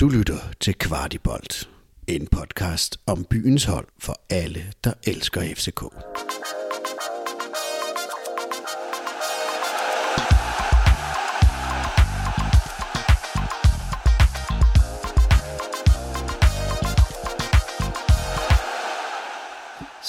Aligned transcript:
Du 0.00 0.08
lytter 0.08 0.52
til 0.60 0.74
Kvartibolt, 0.74 1.70
en 2.06 2.26
podcast 2.26 3.00
om 3.06 3.24
byens 3.24 3.64
hold 3.64 3.86
for 3.98 4.20
alle, 4.30 4.72
der 4.84 4.92
elsker 5.04 5.54
FCK. 5.54 5.82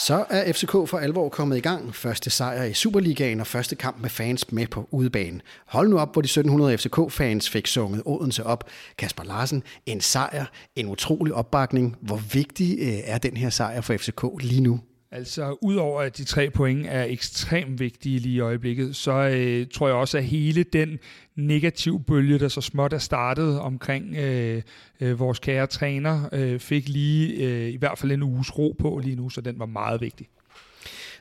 Så 0.10 0.26
er 0.30 0.54
FCK 0.54 0.72
for 0.72 0.98
alvor 0.98 1.30
kommet 1.30 1.58
i 1.58 1.60
gang. 1.60 1.96
Første 1.96 2.30
sejr 2.30 2.64
i 2.64 2.74
Superligaen 2.74 3.40
og 3.40 3.48
første 3.48 3.76
kamp 3.76 4.02
med 4.02 4.10
fans 4.10 4.52
med 4.52 4.68
på 4.68 4.88
udebane. 4.92 5.40
Hold 5.66 5.90
nu 5.90 6.00
op, 6.00 6.14
hvor 6.14 6.22
de 6.22 6.26
1700 6.26 6.78
FCK-fans 6.78 7.50
fik 7.50 7.68
sunget 7.68 8.02
Odense 8.06 8.46
op. 8.46 8.70
Kasper 8.98 9.24
Larsen, 9.24 9.64
en 9.86 10.02
sejr, 10.02 10.46
en 10.76 10.88
utrolig 10.88 11.34
opbakning. 11.34 11.96
Hvor 12.02 12.22
vigtig 12.34 12.78
øh, 12.80 12.88
er 13.04 13.18
den 13.18 13.38
her 13.38 13.50
sejr 13.50 13.82
for 13.82 13.98
FCK 13.98 14.24
lige 14.42 14.62
nu? 14.62 14.80
Altså, 15.12 15.58
udover 15.62 16.02
at 16.02 16.18
de 16.18 16.24
tre 16.24 16.50
point 16.50 16.86
er 16.86 17.04
ekstremt 17.04 17.80
vigtige 17.80 18.20
lige 18.20 18.36
i 18.36 18.40
øjeblikket, 18.40 18.96
så 18.96 19.12
øh, 19.12 19.68
tror 19.74 19.88
jeg 19.88 19.96
også, 19.96 20.18
at 20.18 20.24
hele 20.24 20.64
den 20.64 21.00
negativ 21.36 22.04
bølge, 22.04 22.40
der 22.40 22.48
så 22.48 22.62
småt 22.62 22.94
er 22.94 22.98
startet 22.98 23.60
omkring 23.60 24.16
øh, 24.16 24.62
øh, 25.00 25.20
vores 25.20 25.40
kære 25.40 25.68
træner, 25.68 26.30
øh, 26.32 26.60
fik 26.60 26.90
lige 26.90 27.34
øh, 27.34 27.70
i 27.70 27.78
hvert 27.78 27.98
fald 27.98 28.12
en 28.12 28.24
uges 28.24 28.58
ro 28.58 28.76
på 28.80 29.02
lige 29.04 29.16
nu, 29.16 29.30
så 29.30 29.42
den 29.42 29.60
var 29.60 29.66
meget 29.66 30.02
vigtig. 30.02 30.28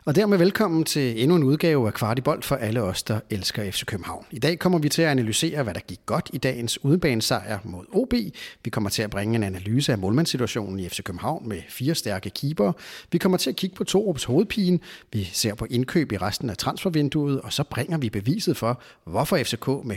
Og 0.08 0.14
dermed 0.14 0.38
velkommen 0.38 0.84
til 0.84 1.22
endnu 1.22 1.36
en 1.36 1.42
udgave 1.42 1.86
af 1.86 1.94
Kvartibold 1.94 2.42
for 2.42 2.56
alle 2.56 2.82
os, 2.82 3.02
der 3.02 3.20
elsker 3.30 3.70
FC 3.70 3.84
København. 3.84 4.24
I 4.30 4.38
dag 4.38 4.58
kommer 4.58 4.78
vi 4.78 4.88
til 4.88 5.02
at 5.02 5.08
analysere, 5.08 5.62
hvad 5.62 5.74
der 5.74 5.80
gik 5.80 6.00
godt 6.06 6.30
i 6.32 6.38
dagens 6.38 6.84
udebanesejr 6.84 7.58
mod 7.64 7.84
OB. 7.92 8.12
Vi 8.64 8.70
kommer 8.70 8.90
til 8.90 9.02
at 9.02 9.10
bringe 9.10 9.34
en 9.34 9.42
analyse 9.42 9.92
af 9.92 9.98
målmandssituationen 9.98 10.80
i 10.80 10.88
FC 10.88 11.02
København 11.02 11.48
med 11.48 11.62
fire 11.68 11.94
stærke 11.94 12.30
keeper. 12.30 12.72
Vi 13.12 13.18
kommer 13.18 13.38
til 13.38 13.50
at 13.50 13.56
kigge 13.56 13.76
på 13.76 13.84
Torups 13.84 14.24
hovedpine. 14.24 14.78
Vi 15.12 15.24
ser 15.32 15.54
på 15.54 15.66
indkøb 15.70 16.12
i 16.12 16.16
resten 16.16 16.50
af 16.50 16.56
transfervinduet, 16.56 17.40
og 17.40 17.52
så 17.52 17.64
bringer 17.64 17.98
vi 17.98 18.10
beviset 18.10 18.56
for, 18.56 18.80
hvorfor 19.04 19.36
FCK 19.36 19.68
med 19.84 19.96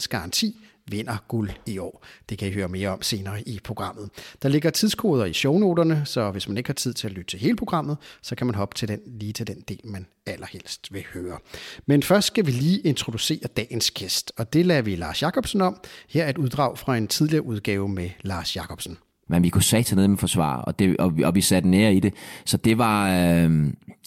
100% 0.00 0.06
garanti 0.08 0.56
vinder 0.86 1.16
guld 1.28 1.50
i 1.66 1.78
år. 1.78 2.04
Det 2.28 2.38
kan 2.38 2.48
I 2.48 2.52
høre 2.52 2.68
mere 2.68 2.88
om 2.88 3.02
senere 3.02 3.48
i 3.48 3.60
programmet. 3.64 4.10
Der 4.42 4.48
ligger 4.48 4.70
tidskoder 4.70 5.24
i 5.24 5.32
shownoterne, 5.32 6.02
så 6.04 6.30
hvis 6.30 6.48
man 6.48 6.56
ikke 6.56 6.68
har 6.68 6.74
tid 6.74 6.94
til 6.94 7.06
at 7.06 7.12
lytte 7.12 7.30
til 7.30 7.38
hele 7.38 7.56
programmet, 7.56 7.96
så 8.22 8.34
kan 8.34 8.46
man 8.46 8.54
hoppe 8.54 8.74
til 8.74 8.88
den, 8.88 9.00
lige 9.06 9.32
til 9.32 9.46
den 9.46 9.60
del, 9.60 9.80
man 9.84 10.06
allerhelst 10.26 10.92
vil 10.92 11.04
høre. 11.12 11.38
Men 11.86 12.02
først 12.02 12.26
skal 12.26 12.46
vi 12.46 12.50
lige 12.50 12.80
introducere 12.80 13.46
dagens 13.56 13.90
gæst, 13.90 14.32
og 14.36 14.52
det 14.52 14.66
lader 14.66 14.82
vi 14.82 14.96
Lars 14.96 15.22
Jakobsen 15.22 15.60
om. 15.60 15.80
Her 16.08 16.24
er 16.24 16.30
et 16.30 16.38
uddrag 16.38 16.78
fra 16.78 16.96
en 16.96 17.08
tidligere 17.08 17.44
udgave 17.44 17.88
med 17.88 18.10
Lars 18.22 18.56
Jakobsen. 18.56 18.98
Men 19.32 19.42
vi 19.42 19.48
kunne 19.48 19.62
satan 19.62 19.98
ned 19.98 20.08
med 20.08 20.18
forsvar, 20.18 20.56
og, 20.56 20.78
det, 20.78 20.96
og, 20.96 21.16
vi, 21.16 21.22
og 21.22 21.34
vi 21.34 21.40
satte 21.40 21.68
nære 21.68 21.94
i 21.94 22.00
det. 22.00 22.14
Så 22.44 22.56
det 22.56 22.78
var, 22.78 23.10
øh, 23.10 23.66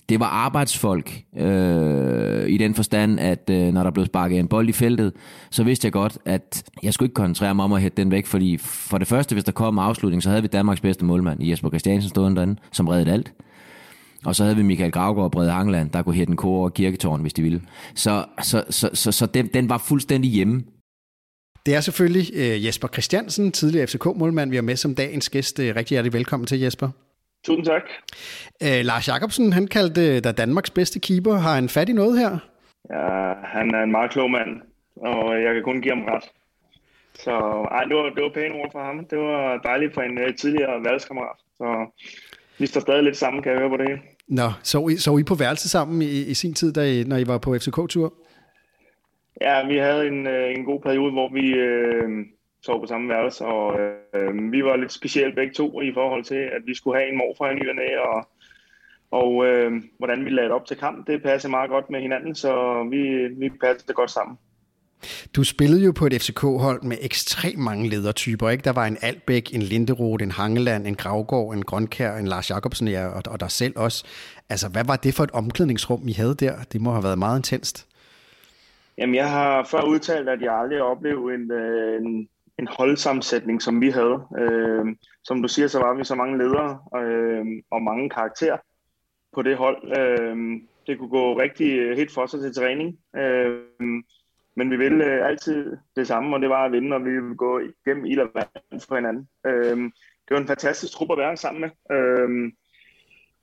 det 0.09 0.19
var 0.19 0.25
arbejdsfolk 0.25 1.21
øh, 1.37 2.49
i 2.49 2.57
den 2.57 2.73
forstand, 2.73 3.19
at 3.19 3.49
øh, 3.49 3.73
når 3.73 3.83
der 3.83 3.91
blev 3.91 4.05
sparket 4.05 4.39
en 4.39 4.47
bold 4.47 4.69
i 4.69 4.71
feltet, 4.71 5.13
så 5.49 5.63
vidste 5.63 5.85
jeg 5.85 5.91
godt, 5.91 6.17
at 6.25 6.63
jeg 6.83 6.93
skulle 6.93 7.07
ikke 7.07 7.13
koncentrere 7.13 7.55
mig 7.55 7.65
om 7.65 7.73
at 7.73 7.81
hætte 7.81 8.01
den 8.01 8.11
væk, 8.11 8.25
fordi 8.25 8.57
for 8.57 8.97
det 8.97 9.07
første, 9.07 9.35
hvis 9.35 9.43
der 9.43 9.51
kom 9.51 9.79
afslutning, 9.79 10.23
så 10.23 10.29
havde 10.29 10.41
vi 10.41 10.47
Danmarks 10.47 10.81
bedste 10.81 11.05
målmand, 11.05 11.43
Jesper 11.43 11.69
Christiansen 11.69 12.09
stående 12.09 12.35
derinde, 12.35 12.55
som 12.71 12.87
reddede 12.87 13.11
alt. 13.11 13.33
Og 14.25 14.35
så 14.35 14.43
havde 14.43 14.55
vi 14.55 14.63
Michael 14.63 14.91
Gravgaard 14.91 15.25
og 15.25 15.31
Brede 15.31 15.51
Hangland, 15.51 15.89
der 15.89 16.01
kunne 16.01 16.15
hætte 16.15 16.31
en 16.31 16.37
kor 16.37 16.57
over 16.57 16.69
kirketårn, 16.69 17.21
hvis 17.21 17.33
de 17.33 17.41
ville. 17.41 17.61
Så, 17.95 18.25
så, 18.41 18.63
så, 18.69 18.89
så, 18.93 19.11
så 19.11 19.25
den, 19.25 19.47
den 19.53 19.69
var 19.69 19.77
fuldstændig 19.77 20.31
hjemme. 20.31 20.63
Det 21.65 21.75
er 21.75 21.79
selvfølgelig 21.79 22.27
øh, 22.35 22.65
Jesper 22.65 22.87
Christiansen, 22.87 23.51
tidligere 23.51 23.87
FCK-målmand, 23.87 24.49
vi 24.49 24.55
har 24.55 24.63
med 24.63 24.75
som 24.75 24.95
dagens 24.95 25.29
gæst. 25.29 25.59
Øh, 25.59 25.75
rigtig 25.75 25.95
hjertelig 25.95 26.13
velkommen 26.13 26.47
til, 26.47 26.59
Jesper. 26.59 26.89
Tusind 27.45 27.65
tak. 27.65 27.81
Øh, 28.63 28.85
Lars 28.85 29.07
Jakobsen, 29.07 29.53
han 29.53 29.67
kaldte 29.67 30.19
dig 30.19 30.37
Danmarks 30.37 30.69
bedste 30.69 30.99
keeper. 30.99 31.33
Har 31.33 31.55
han 31.55 31.69
fat 31.69 31.89
i 31.89 31.93
noget 31.93 32.19
her? 32.19 32.31
Ja, 32.89 33.33
han 33.43 33.75
er 33.75 33.83
en 33.83 33.91
meget 33.91 34.11
klog 34.11 34.31
mand, 34.31 34.61
og 34.95 35.43
jeg 35.43 35.53
kan 35.53 35.63
kun 35.63 35.81
give 35.81 35.95
ham 35.95 36.03
ret. 36.03 36.23
Så 37.13 37.31
ej, 37.71 37.83
det, 37.83 37.95
var, 37.95 38.03
det 38.15 38.23
var 38.23 38.31
pæne 38.33 38.55
ord 38.55 38.71
fra 38.71 38.85
ham. 38.85 39.05
Det 39.05 39.17
var 39.17 39.57
dejligt 39.57 39.93
for 39.93 40.01
en 40.01 40.17
uh, 40.17 40.35
tidligere 40.35 40.83
værelseskammerat. 40.83 41.37
Så 41.57 41.65
vi 42.59 42.65
står 42.65 42.81
stadig 42.81 43.03
lidt 43.03 43.17
sammen, 43.17 43.43
kan 43.43 43.51
jeg 43.51 43.59
høre 43.59 43.69
på 43.69 43.77
det 43.77 43.87
hele. 43.87 44.01
Nå, 44.27 44.51
så 44.63 44.87
I, 44.87 44.95
så 44.97 45.17
I 45.17 45.23
på 45.23 45.35
værelse 45.35 45.69
sammen 45.69 46.01
i, 46.01 46.21
i 46.21 46.33
sin 46.33 46.53
tid, 46.53 46.73
da 46.73 46.91
I, 46.91 47.03
når 47.03 47.17
I 47.17 47.27
var 47.27 47.37
på 47.37 47.57
FCK-tur? 47.57 48.13
Ja, 49.41 49.67
vi 49.67 49.77
havde 49.77 50.07
en, 50.07 50.27
øh, 50.27 50.51
en 50.55 50.65
god 50.65 50.81
periode, 50.81 51.11
hvor 51.11 51.29
vi 51.33 51.53
øh, 51.53 52.25
sov 52.61 52.81
på 52.81 52.87
samme 52.87 53.09
værelse, 53.09 53.45
og 53.45 53.79
øh, 54.13 54.51
vi 54.51 54.63
var 54.63 54.75
lidt 54.75 54.93
specielt 54.93 55.35
begge 55.35 55.53
to 55.53 55.81
i 55.81 55.93
forhold 55.93 56.23
til, 56.23 56.35
at 56.55 56.61
vi 56.65 56.73
skulle 56.75 56.99
have 56.99 57.09
en 57.11 57.17
morfar 57.17 57.49
i 57.49 57.55
ny 57.55 57.69
og, 57.99 58.27
og 59.11 59.45
øh, 59.45 59.71
hvordan 59.97 60.25
vi 60.25 60.29
lagde 60.29 60.51
op 60.51 60.65
til 60.65 60.77
kamp, 60.77 61.07
det 61.07 61.23
passede 61.23 61.51
meget 61.51 61.69
godt 61.69 61.89
med 61.89 62.01
hinanden, 62.01 62.35
så 62.35 62.83
vi, 62.91 63.27
vi 63.27 63.49
passede 63.49 63.93
godt 63.93 64.11
sammen. 64.11 64.37
Du 65.35 65.43
spillede 65.43 65.85
jo 65.85 65.91
på 65.91 66.05
et 66.05 66.21
FCK-hold 66.21 66.83
med 66.83 66.97
ekstremt 67.01 67.57
mange 67.57 67.89
ledertyper, 67.89 68.49
ikke? 68.49 68.63
Der 68.63 68.71
var 68.71 68.85
en 68.85 68.97
Albæk, 69.01 69.53
en 69.53 69.61
Linderoth, 69.61 70.23
en 70.23 70.31
Hangeland, 70.31 70.87
en 70.87 70.95
Gravgård, 70.95 71.55
en 71.55 71.63
Grønkær, 71.63 72.15
en 72.15 72.27
Lars 72.27 72.49
Jacobsen 72.49 72.87
ja, 72.87 73.07
og, 73.07 73.23
og 73.27 73.39
dig 73.39 73.51
selv 73.51 73.73
også. 73.75 74.05
Altså, 74.49 74.69
hvad 74.69 74.83
var 74.85 74.95
det 74.95 75.13
for 75.13 75.23
et 75.23 75.31
omklædningsrum, 75.31 76.07
I 76.07 76.13
havde 76.13 76.35
der? 76.35 76.55
Det 76.73 76.81
må 76.81 76.91
have 76.91 77.03
været 77.03 77.19
meget 77.19 77.39
intenst. 77.39 77.87
Jamen, 78.97 79.15
jeg 79.15 79.31
har 79.31 79.63
før 79.63 79.81
udtalt, 79.81 80.29
at 80.29 80.41
jeg 80.41 80.59
aldrig 80.59 80.79
har 80.79 80.85
oplevet 80.85 81.35
en, 81.35 81.51
øh, 81.51 82.01
en, 82.01 82.29
en 82.59 82.67
holdsammensætning, 82.67 83.61
som 83.61 83.81
vi 83.81 83.89
havde. 83.89 84.27
Øh, 84.39 84.85
som 85.23 85.41
du 85.41 85.47
siger, 85.47 85.67
så 85.67 85.79
var 85.79 85.93
vi 85.93 86.03
så 86.03 86.15
mange 86.15 86.37
ledere 86.37 86.79
øh, 87.03 87.45
og 87.71 87.81
mange 87.81 88.09
karakterer 88.09 88.57
på 89.33 89.41
det 89.41 89.57
hold. 89.57 89.97
Øh, 89.99 90.37
det 90.87 90.99
kunne 90.99 91.09
gå 91.09 91.39
rigtig 91.39 91.77
øh, 91.77 91.97
helt 91.97 92.13
for 92.13 92.25
sig 92.25 92.41
til 92.41 92.53
træning. 92.53 92.99
Øh, 93.15 93.61
men 94.55 94.71
vi 94.71 94.77
ville 94.77 95.05
øh, 95.05 95.27
altid 95.27 95.77
det 95.95 96.07
samme, 96.07 96.35
og 96.35 96.41
det 96.41 96.49
var 96.49 96.65
at 96.65 96.71
vinde, 96.71 96.95
og 96.95 97.05
vi 97.05 97.11
ville 97.11 97.35
gå 97.35 97.59
igennem 97.59 98.05
ild 98.05 98.19
og 98.19 98.29
vand 98.33 98.81
for 98.87 98.95
hinanden. 98.95 99.29
Øh, 99.45 99.77
det 100.27 100.31
var 100.31 100.37
en 100.37 100.47
fantastisk 100.47 100.93
trup 100.93 101.11
at 101.11 101.17
være 101.17 101.37
sammen 101.37 101.61
med. 101.61 101.97
Øh, 101.97 102.51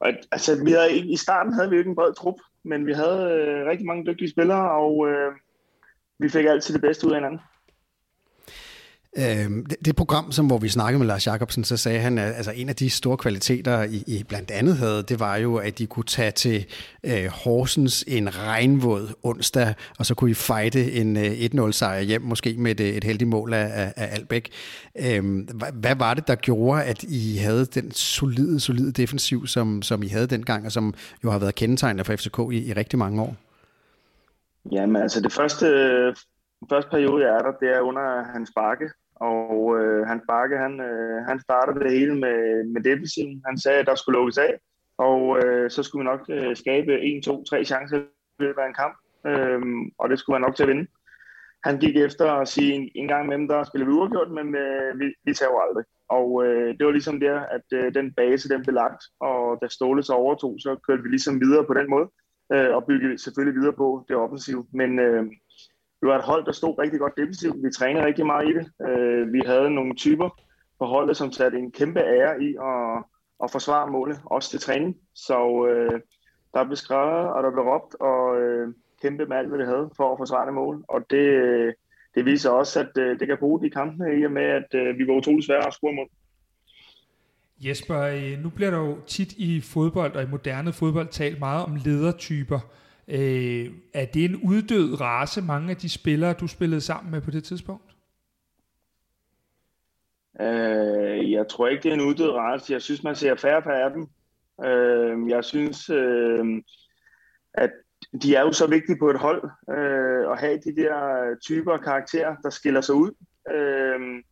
og, 0.00 0.12
altså, 0.32 0.64
vi 0.64 0.70
havde, 0.70 0.98
I 0.98 1.16
starten 1.16 1.52
havde 1.52 1.70
vi 1.70 1.76
jo 1.76 1.80
ikke 1.80 1.88
en 1.88 1.96
bred 1.96 2.14
trup, 2.14 2.34
men 2.64 2.86
vi 2.86 2.92
havde 2.92 3.30
øh, 3.32 3.66
rigtig 3.66 3.86
mange 3.86 4.06
dygtige 4.06 4.30
spillere, 4.30 4.70
og 4.70 5.08
øh, 5.08 5.32
vi 6.18 6.28
fik 6.28 6.44
altid 6.46 6.74
det 6.74 6.82
bedste 6.82 7.06
ud 7.06 7.12
af 7.12 7.16
hinanden. 7.16 7.40
Øh, 9.18 9.24
det, 9.70 9.76
det 9.84 9.96
program, 9.96 10.32
som 10.32 10.46
hvor 10.46 10.58
vi 10.58 10.68
snakkede 10.68 10.98
med 10.98 11.06
Lars 11.06 11.26
Jacobsen, 11.26 11.64
så 11.64 11.76
sagde 11.76 12.00
han, 12.00 12.18
at 12.18 12.34
altså, 12.34 12.52
en 12.56 12.68
af 12.68 12.76
de 12.76 12.90
store 12.90 13.16
kvaliteter, 13.16 13.82
I, 13.82 14.04
I 14.06 14.24
blandt 14.28 14.50
andet 14.50 14.76
havde, 14.76 15.02
det 15.02 15.20
var 15.20 15.36
jo, 15.36 15.56
at 15.56 15.78
de 15.78 15.86
kunne 15.86 16.04
tage 16.04 16.30
til 16.30 16.66
øh, 17.04 17.26
Horsens 17.26 18.04
en 18.08 18.38
regnvåd 18.38 19.14
onsdag, 19.22 19.74
og 19.98 20.06
så 20.06 20.14
kunne 20.14 20.30
I 20.30 20.34
fighte 20.34 20.92
en 20.92 21.16
øh, 21.16 21.24
1-0-sejr 21.24 22.00
hjem, 22.00 22.22
måske 22.22 22.54
med 22.58 22.70
et, 22.70 22.80
øh, 22.80 22.86
et 22.86 23.04
heldigt 23.04 23.30
mål 23.30 23.52
af, 23.52 23.70
af, 23.74 23.92
af 23.96 24.08
Albæk. 24.14 24.50
Øh, 24.98 25.34
hvad, 25.54 25.72
hvad 25.72 25.96
var 25.96 26.14
det, 26.14 26.28
der 26.28 26.34
gjorde, 26.34 26.84
at 26.84 27.02
I 27.02 27.36
havde 27.36 27.64
den 27.64 27.90
solide, 27.90 28.60
solide 28.60 28.92
defensiv, 28.92 29.46
som, 29.46 29.82
som 29.82 30.02
I 30.02 30.08
havde 30.08 30.26
dengang, 30.26 30.66
og 30.66 30.72
som 30.72 30.94
jo 31.24 31.30
har 31.30 31.38
været 31.38 31.54
kendetegnet 31.54 32.06
for 32.06 32.16
FCK 32.16 32.38
i, 32.52 32.68
i 32.68 32.72
rigtig 32.72 32.98
mange 32.98 33.22
år? 33.22 33.36
Jamen 34.72 35.02
altså, 35.02 35.20
det 35.20 35.32
første, 35.32 35.66
øh, 35.66 36.14
første 36.70 36.90
periode, 36.90 37.24
jeg 37.24 37.34
er 37.34 37.38
der, 37.38 37.52
det 37.60 37.76
er 37.76 37.80
under 37.80 38.32
hans 38.32 38.50
bakke, 38.54 38.90
og 39.31 39.78
øh, 39.78 40.06
Hans 40.06 40.22
Bakke, 40.28 40.56
han, 40.56 40.81
øh, 40.81 41.25
han 41.28 41.41
startede 41.41 41.81
det 41.84 41.99
hele 41.99 42.15
med, 42.25 42.65
med 42.65 42.83
defensiven. 42.83 43.43
Han 43.47 43.59
sagde, 43.59 43.78
at 43.78 43.87
der 43.87 43.94
skulle 43.94 44.19
lukkes 44.19 44.38
af, 44.38 44.53
og 44.99 45.38
øh, 45.44 45.71
så 45.71 45.83
skulle 45.83 46.00
vi 46.03 46.10
nok 46.10 46.22
øh, 46.31 46.56
skabe 46.56 47.00
en, 47.00 47.22
to, 47.22 47.44
tre 47.44 47.65
chancer 47.65 47.99
i 47.99 48.43
løbet 48.43 48.62
af 48.62 48.69
en 48.69 48.81
kamp, 48.83 48.97
øh, 49.27 49.60
og 49.99 50.10
det 50.10 50.19
skulle 50.19 50.34
være 50.34 50.47
nok 50.47 50.56
til 50.56 50.62
at 50.62 50.69
vinde. 50.69 50.87
Han 51.65 51.78
gik 51.78 51.97
efter 51.97 52.33
at 52.33 52.49
sige, 52.49 52.72
en, 52.72 52.91
en 52.94 53.09
gang 53.09 53.33
dem 53.33 53.49
der 53.49 53.65
spiller 53.65 53.87
vi 53.87 53.93
uafgjort, 53.93 54.31
men 54.31 54.56
øh, 54.56 55.00
vi, 55.00 55.15
vi 55.25 55.34
tager 55.34 55.60
aldrig. 55.69 55.84
Og 56.09 56.47
øh, 56.47 56.78
det 56.78 56.86
var 56.86 56.92
ligesom 56.92 57.21
der, 57.21 57.41
at 57.41 57.66
øh, 57.72 57.95
den 57.95 58.15
base, 58.15 58.48
den 58.48 58.63
blev 58.63 58.75
lagt, 58.75 59.03
og 59.21 59.59
da 59.63 59.68
Ståle 59.68 60.03
så 60.03 60.13
overtog, 60.13 60.57
så 60.59 60.77
kørte 60.86 61.03
vi 61.03 61.09
ligesom 61.09 61.41
videre 61.41 61.65
på 61.66 61.75
den 61.75 61.91
måde, 61.91 62.09
øh, 62.53 62.75
og 62.77 62.84
byggede 62.86 63.18
selvfølgelig 63.18 63.60
videre 63.60 63.72
på 63.72 64.04
det 64.09 64.16
offensive. 64.16 64.66
Men 64.72 64.98
øh, 64.98 65.25
vi 66.03 66.07
var 66.09 66.19
et 66.19 66.25
hold, 66.25 66.45
der 66.47 66.53
stod 66.53 66.78
rigtig 66.78 67.01
godt 67.01 67.16
defensivt. 67.16 67.63
Vi 67.65 67.71
trænede 67.71 68.07
rigtig 68.07 68.27
meget 68.27 68.49
i 68.49 68.53
det. 68.53 68.66
Øh, 68.89 69.33
vi 69.33 69.43
havde 69.47 69.71
nogle 69.71 69.95
typer 69.95 70.28
på 70.78 70.84
holdet, 70.87 71.16
som 71.16 71.33
satte 71.33 71.59
en 71.59 71.72
kæmpe 71.72 72.01
ære 72.01 72.43
i 72.43 72.57
at, 72.71 73.04
at 73.45 73.51
forsvare 73.51 73.91
målet, 73.91 74.21
også 74.25 74.51
til 74.51 74.60
træning. 74.60 74.97
Så 75.15 75.66
øh, 75.66 76.01
der 76.54 76.65
blev 76.65 76.77
skrevet, 76.77 77.33
og 77.34 77.43
der 77.43 77.51
blev 77.51 77.65
råbt, 77.65 77.95
og 78.01 78.41
øh, 78.41 78.75
kæmpe 79.03 79.27
med 79.27 79.37
alt, 79.37 79.49
hvad 79.49 79.59
det 79.59 79.66
havde 79.66 79.91
for 79.97 80.13
at 80.13 80.19
forsvare 80.19 80.47
det 80.47 80.54
mål. 80.54 80.84
Og 80.89 81.01
det, 81.10 81.27
øh, 81.45 81.72
det 82.15 82.25
viser 82.25 82.51
også, 82.51 82.81
at 82.81 82.99
øh, 82.99 83.19
det 83.19 83.27
kan 83.28 83.39
bruge 83.39 83.63
de 83.63 83.71
kampene 83.71 84.21
i 84.21 84.25
og 84.25 84.33
med, 84.33 84.43
at 84.43 84.75
øh, 84.75 84.99
vi 84.99 85.07
var 85.07 85.15
utrolig 85.15 85.45
svære 85.45 85.66
at 85.66 85.75
score 85.75 85.93
mål. 85.93 86.09
Jesper, 87.60 88.01
øh, 88.01 88.43
nu 88.43 88.49
bliver 88.51 88.71
der 88.71 88.78
jo 88.78 88.97
tit 89.07 89.33
i 89.33 89.60
fodbold 89.60 90.15
og 90.16 90.22
i 90.22 90.27
moderne 90.27 90.72
fodbold 90.72 91.09
talt 91.09 91.39
meget 91.39 91.65
om 91.65 91.77
ledertyper. 91.84 92.60
Øh, 93.09 93.71
er 93.95 94.04
det 94.04 94.25
en 94.25 94.37
uddød 94.37 95.01
race, 95.01 95.43
mange 95.43 95.71
af 95.71 95.77
de 95.77 95.89
spillere, 95.89 96.33
du 96.33 96.47
spillede 96.47 96.81
sammen 96.81 97.10
med 97.10 97.21
på 97.21 97.31
det 97.31 97.45
tidspunkt? 97.45 97.93
Øh, 100.41 101.33
jeg 101.33 101.49
tror 101.49 101.69
ikke, 101.69 101.83
det 101.83 101.89
er 101.89 101.95
en 101.95 102.09
uddød 102.09 102.31
race. 102.31 102.72
Jeg 102.72 102.83
synes, 102.83 103.03
man 103.03 103.16
ser 103.16 103.34
færre 103.34 103.63
på 103.63 103.71
af 103.71 103.91
dem. 103.91 104.07
Øh, 104.65 105.28
jeg 105.28 105.45
synes, 105.45 105.91
øh, 105.91 106.45
at 107.54 107.71
de 108.22 108.34
er 108.34 108.41
jo 108.41 108.53
så 108.53 108.66
vigtige 108.66 108.99
på 108.99 109.10
et 109.10 109.19
hold, 109.19 109.51
øh, 109.71 110.33
at 110.33 110.41
have 110.41 110.59
de 110.65 110.77
der 110.83 110.97
typer 111.43 111.72
og 111.72 111.81
karakterer, 111.81 112.37
der 112.43 112.51
skiller 112.51 112.81
sig 112.81 112.95
ud 112.95 113.10
øh, 113.51 114.22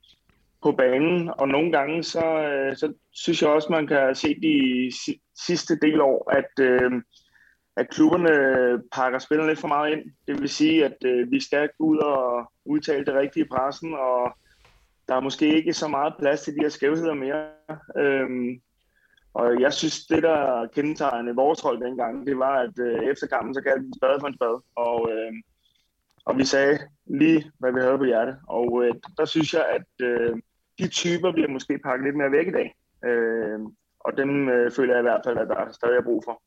på 0.62 0.72
banen. 0.72 1.30
Og 1.38 1.48
nogle 1.48 1.72
gange, 1.72 2.02
så, 2.02 2.24
øh, 2.24 2.76
så 2.76 2.92
synes 3.12 3.42
jeg 3.42 3.50
også, 3.50 3.68
man 3.70 3.86
kan 3.86 4.14
se 4.14 4.34
de 4.42 4.90
sidste 5.46 5.78
del 5.82 6.00
år, 6.00 6.30
at, 6.30 6.64
øh, 6.64 6.92
at 7.80 7.90
klubberne 7.90 8.82
pakker 8.92 9.18
spillerne 9.18 9.50
lidt 9.50 9.60
for 9.60 9.68
meget 9.68 9.92
ind. 9.92 10.04
Det 10.28 10.40
vil 10.40 10.48
sige, 10.48 10.84
at 10.84 10.96
øh, 11.04 11.30
vi 11.30 11.40
skal 11.40 11.68
gå 11.78 11.84
ud 11.84 11.98
og 11.98 12.52
udtale 12.64 13.04
det 13.04 13.14
rigtige 13.14 13.44
i 13.44 13.48
pressen, 13.48 13.94
og 13.94 14.32
der 15.08 15.14
er 15.14 15.20
måske 15.20 15.56
ikke 15.56 15.72
så 15.72 15.88
meget 15.88 16.14
plads 16.18 16.42
til 16.42 16.54
de 16.54 16.60
her 16.60 16.68
skævheder 16.68 17.14
mere. 17.14 17.46
Øhm, 17.96 18.60
og 19.34 19.60
jeg 19.60 19.72
synes, 19.72 20.06
det 20.06 20.22
der 20.22 20.66
kendetegnede 20.74 21.36
vores 21.36 21.60
hold 21.60 21.84
dengang, 21.84 22.26
det 22.26 22.38
var, 22.38 22.56
at 22.58 22.78
øh, 22.78 23.02
efter 23.10 23.26
kampen, 23.26 23.54
så 23.54 23.60
kaldte 23.60 23.86
vi 23.86 23.92
spade 23.96 24.20
for 24.20 24.26
en 24.26 24.34
spade. 24.34 24.60
Og, 24.74 25.10
øh, 25.12 25.32
og 26.24 26.38
vi 26.38 26.44
sagde 26.44 26.78
lige, 27.06 27.50
hvad 27.58 27.72
vi 27.72 27.80
havde 27.80 27.98
på 27.98 28.04
hjertet. 28.04 28.36
Og 28.48 28.84
øh, 28.84 28.94
der 29.18 29.24
synes 29.24 29.54
jeg, 29.54 29.64
at 29.76 30.06
øh, 30.06 30.36
de 30.78 30.88
typer 30.88 31.32
bliver 31.32 31.48
måske 31.48 31.78
pakket 31.78 32.04
lidt 32.04 32.16
mere 32.16 32.32
væk 32.32 32.46
i 32.46 32.56
dag. 32.58 32.76
Øh, 33.04 33.60
og 34.00 34.16
dem 34.16 34.48
øh, 34.48 34.72
føler 34.72 34.94
jeg 34.94 35.00
i 35.00 35.08
hvert 35.08 35.22
fald, 35.24 35.38
at 35.38 35.48
der 35.48 35.72
stadig 35.72 35.96
er 35.96 36.02
brug 36.02 36.22
for. 36.24 36.42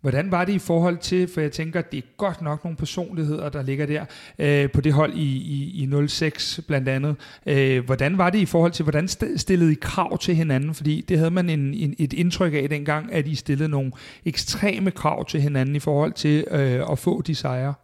Hvordan 0.00 0.30
var 0.30 0.44
det 0.44 0.52
i 0.52 0.58
forhold 0.58 0.98
til, 0.98 1.28
for 1.28 1.40
jeg 1.40 1.52
tænker, 1.52 1.82
det 1.82 1.98
er 1.98 2.08
godt 2.16 2.42
nok 2.42 2.64
nogle 2.64 2.76
personligheder, 2.76 3.48
der 3.48 3.62
ligger 3.62 3.86
der 3.86 4.04
øh, 4.38 4.72
på 4.72 4.80
det 4.80 4.92
hold 4.92 5.12
i, 5.14 5.36
i, 5.36 5.84
i 5.84 6.08
06 6.08 6.60
blandt 6.66 6.88
andet. 6.88 7.40
Øh, 7.46 7.84
hvordan 7.84 8.18
var 8.18 8.30
det 8.30 8.38
i 8.38 8.46
forhold 8.46 8.72
til, 8.72 8.82
hvordan 8.82 9.08
stillede 9.36 9.72
I 9.72 9.76
krav 9.80 10.18
til 10.18 10.34
hinanden? 10.34 10.74
Fordi 10.74 11.00
det 11.00 11.18
havde 11.18 11.30
man 11.30 11.50
en, 11.50 11.74
en, 11.74 11.94
et 11.98 12.12
indtryk 12.12 12.54
af 12.54 12.68
dengang, 12.68 13.12
at 13.12 13.26
I 13.26 13.34
stillede 13.34 13.68
nogle 13.68 13.92
ekstreme 14.24 14.90
krav 14.90 15.24
til 15.24 15.40
hinanden 15.40 15.76
i 15.76 15.80
forhold 15.80 16.12
til 16.12 16.44
øh, 16.50 16.92
at 16.92 16.98
få 16.98 17.22
de 17.22 17.34
sejre. 17.34 17.74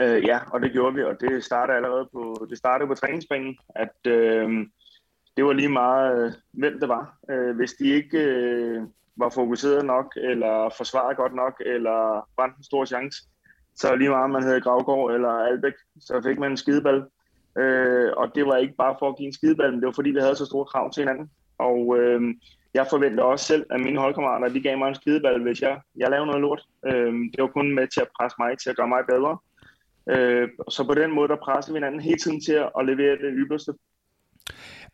Øh, 0.00 0.24
ja, 0.26 0.38
og 0.50 0.60
det 0.60 0.72
gjorde 0.72 0.94
vi, 0.94 1.02
og 1.02 1.20
det 1.20 1.44
startede 1.44 1.76
allerede 1.76 2.08
på, 2.12 2.46
det 2.50 2.58
startede 2.58 2.88
på 2.88 2.94
træningsbanen, 2.94 3.58
at 3.68 4.06
øh, 4.06 4.66
det 5.36 5.44
var 5.44 5.52
lige 5.52 5.68
meget, 5.68 6.24
øh, 6.24 6.32
hvem 6.52 6.80
det 6.80 6.88
var. 6.88 7.18
Øh, 7.30 7.56
hvis 7.56 7.72
de 7.72 7.84
ikke... 7.84 8.18
Øh, 8.18 8.82
var 9.18 9.28
fokuseret 9.28 9.84
nok, 9.84 10.12
eller 10.16 10.74
forsvaret 10.76 11.16
godt 11.16 11.34
nok, 11.34 11.62
eller 11.66 12.28
brændte 12.36 12.58
en 12.58 12.64
stor 12.64 12.84
chance. 12.84 13.18
Så 13.76 13.96
lige 13.96 14.10
meget 14.10 14.30
man 14.30 14.42
havde 14.42 14.60
Gravgaard 14.60 15.14
eller 15.14 15.28
Albæk, 15.28 15.72
så 16.00 16.20
fik 16.24 16.38
man 16.38 16.50
en 16.50 16.56
skideball. 16.56 17.04
Øh, 17.58 18.12
og 18.16 18.34
det 18.34 18.46
var 18.46 18.56
ikke 18.56 18.74
bare 18.78 18.96
for 18.98 19.08
at 19.08 19.16
give 19.16 19.26
en 19.26 19.32
skideball, 19.32 19.70
men 19.70 19.80
det 19.80 19.86
var 19.86 19.92
fordi, 19.92 20.10
vi 20.10 20.20
havde 20.20 20.36
så 20.36 20.46
store 20.46 20.64
krav 20.64 20.92
til 20.92 21.00
hinanden. 21.00 21.30
Og 21.58 21.98
øh, 21.98 22.20
jeg 22.74 22.86
forventer 22.90 23.24
også 23.24 23.44
selv, 23.44 23.66
at 23.70 23.80
mine 23.80 24.00
holdkammerater, 24.00 24.48
de 24.48 24.62
gav 24.62 24.78
mig 24.78 24.88
en 24.88 24.94
skideball, 24.94 25.42
hvis 25.42 25.62
jeg, 25.62 25.80
jeg 25.96 26.10
lavede 26.10 26.26
noget 26.26 26.40
lort. 26.40 26.62
Øh, 26.86 27.12
det 27.12 27.38
var 27.38 27.46
kun 27.46 27.74
med 27.74 27.86
til 27.88 28.00
at 28.00 28.08
presse 28.16 28.36
mig, 28.38 28.58
til 28.58 28.70
at 28.70 28.76
gøre 28.76 28.88
mig 28.88 29.02
bedre. 29.08 29.38
Øh, 30.10 30.48
så 30.68 30.84
på 30.86 30.94
den 30.94 31.10
måde, 31.14 31.28
der 31.28 31.36
presser 31.36 31.72
vi 31.72 31.76
hinanden 31.76 32.00
hele 32.00 32.18
tiden 32.18 32.40
til 32.40 32.52
at 32.78 32.86
levere 32.86 33.16
det 33.22 33.30
ypperste. 33.42 33.72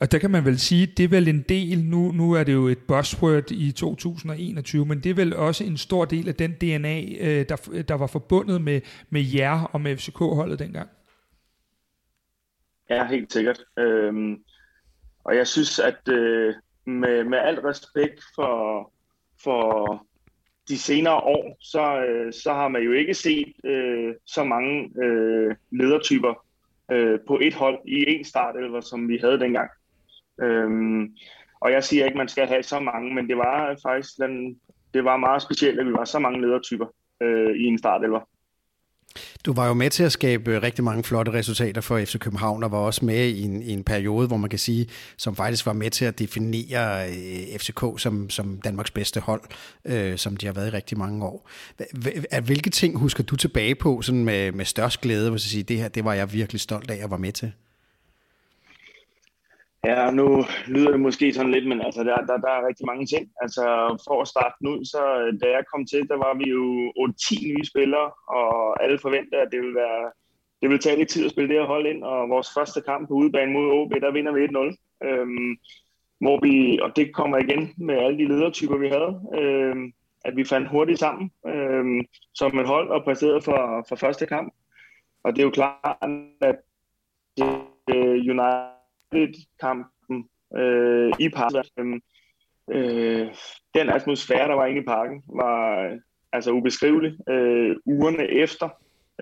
Og 0.00 0.12
der 0.12 0.18
kan 0.18 0.30
man 0.30 0.44
vel 0.44 0.58
sige, 0.58 0.86
det 0.86 1.04
er 1.04 1.08
vel 1.08 1.28
en 1.28 1.42
del, 1.48 1.84
nu, 1.84 2.12
nu 2.12 2.32
er 2.32 2.44
det 2.44 2.52
jo 2.52 2.66
et 2.66 2.78
buzzword 2.78 3.50
i 3.50 3.72
2021, 3.72 4.86
men 4.86 5.00
det 5.00 5.10
er 5.10 5.14
vel 5.14 5.36
også 5.36 5.64
en 5.64 5.76
stor 5.76 6.04
del 6.04 6.28
af 6.28 6.34
den 6.34 6.52
DNA, 6.52 7.00
øh, 7.00 7.48
der, 7.48 7.82
der 7.88 7.94
var 7.94 8.06
forbundet 8.06 8.62
med, 8.62 8.80
med 9.10 9.22
jer 9.34 9.62
og 9.62 9.80
med 9.80 9.96
FCK-holdet 9.96 10.58
dengang. 10.58 10.88
Ja, 12.90 13.06
helt 13.06 13.32
sikkert. 13.32 13.64
Øhm, 13.78 14.42
og 15.24 15.36
jeg 15.36 15.46
synes, 15.46 15.78
at 15.78 16.08
øh, 16.08 16.54
med, 16.86 17.24
med 17.24 17.38
al 17.38 17.60
respekt 17.60 18.24
for, 18.34 18.92
for 19.44 20.06
de 20.68 20.78
senere 20.78 21.16
år, 21.16 21.56
så, 21.60 22.04
øh, 22.04 22.32
så 22.32 22.52
har 22.52 22.68
man 22.68 22.82
jo 22.82 22.92
ikke 22.92 23.14
set 23.14 23.52
øh, 23.64 24.14
så 24.26 24.44
mange 24.44 24.90
øh, 25.04 25.56
ledertyper 25.70 26.43
øh, 26.92 27.18
på 27.26 27.38
et 27.42 27.54
hold 27.54 27.78
i 27.88 28.04
en 28.08 28.24
start, 28.24 28.56
eller 28.56 28.80
som 28.80 29.08
vi 29.08 29.18
havde 29.18 29.40
dengang. 29.40 29.70
Øhm, 30.42 31.16
og 31.60 31.72
jeg 31.72 31.84
siger 31.84 32.04
ikke, 32.04 32.14
at 32.14 32.18
man 32.18 32.28
skal 32.28 32.46
have 32.46 32.62
så 32.62 32.80
mange, 32.80 33.14
men 33.14 33.28
det 33.28 33.36
var 33.36 33.78
faktisk 33.82 34.18
den, 34.18 34.60
det 34.94 35.04
var 35.04 35.16
meget 35.16 35.42
specielt, 35.42 35.80
at 35.80 35.86
vi 35.86 35.92
var 35.92 36.04
så 36.04 36.18
mange 36.18 36.40
ledertyper 36.40 36.86
øh, 37.22 37.56
i 37.56 37.64
en 37.64 37.78
startelver. 37.78 38.20
Du 39.46 39.52
var 39.52 39.66
jo 39.66 39.74
med 39.74 39.90
til 39.90 40.02
at 40.02 40.12
skabe 40.12 40.50
øh, 40.50 40.62
rigtig 40.62 40.84
mange 40.84 41.04
flotte 41.04 41.32
resultater 41.32 41.80
for 41.80 42.04
FC 42.04 42.18
København, 42.18 42.64
og 42.64 42.72
var 42.72 42.78
også 42.78 43.04
med 43.04 43.28
i 43.28 43.42
en, 43.42 43.62
i 43.62 43.70
en 43.70 43.84
periode, 43.84 44.26
hvor 44.26 44.36
man 44.36 44.50
kan 44.50 44.58
sige, 44.58 44.86
som 45.16 45.36
faktisk 45.36 45.66
var 45.66 45.72
med 45.72 45.90
til 45.90 46.04
at 46.04 46.18
definere 46.18 47.08
øh, 47.08 47.58
FCK 47.58 47.84
som, 47.98 48.30
som 48.30 48.60
Danmarks 48.60 48.90
bedste 48.90 49.20
hold, 49.20 49.42
øh, 49.84 50.18
som 50.18 50.36
de 50.36 50.46
har 50.46 50.52
været 50.52 50.66
i 50.66 50.70
rigtig 50.70 50.98
mange 50.98 51.24
år. 51.24 51.50
Hvilke 52.42 52.70
ting 52.70 52.98
husker 52.98 53.22
du 53.22 53.36
tilbage 53.36 53.74
på 53.74 54.02
sådan 54.02 54.24
med, 54.24 54.52
med 54.52 54.64
størst 54.64 55.00
glæde, 55.00 55.30
hvis 55.30 55.44
jeg 55.44 55.50
siger, 55.50 55.64
det 55.64 55.78
her 55.78 55.88
det 55.88 56.04
var 56.04 56.14
jeg 56.14 56.32
virkelig 56.32 56.60
stolt 56.60 56.90
af 56.90 57.04
at 57.04 57.10
være 57.10 57.18
med 57.18 57.32
til? 57.32 57.52
Ja, 59.84 60.10
nu 60.10 60.44
lyder 60.66 60.90
det 60.90 61.00
måske 61.00 61.34
sådan 61.34 61.52
lidt, 61.52 61.68
men 61.68 61.80
altså, 61.80 62.04
der, 62.04 62.16
der, 62.16 62.36
der 62.36 62.50
er 62.50 62.66
rigtig 62.68 62.86
mange 62.86 63.06
ting. 63.06 63.30
Altså, 63.42 63.62
for 64.08 64.20
at 64.20 64.28
starte 64.28 64.56
nu, 64.60 64.84
så 64.84 65.02
øh, 65.20 65.40
da 65.40 65.46
jeg 65.56 65.64
kom 65.72 65.86
til, 65.86 66.08
der 66.08 66.16
var 66.16 66.34
vi 66.40 66.46
jo 66.50 66.92
8-10 67.32 67.46
nye 67.48 67.64
spillere, 67.64 68.10
og 68.28 68.82
alle 68.82 68.98
forventer, 68.98 69.38
at 69.40 69.48
det 69.52 69.60
vil 69.60 69.74
være 69.74 70.10
det 70.62 70.70
vil 70.70 70.78
tage 70.78 70.98
lidt 70.98 71.08
tid 71.08 71.24
at 71.24 71.30
spille 71.30 71.48
det 71.48 71.60
her 71.60 71.66
hold 71.66 71.86
ind, 71.86 72.04
og 72.04 72.28
vores 72.28 72.48
første 72.54 72.80
kamp 72.80 73.08
på 73.08 73.14
udebane 73.14 73.52
mod 73.52 73.70
OB, 73.70 73.92
der 74.00 74.12
vinder 74.12 74.32
vi 74.32 74.44
1-0. 74.44 75.08
Øhm, 75.08 75.56
hvor 76.20 76.40
vi, 76.42 76.78
og 76.82 76.96
det 76.96 77.14
kommer 77.14 77.38
igen 77.38 77.74
med 77.76 77.94
alle 77.94 78.18
de 78.18 78.28
ledertyper, 78.28 78.76
vi 78.76 78.88
havde, 78.88 79.20
øhm, 79.34 79.92
at 80.24 80.36
vi 80.36 80.44
fandt 80.44 80.68
hurtigt 80.68 80.98
sammen 80.98 81.30
øhm, 81.46 82.00
som 82.34 82.58
et 82.58 82.66
hold 82.66 82.88
og 82.88 83.04
præsterede 83.04 83.42
for, 83.42 83.86
for 83.88 83.96
første 83.96 84.26
kamp. 84.26 84.54
Og 85.24 85.32
det 85.32 85.38
er 85.38 85.44
jo 85.44 85.50
klart, 85.50 85.96
at 86.40 86.56
øh, 87.90 88.14
United 88.14 88.73
kampen 89.60 90.28
øh, 90.56 91.12
i 91.20 91.28
parken. 91.28 91.62
Øhm, 91.78 92.00
øh, 92.70 93.26
den 93.74 93.88
atmosfære, 93.88 94.48
der 94.48 94.54
var 94.54 94.66
inde 94.66 94.80
i 94.80 94.84
parken, 94.84 95.22
var 95.26 95.90
altså 96.32 96.50
ubeskrivelig. 96.50 97.28
Øh, 97.28 97.76
ugerne 97.86 98.24
efter, 98.24 98.68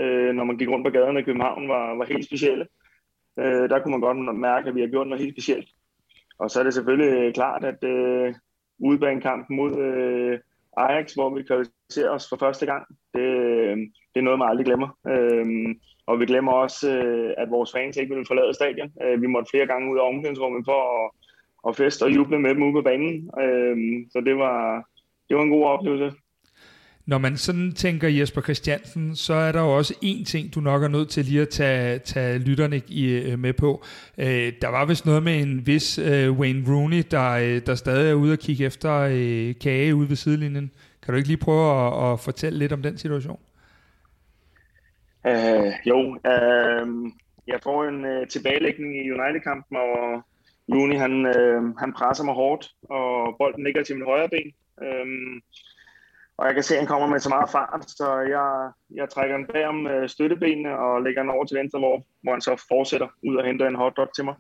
øh, 0.01 0.35
når 0.35 0.45
man 0.45 0.59
gik 0.59 0.69
rundt 0.69 0.87
på 0.87 0.91
gaderne 0.91 1.21
i 1.21 1.23
København, 1.23 1.69
var, 1.69 1.95
var 1.95 2.05
helt 2.05 2.25
specielle. 2.25 2.67
Øh, 3.39 3.69
der 3.71 3.79
kunne 3.79 3.91
man 3.91 4.01
godt 4.01 4.39
mærke, 4.39 4.69
at 4.69 4.75
vi 4.75 4.81
har 4.81 4.89
gjort 4.89 5.07
noget 5.07 5.23
helt 5.23 5.35
specielt. 5.35 5.69
Og 6.39 6.51
så 6.51 6.61
er 6.61 6.65
det 6.65 6.75
selvfølgelig 6.75 7.13
øh, 7.19 7.35
klart, 7.35 7.65
at 7.65 7.85
øh, 7.85 8.35
udebanekampen 8.79 9.57
mod 9.57 9.79
øh, 9.79 10.39
Ajax, 10.77 11.15
hvor 11.15 11.35
vi 11.35 11.43
kvalificerer 11.43 12.11
os 12.11 12.29
for 12.29 12.37
første 12.37 12.67
gang, 12.67 12.87
det, 13.15 13.21
øh, 13.21 13.77
det 14.15 14.19
er 14.21 14.23
noget, 14.23 14.39
man 14.39 14.49
aldrig 14.49 14.67
glemmer. 14.67 14.99
Øh, 15.07 15.47
og 16.07 16.21
vi 16.21 16.27
glemmer 16.27 16.53
også, 16.53 16.97
øh, 16.97 17.35
at 17.39 17.51
vores 17.51 17.73
fans 17.73 17.97
ikke 17.97 18.15
ville 18.15 18.27
forlade 18.27 18.55
stadion. 18.55 18.91
Øh, 19.03 19.23
vi 19.23 19.27
måtte 19.27 19.51
flere 19.51 19.67
gange 19.67 19.93
ud 19.93 19.99
af 19.99 20.09
omklædningsrummet 20.09 20.65
for 20.65 20.81
at, 20.97 21.11
at 21.69 21.77
feste 21.77 22.03
og 22.03 22.15
juble 22.15 22.39
med 22.39 22.51
dem 22.55 22.63
ude 22.63 22.73
på 22.73 22.83
banen. 22.83 23.31
Øh, 23.43 23.77
så 24.13 24.21
det 24.27 24.37
var, 24.37 24.89
det 25.29 25.37
var 25.37 25.43
en 25.43 25.51
god 25.51 25.65
oplevelse. 25.65 26.17
Når 27.07 27.19
man 27.19 27.37
sådan 27.37 27.73
tænker 27.73 28.09
Jesper 28.09 28.41
Christiansen, 28.41 29.17
så 29.17 29.35
er 29.35 29.53
der 29.53 29.61
jo 29.61 29.77
også 29.77 29.95
en 30.03 30.25
ting, 30.25 30.55
du 30.55 30.61
nok 30.61 30.83
er 30.83 30.89
nødt 30.89 31.09
til 31.09 31.25
lige 31.25 31.43
at 31.43 31.49
tage, 31.49 31.99
tage 31.99 32.39
lytterne 32.39 32.81
i, 32.89 33.05
øh, 33.11 33.39
med 33.39 33.53
på. 33.53 33.85
Øh, 34.19 34.53
der 34.63 34.69
var 34.69 34.85
vist 34.85 35.07
noget 35.07 35.23
med 35.23 35.43
en 35.43 35.67
vis 35.67 35.99
øh, 35.99 36.33
Wayne 36.33 36.65
Rooney, 36.69 37.03
der, 37.11 37.31
øh, 37.31 37.61
der 37.67 37.75
stadig 37.75 38.11
er 38.11 38.15
ude 38.15 38.33
og 38.33 38.39
kigge 38.39 38.65
efter 38.65 38.95
øh, 38.99 39.55
kage 39.61 39.95
ude 39.95 40.09
ved 40.09 40.17
sidelinjen. 40.17 40.71
Kan 41.03 41.13
du 41.13 41.17
ikke 41.17 41.29
lige 41.29 41.39
prøve 41.39 41.87
at, 41.87 42.13
at 42.13 42.21
fortælle 42.21 42.59
lidt 42.59 42.73
om 42.73 42.83
den 42.83 42.99
situation? 42.99 43.39
Uh, 45.29 45.73
jo, 45.87 45.99
uh, 46.09 47.11
jeg 47.47 47.61
får 47.63 47.85
en 47.85 48.05
uh, 48.05 48.29
tilbagelægning 48.29 48.97
i 48.97 49.11
United-kampen, 49.11 49.77
og 49.77 50.23
Juni 50.69 50.97
han, 50.97 51.27
uh, 51.27 51.77
han 51.79 51.93
presser 51.93 52.25
mig 52.25 52.35
hårdt, 52.35 52.71
og 52.91 53.37
bolden 53.39 53.65
ligger 53.65 53.83
til 53.83 53.97
min 53.97 54.05
højre 54.07 54.29
ben. 54.29 54.53
Um, 54.77 55.43
og 56.37 56.47
jeg 56.47 56.55
kan 56.55 56.63
se, 56.63 56.75
at 56.75 56.81
han 56.81 56.89
kommer 56.89 57.09
med 57.09 57.21
så 57.21 57.29
meget 57.29 57.51
fart, 57.51 57.91
så 57.91 58.19
jeg, 58.19 58.71
jeg 58.95 59.09
trækker 59.09 59.37
den 59.37 59.47
bag 59.47 59.67
om 59.67 59.87
uh, 59.87 60.07
støttebenene 60.07 60.79
og 60.79 61.03
lægger 61.03 61.23
den 61.23 61.31
over 61.31 61.45
til 61.45 61.59
venstre, 61.59 61.79
hvor, 61.79 62.07
hvor 62.23 62.33
han 62.33 62.41
så 62.41 62.65
fortsætter 62.69 63.09
ud 63.29 63.37
og 63.37 63.45
henter 63.45 63.69
en 63.69 63.75
hotdog 63.75 64.15
til 64.15 64.25
mig. 64.25 64.35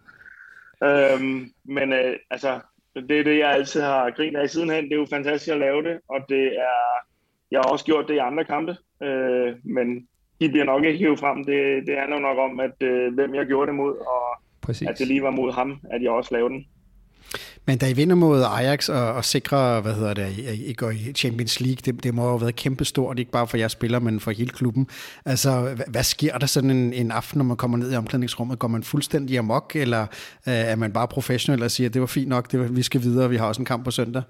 Um, 1.14 1.50
men 1.64 1.92
uh, 1.92 2.14
altså, 2.30 2.60
det 2.94 3.20
er 3.20 3.24
det, 3.24 3.38
jeg 3.38 3.50
altid 3.50 3.80
har 3.80 4.10
grinet 4.10 4.40
af 4.40 4.50
sidenhen. 4.50 4.84
Det 4.84 4.92
er 4.92 4.96
jo 4.96 5.06
fantastisk 5.10 5.52
at 5.52 5.58
lave 5.58 5.82
det, 5.82 6.00
og 6.08 6.20
det 6.28 6.46
er, 6.46 7.06
jeg 7.50 7.60
har 7.60 7.70
også 7.72 7.84
gjort 7.84 8.08
det 8.08 8.14
i 8.14 8.18
andre 8.18 8.44
kampe, 8.44 8.76
uh, 9.00 9.54
men 9.64 10.08
de 10.42 10.49
bliver 10.49 10.64
nok 10.64 10.84
ikke 10.84 10.99
hivet 10.99 11.18
frem. 11.18 11.44
Det, 11.44 11.58
det 11.87 11.94
handler 12.00 12.18
nok 12.18 12.38
om, 12.38 12.61
at 12.61 12.76
øh, 12.88 13.14
hvem 13.14 13.34
jeg 13.34 13.46
gjorde 13.46 13.66
det 13.66 13.75
mod, 13.75 13.92
og 14.14 14.22
Præcis. 14.62 14.88
at 14.88 14.99
det 14.99 15.06
lige 15.06 15.22
var 15.22 15.30
mod 15.30 15.52
ham, 15.52 15.80
at 15.90 16.02
jeg 16.02 16.11
også 16.11 16.34
lavede 16.34 16.54
den. 16.54 16.66
Men 17.66 17.78
da 17.78 17.90
I 17.90 17.92
vinder 17.92 18.14
mod 18.16 18.42
Ajax 18.42 18.88
og, 18.88 19.12
og 19.12 19.25
sikrer, 19.25 19.80
hvad 19.80 19.94
hedder 19.94 20.14
det, 20.14 20.28
I, 20.38 20.70
I 20.70 20.75
går 20.75 20.90
i 20.90 21.12
Champions 21.16 21.61
League, 21.61 21.80
det, 21.84 22.04
det 22.04 22.14
må 22.14 22.22
jo 22.22 22.28
have 22.28 22.40
været 22.40 22.56
kæmpestort, 22.56 23.18
ikke 23.18 23.30
bare 23.30 23.46
for 23.46 23.56
jeres 23.56 23.72
spillere, 23.72 24.00
men 24.00 24.20
for 24.20 24.30
hele 24.30 24.50
klubben. 24.50 24.87
Altså, 25.26 25.61
hvad, 25.61 25.87
hvad 25.90 26.02
sker 26.02 26.38
der 26.38 26.46
sådan 26.46 26.70
en, 26.70 26.92
en 26.92 27.11
aften, 27.11 27.38
når 27.38 27.44
man 27.44 27.56
kommer 27.56 27.78
ned 27.78 27.92
i 27.92 27.96
omklædningsrummet? 27.96 28.58
Går 28.58 28.68
man 28.68 28.82
fuldstændig 28.82 29.38
amok, 29.38 29.72
eller 29.76 30.02
øh, 30.49 30.72
er 30.72 30.76
man 30.76 30.92
bare 30.92 31.08
professionel 31.08 31.62
og 31.62 31.70
siger, 31.70 31.88
at 31.88 31.94
det 31.94 32.00
var 32.00 32.06
fint 32.06 32.28
nok, 32.28 32.52
det 32.52 32.61
var, 32.61 32.66
vi 32.66 32.82
skal 32.82 33.00
videre, 33.02 33.30
vi 33.30 33.37
har 33.37 33.46
også 33.46 33.62
en 33.62 33.66
kamp 33.66 33.84
på 33.84 33.90
søndag? 33.90 34.22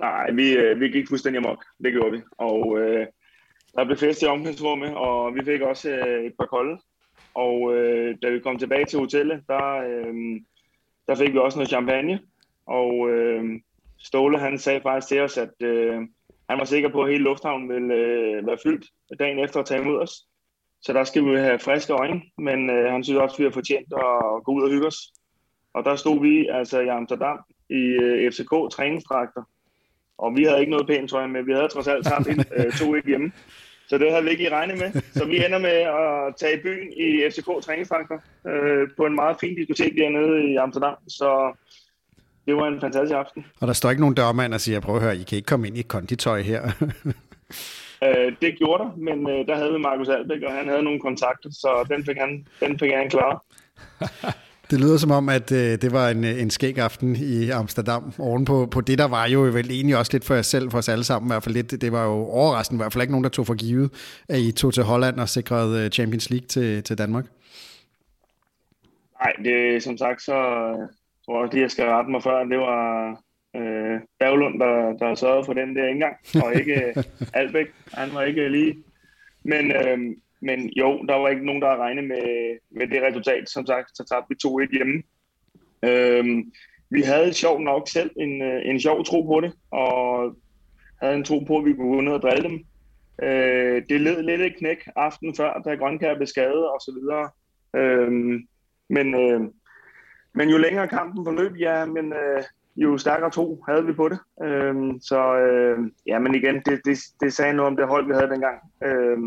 Nej, 0.00 0.30
vi, 0.32 0.52
øh, 0.52 0.80
vi 0.80 0.88
gik 0.88 1.08
fuldstændig 1.08 1.38
amok. 1.38 1.64
Det 1.84 1.92
gjorde 1.92 2.12
vi. 2.12 2.20
Og 2.38 2.78
øh, 2.78 3.06
der 3.76 3.84
blev 3.84 3.96
fest 3.96 4.22
i 4.22 4.26
omklædningsrummet, 4.26 4.94
og 4.94 5.34
vi 5.34 5.44
fik 5.44 5.60
også 5.60 5.90
øh, 5.90 6.24
et 6.24 6.32
par 6.38 6.46
kolde. 6.46 6.78
Og 7.34 7.76
øh, 7.76 8.16
da 8.22 8.30
vi 8.30 8.40
kom 8.40 8.58
tilbage 8.58 8.84
til 8.84 8.98
hotellet, 8.98 9.42
der, 9.48 9.74
øh, 9.88 10.14
der 11.06 11.14
fik 11.14 11.32
vi 11.32 11.38
også 11.38 11.58
noget 11.58 11.68
champagne. 11.68 12.20
Og 12.66 13.10
øh, 13.10 13.60
Ståle 13.98 14.38
han 14.38 14.58
sagde 14.58 14.80
faktisk 14.80 15.08
til 15.08 15.20
os, 15.20 15.38
at 15.38 15.62
øh, 15.62 15.96
han 16.48 16.58
var 16.58 16.64
sikker 16.64 16.88
på, 16.88 17.02
at 17.02 17.10
hele 17.10 17.24
lufthavnen 17.24 17.68
ville 17.68 17.94
øh, 17.94 18.46
være 18.46 18.58
fyldt 18.62 18.86
dagen 19.18 19.38
efter 19.38 19.60
at 19.60 19.66
tage 19.66 19.80
imod 19.80 20.00
os. 20.00 20.12
Så 20.82 20.92
der 20.92 21.04
skal 21.04 21.24
vi 21.24 21.36
have 21.36 21.58
friske 21.58 21.92
øjne, 21.92 22.22
men 22.38 22.70
øh, 22.70 22.92
han 22.92 23.04
synes 23.04 23.20
også, 23.20 23.34
at 23.34 23.38
vi 23.38 23.44
har 23.44 23.50
fortjent 23.50 23.92
at 23.92 24.44
gå 24.44 24.52
ud 24.52 24.62
og 24.62 24.70
hygge 24.70 24.86
os. 24.86 25.12
Og 25.74 25.84
der 25.84 25.96
stod 25.96 26.20
vi 26.20 26.46
altså 26.46 26.80
i 26.80 26.88
Amsterdam 26.88 27.38
i 27.70 27.82
øh, 28.02 28.32
FCK 28.32 28.50
træningsdragter. 28.72 29.42
Og 30.18 30.36
vi 30.36 30.44
havde 30.44 30.60
ikke 30.60 30.70
noget 30.70 30.86
pænt 30.86 31.10
tøj 31.10 31.26
med, 31.26 31.42
vi 31.42 31.52
havde 31.52 31.68
trods 31.68 31.88
alt 31.88 32.06
tabt 32.06 32.28
øh, 32.56 32.72
to 32.72 32.94
ikke 32.94 33.08
hjemme. 33.08 33.32
Så 33.88 33.98
det 33.98 34.10
havde 34.10 34.24
vi 34.24 34.30
ikke 34.30 34.50
regnet 34.50 34.78
med. 34.78 35.02
Så 35.12 35.24
vi 35.24 35.44
ender 35.44 35.58
med 35.58 35.70
at 35.70 36.34
tage 36.36 36.58
i 36.58 36.62
byen 36.62 36.92
i 36.92 37.30
FCK 37.30 37.64
træningsdragter 37.64 38.18
øh, 38.46 38.88
på 38.96 39.06
en 39.06 39.14
meget 39.14 39.36
fin 39.40 39.54
diskotek 39.54 39.92
dernede 39.96 40.52
i 40.52 40.56
Amsterdam. 40.56 40.96
Så 41.08 41.56
det 42.46 42.56
var 42.56 42.68
en 42.68 42.80
fantastisk 42.80 43.14
aften. 43.14 43.46
Og 43.60 43.66
der 43.66 43.72
står 43.72 43.90
ikke 43.90 44.00
nogen 44.00 44.14
dørmand 44.14 44.54
og 44.54 44.60
siger, 44.60 44.80
prøv 44.80 44.96
at 44.96 45.02
høre, 45.02 45.16
I 45.16 45.22
kan 45.22 45.36
ikke 45.36 45.46
komme 45.46 45.66
ind 45.66 45.78
i 45.78 45.82
konditøj 45.82 46.40
her. 46.40 46.62
øh, 48.04 48.32
det 48.42 48.58
gjorde 48.58 48.84
der, 48.84 48.90
men 48.96 49.30
øh, 49.30 49.46
der 49.46 49.56
havde 49.56 49.72
vi 49.72 49.78
Markus 49.78 50.08
Albæk, 50.08 50.42
og 50.42 50.52
han 50.52 50.68
havde 50.68 50.82
nogle 50.82 51.00
kontakter, 51.00 51.50
så 51.50 51.86
den 51.90 52.04
fik 52.04 52.16
han, 52.16 52.46
den 52.60 52.78
fik 52.78 52.90
han 52.92 53.10
klaret. 53.10 53.38
Det 54.70 54.80
lyder 54.80 54.96
som 54.96 55.10
om, 55.10 55.28
at 55.28 55.52
øh, 55.52 55.58
det 55.58 55.92
var 55.92 56.08
en, 56.08 56.24
en 56.24 56.50
skæg 56.50 56.78
aften 56.78 57.16
i 57.16 57.50
Amsterdam, 57.50 58.12
oven 58.18 58.44
på, 58.44 58.66
på 58.66 58.80
det, 58.80 58.98
der 58.98 59.08
var 59.08 59.26
jo 59.26 59.40
vel 59.40 59.70
egentlig 59.70 59.96
også 59.96 60.12
lidt 60.12 60.24
for 60.24 60.34
jer 60.34 60.42
selv, 60.42 60.70
for 60.70 60.78
os 60.78 60.88
alle 60.88 61.04
sammen 61.04 61.28
i 61.28 61.32
hvert 61.32 61.42
fald 61.42 61.54
lidt. 61.54 61.80
Det 61.80 61.92
var 61.92 62.04
jo 62.04 62.12
overraskende, 62.12 62.78
i 62.78 62.82
hvert 62.82 62.92
fald 62.92 63.02
ikke 63.02 63.12
nogen, 63.12 63.24
der 63.24 63.30
tog 63.30 63.46
for 63.46 63.54
givet, 63.54 64.20
at 64.28 64.38
I 64.38 64.52
tog 64.52 64.74
til 64.74 64.82
Holland 64.82 65.20
og 65.20 65.28
sikrede 65.28 65.84
øh, 65.84 65.90
Champions 65.90 66.30
League 66.30 66.46
til, 66.46 66.82
til 66.82 66.98
Danmark. 66.98 67.24
Nej, 69.20 69.32
det 69.44 69.82
som 69.82 69.98
sagt, 69.98 70.22
så 70.22 70.32
tror 71.24 71.34
jeg 71.34 71.42
også 71.42 71.52
lige, 71.52 71.62
jeg 71.62 71.70
skal 71.70 71.84
rette 71.84 72.10
mig 72.10 72.22
før, 72.22 72.44
det 72.44 72.58
var 72.58 73.08
øh, 73.56 74.00
Berglund, 74.18 74.60
der, 74.60 74.92
der 74.98 75.14
sørgede 75.14 75.44
for 75.44 75.52
den 75.52 75.76
der 75.76 75.86
indgang, 75.86 76.16
og 76.44 76.54
ikke 76.54 76.74
øh, 76.96 77.04
Albæk. 77.40 77.66
Han 77.92 78.08
var 78.14 78.22
ikke 78.22 78.48
lige... 78.48 78.74
Men, 79.44 79.72
øh, 79.72 79.98
men 80.44 80.68
jo, 80.68 81.02
der 81.08 81.14
var 81.14 81.28
ikke 81.28 81.46
nogen, 81.46 81.62
der 81.62 81.68
havde 81.68 81.82
regnet 81.82 82.04
med, 82.04 82.58
med 82.70 82.86
det 82.86 83.02
resultat. 83.02 83.48
Som 83.48 83.66
sagt, 83.66 83.96
så 83.96 84.04
tabte 84.04 84.28
vi 84.28 84.48
2-1 84.48 84.76
hjemme. 84.76 85.02
Øhm, 85.84 86.52
vi 86.90 87.02
havde 87.02 87.32
sjovt 87.32 87.62
nok 87.62 87.88
selv 87.88 88.10
en, 88.16 88.42
øh, 88.42 88.62
en 88.64 88.80
sjov 88.80 89.04
tro 89.04 89.22
på 89.22 89.40
det, 89.40 89.52
og 89.70 90.36
havde 91.02 91.16
en 91.16 91.24
tro 91.24 91.38
på, 91.38 91.58
at 91.58 91.64
vi 91.64 91.72
kunne 91.72 91.94
gå 91.94 92.00
ned 92.00 92.12
og 92.12 92.22
drille 92.22 92.48
dem. 92.48 92.64
Øh, 93.22 93.82
det 93.88 94.00
led 94.00 94.22
lidt 94.22 94.40
et 94.40 94.56
knæk 94.58 94.88
aften 94.96 95.34
før, 95.34 95.62
da 95.64 95.74
Grønkær 95.74 96.14
blev 96.14 96.26
skadet 96.26 96.68
og 96.68 96.80
så 96.80 96.92
videre. 97.00 97.30
Øhm, 97.76 98.48
men, 98.88 99.14
øh, 99.14 99.40
men 100.34 100.48
jo 100.48 100.58
længere 100.58 100.88
kampen 100.88 101.24
forløb, 101.24 101.56
ja, 101.58 101.84
men 101.84 102.12
øh, 102.12 102.42
jo 102.76 102.98
stærkere 102.98 103.30
tro 103.30 103.64
havde 103.68 103.86
vi 103.86 103.92
på 103.92 104.08
det. 104.08 104.18
Øh, 104.42 104.74
så 105.00 105.36
øh, 105.36 105.78
ja, 106.06 106.18
men 106.18 106.34
igen, 106.34 106.54
det, 106.54 106.80
det, 106.84 106.98
det 107.20 107.32
sagde 107.32 107.54
noget 107.54 107.70
om 107.70 107.76
det 107.76 107.86
hold, 107.86 108.06
vi 108.06 108.12
havde 108.14 108.30
dengang. 108.30 108.58
Øh, 108.84 109.18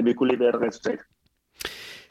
at 0.00 0.04
vi 0.04 0.12
kunne 0.12 0.32
levere 0.32 0.48
et 0.48 0.60
resultat. 0.60 0.98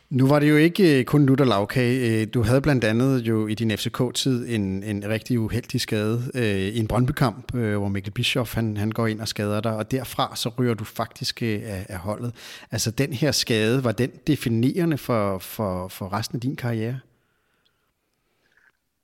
Nu 0.10 0.28
var 0.28 0.40
det 0.40 0.50
jo 0.50 0.56
ikke 0.56 1.00
øh, 1.00 1.06
kun 1.06 1.26
Luther 1.26 1.46
Lavkage. 1.46 2.22
Øh, 2.22 2.28
du 2.34 2.42
havde 2.42 2.62
blandt 2.62 2.84
andet 2.84 3.20
jo 3.20 3.48
i 3.48 3.54
din 3.54 3.72
FCK-tid 3.72 4.56
en, 4.56 4.84
en 4.84 5.10
rigtig 5.10 5.40
uheldig 5.40 5.82
skade 5.82 6.20
øh, 6.36 6.76
i 6.76 6.80
en 6.80 6.88
Brøndby-kamp, 6.88 7.56
øh, 7.56 7.78
hvor 7.78 7.88
Mikkel 7.88 8.14
Bischoff 8.14 8.56
han, 8.56 8.78
han 8.78 8.92
går 8.92 9.08
ind 9.08 9.22
og 9.22 9.28
skader 9.28 9.62
dig, 9.62 9.76
og 9.76 9.92
derfra 9.92 10.36
så 10.36 10.52
ryger 10.60 10.74
du 10.74 10.84
faktisk 10.84 11.44
øh, 11.44 11.62
af, 11.64 11.86
af 11.90 11.98
holdet. 11.98 12.64
Altså 12.72 12.92
den 12.92 13.14
her 13.14 13.32
skade, 13.32 13.84
var 13.84 13.92
den 13.92 14.12
definerende 14.28 14.98
for, 14.98 15.38
for, 15.38 15.88
for 15.88 16.14
resten 16.14 16.36
af 16.36 16.42
din 16.42 16.56
karriere? 16.56 17.00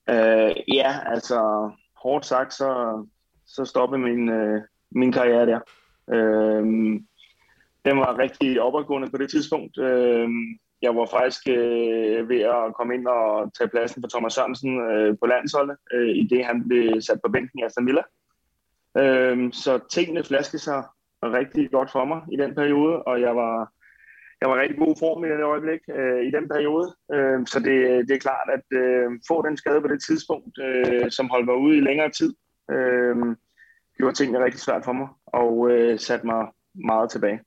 Uh, 0.08 0.76
ja, 0.76 1.00
altså 1.06 1.72
hårdt 1.96 2.26
sagt, 2.26 2.54
så, 2.54 3.02
så 3.48 3.66
stoppede 3.66 4.02
min, 4.02 4.30
uh, 4.30 4.62
min 4.92 5.12
karriere 5.12 5.46
der. 5.46 5.60
Uh, 6.08 6.66
den 7.86 7.98
var 7.98 8.18
rigtig 8.18 8.62
opadgående 8.62 9.10
på 9.10 9.18
det 9.18 9.30
tidspunkt. 9.30 9.78
Øh, 9.78 10.30
jeg 10.82 10.96
var 10.96 11.06
faktisk 11.06 11.48
øh, 11.48 12.30
ved 12.30 12.42
at 12.42 12.74
komme 12.78 12.94
ind 12.94 13.08
og 13.08 13.54
tage 13.58 13.68
pladsen 13.68 14.04
for 14.04 14.10
Thomas 14.10 14.34
Sørensen 14.34 14.92
øh, 14.92 15.18
på 15.22 15.26
landsholdet, 15.26 15.78
øh, 15.94 16.10
i 16.10 16.28
det 16.28 16.46
han 16.46 16.68
blev 16.68 17.02
sat 17.02 17.20
på 17.24 17.32
bænken 17.32 17.60
i 17.60 17.64
Aston 17.64 17.86
Villa. 17.86 18.04
Øh, 18.98 19.54
så 19.54 19.80
tingene 19.92 20.24
flaskede 20.24 20.62
sig 20.62 20.84
rigtig 21.24 21.72
godt 21.72 21.92
for 21.92 22.06
mig 22.06 22.22
i 22.32 22.38
den 22.38 22.56
periode, 22.56 23.04
og 23.04 23.22
jeg 23.22 23.36
var, 23.36 23.72
jeg 24.42 24.50
var 24.50 24.62
rigtig 24.62 24.78
god 24.78 24.96
form 25.00 25.26
i 25.26 25.30
det 25.30 25.44
øjeblik 25.44 25.80
øh, 25.96 26.22
i 26.28 26.32
den 26.32 26.50
periode. 26.50 26.96
Øh, 27.14 27.48
så 27.48 27.60
det, 27.60 28.08
det 28.08 28.16
er 28.16 28.26
klart, 28.28 28.50
at 28.58 28.78
øh, 28.78 29.12
få 29.28 29.48
den 29.48 29.58
skade 29.58 29.82
på 29.82 29.88
det 29.88 30.04
tidspunkt, 30.04 30.58
øh, 30.66 31.12
som 31.12 31.30
holdt 31.30 31.46
mig 31.46 31.56
ude 31.56 31.78
i 31.78 31.82
længere 31.82 32.10
tid, 32.10 32.36
øh, 32.72 33.16
gjorde 33.98 34.16
tingene 34.16 34.44
rigtig 34.46 34.62
svært 34.62 34.86
for 34.86 34.94
mig, 34.94 35.08
og 35.26 35.72
øh, 35.72 36.00
satte 36.00 36.26
mig 36.26 36.48
meget 36.76 37.10
tilbage. 37.10 37.40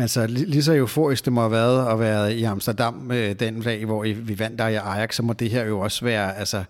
Men 0.00 0.04
altså, 0.04 0.20
så 0.20 0.26
lige 0.26 0.62
så 0.62 0.74
euforisk 0.74 1.24
det 1.24 1.32
må 1.32 1.40
have 1.40 1.52
været 1.52 1.92
at 1.92 2.00
være 2.00 2.34
i 2.34 2.44
Amsterdam 2.44 3.10
øh, 3.12 3.40
den 3.40 3.62
dag, 3.62 3.84
hvor 3.84 4.02
vi 4.02 4.38
vandt 4.38 4.58
der 4.58 4.68
i 4.68 4.74
Ajax, 4.74 5.14
så 5.14 5.22
må 5.22 5.32
det 5.32 5.50
her 5.50 5.64
jo 5.64 5.80
også 5.80 6.04
være, 6.04 6.36
altså, 6.36 6.64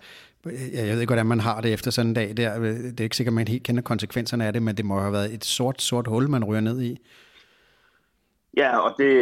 jeg 0.75 0.93
ved 0.93 1.01
ikke, 1.01 1.11
hvordan 1.11 1.27
man 1.27 1.41
har 1.41 1.61
det 1.61 1.73
efter 1.73 1.91
sådan 1.91 2.09
en 2.09 2.15
dag 2.15 2.37
der. 2.37 2.59
Det 2.59 3.01
er 3.01 3.05
ikke 3.05 3.17
sikkert, 3.17 3.35
man 3.35 3.49
helt 3.49 3.63
kender 3.63 3.83
konsekvenserne 3.83 4.47
af 4.47 4.53
det, 4.53 4.63
men 4.63 4.77
det 4.77 4.85
må 4.85 5.01
have 5.01 5.13
været 5.13 5.35
et 5.35 5.45
sort, 5.45 5.83
sort 5.83 6.07
hul, 6.07 6.29
man 6.29 6.45
ryger 6.45 6.61
ned 6.61 6.81
i. 6.81 6.99
Ja, 8.57 8.79
og 8.79 8.95
det, 8.99 9.13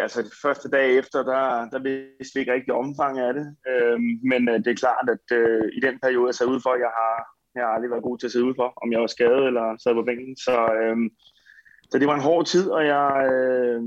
altså 0.00 0.22
de 0.22 0.30
første 0.42 0.68
dag 0.70 0.98
efter, 0.98 1.18
der, 1.22 1.68
der 1.72 1.78
vidste 1.88 2.34
vi 2.34 2.40
ikke 2.40 2.52
rigtig 2.52 2.74
omfanget 2.74 3.22
af 3.28 3.34
det. 3.34 3.46
Øhm, 3.70 4.10
men 4.30 4.48
øh, 4.48 4.58
det 4.64 4.70
er 4.70 4.82
klart, 4.84 5.06
at 5.16 5.36
øh, 5.38 5.64
i 5.78 5.80
den 5.86 5.98
periode, 6.02 6.28
jeg 6.28 6.34
sad 6.34 6.46
ude 6.46 6.60
for, 6.60 6.74
jeg 6.86 6.92
har, 7.00 7.16
jeg 7.54 7.62
har 7.64 7.72
aldrig 7.74 7.90
været 7.90 8.08
god 8.08 8.18
til 8.18 8.26
at 8.26 8.32
sidde 8.32 8.48
ude 8.48 8.58
for, 8.60 8.68
om 8.82 8.92
jeg 8.92 9.00
var 9.00 9.06
skadet 9.16 9.46
eller 9.46 9.66
sad 9.82 9.94
på 9.94 10.02
bænken. 10.02 10.36
Så, 10.36 10.56
øhm, 10.82 11.10
så 11.90 11.98
det 11.98 12.06
var 12.06 12.14
en 12.14 12.28
hård 12.28 12.46
tid, 12.46 12.70
og 12.70 12.86
jeg, 12.86 13.30
øh, 13.32 13.82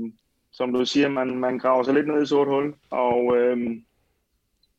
som 0.52 0.72
du 0.72 0.84
siger, 0.84 1.08
man, 1.08 1.38
man 1.38 1.58
graver 1.58 1.82
sig 1.82 1.94
lidt 1.94 2.08
ned 2.08 2.22
i 2.22 2.26
sort 2.26 2.48
hul, 2.48 2.74
og 2.90 3.36
øh, 3.36 3.58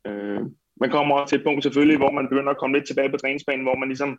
øh, 0.06 0.40
man 0.80 0.90
kommer 0.90 1.14
også 1.14 1.30
til 1.30 1.38
et 1.38 1.44
punkt 1.44 1.62
selvfølgelig, 1.62 1.98
hvor 1.98 2.10
man 2.10 2.28
begynder 2.28 2.50
at 2.50 2.58
komme 2.58 2.76
lidt 2.76 2.86
tilbage 2.86 3.10
på 3.10 3.16
træningsbanen, 3.16 3.62
hvor 3.62 3.76
man 3.76 3.88
ligesom 3.88 4.18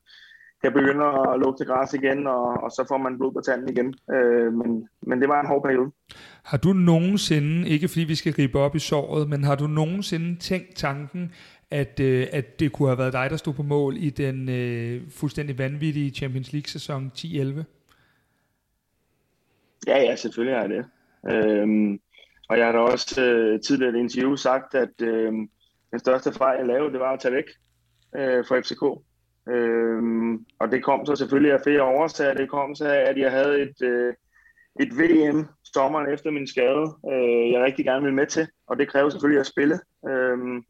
kan 0.64 0.74
begynde 0.74 1.06
at 1.06 1.40
lukke 1.40 1.58
til 1.60 1.68
græs 1.68 1.94
igen, 1.94 2.28
og, 2.28 2.46
og 2.64 2.72
så 2.72 2.86
får 2.88 2.98
man 2.98 3.18
blod 3.18 3.34
på 3.34 3.42
tanden 3.46 3.70
igen. 3.70 3.94
Øh, 4.16 4.54
men, 4.54 4.88
men 5.02 5.22
det 5.22 5.30
var 5.30 5.42
en 5.42 5.48
hård 5.48 5.64
periode. 5.64 5.92
Har 6.44 6.58
du 6.58 6.74
nogensinde, 6.74 7.70
ikke 7.70 7.88
fordi 7.88 8.04
vi 8.04 8.16
skal 8.16 8.34
gribe 8.34 8.60
op 8.60 8.76
i 8.76 8.80
såret, 8.80 9.30
men 9.30 9.44
har 9.44 9.56
du 9.56 9.68
nogensinde 9.68 10.40
tænkt 10.40 10.76
tanken, 10.76 11.32
at, 11.72 12.00
øh, 12.00 12.28
at 12.32 12.60
det 12.60 12.72
kunne 12.72 12.90
have 12.90 12.98
været 12.98 13.14
dig, 13.14 13.30
der 13.30 13.38
stod 13.38 13.54
på 13.54 13.64
mål 13.64 13.98
i 13.98 14.10
den 14.10 14.50
øh, 14.50 15.02
fuldstændig 15.10 15.58
vanvittige 15.58 16.12
Champions 16.12 16.54
League-sæson 16.54 17.12
10-11? 17.18 17.75
Ja, 19.88 19.98
ja, 19.98 20.16
selvfølgelig 20.16 20.56
er 20.56 20.68
det. 20.68 20.86
Øhm, 21.32 22.00
og 22.50 22.58
jeg 22.58 22.66
har 22.66 22.72
da 22.72 22.80
også 22.80 23.22
øh, 23.22 23.62
tidligere 23.62 23.94
i 23.94 23.96
et 23.96 24.00
interview 24.00 24.36
sagt, 24.36 24.76
at 24.76 25.02
øh, 25.02 25.34
den 25.92 26.00
største 26.00 26.34
fejl, 26.34 26.58
jeg 26.58 26.68
lavede, 26.68 26.92
det 26.92 27.00
var 27.00 27.14
at 27.14 27.20
tage 27.20 27.34
væk 27.34 27.46
øh, 28.16 28.46
fra 28.46 28.60
FCK. 28.60 29.06
Øhm, 29.50 30.46
og 30.60 30.72
det 30.72 30.84
kom 30.84 31.06
så 31.06 31.16
selvfølgelig 31.16 31.54
af 31.54 31.60
flere 31.64 31.84
årsager. 31.84 32.34
Det 32.34 32.50
kom 32.50 32.76
så 32.76 32.88
af, 32.88 33.10
at 33.10 33.18
jeg 33.18 33.32
havde 33.32 33.62
et, 33.62 33.82
øh, 33.82 34.14
et 34.80 34.90
VM 34.98 35.48
sommeren 35.64 36.14
efter 36.14 36.32
min 36.32 36.48
skade, 36.48 36.86
øh, 37.12 37.52
jeg 37.52 37.64
rigtig 37.64 37.86
gerne 37.86 38.02
ville 38.02 38.16
med 38.16 38.28
til. 38.28 38.48
Og 38.68 38.78
det 38.78 38.90
kræver 38.90 39.10
selvfølgelig 39.10 39.40
at 39.40 39.46
spille. 39.54 39.80
Øhm, 40.10 40.64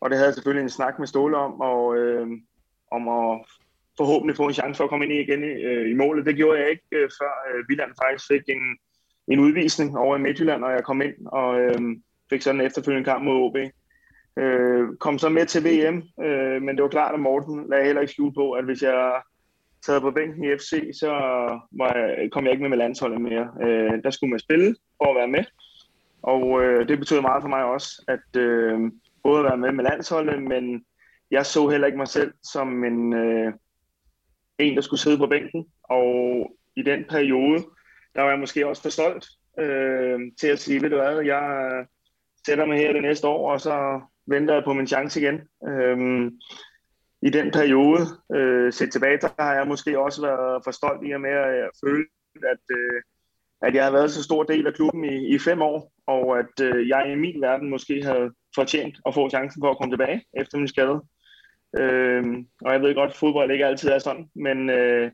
og 0.00 0.10
det 0.10 0.16
havde 0.18 0.26
jeg 0.26 0.34
selvfølgelig 0.34 0.62
en 0.62 0.78
snak 0.78 0.98
med 0.98 1.06
Ståle 1.06 1.36
om, 1.36 1.60
og, 1.60 1.96
øh, 1.96 2.26
om 2.90 3.08
at 3.08 3.40
forhåbentlig 3.96 4.36
få 4.36 4.46
en 4.46 4.54
chance 4.54 4.76
for 4.76 4.84
at 4.84 4.90
komme 4.90 5.04
ind 5.04 5.12
igen 5.12 5.44
i, 5.44 5.62
øh, 5.70 5.90
i 5.90 5.94
målet. 5.94 6.26
Det 6.26 6.36
gjorde 6.36 6.60
jeg 6.60 6.70
ikke, 6.70 6.84
øh, 6.92 7.10
før 7.20 7.32
øh, 7.48 7.68
Villand 7.68 7.90
faktisk 8.02 8.28
fik 8.28 8.42
en, 8.48 8.62
en 9.28 9.40
udvisning 9.40 9.98
over 9.98 10.16
i 10.16 10.20
Midtjylland, 10.20 10.64
og 10.64 10.72
jeg 10.72 10.84
kom 10.84 11.02
ind 11.02 11.14
og 11.26 11.60
øh, 11.60 11.80
fik 12.30 12.42
sådan 12.42 12.60
en 12.60 12.66
efterfølgende 12.66 13.04
kamp 13.04 13.24
mod 13.24 13.36
OB. 13.36 13.56
Øh, 14.36 14.96
kom 15.00 15.18
så 15.18 15.28
med 15.28 15.46
til 15.46 15.64
VM, 15.64 16.24
øh, 16.24 16.62
men 16.62 16.76
det 16.76 16.82
var 16.82 16.88
klart, 16.88 17.14
at 17.14 17.20
Morten 17.20 17.66
lagde 17.70 17.84
heller 17.84 18.00
ikke 18.00 18.12
skjul 18.12 18.34
på, 18.34 18.52
at 18.52 18.64
hvis 18.64 18.82
jeg 18.82 19.22
sad 19.86 20.00
på 20.00 20.10
bænken 20.10 20.44
i 20.44 20.56
FC, 20.56 20.98
så 21.00 21.10
var 21.72 21.94
jeg, 21.96 22.28
kom 22.32 22.44
jeg 22.44 22.52
ikke 22.52 22.62
med 22.62 22.70
med 22.70 22.78
landsholdet 22.78 23.20
mere. 23.20 23.50
Øh, 23.62 24.02
der 24.04 24.10
skulle 24.10 24.30
man 24.30 24.38
spille 24.38 24.76
for 24.96 25.10
at 25.10 25.16
være 25.16 25.28
med, 25.28 25.44
og 26.22 26.62
øh, 26.62 26.88
det 26.88 26.98
betød 26.98 27.20
meget 27.20 27.42
for 27.42 27.48
mig 27.48 27.64
også, 27.64 28.04
at 28.08 28.40
øh, 28.40 28.80
både 29.22 29.38
at 29.38 29.44
være 29.44 29.56
med 29.56 29.72
med 29.72 29.84
landsholdet, 29.84 30.42
men 30.42 30.84
jeg 31.30 31.46
så 31.46 31.68
heller 31.68 31.86
ikke 31.86 31.98
mig 31.98 32.08
selv 32.08 32.32
som 32.42 32.84
en, 32.84 33.12
øh, 33.12 33.52
en, 34.62 34.76
der 34.76 34.82
skulle 34.82 35.00
sidde 35.00 35.18
på 35.18 35.26
bænken. 35.26 35.66
Og 35.82 36.50
i 36.76 36.82
den 36.82 37.04
periode, 37.10 37.64
der 38.14 38.22
var 38.22 38.30
jeg 38.30 38.38
måske 38.38 38.66
også 38.66 38.82
for 38.82 38.88
stolt 38.88 39.26
øh, 39.58 40.20
til 40.40 40.46
at 40.46 40.58
sige, 40.58 40.82
ved 40.82 40.90
du 40.90 40.96
hvad, 40.96 41.20
jeg 41.24 41.72
øh, 41.72 41.86
sætter 42.46 42.66
mig 42.66 42.78
her 42.78 42.92
det 42.92 43.02
næste 43.02 43.28
år, 43.28 43.52
og 43.52 43.60
så 43.60 44.00
venter 44.26 44.54
jeg 44.54 44.64
på 44.64 44.72
min 44.72 44.86
chance 44.86 45.20
igen. 45.20 45.40
Øh, 45.68 46.30
I 47.22 47.30
den 47.30 47.50
periode, 47.50 48.00
øh, 48.34 48.72
set 48.72 48.92
tilbage, 48.92 49.18
der 49.18 49.28
har 49.38 49.54
jeg 49.54 49.66
måske 49.66 49.98
også 49.98 50.22
været 50.22 50.64
for 50.64 50.70
stolt 50.70 51.08
i 51.08 51.12
og 51.12 51.20
med 51.20 51.30
at 51.30 51.70
føle, 51.84 52.04
at, 52.36 52.76
øh, 52.76 53.02
at 53.62 53.74
jeg 53.74 53.84
har 53.84 53.92
været 53.92 54.10
så 54.10 54.22
stor 54.22 54.42
del 54.42 54.66
af 54.66 54.74
klubben 54.74 55.04
i, 55.04 55.34
i 55.34 55.38
fem 55.38 55.62
år, 55.62 55.92
og 56.06 56.38
at 56.38 56.60
øh, 56.62 56.88
jeg 56.88 57.12
i 57.12 57.14
min 57.14 57.40
verden 57.40 57.70
måske 57.70 58.04
havde 58.04 58.30
fortjent 58.54 58.96
at 59.06 59.14
få 59.14 59.30
chancen 59.30 59.62
for 59.62 59.70
at 59.70 59.78
komme 59.78 59.92
tilbage 59.92 60.24
efter 60.40 60.58
min 60.58 60.68
skade. 60.68 61.00
Øh, 61.78 62.24
og 62.60 62.72
jeg 62.72 62.80
ved 62.80 62.94
godt, 62.94 63.10
at 63.10 63.16
fodbold 63.16 63.50
ikke 63.50 63.66
altid 63.66 63.88
er 63.90 63.98
sådan, 63.98 64.28
men 64.34 64.70
øh, 64.70 65.10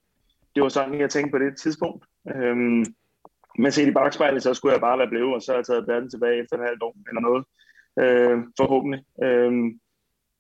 det 0.55 0.63
var 0.63 0.69
sådan, 0.69 1.01
jeg 1.01 1.11
tænkte 1.11 1.31
på 1.31 1.39
det 1.39 1.57
tidspunkt. 1.63 2.05
Øh, 2.35 2.57
men 3.59 3.73
set 3.73 3.89
i 3.89 3.93
bagspejlet, 3.93 4.43
så 4.43 4.55
skulle 4.55 4.73
jeg 4.73 4.81
bare 4.81 4.99
være 4.99 5.09
blevet, 5.09 5.35
og 5.35 5.43
så 5.43 5.53
har 5.53 5.59
jeg 5.59 5.67
taget 5.67 5.89
verden 5.89 6.11
tilbage 6.11 6.43
efter 6.43 6.57
et 6.57 6.69
halvt 6.69 6.83
år 6.83 6.95
eller 7.09 7.21
noget. 7.21 7.45
Øh, 8.03 8.39
forhåbentlig. 8.57 9.01
Øh, 9.25 9.53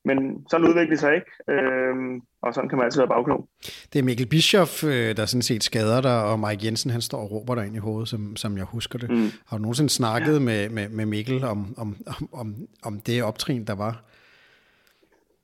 men 0.05 0.47
sådan 0.51 0.67
udvikler 0.67 0.91
det 0.91 1.01
sig 1.01 1.15
ikke, 1.15 1.31
øh, 1.51 1.95
og 2.43 2.55
sådan 2.55 2.69
kan 2.69 2.79
man 2.79 2.85
altid 2.85 3.01
være 3.01 3.09
bagklog. 3.09 3.49
Det 3.93 3.99
er 3.99 4.03
Mikkel 4.03 4.27
Bischoff, 4.27 4.85
øh, 4.85 5.17
der 5.17 5.27
sådan 5.27 5.43
set 5.43 5.65
skader 5.65 6.01
dig, 6.01 6.25
og 6.25 6.41
Mike 6.41 6.67
Jensen, 6.67 6.91
han 6.91 7.01
står 7.01 7.19
og 7.19 7.31
råber 7.31 7.55
dig 7.55 7.67
ind 7.67 7.77
i 7.77 7.79
hovedet, 7.79 8.09
som, 8.09 8.37
som 8.37 8.57
jeg 8.57 8.65
husker 8.65 8.99
det. 8.99 9.11
Mm. 9.11 9.29
Har 9.47 9.57
du 9.57 9.63
nogensinde 9.63 9.91
snakket 9.91 10.35
ja. 10.35 10.41
med, 10.41 10.69
med, 10.69 10.89
med 10.89 11.07
Mikkel 11.07 11.45
om, 11.45 11.75
om, 11.79 11.97
om, 12.33 12.55
om 12.83 13.01
det 13.01 13.23
optrin, 13.23 13.65
der 13.65 13.75
var? 13.75 14.05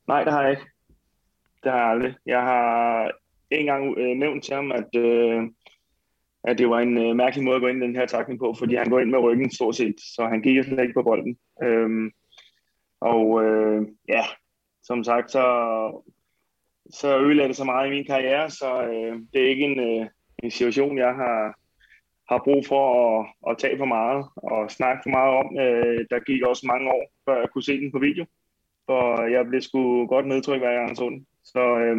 Nej, 0.09 0.25
det 0.25 0.33
har 0.33 0.43
jeg 0.43 0.51
ikke. 0.51 0.67
Det 1.63 1.73
har 1.73 1.79
jeg 1.79 1.91
aldrig. 1.91 2.15
Jeg 2.27 2.43
har 2.43 3.11
ikke 3.51 3.61
engang 3.61 3.99
øh, 3.99 4.17
nævnt 4.17 4.45
til 4.45 4.55
ham, 4.55 4.73
at, 4.73 4.97
øh, 4.97 5.43
at 6.45 6.59
det 6.59 6.71
var 6.71 6.81
en 6.81 6.99
øh, 6.99 7.17
mærkelig 7.17 7.45
måde 7.45 7.57
at 7.57 7.63
gå 7.63 7.67
ind 7.67 7.83
i 7.83 7.87
den 7.87 7.97
her 7.97 8.07
takning 8.07 8.41
på, 8.41 8.55
fordi 8.59 8.75
han 8.75 8.91
går 8.91 9.01
ind 9.01 9.11
med 9.11 9.19
ryggen 9.19 9.51
stort 9.51 9.77
set, 9.77 9.95
så 10.15 10.27
han 10.27 10.43
gik 10.43 10.65
slet 10.65 10.83
ikke 10.83 10.95
på 10.95 11.03
bolden. 11.03 11.39
Øhm, 11.63 12.11
og 13.01 13.45
øh, 13.45 13.89
ja, 14.09 14.23
som 14.83 15.05
sagt, 15.05 15.31
så, 15.31 15.47
så 16.91 17.19
ødelagde 17.19 17.49
det 17.49 17.57
så 17.57 17.65
meget 17.65 17.87
i 17.87 17.91
min 17.91 18.05
karriere, 18.05 18.51
så 18.51 18.83
øh, 18.83 19.21
det 19.33 19.43
er 19.43 19.49
ikke 19.49 19.65
en, 19.65 19.81
øh, 19.81 20.07
en 20.43 20.51
situation, 20.51 20.99
jeg 20.99 21.15
har, 21.15 21.59
har 22.29 22.41
brug 22.45 22.67
for 22.67 22.83
at, 23.21 23.27
at 23.51 23.59
tage 23.59 23.79
for 23.79 23.85
meget 23.85 24.27
og 24.37 24.71
snakke 24.71 25.01
for 25.03 25.11
meget 25.11 25.35
om. 25.37 25.59
Øh, 25.59 26.07
der 26.11 26.25
gik 26.25 26.43
også 26.43 26.67
mange 26.67 26.91
år, 26.91 27.13
før 27.25 27.41
jeg 27.41 27.51
kunne 27.51 27.63
se 27.63 27.81
den 27.81 27.93
på 27.93 27.99
video, 27.99 28.27
for 28.87 29.27
jeg 29.27 29.47
blev 29.47 29.61
sgu 29.61 30.07
godt 30.07 30.27
nedtrykt, 30.27 30.61
hver 30.61 30.75
gang 30.75 30.89
jeg 30.89 30.97
så 30.97 31.09
den. 31.09 31.27
Så, 31.45 31.79
øh, 31.79 31.97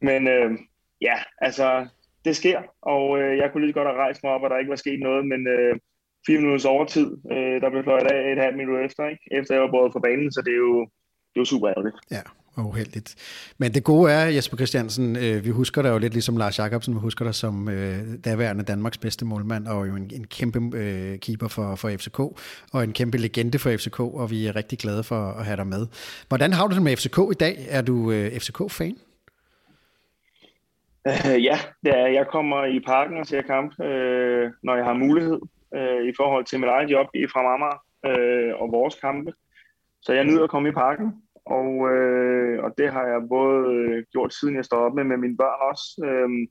men 0.00 0.28
øh, 0.28 0.58
ja, 1.00 1.16
altså, 1.38 1.86
det 2.24 2.36
sker, 2.36 2.62
og 2.82 3.20
øh, 3.20 3.36
jeg 3.38 3.52
kunne 3.52 3.64
lige 3.64 3.72
godt 3.72 3.88
have 3.88 3.98
rejst 3.98 4.22
mig 4.22 4.32
op, 4.32 4.42
og 4.42 4.50
der 4.50 4.58
ikke 4.58 4.70
var 4.70 4.76
sket 4.76 5.00
noget, 5.00 5.26
men 5.26 5.46
øh, 5.46 5.78
fire 6.26 6.38
minutters 6.38 6.64
overtid, 6.64 7.08
øh, 7.32 7.60
der 7.60 7.70
blev 7.70 7.82
fløjet 7.82 8.12
af 8.12 8.32
et 8.32 8.38
halvt 8.38 8.56
minut 8.56 8.84
efter, 8.84 9.08
ikke? 9.08 9.24
efter 9.30 9.54
jeg 9.54 9.62
var 9.62 9.70
båret 9.70 9.92
på 9.92 10.00
banen, 10.00 10.32
så 10.32 10.42
det 10.46 10.52
er 10.52 10.62
jo, 10.68 10.80
det 11.30 11.36
er 11.36 11.40
jo 11.40 11.44
super 11.44 11.68
ærgerligt. 11.68 11.96
Ja, 12.10 12.22
var 12.56 12.64
uheldigt. 12.64 13.14
Men 13.58 13.74
det 13.74 13.84
gode 13.84 14.12
er, 14.12 14.26
Jesper 14.26 14.56
Christiansen, 14.56 15.16
øh, 15.16 15.44
vi 15.44 15.50
husker 15.50 15.82
dig 15.82 15.90
jo 15.90 15.98
lidt 15.98 16.12
ligesom 16.12 16.36
Lars 16.36 16.58
Jakobsen, 16.58 16.94
vi 16.94 17.00
husker 17.00 17.24
dig 17.24 17.34
som 17.34 17.68
øh, 17.68 17.98
daværende 18.24 18.64
Danmarks 18.64 18.98
bedste 18.98 19.24
målmand, 19.24 19.66
og 19.66 19.88
jo 19.88 19.96
en, 19.96 20.10
en 20.14 20.26
kæmpe 20.26 20.78
øh, 20.78 21.18
keeper 21.18 21.48
for, 21.48 21.74
for 21.74 21.88
FCK, 21.88 22.18
og 22.72 22.84
en 22.84 22.92
kæmpe 22.92 23.18
legende 23.18 23.58
for 23.58 23.70
FCK, 23.70 24.00
og 24.00 24.30
vi 24.30 24.46
er 24.46 24.56
rigtig 24.56 24.78
glade 24.78 25.04
for 25.04 25.30
at 25.30 25.44
have 25.44 25.56
dig 25.56 25.66
med. 25.66 25.86
Hvordan 26.28 26.52
har 26.52 26.66
du 26.66 26.74
det 26.74 26.82
med 26.82 26.96
FCK 26.96 27.18
i 27.32 27.34
dag? 27.34 27.66
Er 27.68 27.82
du 27.82 28.10
øh, 28.10 28.30
FCK-fan? 28.30 28.96
Øh, 31.06 31.44
ja, 31.44 31.58
det 31.84 31.98
er. 31.98 32.06
Jeg 32.06 32.26
kommer 32.26 32.64
i 32.64 32.80
parken 32.80 33.16
og 33.16 33.26
ser 33.26 33.42
kamp, 33.42 33.80
øh, 33.80 34.50
når 34.62 34.76
jeg 34.76 34.84
har 34.84 34.94
mulighed, 34.94 35.40
øh, 35.74 36.08
i 36.08 36.12
forhold 36.16 36.44
til 36.44 36.60
mit 36.60 36.68
eget 36.68 36.90
job 36.90 37.06
i 37.14 37.26
fra 37.26 37.54
Amager 37.54 37.82
øh, 38.06 38.54
og 38.62 38.72
vores 38.72 38.94
kampe. 38.94 39.32
Så 40.02 40.12
jeg 40.12 40.24
nyder 40.24 40.44
at 40.44 40.50
komme 40.50 40.68
i 40.68 40.72
parken, 40.72 41.12
og, 41.46 41.92
øh, 41.92 42.64
og 42.64 42.74
det 42.78 42.92
har 42.92 43.06
jeg 43.06 43.28
både 43.28 43.74
øh, 43.74 44.04
gjort 44.12 44.34
siden 44.34 44.56
jeg 44.56 44.64
står 44.64 44.78
op 44.78 44.94
med, 44.94 45.04
med 45.04 45.16
mine 45.16 45.36
børn 45.36 45.70
også, 45.70 46.06
øh, 46.06 46.48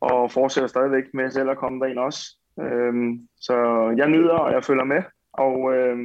og 0.00 0.30
fortsætter 0.30 0.68
stadigvæk 0.68 1.04
med 1.14 1.30
selv 1.30 1.50
at 1.50 1.58
komme 1.58 1.80
derind 1.80 1.98
også. 1.98 2.36
Øh, 2.60 2.94
så 3.40 3.54
jeg 3.96 4.08
nyder, 4.08 4.34
og 4.34 4.52
jeg 4.52 4.64
følger 4.64 4.84
med, 4.84 5.02
og 5.32 5.74
øh, 5.74 5.98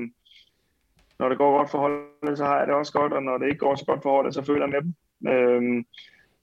når 1.20 1.30
det 1.30 1.38
går 1.38 1.58
godt 1.58 1.70
for 1.70 1.78
holdet, 1.78 2.38
så 2.38 2.46
har 2.46 2.58
jeg 2.58 2.68
det 2.68 2.76
også 2.76 2.94
godt, 2.94 3.14
og 3.14 3.24
når 3.24 3.38
det 3.38 3.46
ikke 3.46 3.58
går 3.58 3.76
så 3.76 3.86
godt 3.86 4.04
for 4.04 4.12
holdet, 4.12 4.34
så 4.34 4.46
føler 4.46 4.68
jeg 4.68 4.70
med 4.70 4.82
dem. 4.82 4.94
Øh, 5.34 5.84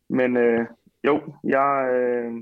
men 0.09 0.37
øh, 0.37 0.67
jo, 1.05 1.21
jeg, 1.45 1.89
øh, 1.93 2.33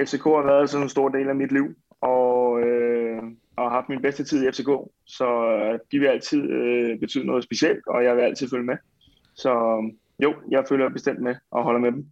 FCK 0.00 0.24
har 0.24 0.46
været 0.46 0.70
sådan 0.70 0.82
en 0.82 0.88
stor 0.88 1.08
del 1.08 1.28
af 1.28 1.36
mit 1.36 1.52
liv, 1.52 1.74
og, 2.00 2.30
øh, 2.30 2.43
og 3.56 3.64
har 3.64 3.76
haft 3.76 3.88
min 3.88 4.02
bedste 4.02 4.24
tid 4.24 4.42
i 4.42 4.52
FCK, 4.52 4.68
så 5.06 5.26
øh, 5.48 5.78
de 5.92 5.98
vil 5.98 6.06
altid 6.06 6.50
øh, 6.50 7.00
betyde 7.00 7.26
noget 7.26 7.44
specielt, 7.44 7.86
og 7.86 8.04
jeg 8.04 8.16
vil 8.16 8.22
altid 8.22 8.50
følge 8.50 8.64
med. 8.64 8.76
Så 9.34 9.50
jo, 10.22 10.34
jeg 10.50 10.64
følger 10.68 10.88
bestemt 10.88 11.20
med 11.20 11.34
og 11.50 11.64
holder 11.64 11.80
med 11.80 11.92
dem. 11.92 12.06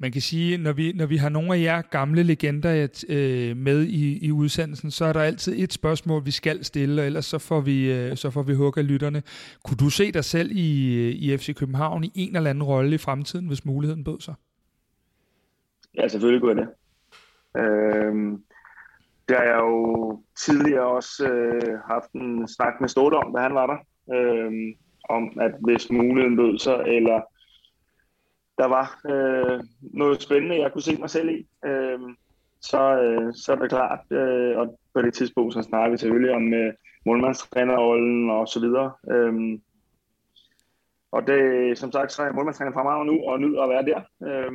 Man 0.00 0.12
kan 0.12 0.20
sige, 0.20 0.58
når 0.58 0.72
vi, 0.72 0.92
når 0.92 1.06
vi 1.06 1.16
har 1.16 1.28
nogle 1.28 1.54
af 1.54 1.60
jer 1.60 1.82
gamle 1.82 2.22
legender 2.22 2.88
øh, 3.08 3.56
med 3.56 3.84
i, 3.84 4.26
i 4.26 4.32
udsendelsen, 4.32 4.90
så 4.90 5.04
er 5.04 5.12
der 5.12 5.20
altid 5.20 5.54
et 5.58 5.72
spørgsmål, 5.72 6.26
vi 6.26 6.30
skal 6.30 6.64
stille, 6.64 7.02
og 7.02 7.06
ellers 7.06 7.24
så 7.24 7.38
får 7.38 7.60
vi, 7.60 7.92
øh, 7.92 8.16
så 8.16 8.30
får 8.30 8.42
vi 8.42 8.54
hugget 8.54 8.84
lytterne. 8.84 9.22
Kunne 9.64 9.76
du 9.76 9.90
se 9.90 10.12
dig 10.12 10.24
selv 10.24 10.50
i, 10.52 11.10
i 11.10 11.36
FC 11.36 11.54
København 11.54 12.04
i 12.04 12.12
en 12.14 12.36
eller 12.36 12.50
anden 12.50 12.64
rolle 12.64 12.94
i 12.94 12.98
fremtiden, 12.98 13.46
hvis 13.46 13.64
muligheden 13.64 14.04
bød 14.04 14.20
sig? 14.20 14.34
Ja, 15.94 16.08
selvfølgelig 16.08 16.40
kunne 16.40 16.60
jeg 16.60 16.66
det. 16.66 16.74
Øhm, 17.60 18.42
det 19.28 19.36
har 19.36 19.44
jeg 19.44 19.58
jo 19.58 20.22
tidligere 20.46 20.86
også 20.86 21.28
øh, 21.28 21.78
haft 21.78 22.12
en 22.12 22.48
snak 22.48 22.80
med 22.80 22.88
Ståle 22.88 23.16
om, 23.16 23.32
da 23.32 23.40
han 23.40 23.54
var 23.54 23.66
der. 23.66 23.78
øh, 24.14 24.52
om 25.08 25.32
at 25.40 25.54
hvis 25.64 25.90
muligheden 25.90 26.36
lød 26.36 26.58
sig, 26.58 26.78
eller 26.86 27.20
der 28.58 28.66
var 28.66 29.00
øh, 29.12 29.60
noget 29.80 30.22
spændende, 30.22 30.60
jeg 30.60 30.72
kunne 30.72 30.82
se 30.82 30.96
mig 30.96 31.10
selv 31.10 31.28
i, 31.28 31.46
øh, 31.64 32.00
så, 32.60 33.00
øh, 33.00 33.34
så 33.34 33.52
er 33.52 33.56
det 33.56 33.70
klart, 33.70 34.00
øh, 34.10 34.58
og 34.58 34.78
på 34.94 35.02
det 35.02 35.14
tidspunkt 35.14 35.54
så 35.54 35.62
snakker 35.62 35.90
vi 35.90 35.96
selvfølgelig 35.96 36.34
om 36.34 36.54
øh, 36.54 36.72
målmandstrænerrollen 37.06 38.30
og 38.30 38.48
så 38.48 38.60
videre. 38.60 38.92
Øh, 39.10 39.58
og 41.12 41.26
det, 41.26 41.78
som 41.78 41.92
sagt, 41.92 42.12
så 42.12 42.22
er 42.22 42.26
jeg 42.26 42.34
målmandstræner 42.34 42.72
fra 42.72 42.82
mig 42.82 43.06
nu, 43.06 43.24
og 43.24 43.40
nyder 43.40 43.62
at 43.62 43.70
være 43.70 43.84
der. 43.84 44.00
Øh, 44.28 44.52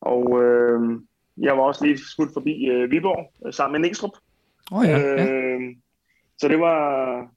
og 0.00 0.42
øh, 0.42 1.00
jeg 1.36 1.56
var 1.56 1.62
også 1.62 1.84
lige 1.84 1.98
skudt 1.98 2.32
forbi 2.32 2.66
øh, 2.66 2.90
Viborg 2.90 3.32
øh, 3.46 3.52
sammen 3.52 3.80
med 3.80 3.88
Næstrup. 3.88 4.10
Oh 4.72 4.86
ja, 4.86 4.98
ja. 4.98 5.30
Øh, 5.30 5.60
så 6.38 6.48
det 6.48 6.60
var, 6.60 6.78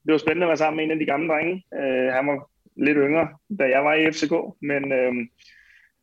det 0.04 0.12
var 0.12 0.18
spændende 0.18 0.44
at 0.44 0.48
være 0.48 0.56
sammen 0.56 0.76
med 0.76 0.84
en 0.84 0.90
af 0.90 0.98
de 0.98 1.06
gamle 1.06 1.28
drenge. 1.28 1.64
Øh, 1.74 2.12
han 2.12 2.26
var 2.26 2.48
lidt 2.76 2.98
yngre, 3.00 3.28
da 3.58 3.64
jeg 3.64 3.84
var 3.84 3.94
i 3.94 4.12
FCK, 4.12 4.32
men 4.60 4.92
øh, 4.92 5.14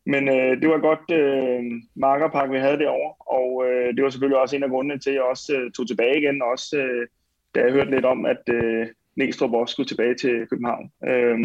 men 0.06 0.28
øh, 0.28 0.60
det 0.60 0.68
var 0.68 0.78
godt 0.78 1.10
øh, 1.20 1.62
markerpakke, 1.94 2.54
vi 2.54 2.60
havde 2.60 2.78
derovre, 2.78 3.14
og 3.20 3.64
øh, 3.66 3.94
det 3.96 4.04
var 4.04 4.10
selvfølgelig 4.10 4.40
også 4.40 4.56
en 4.56 4.62
af 4.62 4.70
grundene 4.70 4.98
til, 4.98 5.10
at 5.10 5.16
jeg 5.16 5.22
også 5.22 5.56
øh, 5.56 5.70
tog 5.72 5.86
tilbage 5.88 6.18
igen, 6.18 6.42
også 6.42 6.76
øh, 6.76 7.06
da 7.54 7.60
jeg 7.60 7.72
hørte 7.72 7.90
lidt 7.90 8.04
om, 8.04 8.26
at 8.26 8.42
øh, 8.48 8.86
Næstrup 9.16 9.52
også 9.52 9.72
skulle 9.72 9.88
tilbage 9.88 10.14
til 10.14 10.46
København. 10.50 10.90
Øh, 11.08 11.38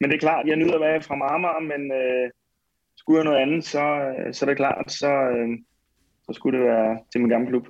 men 0.00 0.10
det 0.10 0.14
er 0.14 0.26
klart, 0.26 0.46
jeg 0.46 0.56
nyder 0.56 0.74
at 0.74 0.80
være 0.80 1.02
fra 1.02 1.14
Marmar, 1.14 1.58
men 1.60 1.92
øh, 1.92 2.30
skulle 2.96 3.18
jeg 3.18 3.24
noget 3.24 3.42
andet, 3.42 3.64
så, 3.64 3.84
øh, 4.18 4.34
så 4.34 4.44
er 4.44 4.48
det 4.48 4.56
klart, 4.56 4.92
så, 4.92 5.12
øh, 5.12 5.48
så 6.32 6.38
skulle 6.38 6.58
det 6.58 6.66
være 6.66 6.98
til 7.12 7.20
min 7.20 7.30
gamle 7.30 7.48
klub. 7.48 7.66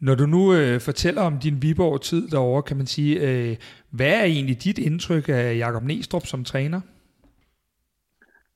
Når 0.00 0.14
du 0.14 0.26
nu 0.26 0.54
øh, 0.54 0.80
fortæller 0.80 1.22
om 1.22 1.38
din 1.38 1.62
Viborg-tid 1.62 2.28
derovre, 2.28 2.62
kan 2.62 2.76
man 2.76 2.86
sige, 2.86 3.20
øh, 3.20 3.56
hvad 3.90 4.12
er 4.20 4.24
egentlig 4.24 4.64
dit 4.64 4.78
indtryk 4.78 5.28
af 5.28 5.56
Jakob 5.56 5.82
Næstrup 5.82 6.26
som 6.26 6.44
træner? 6.44 6.80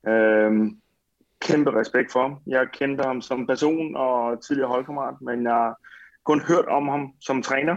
Øh, 0.09 0.53
kæmpe 1.41 1.71
respekt 1.81 2.13
for 2.13 2.23
ham. 2.23 2.37
Jeg 2.47 2.67
kendte 2.73 3.05
ham 3.05 3.21
som 3.21 3.47
person 3.47 3.97
og 3.97 4.43
tidligere 4.47 4.69
holdkammerat, 4.69 5.15
men 5.21 5.43
jeg 5.43 5.53
har 5.53 5.77
kun 6.25 6.41
hørt 6.41 6.67
om 6.67 6.89
ham 6.89 7.13
som 7.21 7.43
træner. 7.43 7.77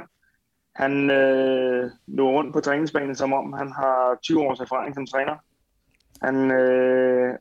Han 0.76 1.12
øh, 1.12 1.91
lå 2.08 2.32
rundt 2.32 2.54
på 2.54 2.60
træningsbanen, 2.60 3.15
som 3.15 3.34
om 3.34 3.54
han 3.54 3.71
har 3.71 4.17
20 4.24 4.41
års 4.41 4.60
erfaring 4.60 4.95
som 4.95 5.06
træner. 5.06 5.36
Han 6.21 6.52
øh, 6.52 7.36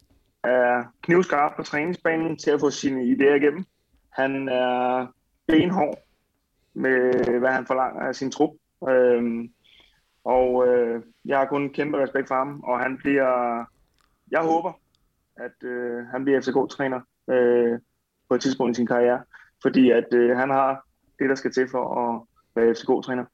er 0.44 0.84
knivskarp 1.02 1.52
på 1.56 1.62
træningsbanen 1.62 2.38
til 2.38 2.50
at 2.50 2.60
få 2.60 2.70
sine 2.70 3.02
idéer 3.02 3.34
igennem. 3.34 3.64
Han 4.10 4.48
er 4.48 5.06
benhård 5.46 5.98
med, 6.74 7.38
hvad 7.38 7.50
han 7.50 7.66
forlanger 7.66 8.02
af 8.02 8.14
sin 8.14 8.30
trup. 8.30 8.50
Øh, 8.88 9.48
og 10.24 10.68
øh, 10.68 11.02
jeg 11.24 11.38
har 11.38 11.46
kun 11.46 11.70
kæmpe 11.70 12.02
respekt 12.02 12.28
for 12.28 12.34
ham, 12.34 12.60
og 12.60 12.80
han 12.80 12.98
bliver, 12.98 13.64
jeg 14.30 14.40
håber, 14.40 14.72
at 15.36 15.62
øh, 15.68 16.06
han 16.06 16.24
bliver 16.24 16.40
FCK-træner 16.40 17.00
øh, 17.30 17.78
på 18.28 18.34
et 18.34 18.40
tidspunkt 18.40 18.70
i 18.70 18.74
sin 18.74 18.86
karriere, 18.86 19.22
fordi 19.62 19.90
at 19.90 20.14
øh, 20.14 20.36
han 20.36 20.50
har 20.50 20.86
det, 21.18 21.28
der 21.28 21.34
skal 21.34 21.52
til 21.52 21.68
for 21.70 21.84
at 21.98 22.22
være 22.54 22.74
FCK-træner. 22.74 23.24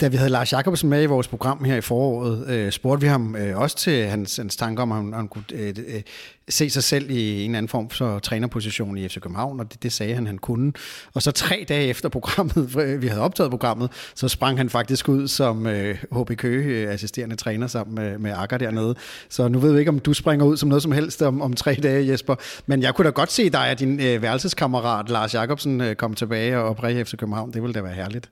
Da 0.00 0.08
vi 0.08 0.16
havde 0.16 0.30
Lars 0.30 0.52
Jakobsen 0.52 0.90
med 0.90 1.02
i 1.02 1.06
vores 1.06 1.28
program 1.28 1.64
her 1.64 1.76
i 1.76 1.80
foråret, 1.80 2.48
øh, 2.48 2.72
spurgte 2.72 3.00
vi 3.00 3.08
ham 3.08 3.36
øh, 3.36 3.58
også 3.58 3.76
til 3.76 4.06
hans, 4.06 4.36
hans 4.36 4.56
tanker 4.56 4.82
om, 4.82 4.92
at 4.92 4.98
han, 4.98 5.12
han 5.12 5.28
kunne 5.28 5.44
øh, 5.52 5.74
øh, 5.86 6.02
se 6.48 6.70
sig 6.70 6.82
selv 6.82 7.10
i 7.10 7.44
en 7.44 7.50
eller 7.50 7.58
anden 7.58 7.68
form 7.68 7.90
for 7.90 8.18
trænerposition 8.18 8.98
i 8.98 9.08
FC 9.08 9.20
København, 9.20 9.60
og 9.60 9.72
det, 9.72 9.82
det 9.82 9.92
sagde 9.92 10.14
han, 10.14 10.26
han 10.26 10.38
kunne. 10.38 10.72
Og 11.14 11.22
så 11.22 11.30
tre 11.30 11.64
dage 11.68 11.86
efter 11.86 12.08
programmet, 12.08 12.76
øh, 12.82 13.02
vi 13.02 13.06
havde 13.06 13.22
optaget 13.22 13.50
programmet, 13.50 13.90
så 14.14 14.28
sprang 14.28 14.58
han 14.58 14.70
faktisk 14.70 15.08
ud 15.08 15.28
som 15.28 15.66
øh, 15.66 15.98
HB 16.12 16.36
Køge 16.36 16.64
øh, 16.64 16.92
assisterende 16.92 17.36
træner 17.36 17.66
sammen 17.66 17.94
med, 17.94 18.18
med 18.18 18.32
Akker 18.36 18.58
dernede. 18.58 18.94
Så 19.28 19.48
nu 19.48 19.58
ved 19.58 19.72
vi 19.72 19.78
ikke, 19.78 19.88
om 19.88 19.98
du 19.98 20.14
springer 20.14 20.46
ud 20.46 20.56
som 20.56 20.68
noget 20.68 20.82
som 20.82 20.92
helst 20.92 21.22
om, 21.22 21.42
om 21.42 21.52
tre 21.52 21.74
dage, 21.74 22.08
Jesper. 22.08 22.34
Men 22.66 22.82
jeg 22.82 22.94
kunne 22.94 23.04
da 23.04 23.10
godt 23.10 23.32
se 23.32 23.50
dig, 23.50 23.68
at 23.68 23.78
din 23.78 24.00
øh, 24.00 24.22
værelseskammerat 24.22 25.08
Lars 25.08 25.34
Jakobsen 25.34 25.80
øh, 25.80 25.96
komme 25.96 26.16
tilbage 26.16 26.58
og 26.58 26.76
præge 26.76 27.04
FC 27.04 27.16
København. 27.16 27.52
Det 27.52 27.62
ville 27.62 27.74
da 27.74 27.80
være 27.80 27.94
herligt. 27.94 28.30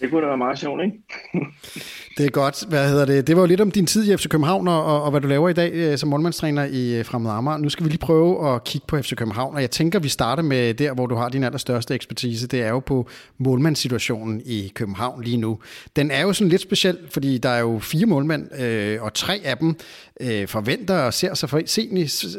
Det 0.00 0.10
kunne 0.10 0.22
da 0.22 0.26
være 0.26 0.38
meget 0.38 0.58
sjovt, 0.58 0.80
ikke? 0.84 0.96
det 2.18 2.26
er 2.26 2.30
godt. 2.30 2.64
Hvad 2.68 2.88
hedder 2.88 3.04
det? 3.04 3.26
Det 3.26 3.36
var 3.36 3.42
jo 3.42 3.46
lidt 3.46 3.60
om 3.60 3.70
din 3.70 3.86
tid 3.86 4.12
i 4.12 4.16
FC 4.16 4.28
København, 4.28 4.68
og, 4.68 5.02
og 5.02 5.10
hvad 5.10 5.20
du 5.20 5.28
laver 5.28 5.48
i 5.48 5.52
dag 5.52 5.72
øh, 5.72 5.98
som 5.98 6.08
målmandstræner 6.08 6.64
i 6.64 6.98
øh, 6.98 7.04
Fremad 7.04 7.32
Amager. 7.32 7.58
Nu 7.58 7.68
skal 7.68 7.84
vi 7.84 7.90
lige 7.90 7.98
prøve 7.98 8.54
at 8.54 8.64
kigge 8.64 8.86
på 8.86 9.02
FC 9.02 9.14
København, 9.16 9.54
og 9.54 9.60
jeg 9.60 9.70
tænker, 9.70 9.98
vi 9.98 10.08
starter 10.08 10.42
med 10.42 10.74
der, 10.74 10.92
hvor 10.94 11.06
du 11.06 11.14
har 11.14 11.28
din 11.28 11.44
allerstørste 11.44 11.94
ekspertise. 11.94 12.48
Det 12.48 12.62
er 12.62 12.68
jo 12.68 12.78
på 12.78 13.08
målmandssituationen 13.38 14.42
i 14.44 14.72
København 14.74 15.22
lige 15.22 15.36
nu. 15.36 15.58
Den 15.96 16.10
er 16.10 16.22
jo 16.22 16.32
sådan 16.32 16.48
lidt 16.48 16.62
speciel, 16.62 16.98
fordi 17.10 17.38
der 17.38 17.48
er 17.48 17.60
jo 17.60 17.78
fire 17.78 18.06
målmænd, 18.06 18.60
øh, 18.60 19.02
og 19.02 19.14
tre 19.14 19.40
af 19.44 19.56
dem 19.56 19.76
øh, 20.20 20.48
forventer 20.48 20.98
og 20.98 21.14
ser 21.14 21.34
sig, 21.34 21.50
for, 21.50 21.62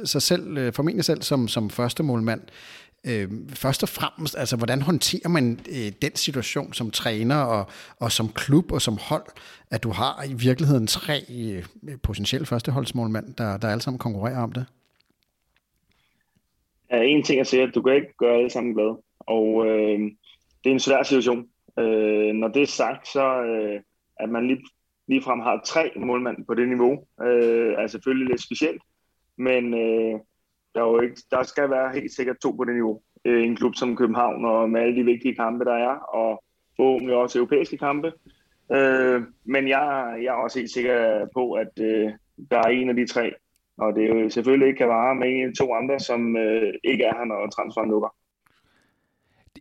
sig 0.05 0.21
selv, 0.21 0.57
øh, 0.57 0.73
formentlig 0.73 1.05
selv 1.05 1.21
som, 1.21 1.47
som 1.47 1.69
første 1.69 2.03
målmand. 2.03 2.41
Øh, 3.09 3.29
først 3.49 3.83
og 3.83 3.89
fremmest, 3.89 4.37
altså 4.37 4.57
hvordan 4.57 4.81
håndterer 4.81 5.29
man 5.29 5.59
øh, 5.69 5.91
den 6.01 6.15
situation 6.15 6.73
som 6.73 6.91
træner 6.91 7.35
og, 7.35 7.65
og 7.99 8.11
som 8.11 8.29
klub 8.29 8.71
og 8.71 8.81
som 8.81 8.97
hold, 9.09 9.25
at 9.71 9.83
du 9.83 9.89
har 9.89 10.23
i 10.29 10.33
virkeligheden 10.33 10.87
tre 10.87 11.19
øh, 11.29 11.63
potentielle 12.03 12.45
førsteholdsmålmænd, 12.45 13.35
der, 13.35 13.57
der 13.57 13.67
alle 13.67 13.81
sammen 13.81 13.99
konkurrerer 13.99 14.43
om 14.43 14.51
det? 14.51 14.65
Ja, 16.91 17.01
en 17.01 17.23
ting 17.23 17.39
er 17.39 17.43
sige, 17.43 17.63
at 17.63 17.75
du 17.75 17.81
kan 17.81 17.95
ikke 17.95 18.17
gøre 18.17 18.37
alle 18.37 18.49
sammen 18.49 18.73
glade, 18.73 18.97
og 19.19 19.67
øh, 19.67 19.99
det 20.63 20.69
er 20.69 20.73
en 20.73 20.79
svær 20.79 21.03
situation. 21.03 21.47
Øh, 21.79 22.33
når 22.33 22.47
det 22.47 22.61
er 22.61 22.67
sagt, 22.67 23.07
så 23.07 23.41
øh, 23.43 23.81
at 24.19 24.29
man 24.29 24.47
lige, 24.47 24.63
ligefrem 25.07 25.39
har 25.39 25.61
tre 25.65 25.91
målmænd 25.95 26.45
på 26.45 26.53
det 26.53 26.67
niveau, 26.67 27.05
øh, 27.21 27.73
er 27.77 27.87
selvfølgelig 27.87 28.27
lidt 28.27 28.43
specielt, 28.43 28.81
men 29.37 29.73
øh, 29.73 30.19
der, 30.77 30.83
er 30.83 30.91
jo 30.91 30.99
ikke, 30.99 31.21
der 31.31 31.43
skal 31.43 31.69
være 31.69 31.93
helt 31.93 32.11
sikkert 32.11 32.37
to 32.37 32.51
på 32.51 32.63
det 32.63 32.73
niveau. 32.73 33.01
Øh, 33.25 33.43
en 33.43 33.55
klub 33.55 33.75
som 33.75 33.95
København, 33.95 34.45
og 34.45 34.69
med 34.69 34.81
alle 34.81 34.95
de 34.95 35.03
vigtige 35.03 35.35
kampe, 35.35 35.65
der 35.65 35.73
er, 35.73 35.95
og 36.19 36.43
forhåbentlig 36.75 37.15
også 37.15 37.39
europæiske 37.39 37.77
kampe. 37.77 38.11
Øh, 38.71 39.21
men 39.45 39.67
jeg, 39.67 40.15
jeg 40.23 40.31
er 40.35 40.43
også 40.43 40.59
helt 40.59 40.71
sikker 40.71 41.27
på, 41.33 41.53
at 41.53 41.73
øh, 41.81 42.11
der 42.51 42.57
er 42.57 42.69
en 42.69 42.89
af 42.89 42.95
de 42.95 43.07
tre, 43.07 43.33
og 43.77 43.95
det 43.95 44.03
er 44.03 44.07
jo 44.07 44.29
selvfølgelig 44.29 44.67
ikke 44.67 44.77
kan 44.77 44.87
vare 44.87 45.15
med 45.15 45.27
en 45.27 45.41
eller 45.41 45.55
to 45.55 45.73
andre, 45.73 45.99
som 45.99 46.37
øh, 46.37 46.73
ikke 46.83 47.03
er 47.03 47.17
her, 47.17 47.25
når 47.25 47.49
transferen 47.49 47.89
lukker. 47.89 48.09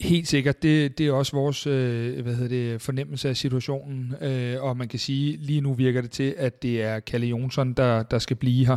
Helt 0.00 0.28
sikkert. 0.28 0.62
Det, 0.62 0.98
det 0.98 1.06
er 1.06 1.12
også 1.12 1.36
vores 1.36 1.66
øh, 1.66 2.22
hvad 2.22 2.34
hedder 2.34 2.48
det, 2.48 2.82
fornemmelse 2.82 3.28
af 3.28 3.36
situationen. 3.36 4.14
Øh, 4.20 4.62
og 4.62 4.76
man 4.76 4.88
kan 4.88 4.98
sige, 4.98 5.36
lige 5.36 5.60
nu 5.60 5.74
virker 5.74 6.00
det 6.00 6.10
til, 6.10 6.34
at 6.38 6.62
det 6.62 6.82
er 6.82 7.00
Kalle 7.00 7.26
Jonsson, 7.26 7.72
der, 7.72 8.02
der 8.02 8.18
skal 8.18 8.36
blive 8.36 8.66
her. 8.66 8.76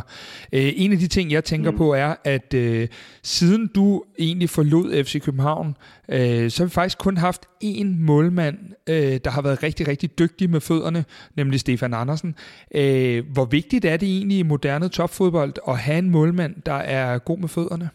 Øh, 0.52 0.72
en 0.76 0.92
af 0.92 0.98
de 0.98 1.06
ting, 1.06 1.30
jeg 1.32 1.44
tænker 1.44 1.70
mm. 1.70 1.76
på, 1.76 1.94
er, 1.94 2.14
at 2.24 2.54
øh, 2.54 2.88
siden 3.22 3.70
du 3.74 4.02
egentlig 4.18 4.50
forlod 4.50 5.04
FC 5.04 5.22
København, 5.22 5.76
øh, 6.08 6.50
så 6.50 6.62
har 6.62 6.66
vi 6.66 6.70
faktisk 6.70 6.98
kun 6.98 7.16
haft 7.16 7.42
én 7.64 7.86
målmand, 7.86 8.58
øh, 8.86 9.20
der 9.24 9.30
har 9.30 9.42
været 9.42 9.62
rigtig, 9.62 9.88
rigtig 9.88 10.18
dygtig 10.18 10.50
med 10.50 10.60
fødderne, 10.60 11.04
nemlig 11.36 11.60
Stefan 11.60 11.94
Andersen. 11.94 12.34
Øh, 12.74 13.24
hvor 13.32 13.44
vigtigt 13.44 13.84
er 13.84 13.96
det 13.96 14.08
egentlig 14.08 14.38
i 14.38 14.42
moderne 14.42 14.88
topfodbold 14.88 15.54
at 15.68 15.78
have 15.78 15.98
en 15.98 16.10
målmand, 16.10 16.54
der 16.66 16.74
er 16.74 17.18
god 17.18 17.38
med 17.38 17.48
fødderne? 17.48 17.90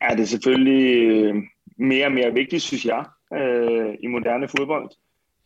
Er 0.00 0.16
det 0.16 0.28
selvfølgelig 0.28 1.06
øh, 1.06 1.34
mere 1.76 2.06
og 2.06 2.12
mere 2.12 2.34
vigtigt, 2.34 2.62
synes 2.62 2.84
jeg, 2.84 3.04
øh, 3.34 3.94
i 4.00 4.06
moderne 4.06 4.48
fodbold. 4.48 4.90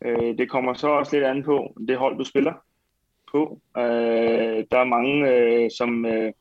Øh, 0.05 0.37
det 0.37 0.49
kommer 0.49 0.73
så 0.73 0.87
også 0.87 1.15
lidt 1.15 1.25
an 1.25 1.43
på 1.43 1.75
det 1.87 1.97
hold, 1.97 2.17
du 2.17 2.23
spiller 2.23 2.53
på. 3.31 3.61
Øh, 3.77 4.65
der 4.71 4.79
er 4.79 4.83
mange, 4.83 5.29
øh, 5.29 5.69
som 5.77 6.05
øh, 6.05 6.31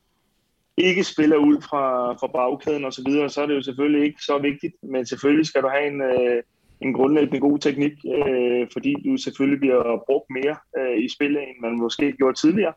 ikke 0.76 1.04
spiller 1.04 1.36
ud 1.36 1.60
fra, 1.60 2.12
fra 2.12 2.26
bagkæden 2.26 2.84
og 2.84 2.92
så 2.92 3.02
videre, 3.06 3.30
så 3.30 3.42
er 3.42 3.46
det 3.46 3.54
jo 3.54 3.62
selvfølgelig 3.62 4.04
ikke 4.04 4.22
så 4.22 4.38
vigtigt, 4.38 4.74
men 4.82 5.06
selvfølgelig 5.06 5.46
skal 5.46 5.62
du 5.62 5.68
have 5.68 5.86
en, 5.86 6.00
øh, 6.02 6.42
en 6.80 6.92
grundlæggende 6.92 7.40
god 7.40 7.58
teknik, 7.58 7.92
øh, 8.16 8.68
fordi 8.72 8.94
du 9.04 9.16
selvfølgelig 9.16 9.60
bliver 9.60 10.04
brugt 10.06 10.30
mere 10.30 10.56
øh, 10.78 11.04
i 11.04 11.08
spillet, 11.14 11.42
end 11.42 11.56
man 11.60 11.78
måske 11.78 12.12
gjorde 12.12 12.38
tidligere. 12.38 12.72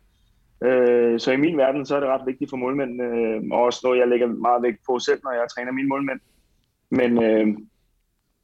Øh, 0.63 1.19
så 1.19 1.32
i 1.32 1.38
min 1.38 1.58
verden, 1.58 1.86
så 1.86 1.95
er 1.95 1.99
det 1.99 2.10
ret 2.10 2.26
vigtigt 2.26 2.49
for 2.49 2.58
målmænd, 2.58 3.02
øh, 3.02 3.41
og 3.52 3.62
også 3.62 3.80
noget, 3.84 3.99
jeg 3.99 4.08
lægger 4.08 4.28
meget 4.28 4.63
vægt 4.63 4.80
på 4.86 4.99
selv, 4.99 5.19
når 5.23 5.32
jeg 5.32 5.49
træner 5.56 5.71
mine 5.71 5.88
målmænd. 5.88 6.19
Men, 6.89 7.23
øh, 7.23 7.47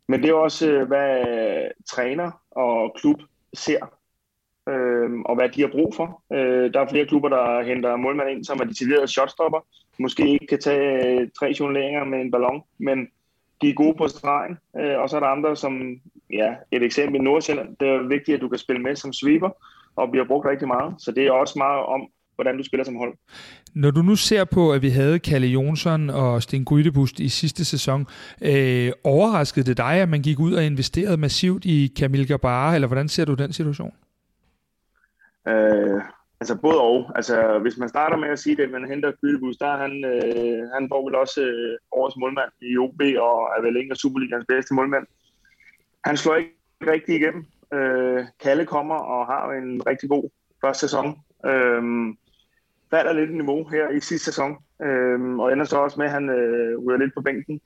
men 0.08 0.22
det 0.22 0.30
er 0.30 0.34
også, 0.34 0.72
øh, 0.72 0.88
hvad 0.88 1.26
træner 1.90 2.32
og 2.52 2.96
klub 3.00 3.22
ser, 3.54 4.00
øh, 4.70 5.20
og 5.26 5.36
hvad 5.36 5.50
de 5.50 5.62
har 5.62 5.68
brug 5.68 5.96
for. 5.96 6.24
Øh, 6.34 6.74
der 6.74 6.80
er 6.80 6.90
flere 6.90 7.06
klubber, 7.06 7.30
der 7.30 7.62
henter 7.62 7.96
målmænd 7.96 8.30
ind, 8.30 8.44
som 8.44 8.60
er 8.60 8.64
decideret 8.64 9.10
shotstopper. 9.10 9.60
Måske 10.00 10.30
ikke 10.30 10.48
kan 10.48 10.60
tage 10.60 11.20
øh, 11.22 11.30
tre 11.40 11.54
jongleringer 11.60 12.04
med 12.04 12.22
en 12.22 12.32
ballon, 12.32 12.64
men 12.78 13.08
de 13.62 13.70
er 13.70 13.74
gode 13.74 13.98
på 13.98 14.08
stregen. 14.08 14.58
Øh, 14.80 15.00
og 15.00 15.10
så 15.10 15.16
er 15.16 15.20
der 15.20 15.28
andre, 15.28 15.56
som, 15.56 16.00
ja, 16.34 16.56
et 16.72 16.84
eksempel 16.84 17.22
i 17.22 17.24
Nordsjælland, 17.24 17.76
det 17.80 17.88
er 17.88 18.08
vigtigt, 18.08 18.36
at 18.36 18.42
du 18.42 18.50
kan 18.50 18.60
spille 18.60 18.82
med 18.82 18.96
som 18.96 19.14
sweeper, 19.14 19.50
og 20.02 20.12
bliver 20.12 20.28
brugt 20.28 20.46
rigtig 20.46 20.68
meget. 20.68 20.94
Så 20.98 21.12
det 21.12 21.28
er 21.28 21.32
også 21.32 21.54
meget 21.58 21.82
om, 21.96 22.02
hvordan 22.36 22.58
du 22.58 22.64
spiller 22.64 22.84
som 22.84 22.96
hold. 22.96 23.14
Når 23.76 23.92
du 23.92 24.02
nu 24.02 24.16
ser 24.16 24.46
på, 24.46 24.74
at 24.74 24.82
vi 24.82 24.90
havde 24.90 25.20
Kalle 25.20 25.48
Jonsson 25.48 26.10
og 26.10 26.44
Sten 26.44 26.66
Grydebust 26.66 27.20
i 27.20 27.30
sidste 27.30 27.66
sæson, 27.66 28.08
øh, 28.42 28.92
overraskede 29.04 29.66
det 29.66 29.78
dig, 29.78 29.94
at 30.02 30.10
man 30.10 30.22
gik 30.22 30.40
ud 30.40 30.54
og 30.54 30.64
investerede 30.64 31.18
massivt 31.18 31.66
i 31.66 31.94
Kamil 32.00 32.28
Gabara, 32.28 32.76
eller 32.76 32.88
hvordan 32.88 33.08
ser 33.08 33.26
du 33.26 33.34
den 33.34 33.54
situation? 33.54 33.94
Øh, 35.48 36.02
altså 36.40 36.56
både 36.62 36.80
og. 36.82 37.12
Altså, 37.16 37.60
hvis 37.62 37.78
man 37.78 37.90
starter 37.90 38.18
med 38.18 38.30
at 38.30 38.40
sige 38.40 38.56
det, 38.56 38.64
at 38.64 38.72
man 38.72 38.90
henter 38.90 39.12
Grydebust, 39.22 39.60
der 39.60 39.68
er 39.68 39.78
han, 39.78 39.94
øh, 40.06 40.70
han 40.76 40.90
får 40.92 41.06
vel 41.06 41.16
også 41.16 41.42
øh, 41.42 41.78
årets 41.92 42.18
målmand 42.18 42.52
i 42.62 42.78
OB, 42.78 43.02
og 43.28 43.38
er 43.56 43.62
vel 43.62 43.78
en 43.78 43.92
af 43.92 43.98
Superligans 43.98 44.46
bedste 44.48 44.74
målmand. 44.74 45.06
Han 46.06 46.18
slår 46.18 46.36
ikke 46.36 46.52
rigtig 46.94 47.16
igennem. 47.16 47.46
Øh, 47.74 48.26
Kalle 48.40 48.66
kommer 48.66 48.96
og 48.96 49.26
har 49.26 49.52
en 49.52 49.88
rigtig 49.88 50.10
god 50.10 50.30
første 50.62 50.88
sæson. 50.88 51.20
Øh, 51.46 51.84
falder 52.92 53.14
lidt 53.14 53.30
i 53.30 53.34
niveau 53.34 53.68
her 53.68 53.90
i 53.90 54.00
sidste 54.00 54.26
sæson, 54.26 54.58
øh, 54.82 55.40
og 55.40 55.54
ender 55.54 55.66
så 55.66 55.78
også 55.78 56.00
med, 56.00 56.06
at 56.06 56.12
han 56.12 56.30
øh, 56.30 56.78
ryger 56.78 57.00
lidt 57.00 57.14
på 57.14 57.22
bænken. 57.22 57.62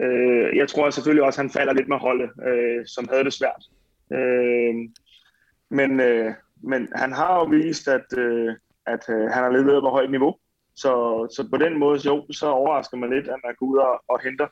Øh, 0.00 0.56
jeg 0.56 0.68
tror 0.68 0.90
selvfølgelig 0.90 1.24
også, 1.24 1.40
at 1.40 1.44
han 1.44 1.50
falder 1.50 1.72
lidt 1.72 1.88
med 1.88 1.96
holdet, 1.96 2.30
øh, 2.48 2.86
som 2.86 3.08
havde 3.10 3.24
det 3.24 3.32
svært. 3.32 3.62
Øh, 4.12 4.74
men, 5.68 6.00
øh, 6.00 6.34
men 6.62 6.88
han 6.94 7.12
har 7.12 7.38
jo 7.38 7.44
vist, 7.44 7.88
at, 7.88 8.18
øh, 8.18 8.54
at 8.86 9.04
øh, 9.08 9.22
han 9.30 9.42
har 9.42 9.50
leveret 9.50 9.82
på 9.82 9.88
højt 9.88 10.10
niveau. 10.10 10.34
Så, 10.74 10.92
så 11.36 11.48
på 11.50 11.56
den 11.56 11.78
måde, 11.78 12.00
jo, 12.06 12.26
så 12.30 12.46
overrasker 12.46 12.96
man 12.96 13.10
lidt, 13.10 13.28
at 13.28 13.40
man 13.44 13.54
går 13.58 13.66
ud 13.66 13.78
og, 13.78 14.02
og 14.08 14.20
henter. 14.24 14.46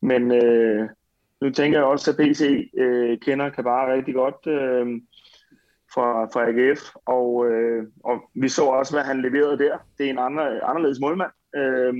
Men 0.00 0.32
øh, 0.32 0.88
nu 1.44 1.50
tænker 1.50 1.78
jeg 1.78 1.86
også, 1.86 2.10
at 2.10 2.16
PC 2.16 2.70
øh, 2.76 3.18
kender 3.18 3.62
bare 3.62 3.92
rigtig 3.92 4.14
godt 4.14 4.46
øh, 4.46 5.00
fra, 5.94 6.24
fra 6.24 6.48
AGF, 6.48 6.80
og, 7.06 7.46
øh, 7.50 7.86
og 8.04 8.30
vi 8.34 8.48
så 8.48 8.64
også, 8.64 8.92
hvad 8.92 9.04
han 9.04 9.22
leverede 9.22 9.58
der. 9.58 9.78
Det 9.98 10.06
er 10.06 10.10
en 10.10 10.18
andre, 10.18 10.64
anderledes 10.64 11.00
målmand. 11.00 11.30
Øh, 11.56 11.94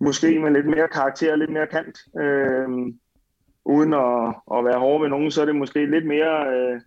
måske 0.00 0.38
med 0.38 0.50
lidt 0.50 0.66
mere 0.66 0.88
karakter, 0.88 1.36
lidt 1.36 1.50
mere 1.50 1.66
kant. 1.66 1.98
Øh, 2.20 2.68
uden 3.64 3.94
at, 3.94 4.34
at 4.58 4.64
være 4.64 4.78
hård 4.78 5.00
ved 5.00 5.08
nogen, 5.08 5.30
så 5.30 5.40
er 5.40 5.46
det 5.46 5.56
måske 5.56 5.86
lidt 5.86 6.06
mere 6.06 6.54
øh, 6.54 6.80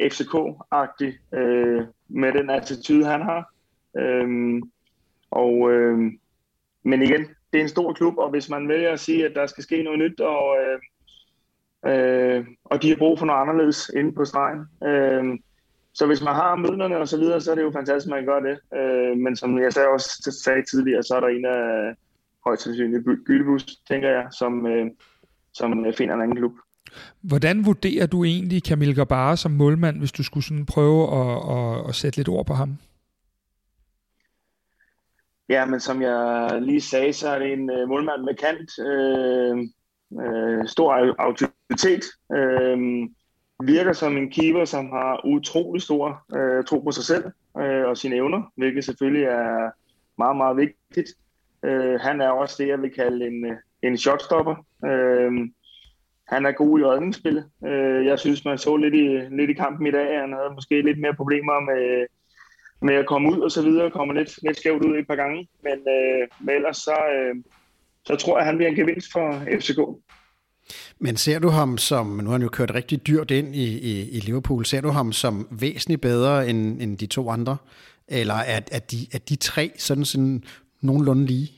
FCK-agtigt 0.00 1.38
øh, 1.38 1.82
med 2.08 2.32
den 2.32 2.50
attitude, 2.50 3.04
han 3.04 3.22
har. 3.22 3.52
Øh, 3.96 4.62
og, 5.30 5.72
øh, 5.72 5.98
men 6.82 7.02
igen, 7.02 7.26
det 7.52 7.58
er 7.58 7.62
en 7.62 7.68
stor 7.68 7.92
klub, 7.92 8.18
og 8.18 8.30
hvis 8.30 8.48
man 8.50 8.68
vælger 8.68 8.92
at 8.92 9.00
sige, 9.00 9.26
at 9.26 9.34
der 9.34 9.46
skal 9.46 9.64
ske 9.64 9.82
noget 9.82 9.98
nyt, 9.98 10.20
og, 10.20 10.56
øh, 10.60 10.78
øh, 11.86 12.46
og 12.64 12.82
de 12.82 12.88
har 12.88 12.96
brug 12.96 13.18
for 13.18 13.26
noget 13.26 13.40
anderledes 13.40 13.90
inde 13.96 14.12
på 14.12 14.24
stregen. 14.24 14.60
Øh, 14.88 15.38
så 15.94 16.06
hvis 16.06 16.22
man 16.22 16.34
har 16.34 16.56
midlerne 16.56 16.98
og 16.98 17.08
så 17.08 17.18
videre, 17.18 17.40
så 17.40 17.50
er 17.50 17.54
det 17.54 17.62
jo 17.62 17.70
fantastisk, 17.70 18.12
at 18.12 18.16
man 18.16 18.26
gør 18.26 18.40
det. 18.40 18.58
Øh, 18.78 19.16
men 19.16 19.36
som 19.36 19.58
jeg 19.58 19.72
sagde 19.72 19.88
også 19.88 20.38
sagde 20.44 20.62
tidligere, 20.70 21.02
så 21.02 21.14
er 21.16 21.20
der 21.20 21.28
en 21.28 21.44
af 21.44 21.94
højst 22.44 22.62
sandsynligt 22.62 23.04
Gyldebus, 23.24 23.66
tænker 23.88 24.08
jeg, 24.08 24.26
som, 24.38 24.66
øh, 24.66 24.86
som 25.52 25.86
finder 25.96 26.14
en 26.14 26.22
anden 26.22 26.36
klub. 26.36 26.52
Hvordan 27.20 27.66
vurderer 27.66 28.06
du 28.06 28.24
egentlig 28.24 28.64
Kamil 28.64 28.94
Gabara 28.94 29.36
som 29.36 29.50
målmand, 29.50 29.98
hvis 29.98 30.12
du 30.12 30.22
skulle 30.22 30.44
sådan 30.44 30.66
prøve 30.66 31.02
at, 31.20 31.56
at, 31.56 31.88
at 31.88 31.94
sætte 31.94 32.18
lidt 32.18 32.28
ord 32.28 32.46
på 32.46 32.54
ham? 32.54 32.76
Ja, 35.48 35.66
men 35.66 35.80
som 35.80 36.02
jeg 36.02 36.48
lige 36.62 36.80
sagde, 36.80 37.12
så 37.12 37.28
er 37.28 37.38
det 37.38 37.52
en 37.52 37.70
uh, 37.70 37.88
målmand 37.88 38.22
med 38.22 38.34
kant. 38.34 38.70
Uh, 38.78 39.68
øh, 40.20 40.68
stor 40.68 41.14
autoritet. 41.18 42.04
Øh, 42.34 43.08
virker 43.64 43.92
som 43.92 44.16
en 44.16 44.30
keeper, 44.30 44.64
som 44.64 44.90
har 44.90 45.26
utrolig 45.26 45.82
stor 45.82 46.24
øh, 46.36 46.64
tro 46.64 46.80
på 46.80 46.90
sig 46.90 47.04
selv 47.04 47.24
øh, 47.58 47.84
og 47.84 47.96
sine 47.96 48.16
evner, 48.16 48.52
hvilket 48.56 48.84
selvfølgelig 48.84 49.24
er 49.24 49.70
meget, 50.18 50.36
meget 50.36 50.56
vigtigt. 50.56 51.10
Øh, 51.62 52.00
han 52.00 52.20
er 52.20 52.28
også 52.28 52.62
det, 52.62 52.68
jeg 52.68 52.82
vil 52.82 52.94
kalde 52.94 53.26
en, 53.26 53.46
øh, 53.46 53.56
en 53.82 53.98
shotstopper. 53.98 54.54
Øh, 54.84 55.32
han 56.28 56.46
er 56.46 56.52
god 56.52 56.80
i 56.80 56.84
redningsspil. 56.84 57.44
Øh, 57.66 58.06
jeg 58.06 58.18
synes, 58.18 58.44
man 58.44 58.58
så 58.58 58.76
lidt 58.76 58.94
i, 58.94 59.34
lidt 59.36 59.50
i 59.50 59.54
kampen 59.54 59.86
i 59.86 59.90
dag, 59.90 60.20
han 60.20 60.32
havde 60.32 60.54
måske 60.54 60.82
lidt 60.82 61.00
mere 61.00 61.14
problemer 61.14 61.60
med, 61.60 62.06
med 62.82 62.94
at 62.94 63.06
komme 63.06 63.32
ud 63.32 63.40
og 63.40 63.50
så 63.50 63.62
videre, 63.62 63.90
kommer 63.90 64.14
lidt, 64.14 64.42
lidt 64.42 64.56
skævt 64.56 64.84
ud 64.84 64.96
et 64.96 65.06
par 65.06 65.16
gange, 65.16 65.48
men, 65.62 65.72
øh, 65.72 66.28
men 66.40 66.54
ellers 66.54 66.76
så, 66.76 66.96
øh, 67.14 67.34
så 68.04 68.16
tror 68.16 68.38
jeg, 68.38 68.46
han 68.46 68.56
bliver 68.56 68.70
en 68.70 68.76
gevinst 68.76 69.12
for 69.12 69.42
FCK. 69.60 69.78
Men 70.98 71.16
ser 71.16 71.38
du 71.38 71.48
ham 71.48 71.78
som, 71.78 72.06
nu 72.06 72.24
har 72.24 72.32
han 72.32 72.42
jo 72.42 72.48
kørt 72.48 72.74
rigtig 72.74 73.06
dyrt 73.06 73.30
ind 73.30 73.54
i, 73.54 73.78
i, 73.78 74.10
i 74.10 74.20
Liverpool, 74.20 74.64
ser 74.64 74.80
du 74.80 74.88
ham 74.88 75.12
som 75.12 75.48
væsentligt 75.50 76.00
bedre 76.00 76.48
end, 76.48 76.82
end 76.82 76.98
de 76.98 77.06
to 77.06 77.30
andre? 77.30 77.56
Eller 78.08 78.34
er, 78.34 78.60
er, 78.72 78.78
de, 78.78 78.96
er 79.12 79.18
de 79.18 79.36
tre 79.36 79.70
sådan, 79.76 80.04
sådan 80.04 80.44
nogenlunde 80.80 81.26
lige? 81.26 81.52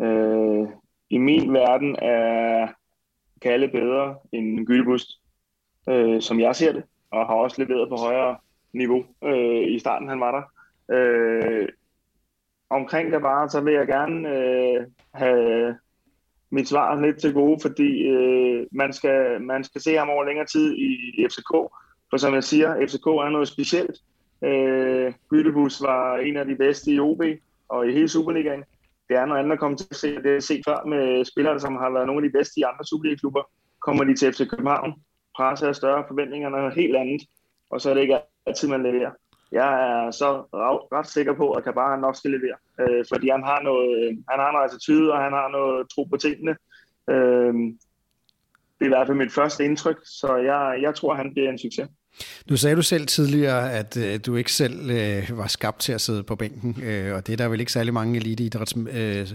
Øh, 0.00 0.66
I 1.10 1.18
min 1.18 1.52
verden 1.52 1.96
er 2.02 2.68
Kalle 3.42 3.68
bedre 3.68 4.14
end 4.32 4.66
Gyllebust, 4.66 5.08
øh, 5.88 6.22
som 6.22 6.40
jeg 6.40 6.56
ser 6.56 6.72
det, 6.72 6.82
og 7.10 7.26
har 7.26 7.34
også 7.34 7.64
leveret 7.64 7.88
på 7.88 7.96
højere 7.96 8.36
niveau 8.72 9.04
øh, 9.24 9.74
i 9.74 9.78
starten, 9.78 10.08
han 10.08 10.20
var 10.20 10.32
der. 10.32 10.42
Øh, 10.96 11.68
omkring 12.74 13.12
det 13.12 13.22
bare, 13.22 13.50
så 13.50 13.60
vil 13.60 13.74
jeg 13.74 13.86
gerne 13.86 14.28
øh, 14.28 14.86
have 15.14 15.76
mit 16.50 16.68
svar 16.68 17.00
lidt 17.00 17.20
til 17.20 17.32
gode, 17.32 17.58
fordi 17.62 18.02
øh, 18.02 18.66
man, 18.72 18.92
skal, 18.92 19.42
man 19.42 19.64
skal 19.64 19.80
se 19.80 19.94
ham 19.94 20.10
over 20.10 20.24
længere 20.24 20.46
tid 20.46 20.74
i, 20.74 20.90
i 21.18 21.26
FCK. 21.28 21.52
For 22.10 22.16
som 22.16 22.34
jeg 22.34 22.44
siger, 22.44 22.86
FCK 22.86 23.06
er 23.06 23.30
noget 23.30 23.48
specielt. 23.48 23.96
Øh, 24.44 25.12
Gyllebus 25.30 25.82
var 25.82 26.16
en 26.16 26.36
af 26.36 26.46
de 26.46 26.56
bedste 26.56 26.90
i 26.90 27.00
OB 27.00 27.22
og 27.68 27.88
i 27.88 27.92
hele 27.92 28.08
Superligaen. 28.08 28.64
Det 29.08 29.16
er 29.16 29.26
noget 29.26 29.40
andet 29.40 29.52
at 29.52 29.58
komme 29.58 29.76
til 29.76 29.86
at 29.90 29.96
se. 29.96 30.22
Det 30.22 30.36
er 30.36 30.40
set 30.40 30.62
før 30.64 30.84
med 30.86 31.24
spillere, 31.24 31.60
som 31.60 31.76
har 31.76 31.90
været 31.90 32.06
nogle 32.06 32.24
af 32.24 32.30
de 32.30 32.38
bedste 32.38 32.60
i 32.60 32.62
andre 32.62 32.84
Superliga-klubber. 32.84 33.42
Kommer 33.80 34.04
de 34.04 34.16
til 34.16 34.32
FC 34.32 34.48
København, 34.48 34.92
presser 35.36 35.68
er 35.68 35.72
større, 35.72 36.04
forventningerne 36.08 36.56
er 36.56 36.70
helt 36.70 36.96
andet, 36.96 37.22
og 37.70 37.80
så 37.80 37.90
er 37.90 37.94
det 37.94 38.00
ikke 38.00 38.18
altid, 38.46 38.68
man 38.68 38.82
leverer. 38.82 39.10
Jeg 39.54 39.70
er 39.90 40.10
så 40.10 40.28
ret 40.96 41.06
sikker 41.06 41.34
på, 41.34 41.50
at 41.50 41.64
Kabar 41.64 41.96
nok 41.96 42.16
skal 42.16 42.30
levere, 42.30 42.58
øh, 42.80 43.04
fordi 43.12 43.28
han 43.28 43.42
har, 43.42 43.62
noget, 43.62 43.90
øh, 43.98 44.16
han 44.30 44.38
har 44.44 44.52
noget 44.52 44.64
attitude, 44.64 45.12
og 45.12 45.18
han 45.22 45.32
har 45.32 45.48
noget 45.48 45.88
tro 45.90 46.04
på 46.04 46.16
tingene. 46.16 46.56
Øh, 47.10 47.54
det 48.76 48.84
er 48.84 48.90
i 48.90 48.94
hvert 48.94 49.06
fald 49.06 49.18
mit 49.18 49.32
første 49.32 49.64
indtryk, 49.64 50.00
så 50.04 50.36
jeg, 50.36 50.78
jeg 50.82 50.94
tror, 50.94 51.14
han 51.14 51.32
bliver 51.34 51.50
en 51.50 51.58
succes. 51.58 51.88
Nu 52.46 52.56
sagde 52.56 52.76
du 52.76 52.82
selv 52.82 53.06
tidligere, 53.06 53.72
at 53.72 53.96
øh, 53.96 54.20
du 54.26 54.36
ikke 54.36 54.52
selv 54.52 54.90
øh, 54.90 55.38
var 55.38 55.46
skabt 55.46 55.80
til 55.80 55.92
at 55.92 56.00
sidde 56.00 56.22
på 56.22 56.36
bænken, 56.36 56.82
øh, 56.82 57.14
og 57.14 57.26
det 57.26 57.32
er 57.32 57.36
der 57.36 57.48
vel 57.48 57.60
ikke 57.60 57.72
særlig 57.72 57.94
mange 57.94 58.16
eliteidrætsmænd, 58.16 58.96
øh, 58.96 59.28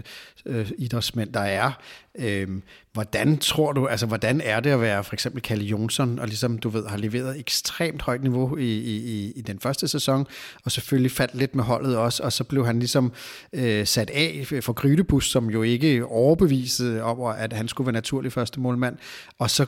øh, 0.46 0.70
idrætsmænd, 0.78 1.32
der 1.32 1.40
er. 1.40 1.72
Øh, 2.18 2.48
hvordan 2.92 3.38
tror 3.38 3.72
du, 3.72 3.86
altså 3.86 4.06
hvordan 4.06 4.40
er 4.40 4.60
det 4.60 4.70
at 4.70 4.80
være 4.80 5.04
for 5.04 5.14
eksempel 5.14 5.42
Kalle 5.42 5.64
Jonsson, 5.64 6.18
og 6.18 6.26
ligesom 6.26 6.58
du 6.58 6.68
ved, 6.68 6.86
har 6.86 6.96
leveret 6.96 7.38
ekstremt 7.38 8.02
højt 8.02 8.22
niveau 8.22 8.56
i, 8.56 8.78
i, 8.78 9.32
i 9.36 9.40
den 9.40 9.60
første 9.60 9.88
sæson, 9.88 10.26
og 10.64 10.72
selvfølgelig 10.72 11.10
faldt 11.10 11.34
lidt 11.34 11.54
med 11.54 11.64
holdet 11.64 11.96
også, 11.96 12.22
og 12.22 12.32
så 12.32 12.44
blev 12.44 12.66
han 12.66 12.78
ligesom 12.78 13.12
øh, 13.52 13.86
sat 13.86 14.10
af 14.10 14.46
for 14.62 14.72
Grydebus, 14.72 15.30
som 15.30 15.50
jo 15.50 15.62
ikke 15.62 16.06
overbevisede 16.06 17.02
om, 17.02 17.20
at 17.38 17.52
han 17.52 17.68
skulle 17.68 17.86
være 17.86 17.92
naturlig 17.92 18.32
første 18.32 18.60
målmand, 18.60 18.96
og 19.38 19.50
så 19.50 19.66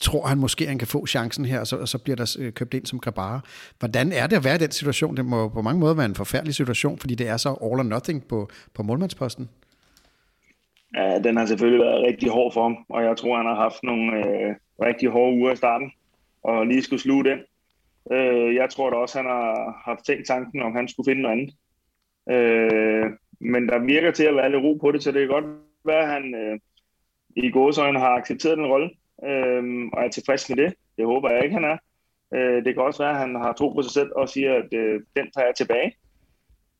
tror 0.00 0.26
han 0.26 0.38
måske, 0.38 0.66
han 0.66 0.78
kan 0.78 0.88
få 0.88 1.06
chancen 1.06 1.44
her, 1.44 1.60
og 1.60 1.66
så, 1.66 1.76
og 1.76 1.88
så 1.88 1.98
bliver 1.98 2.16
der 2.16 2.36
øh, 2.40 2.52
købt 2.52 2.74
ind 2.74 2.86
som 2.86 2.98
Grabara. 2.98 3.40
Hvordan 3.78 4.12
er 4.12 4.26
det 4.26 4.36
at 4.36 4.44
være 4.44 4.54
i 4.54 4.58
den 4.58 4.70
situation? 4.70 5.16
Det 5.16 5.24
må 5.24 5.48
på 5.48 5.62
mange 5.62 5.80
måder 5.80 5.94
være 5.94 6.06
en 6.06 6.14
forfærdelig 6.14 6.54
situation, 6.54 6.98
fordi 6.98 7.14
det 7.14 7.28
er 7.28 7.36
så 7.36 7.48
all 7.48 7.80
or 7.80 7.82
nothing 7.82 8.28
på, 8.28 8.48
på 8.74 8.82
målmandsposten. 8.82 9.50
Ja, 10.96 11.18
den 11.18 11.36
har 11.36 11.46
selvfølgelig 11.46 11.84
været 11.86 12.06
rigtig 12.06 12.30
hård 12.30 12.52
for 12.52 12.62
ham, 12.62 12.76
og 12.88 13.04
jeg 13.04 13.16
tror, 13.16 13.36
han 13.36 13.46
har 13.46 13.54
haft 13.54 13.82
nogle 13.82 14.16
øh, 14.16 14.54
rigtig 14.82 15.08
hårde 15.08 15.36
uger 15.36 15.52
i 15.52 15.56
starten, 15.56 15.92
og 16.42 16.66
lige 16.66 16.82
skulle 16.82 17.02
sluge 17.02 17.24
den. 17.24 17.38
Øh, 18.12 18.54
jeg 18.54 18.70
tror 18.70 18.90
da 18.90 18.96
også, 18.96 19.18
han 19.18 19.26
har 19.26 19.82
haft 19.84 20.04
tænkt 20.06 20.26
tanken, 20.26 20.62
om 20.62 20.74
han 20.74 20.88
skulle 20.88 21.10
finde 21.10 21.22
noget 21.22 21.36
andet. 21.36 21.54
Øh, 22.30 23.10
men 23.40 23.68
der 23.68 23.78
virker 23.78 24.10
til 24.10 24.24
at 24.24 24.36
være 24.36 24.50
lidt 24.50 24.62
ro 24.62 24.74
på 24.74 24.92
det, 24.92 25.02
så 25.02 25.12
det 25.12 25.20
kan 25.20 25.28
godt 25.28 25.44
være, 25.84 26.02
at 26.02 26.08
han 26.08 26.34
øh, 26.34 26.58
i 27.36 27.50
gåsøjne 27.50 27.98
har 27.98 28.14
accepteret 28.16 28.58
den 28.58 28.66
rolle, 28.66 28.90
øh, 29.24 29.88
og 29.92 30.04
er 30.04 30.08
tilfreds 30.08 30.48
med 30.48 30.56
det. 30.56 30.74
Det 30.96 31.06
håber 31.06 31.30
jeg 31.30 31.44
ikke, 31.44 31.54
han 31.54 31.64
er. 31.64 31.76
Øh, 32.34 32.64
det 32.64 32.74
kan 32.74 32.82
også 32.82 33.02
være, 33.02 33.12
at 33.12 33.18
han 33.18 33.34
har 33.34 33.52
tro 33.52 33.68
på 33.72 33.82
sig 33.82 33.92
selv 33.92 34.10
og 34.16 34.28
siger, 34.28 34.54
at 34.54 34.72
øh, 34.74 35.00
den 35.16 35.30
tager 35.30 35.46
jeg 35.46 35.54
tilbage. 35.56 35.92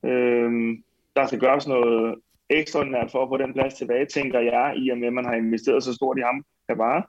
Øh, 0.05 0.79
der 1.17 1.27
skal 1.27 1.41
gøres 1.41 1.69
noget 1.69 2.15
ekstraordinært 2.51 3.11
for 3.11 3.23
at 3.23 3.29
få 3.29 3.37
den 3.37 3.53
plads 3.53 3.75
tilbage, 3.75 4.07
tænker 4.07 4.41
jeg, 4.41 4.75
i 4.77 4.91
og 4.91 4.99
med, 4.99 5.07
at 5.07 5.13
man 5.13 5.25
har 5.25 5.35
investeret 5.35 5.83
så 5.83 5.95
stort 5.95 6.19
i 6.19 6.21
ham, 6.21 6.45
kan 6.69 6.79
bare. 6.79 7.03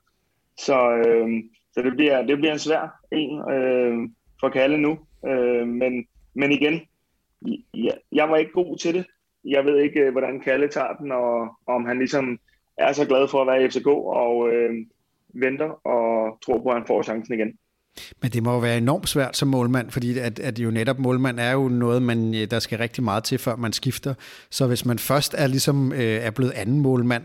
Så, 0.57 0.95
øh, 0.95 1.43
så 1.73 1.81
det, 1.81 1.93
bliver, 1.93 2.21
det 2.21 2.37
bliver 2.37 2.53
en 2.53 2.59
svær 2.59 2.99
en 3.11 3.51
øh, 3.51 4.09
for 4.39 4.49
Kalle 4.49 4.77
nu. 4.77 4.99
Øh, 5.27 5.67
men, 5.67 6.07
men 6.33 6.51
igen, 6.51 6.81
jeg, 7.73 7.97
jeg 8.11 8.29
var 8.29 8.37
ikke 8.37 8.51
god 8.51 8.77
til 8.77 8.93
det. 8.93 9.05
Jeg 9.45 9.65
ved 9.65 9.77
ikke, 9.77 9.99
øh, 9.99 10.11
hvordan 10.11 10.39
Kalle 10.39 10.67
tager 10.67 10.93
den, 10.93 11.11
og 11.11 11.57
om 11.67 11.85
han 11.85 11.97
ligesom 11.97 12.39
er 12.77 12.93
så 12.93 13.07
glad 13.07 13.27
for 13.27 13.41
at 13.41 13.47
være 13.47 13.63
i 13.63 13.69
FCK, 13.69 13.87
og 13.87 14.53
øh, 14.53 14.85
venter 15.33 15.69
og 15.87 16.37
tror 16.45 16.63
på, 16.63 16.69
at 16.69 16.75
han 16.75 16.87
får 16.87 17.03
chancen 17.03 17.33
igen. 17.33 17.51
Men 18.21 18.31
det 18.31 18.43
må 18.43 18.53
jo 18.53 18.59
være 18.59 18.77
enormt 18.77 19.09
svært 19.09 19.37
som 19.37 19.47
målmand, 19.47 19.91
fordi 19.91 20.19
at, 20.19 20.39
at 20.39 20.59
jo 20.59 20.71
netop 20.71 20.99
målmand 20.99 21.39
er 21.39 21.51
jo 21.51 21.67
noget, 21.67 22.01
man, 22.01 22.35
øh, 22.35 22.51
der 22.51 22.59
skal 22.59 22.77
rigtig 22.77 23.03
meget 23.03 23.23
til, 23.23 23.37
før 23.37 23.55
man 23.55 23.73
skifter. 23.73 24.13
Så 24.49 24.67
hvis 24.67 24.85
man 24.85 24.99
først 24.99 25.35
er 25.37 25.47
ligesom 25.47 25.93
øh, 25.93 25.99
er 25.99 26.31
blevet 26.31 26.51
anden 26.51 26.79
målmand, 26.79 27.23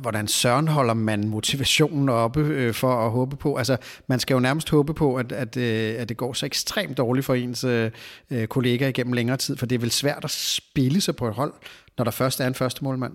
hvordan 0.00 0.28
søren 0.28 0.68
holder 0.68 0.94
man 0.94 1.28
motivationen 1.28 2.08
oppe 2.08 2.40
øh, 2.40 2.74
for 2.74 2.92
at 2.92 3.10
håbe 3.10 3.36
på? 3.36 3.56
Altså, 3.56 3.76
man 4.06 4.20
skal 4.20 4.34
jo 4.34 4.40
nærmest 4.40 4.70
håbe 4.70 4.94
på, 4.94 5.16
at, 5.16 5.32
at, 5.32 5.56
øh, 5.56 5.94
at 5.98 6.08
det 6.08 6.16
går 6.16 6.32
så 6.32 6.46
ekstremt 6.46 6.98
dårligt 6.98 7.26
for 7.26 7.34
ens 7.34 7.64
øh, 7.64 7.90
kollegaer 8.48 8.88
igennem 8.88 9.12
længere 9.12 9.36
tid, 9.36 9.56
for 9.56 9.66
det 9.66 9.74
er 9.74 9.80
vel 9.80 9.90
svært 9.90 10.24
at 10.24 10.30
spille 10.30 11.00
sig 11.00 11.16
på 11.16 11.28
et 11.28 11.34
hold, 11.34 11.52
når 11.98 12.04
der 12.04 12.10
først 12.10 12.40
er 12.40 12.46
en 12.46 12.54
første 12.54 12.84
målmand. 12.84 13.12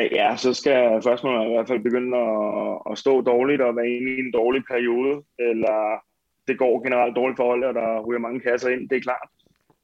Øh, 0.00 0.08
ja, 0.12 0.36
så 0.36 0.54
skal 0.54 1.02
førstemålet 1.02 1.46
i 1.46 1.52
hvert 1.52 1.68
fald 1.68 1.82
begynde 1.82 2.16
at, 2.18 2.78
at 2.90 2.98
stå 2.98 3.20
dårligt 3.20 3.62
og 3.62 3.76
være 3.76 3.88
inde 3.88 4.10
i 4.10 4.20
en 4.20 4.32
dårlig 4.32 4.62
periode, 4.70 5.22
eller 5.38 6.02
det 6.48 6.58
går 6.58 6.82
generelt 6.84 7.16
dårligt 7.16 7.36
for 7.36 7.46
holdet, 7.46 7.68
og 7.68 7.74
der 7.74 8.00
ryger 8.00 8.20
mange 8.20 8.40
kasser 8.40 8.68
ind, 8.68 8.88
det 8.88 8.96
er 8.96 9.00
klart. 9.00 9.28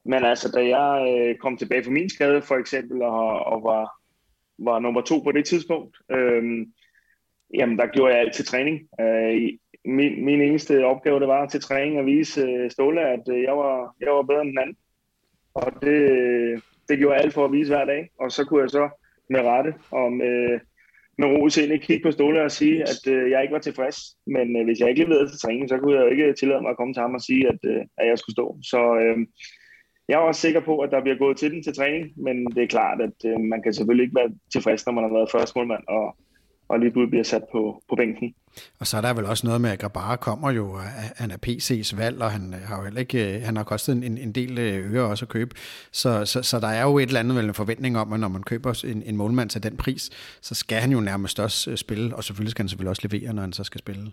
Men 0.04 0.24
altså, 0.24 0.50
da 0.50 0.78
jeg 0.78 1.16
øh, 1.18 1.36
kom 1.36 1.56
tilbage 1.56 1.84
fra 1.84 1.90
min 1.90 2.10
skade, 2.10 2.42
for 2.42 2.56
eksempel, 2.56 3.02
og, 3.02 3.44
og 3.44 3.62
var, 3.62 3.90
var 4.58 4.78
nummer 4.78 5.00
to 5.00 5.18
på 5.18 5.32
det 5.32 5.44
tidspunkt, 5.44 5.96
øh, 6.10 6.66
jamen 7.54 7.78
der 7.78 7.86
gjorde 7.86 8.12
jeg 8.12 8.20
altid 8.20 8.44
træning. 8.44 8.88
Øh, 9.00 9.48
min, 9.84 10.24
min 10.24 10.40
eneste 10.40 10.86
opgave, 10.86 11.20
det 11.20 11.28
var 11.28 11.46
til 11.46 11.60
træning 11.60 11.98
at 11.98 12.06
vise 12.06 12.40
øh, 12.40 12.70
Ståle, 12.70 13.00
at 13.00 13.28
øh, 13.30 13.42
jeg, 13.42 13.56
var, 13.56 13.94
jeg 14.00 14.12
var 14.12 14.22
bedre 14.22 14.42
end 14.42 14.50
den 14.50 14.58
anden. 14.58 14.76
Og 15.54 15.72
det, 15.82 16.10
øh, 16.10 16.60
det 16.88 16.98
gjorde 16.98 17.14
jeg 17.14 17.24
alt 17.24 17.34
for 17.34 17.44
at 17.44 17.52
vise 17.52 17.72
hver 17.72 17.84
dag, 17.84 18.10
og 18.18 18.32
så 18.32 18.44
kunne 18.44 18.62
jeg 18.62 18.70
så 18.70 18.90
med 19.30 19.40
rette 19.40 19.74
og 19.90 20.12
med, 20.12 20.60
med 21.18 21.26
ro 21.28 21.46
i 21.46 21.50
sindet 21.50 21.82
kigge 21.82 22.02
på 22.02 22.10
Ståle 22.10 22.42
og 22.42 22.50
sige, 22.50 22.82
at 22.82 23.02
øh, 23.08 23.30
jeg 23.30 23.42
ikke 23.42 23.52
var 23.52 23.58
tilfreds. 23.58 23.98
Men 24.26 24.56
øh, 24.56 24.64
hvis 24.64 24.80
jeg 24.80 24.88
ikke 24.88 25.04
leverede 25.04 25.28
til 25.30 25.40
træning, 25.40 25.68
så 25.68 25.78
kunne 25.78 25.94
jeg 25.94 26.04
jo 26.04 26.10
ikke 26.10 26.32
tillade 26.32 26.62
mig 26.62 26.70
at 26.70 26.76
komme 26.76 26.94
til 26.94 27.00
ham 27.00 27.14
og 27.14 27.20
sige, 27.20 27.48
at, 27.48 27.60
øh, 27.64 27.82
at 27.98 28.06
jeg 28.08 28.18
skulle 28.18 28.34
stå. 28.34 28.58
Så 28.62 28.80
øh, 29.02 29.18
jeg 30.08 30.14
er 30.16 30.28
også 30.28 30.40
sikker 30.40 30.60
på, 30.60 30.78
at 30.78 30.90
der 30.90 31.00
bliver 31.02 31.18
gået 31.18 31.36
til 31.36 31.50
den 31.52 31.62
til 31.62 31.74
træning, 31.74 32.04
men 32.16 32.46
det 32.46 32.62
er 32.62 32.74
klart, 32.76 33.00
at 33.00 33.18
øh, 33.26 33.40
man 33.40 33.62
kan 33.62 33.74
selvfølgelig 33.74 34.04
ikke 34.04 34.20
være 34.20 34.32
tilfreds, 34.52 34.86
når 34.86 34.92
man 34.92 35.04
har 35.04 35.12
været 35.12 35.30
første 35.30 35.58
målmand 35.58 35.84
og, 35.88 36.16
og 36.70 36.78
lige 36.78 36.90
pludselig 36.90 37.10
bliver 37.10 37.24
sat 37.24 37.42
på, 37.52 37.82
på 37.88 37.96
bænken. 37.96 38.34
Og 38.80 38.86
så 38.86 38.96
er 38.96 39.00
der 39.00 39.14
vel 39.14 39.24
også 39.24 39.46
noget 39.46 39.60
med, 39.60 39.70
at 39.70 39.78
Grabara 39.78 40.16
kommer 40.16 40.50
jo, 40.50 40.76
han 41.16 41.30
er 41.30 41.36
PC's 41.46 41.96
valg, 41.96 42.22
og 42.22 42.30
han 42.30 42.54
har 42.64 42.76
jo 42.78 42.84
heller 42.84 43.00
ikke, 43.00 43.40
han 43.40 43.56
har 43.56 43.64
kostet 43.64 44.04
en, 44.04 44.18
en 44.18 44.32
del 44.32 44.58
øh, 44.58 44.94
øre 44.94 45.04
også 45.04 45.24
at 45.24 45.28
købe. 45.28 45.54
Så, 45.92 46.24
så, 46.24 46.42
så 46.42 46.60
der 46.60 46.68
er 46.68 46.82
jo 46.82 46.98
et 46.98 47.06
eller 47.06 47.20
andet 47.20 47.36
vel 47.36 47.44
en 47.44 47.54
forventning 47.54 47.98
om, 47.98 48.12
at 48.12 48.20
når 48.20 48.28
man 48.28 48.42
køber 48.42 48.84
en, 48.84 49.02
en 49.02 49.16
målmand 49.16 49.50
til 49.50 49.62
den 49.62 49.76
pris, 49.76 50.10
så 50.40 50.54
skal 50.54 50.78
han 50.78 50.92
jo 50.92 51.00
nærmest 51.00 51.40
også 51.40 51.70
øh, 51.70 51.76
spille, 51.76 52.16
og 52.16 52.24
selvfølgelig 52.24 52.50
skal 52.50 52.62
han 52.62 52.68
selvfølgelig 52.68 52.90
også 52.90 53.08
levere, 53.10 53.32
når 53.32 53.42
han 53.42 53.52
så 53.52 53.64
skal 53.64 53.78
spille. 53.78 54.12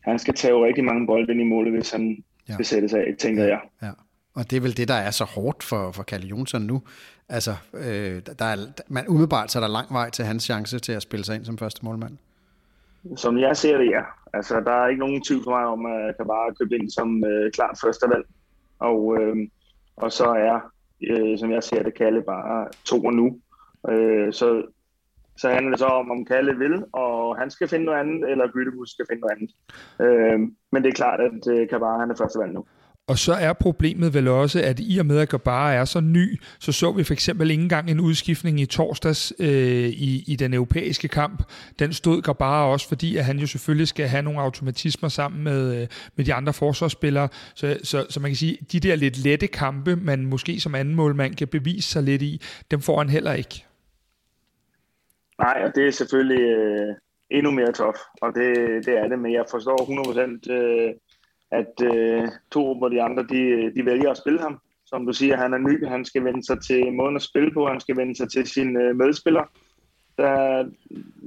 Han 0.00 0.18
skal 0.18 0.34
tage 0.34 0.66
rigtig 0.66 0.84
mange 0.84 1.06
bolde 1.06 1.32
ind 1.32 1.40
i 1.40 1.44
målet, 1.44 1.72
hvis 1.72 1.90
han 1.90 2.24
ja. 2.48 2.52
skal 2.52 2.66
sættes 2.66 2.94
af, 2.94 3.14
tænker 3.18 3.44
ja. 3.44 3.48
jeg. 3.48 3.60
Ja. 3.82 3.90
Og 4.36 4.50
det 4.50 4.56
er 4.56 4.60
vel 4.60 4.76
det, 4.76 4.88
der 4.88 4.94
er 4.94 5.10
så 5.10 5.24
hårdt 5.24 5.62
for, 5.62 5.92
for 5.92 6.02
Kalle 6.02 6.26
Jonsson 6.26 6.62
nu. 6.62 6.82
Altså, 7.28 7.54
øh, 7.74 8.22
der 8.38 8.44
er, 8.44 8.56
man, 8.88 9.08
umiddelbart 9.08 9.50
så 9.50 9.58
er 9.58 9.60
der 9.60 9.68
lang 9.68 9.92
vej 9.92 10.10
til 10.10 10.24
hans 10.24 10.42
chance 10.42 10.78
til 10.78 10.92
at 10.92 11.02
spille 11.02 11.24
sig 11.24 11.36
ind 11.36 11.44
som 11.44 11.58
første 11.58 11.84
målmand. 11.84 12.16
Som 13.16 13.38
jeg 13.38 13.56
ser 13.56 13.78
det, 13.78 13.90
ja. 13.90 14.02
Altså, 14.32 14.60
der 14.60 14.72
er 14.72 14.88
ikke 14.88 15.00
nogen 15.00 15.22
tvivl 15.22 15.44
for 15.44 15.50
mig 15.50 15.64
om, 15.64 15.86
at 15.86 16.06
jeg 16.06 16.14
kan 16.16 16.26
bare 16.26 16.54
købe 16.54 16.74
ind 16.74 16.90
som 16.90 17.24
øh, 17.24 17.52
klart 17.52 17.78
første 17.84 18.06
valg. 18.08 18.24
Og, 18.78 19.16
øh, 19.20 19.36
og 19.96 20.12
så 20.12 20.24
er, 20.24 20.60
øh, 21.10 21.38
som 21.38 21.50
jeg 21.50 21.62
ser 21.62 21.82
det, 21.82 21.94
Kalle 21.94 22.22
bare 22.22 22.68
to 22.84 23.04
og 23.04 23.12
nu. 23.12 23.40
Øh, 23.88 24.32
så 24.32 24.62
så 25.38 25.48
handler 25.50 25.70
det 25.70 25.78
så 25.78 25.86
om, 25.86 26.10
om 26.10 26.24
Kalle 26.24 26.58
vil, 26.58 26.84
og 26.92 27.36
han 27.36 27.50
skal 27.50 27.68
finde 27.68 27.84
noget 27.84 27.98
andet, 27.98 28.30
eller 28.30 28.52
Gyttebus 28.52 28.90
skal 28.90 29.06
finde 29.10 29.20
noget 29.20 29.36
andet. 29.36 29.50
Øh, 30.00 30.38
men 30.72 30.82
det 30.82 30.88
er 30.88 30.92
klart, 30.92 31.20
at 31.20 31.46
øh, 31.50 31.68
Kabar 31.68 31.98
han 31.98 32.10
er 32.10 32.16
første 32.16 32.38
valg 32.38 32.52
nu. 32.52 32.64
Og 33.08 33.18
så 33.18 33.32
er 33.32 33.52
problemet 33.52 34.14
vel 34.14 34.28
også, 34.28 34.62
at 34.62 34.80
i 34.80 34.98
og 34.98 35.06
med, 35.06 35.18
at 35.18 35.28
Gabara 35.28 35.72
er 35.72 35.84
så 35.84 36.00
ny, 36.00 36.40
så 36.60 36.72
så 36.72 36.92
vi 36.92 37.04
for 37.04 37.12
eksempel 37.12 37.50
ikke 37.50 37.62
engang 37.62 37.90
en 37.90 38.00
udskiftning 38.00 38.60
i 38.60 38.66
torsdags 38.66 39.32
øh, 39.38 39.88
i, 39.88 40.24
i 40.26 40.36
den 40.36 40.54
europæiske 40.54 41.08
kamp. 41.08 41.42
Den 41.78 41.92
stod 41.92 42.22
Gabara 42.22 42.72
også, 42.72 42.88
fordi 42.88 43.16
at 43.16 43.24
han 43.24 43.38
jo 43.38 43.46
selvfølgelig 43.46 43.88
skal 43.88 44.08
have 44.08 44.22
nogle 44.22 44.40
automatismer 44.40 45.08
sammen 45.08 45.44
med, 45.44 45.82
øh, 45.82 45.88
med 46.16 46.24
de 46.24 46.34
andre 46.34 46.52
forsvarsspillere. 46.52 47.28
Så, 47.54 47.78
så, 47.82 48.06
så 48.08 48.20
man 48.20 48.30
kan 48.30 48.36
sige, 48.36 48.58
de 48.72 48.80
der 48.80 48.96
lidt 48.96 49.18
lette 49.24 49.46
kampe, 49.46 49.96
man 49.96 50.26
måske 50.26 50.60
som 50.60 50.74
anden 50.74 50.94
målmand 50.94 51.34
kan 51.34 51.48
bevise 51.48 51.88
sig 51.88 52.02
lidt 52.02 52.22
i, 52.22 52.40
dem 52.70 52.80
får 52.80 52.98
han 52.98 53.08
heller 53.08 53.32
ikke. 53.32 53.64
Nej, 55.38 55.62
og 55.64 55.74
det 55.74 55.86
er 55.86 55.90
selvfølgelig 55.90 56.42
øh, 56.42 56.94
endnu 57.30 57.50
mere 57.50 57.72
tof, 57.72 57.96
og 58.22 58.34
det, 58.34 58.56
det 58.86 58.98
er 58.98 59.08
det, 59.08 59.18
men 59.18 59.32
jeg 59.32 59.44
forstår 59.50 59.78
100% 60.48 60.52
øh, 60.52 60.94
at 61.60 61.74
øh, 61.82 62.28
to 62.50 62.80
og 62.80 62.90
de 62.90 63.02
andre, 63.02 63.22
de, 63.22 63.72
de 63.76 63.86
vælger 63.86 64.10
at 64.10 64.16
spille 64.16 64.40
ham. 64.40 64.58
Som 64.86 65.06
du 65.06 65.12
siger, 65.12 65.36
han 65.36 65.54
er 65.54 65.58
ny, 65.58 65.86
han 65.86 66.04
skal 66.04 66.24
vende 66.24 66.46
sig 66.46 66.62
til 66.62 66.92
måden 66.92 67.16
at 67.16 67.22
spille 67.22 67.50
på, 67.50 67.66
han 67.66 67.80
skal 67.80 67.96
vende 67.96 68.16
sig 68.16 68.30
til 68.30 68.46
sine 68.46 68.82
øh, 68.82 68.96
medspillere. 68.96 69.46
Der, 70.18 70.64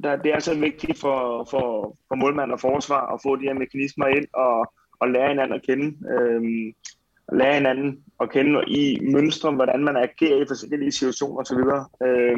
der, 0.04 0.16
det 0.16 0.34
er 0.34 0.40
så 0.40 0.60
vigtigt 0.60 1.00
for, 1.00 1.48
for, 1.52 1.98
for 2.08 2.16
målmand 2.16 2.52
og 2.52 2.60
forsvar 2.60 3.14
at 3.14 3.20
få 3.24 3.36
de 3.36 3.46
her 3.46 3.54
mekanismer 3.54 4.08
ind 4.08 4.28
og, 4.34 4.74
og 5.00 5.10
lære 5.10 5.30
hinanden 5.30 5.56
at 5.56 5.66
kende. 5.66 5.88
Øh, 6.14 6.74
lære 7.32 7.54
hinanden 7.54 8.04
at 8.20 8.30
kende 8.30 8.64
i 8.68 9.00
mønstre, 9.12 9.52
hvordan 9.52 9.84
man 9.84 9.98
agerer 9.98 10.42
i 10.42 10.46
forskellige 10.48 10.92
situationer 10.92 11.42
osv. 11.42 11.62
Øh, 12.08 12.38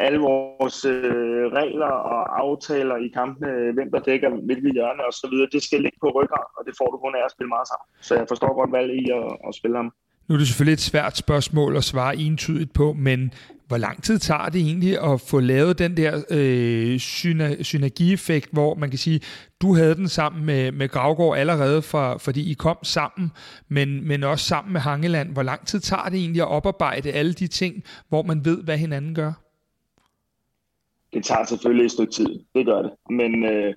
alle 0.00 0.18
vores 0.18 0.84
øh, 0.84 1.44
regler 1.58 1.92
og 2.14 2.40
aftaler 2.44 2.96
i 3.06 3.08
kampene, 3.18 3.48
øh, 3.52 3.74
hvem 3.74 3.90
der 3.94 4.00
dækker 4.00 4.28
hvilke 4.48 4.70
hjørne 4.76 5.02
og 5.08 5.12
så 5.12 5.26
videre, 5.32 5.48
det 5.52 5.62
skal 5.62 5.80
ligge 5.80 5.98
på 6.00 6.08
ryggen, 6.16 6.42
og 6.56 6.62
det 6.66 6.74
får 6.78 6.88
du 6.92 6.96
kun 7.04 7.14
af 7.18 7.24
at 7.24 7.32
spille 7.34 7.48
meget 7.48 7.68
sammen. 7.70 7.86
Så 8.06 8.12
jeg 8.14 8.26
forstår 8.28 8.52
godt 8.60 8.72
valget 8.72 8.94
i 9.02 9.04
at, 9.18 9.26
at 9.48 9.54
spille 9.54 9.76
ham. 9.76 9.92
Nu 10.28 10.34
er 10.34 10.38
det 10.38 10.46
selvfølgelig 10.46 10.72
et 10.72 10.90
svært 10.92 11.16
spørgsmål 11.16 11.76
at 11.76 11.84
svare 11.84 12.16
entydigt 12.16 12.72
på, 12.72 12.92
men 12.92 13.32
hvor 13.68 13.76
lang 13.76 14.02
tid 14.02 14.18
tager 14.18 14.48
det 14.48 14.60
egentlig 14.60 15.02
at 15.12 15.20
få 15.20 15.40
lavet 15.40 15.78
den 15.78 15.96
der 15.96 16.22
øh, 16.30 16.98
syner, 16.98 17.62
synergieffekt, 17.62 18.48
hvor 18.52 18.74
man 18.74 18.90
kan 18.90 18.98
sige, 18.98 19.20
du 19.62 19.74
havde 19.74 19.94
den 19.94 20.08
sammen 20.08 20.46
med, 20.46 20.72
med 20.72 20.88
Gravgaard 20.88 21.38
allerede, 21.38 21.82
for, 21.82 22.18
fordi 22.18 22.50
I 22.50 22.54
kom 22.54 22.76
sammen, 22.82 23.32
men, 23.68 24.08
men 24.08 24.24
også 24.24 24.44
sammen 24.44 24.72
med 24.72 24.80
Hangeland. 24.80 25.32
Hvor 25.32 25.42
lang 25.42 25.66
tid 25.66 25.80
tager 25.80 26.04
det 26.04 26.18
egentlig 26.18 26.42
at 26.42 26.48
oparbejde 26.48 27.12
alle 27.12 27.32
de 27.32 27.46
ting, 27.46 27.82
hvor 28.08 28.22
man 28.22 28.44
ved, 28.44 28.62
hvad 28.62 28.78
hinanden 28.78 29.14
gør? 29.14 29.32
Det 31.16 31.24
tager 31.24 31.44
selvfølgelig 31.44 31.84
et 31.84 31.92
stykke 31.92 32.12
tid. 32.12 32.40
Det 32.54 32.66
gør 32.66 32.82
det. 32.82 32.92
Men, 33.10 33.44
øh, 33.44 33.74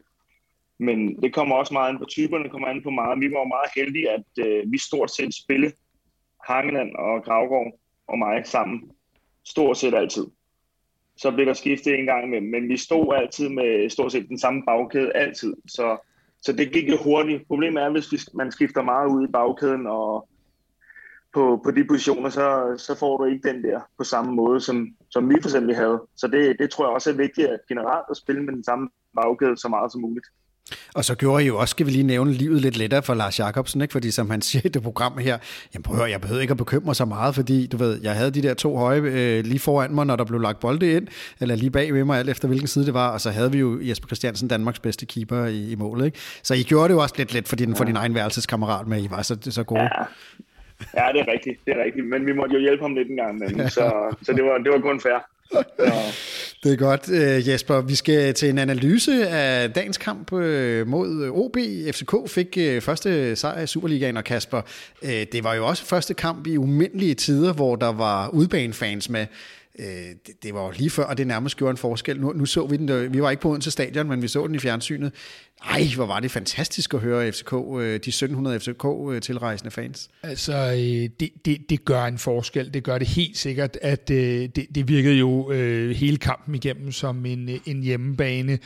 men 0.80 1.22
det 1.22 1.34
kommer 1.34 1.56
også 1.56 1.74
meget 1.74 1.90
an 1.90 1.98
på 1.98 2.06
typerne, 2.06 2.44
det 2.44 2.52
kommer 2.52 2.68
an 2.68 2.84
på 2.84 2.90
meget. 2.90 3.20
Vi 3.20 3.32
var 3.32 3.44
meget 3.56 3.72
heldige, 3.76 4.10
at 4.10 4.46
øh, 4.46 4.72
vi 4.72 4.78
stort 4.78 5.12
set 5.12 5.36
spillede 5.44 5.74
Hangeland 6.48 6.96
og 6.96 7.24
Gravgaard 7.24 7.72
og 8.08 8.20
mig 8.20 8.42
sammen. 8.46 8.92
Stort 9.46 9.78
set 9.78 9.94
altid. 9.94 10.26
Så 11.18 11.32
blev 11.32 11.46
der 11.46 11.54
skiftet 11.54 12.00
en 12.00 12.06
gang 12.06 12.30
med, 12.30 12.42
men 12.42 12.70
vi 12.70 12.78
stod 12.78 13.14
altid 13.16 13.50
med 13.50 13.90
stort 13.90 14.12
set 14.12 14.30
den 14.30 14.40
samme 14.40 14.64
bagkæde, 14.66 15.12
altid. 15.16 15.54
Så, 15.68 15.98
så 16.42 16.54
det 16.54 16.74
gik 16.74 16.90
jo 16.90 16.98
hurtigt. 17.04 17.48
Problemet 17.48 17.84
er, 17.84 17.90
hvis 17.90 18.34
man 18.34 18.52
skifter 18.52 18.82
meget 18.82 19.10
ud 19.10 19.28
i 19.28 19.32
bagkæden, 19.32 19.88
og 19.88 20.30
på, 21.34 21.62
på 21.64 21.72
de 21.72 21.86
positioner, 21.88 22.30
så, 22.30 22.76
så 22.78 22.96
får 23.00 23.18
du 23.18 23.26
ikke 23.26 23.48
den 23.48 23.64
der 23.64 23.80
på 23.98 24.04
samme 24.04 24.32
måde, 24.36 24.62
som, 24.62 24.88
som 25.10 25.30
vi 25.30 25.36
for 25.42 25.50
eksempel 25.50 25.76
havde. 25.76 26.02
Så 26.16 26.28
det, 26.28 26.60
det 26.60 26.70
tror 26.70 26.86
jeg 26.86 26.94
også 26.94 27.10
er 27.10 27.14
vigtigt 27.14 27.48
at 27.48 27.60
generelt 27.68 28.06
at 28.10 28.18
spille 28.18 28.44
med 28.44 28.54
den 28.54 28.64
samme 28.64 28.90
bagkæde 29.16 29.58
så 29.58 29.68
meget 29.68 29.92
som 29.92 30.02
muligt. 30.02 30.28
Og 30.96 31.06
så 31.06 31.16
gjorde 31.16 31.44
I 31.44 31.48
jo 31.48 31.58
også, 31.58 31.72
skal 31.72 31.86
vi 31.86 31.92
lige 31.92 32.04
nævne, 32.04 32.34
livet 32.34 32.62
lidt 32.62 32.78
lettere 32.78 33.04
for 33.04 33.14
Lars 33.14 33.40
Jakobsen, 33.40 33.82
ikke? 33.82 33.92
fordi 33.92 34.12
som 34.12 34.30
han 34.30 34.42
siger 34.48 34.62
i 34.66 34.68
det 34.68 34.84
program 34.84 35.18
her, 35.18 35.38
jamen 35.74 35.84
prøv 35.84 36.08
jeg 36.08 36.22
behøver 36.22 36.42
ikke 36.42 36.52
at 36.52 36.58
bekymre 36.58 36.96
så 36.96 37.06
meget, 37.06 37.36
fordi 37.36 37.68
du 37.68 37.78
ved, 37.78 38.00
jeg 38.04 38.16
havde 38.16 38.32
de 38.32 38.42
der 38.42 38.54
to 38.54 38.78
høje 38.78 39.02
øh, 39.02 39.44
lige 39.46 39.60
foran 39.60 39.96
mig, 39.96 40.06
når 40.06 40.16
der 40.16 40.24
blev 40.24 40.40
lagt 40.40 40.60
bolde 40.60 40.92
ind, 40.96 41.08
eller 41.40 41.56
lige 41.56 41.72
bag 41.72 41.94
ved 41.94 42.04
mig, 42.04 42.20
alt 42.20 42.30
efter 42.30 42.48
hvilken 42.48 42.68
side 42.68 42.86
det 42.86 42.94
var, 42.94 43.10
og 43.10 43.22
så 43.22 43.32
havde 43.32 43.52
vi 43.52 43.58
jo 43.58 43.80
Jesper 43.82 44.08
Christiansen, 44.08 44.48
Danmarks 44.48 44.80
bedste 44.80 45.06
keeper 45.06 45.46
i, 45.46 45.72
i 45.72 45.76
målet. 45.76 46.06
Ikke? 46.06 46.20
Så 46.44 46.54
I 46.54 46.64
gjorde 46.64 46.88
det 46.88 46.94
jo 46.94 47.02
også 47.02 47.16
lidt 47.18 47.34
let 47.34 47.48
for 47.48 47.56
din, 47.56 47.76
for 47.76 47.84
din 47.84 47.96
egen 47.96 48.16
værelseskammerat 48.16 48.88
med, 48.88 49.04
I 49.04 49.10
var 49.10 49.22
så, 49.22 49.38
så 49.42 49.64
gode. 49.64 49.82
Ja. 49.82 49.90
Ja, 50.98 51.06
det 51.14 51.22
er 51.22 51.32
rigtigt, 51.32 51.60
det 51.66 51.78
er 51.78 51.84
rigtigt. 51.84 52.06
Men 52.06 52.26
vi 52.26 52.34
måtte 52.34 52.54
jo 52.56 52.62
hjælpe 52.62 52.84
ham 52.84 52.96
lidt 52.96 53.10
en 53.10 53.16
gang 53.16 53.36
imellem, 53.36 53.70
så, 53.70 54.16
så 54.24 54.34
det, 54.34 54.44
var, 54.44 54.58
det 54.58 54.72
var 54.72 54.80
kun 54.80 55.02
fair. 55.02 55.30
Så. 55.52 55.64
Det 56.64 56.74
er 56.74 56.78
godt, 56.78 57.10
øh, 57.12 57.50
Jesper. 57.50 57.82
Vi 57.82 57.96
skal 57.96 58.34
til 58.34 58.50
en 58.50 58.58
analyse 58.58 59.28
af 59.30 59.72
dagens 59.74 59.98
kamp 59.98 60.34
øh, 60.34 60.88
mod 60.88 61.30
OB. 61.34 61.58
FCK 61.92 62.16
fik 62.28 62.58
øh, 62.58 62.82
første 62.82 63.36
sejr 63.36 63.62
i 63.62 63.68
Superligaen, 63.68 64.18
og 64.18 64.24
Kasper, 64.24 64.62
det 65.04 65.44
var 65.44 65.54
jo 65.54 65.68
også 65.68 65.86
første 65.86 66.14
kamp 66.14 66.48
i 66.48 66.58
umindelige 66.58 67.16
tider, 67.16 67.54
hvor 67.54 67.76
der 67.76 67.92
var 67.92 68.30
udbanefans 68.30 69.10
med. 69.10 69.26
Det, 70.44 70.54
var 70.54 70.72
lige 70.78 70.90
før, 70.90 71.04
og 71.04 71.18
det 71.18 71.28
nærmest 71.28 71.58
gjorde 71.58 71.72
en 71.72 71.78
forskel. 71.78 72.22
Nu, 72.22 72.34
nu 72.34 72.46
så 72.46 72.66
vi 72.66 72.78
den, 72.78 73.14
vi 73.14 73.22
var 73.22 73.30
ikke 73.30 73.42
på 73.42 73.50
Odense 73.50 73.72
Stadion, 73.72 74.10
men 74.10 74.22
vi 74.22 74.28
så 74.28 74.48
den 74.48 74.56
i 74.56 74.60
fjernsynet. 74.60 75.14
Ej, 75.66 75.84
hvor 75.96 76.06
var 76.06 76.20
det 76.20 76.32
fantastisk 76.32 76.94
at 76.94 77.00
høre 77.00 77.32
FCK, 77.32 77.54
øh, 77.54 77.80
de 77.80 77.96
1700 77.96 78.60
FCK-tilrejsende 78.60 79.68
øh, 79.68 79.72
fans. 79.72 80.10
Altså, 80.24 80.54
øh, 80.54 81.10
det, 81.20 81.30
det, 81.46 81.70
det 81.70 81.86
gør 81.86 82.06
en 82.06 82.18
forskel. 82.18 82.74
Det 82.74 82.84
gør 82.84 82.98
det 82.98 83.08
helt 83.08 83.38
sikkert, 83.38 83.78
at 83.82 84.08
det, 84.08 84.76
det 84.76 84.88
virkede 84.88 85.16
jo 85.16 85.52
hele 85.94 86.18
kampen 86.18 86.56
igennem 86.56 86.92
som 86.92 87.26
en, 87.26 87.50
en 87.66 87.84
hjemmebane, 87.84 88.60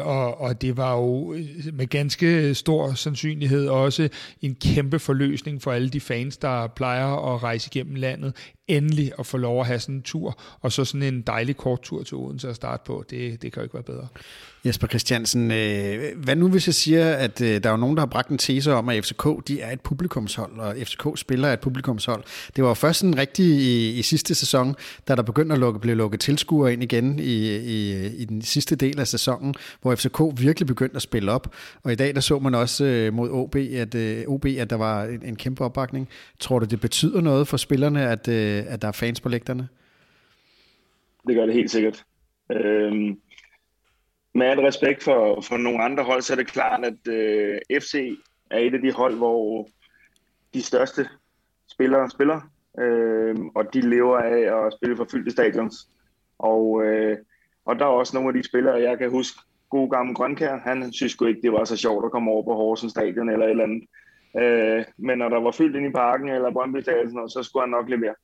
og, 0.00 0.40
og 0.40 0.62
det 0.62 0.76
var 0.76 0.96
jo 0.96 1.36
med 1.72 1.86
ganske 1.86 2.54
stor 2.54 2.94
sandsynlighed 2.94 3.68
også 3.68 4.08
en 4.40 4.54
kæmpe 4.54 4.98
forløsning 4.98 5.62
for 5.62 5.72
alle 5.72 5.88
de 5.88 6.00
fans, 6.00 6.36
der 6.36 6.66
plejer 6.66 7.34
at 7.34 7.42
rejse 7.42 7.70
igennem 7.72 7.94
landet. 7.94 8.36
Endelig 8.68 9.12
at 9.18 9.26
få 9.26 9.36
lov 9.36 9.60
at 9.60 9.66
have 9.66 9.78
sådan 9.78 9.94
en 9.94 10.02
tur, 10.02 10.40
og 10.60 10.72
så 10.72 10.84
sådan 10.84 11.02
en 11.02 11.22
dejlig 11.22 11.56
kort 11.56 11.82
tur 11.82 12.02
til 12.02 12.16
Odense 12.16 12.48
at 12.48 12.56
starte 12.56 12.82
på. 12.86 13.04
Det, 13.10 13.42
det 13.42 13.52
kan 13.52 13.60
jo 13.60 13.62
ikke 13.62 13.74
være 13.74 13.82
bedre. 13.82 14.08
Jesper 14.66 14.86
Christiansen, 14.86 15.50
øh, 15.50 16.24
hvad 16.24 16.36
nu 16.36 16.48
hvis 16.48 16.66
jeg 16.66 16.74
siger, 16.74 17.14
at 17.14 17.40
øh, 17.40 17.62
der 17.62 17.70
er 17.70 17.76
nogen, 17.76 17.96
der 17.96 18.00
har 18.00 18.06
bragt 18.06 18.28
en 18.28 18.38
tese 18.38 18.72
om, 18.72 18.88
at 18.88 19.04
FCK 19.04 19.48
de 19.48 19.60
er 19.60 19.72
et 19.72 19.80
publikumshold, 19.80 20.58
og 20.58 20.76
FCK 20.82 21.06
spiller 21.16 21.52
et 21.52 21.60
publikumshold. 21.60 22.24
Det 22.56 22.64
var 22.64 22.74
først 22.74 23.04
en 23.04 23.18
rigtig 23.18 23.44
i, 23.44 23.98
i 23.98 24.02
sidste 24.02 24.34
sæson, 24.34 24.74
da 25.08 25.14
der 25.14 25.22
begyndte 25.22 25.52
at 25.52 25.58
lukke, 25.58 25.80
blive 25.80 25.94
lukket 25.94 26.20
tilskuere 26.20 26.72
ind 26.72 26.82
igen 26.82 27.18
i, 27.18 27.56
i, 27.56 28.06
i 28.06 28.24
den 28.24 28.42
sidste 28.42 28.76
del 28.76 29.00
af 29.00 29.06
sæsonen, 29.06 29.54
hvor 29.82 29.94
FCK 29.94 30.20
virkelig 30.42 30.66
begyndte 30.66 30.96
at 30.96 31.02
spille 31.02 31.32
op. 31.32 31.54
Og 31.82 31.92
i 31.92 31.94
dag 31.94 32.14
der 32.14 32.20
så 32.20 32.38
man 32.38 32.54
også 32.54 32.84
øh, 32.84 33.12
mod 33.12 33.30
OB, 33.30 33.56
at, 33.56 33.94
øh, 33.94 34.24
OB, 34.26 34.46
at 34.46 34.70
der 34.70 34.76
var 34.76 35.04
en, 35.04 35.22
en 35.24 35.36
kæmpe 35.36 35.64
opbakning. 35.64 36.08
Tror 36.38 36.58
du, 36.58 36.66
det 36.66 36.80
betyder 36.80 37.20
noget 37.20 37.48
for 37.48 37.56
spillerne, 37.56 38.08
at, 38.08 38.28
øh, 38.28 38.62
at 38.66 38.82
der 38.82 38.88
er 38.88 38.92
fans 38.92 39.20
på 39.20 39.28
lægterne? 39.28 39.68
Det 41.26 41.34
gør 41.34 41.46
det 41.46 41.54
helt 41.54 41.70
sikkert. 41.70 42.04
Øhm 42.52 43.16
med 44.34 44.46
al 44.46 44.60
respekt 44.60 45.02
for, 45.02 45.40
for 45.40 45.56
nogle 45.56 45.82
andre 45.82 46.04
hold, 46.04 46.22
så 46.22 46.32
er 46.32 46.36
det 46.36 46.46
klart, 46.46 46.84
at 46.84 47.08
øh, 47.08 47.58
FC 47.80 48.18
er 48.50 48.58
et 48.58 48.74
af 48.74 48.80
de 48.80 48.92
hold, 48.92 49.16
hvor 49.16 49.68
de 50.54 50.62
største 50.62 51.08
spillere 51.72 52.10
spiller, 52.10 52.40
øh, 52.78 53.36
og 53.54 53.74
de 53.74 53.80
lever 53.80 54.18
af 54.18 54.66
at 54.66 54.72
spille 54.72 54.96
for 54.96 55.06
fyldte 55.10 55.30
stadions. 55.30 55.88
Og, 56.38 56.84
øh, 56.84 57.16
og 57.64 57.78
der 57.78 57.84
er 57.84 57.88
også 57.88 58.16
nogle 58.16 58.28
af 58.28 58.34
de 58.34 58.48
spillere, 58.48 58.82
jeg 58.82 58.98
kan 58.98 59.10
huske, 59.10 59.38
god 59.70 59.90
gammel 59.90 60.14
Grønkær, 60.14 60.56
han 60.56 60.92
synes 60.92 61.20
jo 61.20 61.26
ikke, 61.26 61.42
det 61.42 61.52
var 61.52 61.64
så 61.64 61.76
sjovt 61.76 62.04
at 62.04 62.10
komme 62.10 62.30
over 62.30 62.42
på 62.42 62.54
Horsens 62.54 62.92
stadion 62.92 63.28
eller 63.28 63.46
et 63.46 63.50
eller 63.50 63.64
andet. 63.64 63.82
Øh, 64.38 64.84
men 64.96 65.18
når 65.18 65.28
der 65.28 65.40
var 65.40 65.50
fyldt 65.50 65.76
ind 65.76 65.86
i 65.86 65.92
parken 65.92 66.28
eller 66.28 66.52
Brøndby 66.52 66.80
Stadion, 66.80 67.30
så 67.30 67.42
skulle 67.42 67.62
han 67.62 67.70
nok 67.70 67.88
levere. 67.88 68.14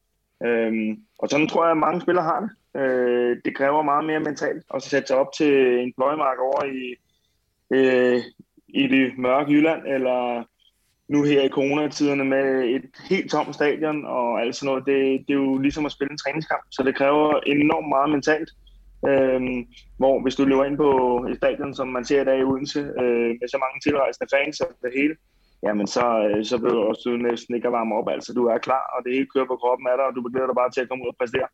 Øh, 0.47 0.97
og 1.19 1.29
sådan 1.29 1.49
tror 1.49 1.65
jeg, 1.65 1.71
at 1.71 1.77
mange 1.77 2.01
spillere 2.01 2.25
har 2.25 2.41
det. 2.41 2.51
Øh, 2.77 3.37
det 3.45 3.57
kræver 3.57 3.83
meget 3.83 4.05
mere 4.05 4.21
mentalt 4.21 4.65
at 4.75 4.83
sætte 4.83 5.07
sig 5.07 5.17
op 5.17 5.33
til 5.39 5.79
en 5.81 5.93
pløjemark 5.97 6.39
over 6.39 6.65
i, 6.65 6.95
øh, 7.71 8.23
i 8.69 8.87
det 8.87 9.19
mørke 9.19 9.53
Jylland, 9.53 9.83
eller 9.87 10.45
nu 11.09 11.23
her 11.23 11.43
i 11.43 11.49
coronatiderne 11.49 12.25
med 12.25 12.65
et 12.65 12.85
helt 13.11 13.31
tomt 13.31 13.55
stadion 13.55 14.05
og 14.05 14.41
alt 14.41 14.57
sådan 14.57 14.67
noget. 14.67 14.87
Det, 14.87 15.29
det 15.29 15.35
er 15.35 15.43
jo 15.47 15.59
ligesom 15.59 15.87
at 15.87 15.93
spille 15.93 16.13
en 16.13 16.19
træningskamp, 16.19 16.65
så 16.71 16.83
det 16.83 16.97
kræver 16.97 17.41
enormt 17.47 17.89
meget 17.89 18.11
mentalt. 18.11 18.51
Øhm, 19.09 19.67
hvor 19.97 20.23
hvis 20.23 20.37
du 20.37 20.45
løber 20.45 20.65
ind 20.65 20.77
på 20.77 20.91
et 21.31 21.37
stadion, 21.37 21.75
som 21.75 21.89
man 21.89 22.05
ser 22.05 22.23
i 22.23 22.25
dag 22.25 22.39
i 22.39 22.45
Odense, 22.45 22.81
øh, 22.81 23.31
med 23.41 23.49
så 23.49 23.59
mange 23.65 23.79
tilrejsende 23.81 24.29
fans 24.35 24.61
og 24.61 24.69
det 24.83 24.93
hele, 24.99 25.15
jamen 25.63 25.87
så, 25.87 26.05
øh, 26.29 26.45
så 26.45 26.59
bliver 26.59 26.75
du 26.75 26.83
også 26.83 27.09
næsten 27.29 27.55
ikke 27.55 27.69
at 27.69 27.73
varme 27.73 27.95
op. 27.95 28.09
Altså, 28.09 28.33
du 28.33 28.43
er 28.47 28.59
klar, 28.59 28.85
og 28.95 28.99
det 29.05 29.13
hele 29.13 29.33
kører 29.35 29.51
på 29.51 29.57
kroppen 29.63 29.87
af 29.89 29.97
dig, 29.99 30.07
og 30.07 30.15
du 30.17 30.23
begynder 30.23 30.47
dig 30.47 30.61
bare 30.61 30.71
til 30.71 30.81
at 30.81 30.89
komme 30.89 31.05
ud 31.05 31.13
og 31.15 31.19
præstere. 31.21 31.49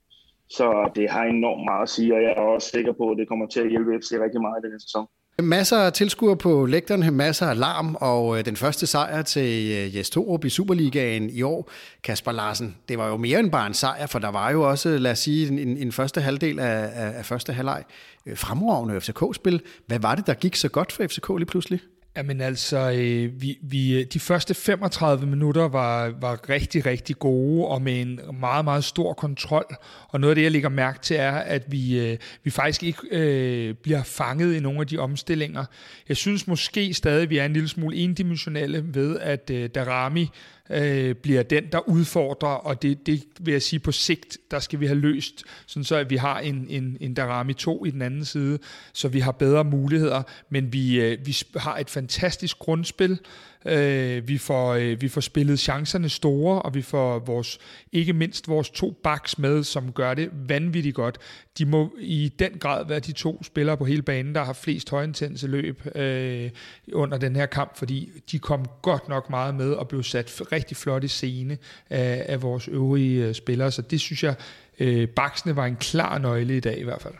Så 0.49 0.91
det 0.95 1.11
har 1.11 1.25
enormt 1.25 1.65
meget 1.65 1.83
at 1.83 1.89
sige, 1.89 2.15
og 2.15 2.23
jeg 2.23 2.31
er 2.31 2.41
også 2.55 2.69
sikker 2.69 2.93
på, 2.93 3.11
at 3.11 3.17
det 3.19 3.29
kommer 3.29 3.47
til 3.47 3.61
at 3.61 3.71
hjælpe 3.71 3.91
FC 4.01 4.11
rigtig 4.25 4.41
meget 4.41 4.57
i 4.65 4.71
den 4.71 4.81
sæson. 4.81 5.07
Masser 5.43 5.77
af 5.77 5.93
tilskuere 5.93 6.37
på 6.37 6.67
lægterne, 6.67 7.11
masser 7.11 7.47
af 7.47 7.59
larm, 7.59 7.97
og 8.01 8.39
øh, 8.39 8.45
den 8.45 8.57
første 8.57 8.87
sejr 8.87 9.23
til 9.23 9.71
øh, 9.73 9.97
Jes 9.97 10.11
Torup 10.11 10.45
i 10.45 10.49
Superligaen 10.49 11.31
i 11.31 11.43
år. 11.43 11.71
Kasper 12.05 12.33
Larsen, 12.33 12.77
det 12.89 12.99
var 12.99 13.09
jo 13.09 13.17
mere 13.17 13.41
end 13.41 13.51
bare 13.51 13.67
en 13.67 13.75
sejr, 13.75 14.07
for 14.07 14.19
der 14.19 14.31
var 14.31 14.51
jo 14.51 14.71
også, 14.71 14.99
lad 14.99 15.11
os 15.11 15.19
sige, 15.19 15.49
en, 15.49 15.77
en 15.77 15.93
første 15.93 16.21
halvdel 16.21 16.59
af, 16.59 16.91
af, 16.95 17.25
første 17.25 17.53
halvleg 17.53 17.85
øh, 18.27 18.37
fremragende 18.37 19.01
FCK-spil. 19.01 19.63
Hvad 19.87 19.99
var 19.99 20.15
det, 20.15 20.27
der 20.27 20.35
gik 20.35 20.57
så 20.57 20.69
godt 20.69 20.93
for 20.93 21.07
FCK 21.07 21.29
lige 21.29 21.47
pludselig? 21.47 21.81
Jamen 22.17 22.41
altså, 22.41 22.91
øh, 22.91 23.43
vi, 23.43 23.59
vi, 23.63 24.01
øh, 24.01 24.07
de 24.13 24.21
første 24.21 24.55
35 24.55 25.27
minutter 25.27 25.69
var, 25.69 26.13
var 26.21 26.49
rigtig, 26.49 26.87
rigtig 26.87 27.19
gode, 27.19 27.67
og 27.67 27.83
med 27.83 28.01
en 28.01 28.21
meget, 28.41 28.65
meget 28.65 28.85
stor 28.85 29.13
kontrol. 29.13 29.77
Og 30.09 30.21
noget 30.21 30.31
af 30.31 30.35
det, 30.35 30.43
jeg 30.43 30.51
lægger 30.51 30.69
mærke 30.69 30.99
til, 30.99 31.17
er, 31.17 31.33
at 31.33 31.73
vi, 31.73 31.99
øh, 32.01 32.19
vi 32.45 32.51
faktisk 32.51 32.83
ikke 32.83 32.99
øh, 33.11 33.75
bliver 33.75 34.03
fanget 34.03 34.55
i 34.55 34.61
nogle 34.61 34.81
af 34.81 34.87
de 34.87 34.99
omstillinger. 34.99 35.65
Jeg 36.09 36.17
synes 36.17 36.47
måske 36.47 36.95
stadig, 36.95 37.23
at 37.23 37.31
vi 37.31 37.39
er 37.39 37.45
en 37.45 37.53
lille 37.53 37.69
smule 37.69 37.97
endimensionelle 37.97 38.85
ved, 38.95 39.19
at 39.21 39.51
øh, 39.51 39.69
Darami 39.75 40.31
øh, 40.71 41.15
bliver 41.15 41.43
den, 41.43 41.65
der 41.73 41.89
udfordrer, 41.89 42.49
og 42.49 42.83
det, 42.83 43.07
det 43.07 43.25
vil 43.41 43.53
jeg 43.53 43.63
sige 43.63 43.81
på 43.81 43.93
sigt, 43.93 44.39
der 44.51 44.59
skal 44.59 44.81
vi 44.81 44.87
have 44.87 44.99
løst, 44.99 45.45
sådan 45.67 45.85
så 45.85 45.97
at 45.97 46.11
vi 46.11 46.17
har 46.17 46.39
en, 46.39 46.67
en, 46.69 46.97
en 47.01 47.15
Darami 47.15 47.53
2 47.53 47.85
i 47.85 47.91
den 47.91 48.03
anden 48.03 48.25
side, 48.25 48.59
så 48.93 49.09
vi 49.09 49.21
har 49.21 49.33
bedre 49.33 49.65
muligheder, 49.65 50.23
men 50.49 50.73
vi, 50.73 51.01
øh, 51.01 51.27
vi 51.27 51.37
har 51.57 51.79
et 51.79 51.91
fantastisk 51.91 52.59
grundspil, 52.59 53.19
Øh, 53.67 54.29
vi, 54.29 54.39
får, 54.39 54.75
øh, 54.75 55.01
vi 55.01 55.09
får 55.09 55.21
spillet 55.21 55.59
chancerne 55.59 56.09
store, 56.09 56.63
og 56.63 56.75
vi 56.75 56.83
får 56.83 57.19
vores, 57.19 57.59
ikke 57.93 58.13
mindst 58.13 58.49
vores 58.49 58.71
to 58.71 59.01
backs 59.03 59.39
med, 59.39 59.65
som 59.65 59.93
gør 59.93 60.15
det 60.15 60.31
vanvittigt 60.49 60.95
godt. 60.95 61.19
De 61.59 61.65
må 61.65 61.97
i 61.99 62.33
den 62.39 62.53
grad 62.59 62.87
være 62.87 63.01
de 63.01 63.13
to 63.13 63.43
spillere 63.43 63.77
på 63.77 63.85
hele 63.85 64.03
banen, 64.03 64.35
der 64.35 64.45
har 64.45 64.53
flest 64.53 64.91
højintense 64.91 65.47
løb 65.47 65.97
øh, 65.97 66.51
under 66.93 67.19
den 67.19 67.37
her 67.37 67.47
kamp, 67.47 67.77
fordi 67.77 68.11
de 68.33 68.39
kom 68.39 68.67
godt 68.83 69.09
nok 69.09 69.31
meget 69.31 69.55
med 69.55 69.73
og 69.73 69.89
blev 69.89 70.03
sat 70.03 70.31
rigtig 70.55 70.77
flot 70.77 71.05
i 71.05 71.09
scene 71.09 71.59
af, 71.91 72.25
af 72.29 72.43
vores 72.43 72.69
øvrige 72.69 73.25
øh, 73.27 73.35
spillere. 73.35 73.71
Så 73.71 73.83
det 73.83 74.01
synes 74.01 74.25
jeg, 74.25 74.35
øh, 74.81 75.09
baksene 75.09 75.57
var 75.57 75.67
en 75.67 75.77
klar 75.77 76.19
nøgle 76.19 76.57
i 76.57 76.61
dag 76.61 76.79
i 76.79 76.85
hvert 76.85 77.03
fald. 77.03 77.15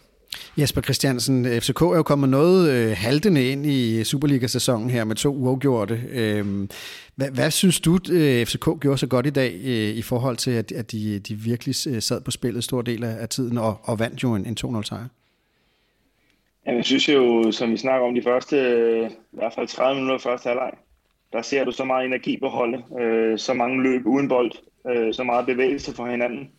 Jesper 0.59 0.81
Christiansen, 0.81 1.45
FCK 1.45 1.83
er 1.83 1.97
jo 1.97 2.03
kommet 2.03 2.29
noget 2.29 2.71
øh, 2.71 2.97
haltende 2.97 3.51
ind 3.51 3.67
i 3.67 4.05
Superliga-sæsonen 4.05 4.91
her 4.91 5.05
med 5.05 5.17
to 5.17 5.35
uafgjorte. 5.35 6.03
Øh, 6.11 6.69
hvad, 7.17 7.31
hvad 7.31 7.51
synes 7.51 7.81
du, 7.81 7.99
øh, 8.11 8.47
FCK 8.47 8.69
gjorde 8.81 8.99
så 8.99 9.07
godt 9.07 9.27
i 9.27 9.31
dag 9.31 9.61
øh, 9.65 9.97
i 9.97 10.03
forhold 10.03 10.37
til, 10.37 10.51
at, 10.51 10.73
at 10.73 10.93
de, 10.93 11.19
de 11.19 11.35
virkelig 11.35 11.75
øh, 11.95 12.03
sad 12.03 12.21
på 12.21 12.31
spillet 12.31 12.65
stor 12.65 12.83
del 12.83 13.05
af, 13.05 13.17
af 13.21 13.29
tiden 13.29 13.59
og, 13.59 13.79
og 13.83 13.99
vandt 13.99 14.23
jo 14.23 14.35
en, 14.35 14.47
en 14.47 14.57
2-0-sejr? 14.61 15.09
Ja, 16.67 16.75
jeg 16.75 16.85
synes 16.85 17.09
jo, 17.09 17.53
som 17.53 17.71
vi 17.71 17.77
snakker 17.77 18.07
om 18.07 18.15
de 18.15 18.23
første, 18.23 18.57
øh, 18.57 19.11
i 19.11 19.37
hvert 19.37 19.53
fald 19.55 19.69
30 19.69 20.01
minutter 20.01 20.23
første 20.23 20.49
halvleg, 20.49 20.71
der 21.35 21.43
ser 21.43 21.65
du 21.65 21.73
så 21.73 21.85
meget 21.85 22.07
energi 22.07 22.39
på 22.41 22.49
holdet, 22.49 22.85
øh, 23.01 23.39
så 23.39 23.55
mange 23.55 23.83
løb 23.83 24.07
uden 24.07 24.29
bold, 24.29 24.53
øh, 24.91 25.15
så 25.15 25.25
meget 25.25 25.47
bevægelse 25.47 25.95
for 25.95 26.07
hinanden, 26.07 26.51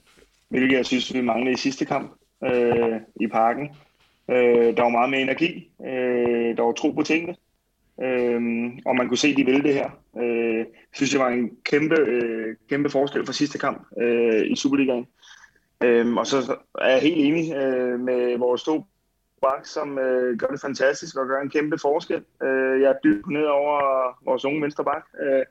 hvilket 0.49 0.77
jeg 0.77 0.85
synes, 0.85 1.13
vi 1.13 1.21
manglede 1.21 1.53
i 1.53 1.57
sidste 1.57 1.85
kamp 1.85 2.11
øh, 2.43 2.99
i 3.21 3.27
parken. 3.27 3.69
Øh, 4.29 4.77
der 4.77 4.81
var 4.81 4.89
meget 4.89 5.09
mere 5.09 5.21
energi. 5.21 5.71
Øh, 5.85 6.57
der 6.57 6.63
var 6.63 6.71
tro 6.71 6.91
på 6.91 7.03
tingene. 7.03 7.35
Øh, 8.03 8.41
og 8.85 8.95
man 8.95 9.07
kunne 9.07 9.17
se, 9.17 9.27
at 9.27 9.37
de 9.37 9.45
ville 9.45 9.63
det 9.63 9.73
her. 9.73 9.89
Øh, 10.21 10.57
jeg 10.57 10.65
synes, 10.93 11.11
det 11.11 11.19
var 11.19 11.29
en 11.29 11.49
kæmpe, 11.63 11.95
øh, 11.95 12.55
kæmpe 12.69 12.89
forskel 12.89 13.25
fra 13.25 13.33
sidste 13.33 13.57
kamp 13.57 13.87
øh, 14.01 14.45
i 14.51 14.55
Superligaen. 14.55 15.07
Øh, 15.83 16.13
og 16.13 16.27
så 16.27 16.57
er 16.81 16.89
jeg 16.89 17.01
helt 17.01 17.17
enig 17.17 17.55
øh, 17.55 17.99
med 17.99 18.37
vores 18.37 18.63
to 18.63 18.85
bak, 19.49 19.65
som 19.65 19.99
øh, 19.99 20.37
gør 20.39 20.47
det 20.47 20.61
fantastisk 20.61 21.17
og 21.17 21.27
gør 21.27 21.41
en 21.41 21.49
kæmpe 21.49 21.77
forskel. 21.81 22.23
Øh, 22.43 22.81
jeg 22.81 22.89
er 22.89 23.03
dybt 23.03 23.27
ned 23.27 23.45
over 23.45 23.79
vores 24.25 24.45
unge 24.45 24.61
venstre 24.61 24.83
bak, 24.83 25.05
øh, 25.23 25.43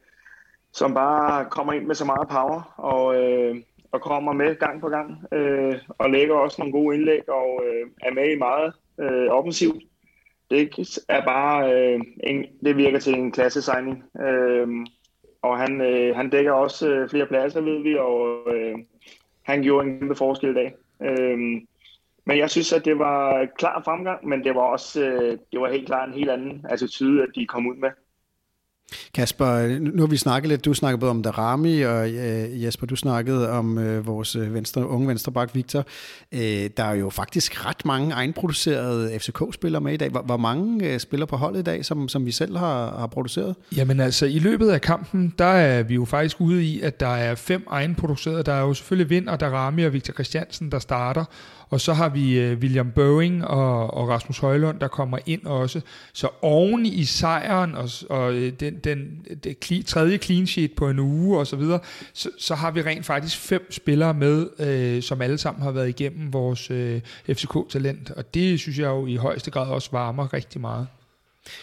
som 0.72 0.95
bare 0.95 1.45
kommer 1.51 1.72
ind 1.72 1.86
med 1.86 1.95
så 1.95 2.05
meget 2.05 2.28
power. 2.28 2.74
Og 2.76 3.05
øh, 3.22 3.57
og 3.95 4.01
kommer 4.01 4.32
med 4.32 4.55
gang 4.55 4.80
på 4.80 4.88
gang, 4.88 5.24
øh, 5.32 5.74
og 5.88 6.11
lægger 6.11 6.34
også 6.34 6.57
nogle 6.59 6.72
gode 6.72 6.97
indlæg, 6.97 7.28
og 7.28 7.62
øh, 7.66 7.90
er 8.03 8.14
med 8.14 8.30
i 8.30 8.38
meget 8.38 8.72
øh, 9.01 9.28
offensivt. 9.30 9.82
Det 10.51 10.99
er 11.09 11.24
bare, 11.24 11.74
øh, 11.74 12.01
en, 12.24 12.47
det 12.64 12.76
virker 12.76 12.99
til 12.99 13.14
en 13.14 13.32
klasse 13.32 13.62
signing. 13.62 14.05
Øh, 14.20 14.68
og 15.42 15.59
han, 15.59 15.80
øh, 15.80 16.16
han 16.16 16.30
dækker 16.30 16.53
også 16.53 16.88
øh, 16.90 17.09
flere 17.09 17.26
pladser, 17.26 17.61
ved 17.61 17.82
vi, 17.82 17.97
og 17.97 18.55
øh, 18.55 18.78
han 19.42 19.62
gjorde 19.62 19.86
en 19.86 19.99
kæmpe 19.99 20.14
forskel 20.14 20.51
i 20.51 20.55
dag. 20.55 20.74
Øh, 21.03 21.38
men 22.26 22.38
jeg 22.38 22.50
synes, 22.50 22.72
at 22.72 22.84
det 22.84 22.98
var 22.98 23.46
klar 23.58 23.82
fremgang, 23.84 24.28
men 24.28 24.44
det 24.44 24.54
var 24.54 24.60
også 24.60 25.02
øh, 25.02 25.38
det 25.52 25.60
var 25.60 25.70
helt 25.70 25.86
klart 25.86 26.08
en 26.08 26.14
helt 26.14 26.30
anden 26.30 26.66
attitude, 26.68 27.22
at 27.22 27.28
de 27.34 27.46
kom 27.46 27.66
ud 27.66 27.76
med. 27.76 27.90
Kasper, 29.14 29.78
nu 29.78 30.02
har 30.02 30.06
vi 30.06 30.16
snakket 30.16 30.48
lidt, 30.48 30.64
du 30.64 30.74
snakkede 30.74 31.00
både 31.00 31.10
om 31.10 31.22
Darami, 31.22 31.80
og 31.80 32.10
øh, 32.10 32.64
Jesper, 32.64 32.86
du 32.86 32.96
snakkede 32.96 33.50
om 33.50 33.78
øh, 33.78 34.06
vores 34.06 34.38
venstre, 34.38 34.88
unge 34.88 35.08
venstreback 35.08 35.54
Victor. 35.54 35.86
Øh, 36.32 36.70
der 36.76 36.84
er 36.84 36.94
jo 36.94 37.10
faktisk 37.10 37.66
ret 37.66 37.84
mange 37.84 38.14
egenproducerede 38.14 39.18
FCK-spillere 39.18 39.80
med 39.80 39.92
i 39.92 39.96
dag. 39.96 40.10
Hvor, 40.10 40.22
hvor 40.22 40.36
mange 40.36 40.92
øh, 40.92 41.00
spiller 41.00 41.26
på 41.26 41.36
holdet 41.36 41.60
i 41.60 41.62
dag, 41.62 41.84
som, 41.84 42.08
som 42.08 42.26
vi 42.26 42.30
selv 42.30 42.56
har, 42.56 42.98
har 42.98 43.06
produceret? 43.06 43.54
Jamen 43.76 44.00
altså, 44.00 44.26
i 44.26 44.38
løbet 44.38 44.68
af 44.68 44.80
kampen, 44.80 45.34
der 45.38 45.44
er 45.44 45.82
vi 45.82 45.94
jo 45.94 46.04
faktisk 46.04 46.40
ude 46.40 46.64
i, 46.64 46.80
at 46.80 47.00
der 47.00 47.14
er 47.14 47.34
fem 47.34 47.66
egenproducerede. 47.70 48.42
Der 48.42 48.52
er 48.52 48.60
jo 48.60 48.74
selvfølgelig 48.74 49.10
Vind 49.10 49.28
og 49.28 49.40
Darami 49.40 49.84
og 49.84 49.92
Victor 49.92 50.12
Christiansen, 50.12 50.72
der 50.72 50.78
starter. 50.78 51.24
Og 51.74 51.80
så 51.80 51.92
har 51.92 52.08
vi 52.08 52.38
øh, 52.38 52.58
William 52.58 52.90
Boeing 52.90 53.46
og, 53.46 53.94
og 53.94 54.08
Rasmus 54.08 54.38
Højlund, 54.38 54.80
der 54.80 54.88
kommer 54.88 55.18
ind 55.26 55.46
også. 55.46 55.80
Så 56.12 56.28
oven 56.42 56.86
i 56.86 57.04
sejren 57.04 57.74
og, 57.74 57.88
og 58.10 58.34
øh, 58.34 58.52
den, 58.60 58.78
den, 58.78 59.26
den 59.44 59.82
tredje 59.82 60.18
clean 60.18 60.46
sheet 60.46 60.72
på 60.72 60.88
en 60.88 60.98
uge 60.98 61.38
og 61.38 61.46
så 61.46 61.56
videre, 61.56 61.80
så, 62.12 62.30
så 62.38 62.54
har 62.54 62.70
vi 62.70 62.82
rent 62.82 63.06
faktisk 63.06 63.38
fem 63.38 63.72
spillere 63.72 64.14
med, 64.14 64.46
øh, 64.58 65.02
som 65.02 65.22
alle 65.22 65.38
sammen 65.38 65.62
har 65.62 65.70
været 65.70 65.88
igennem 65.88 66.32
vores 66.32 66.70
øh, 66.70 67.00
FCK-talent. 67.30 68.10
Og 68.10 68.34
det 68.34 68.60
synes 68.60 68.78
jeg 68.78 68.86
jo 68.86 69.06
i 69.06 69.16
højeste 69.16 69.50
grad 69.50 69.68
også 69.68 69.88
varmer 69.92 70.32
rigtig 70.32 70.60
meget. 70.60 70.86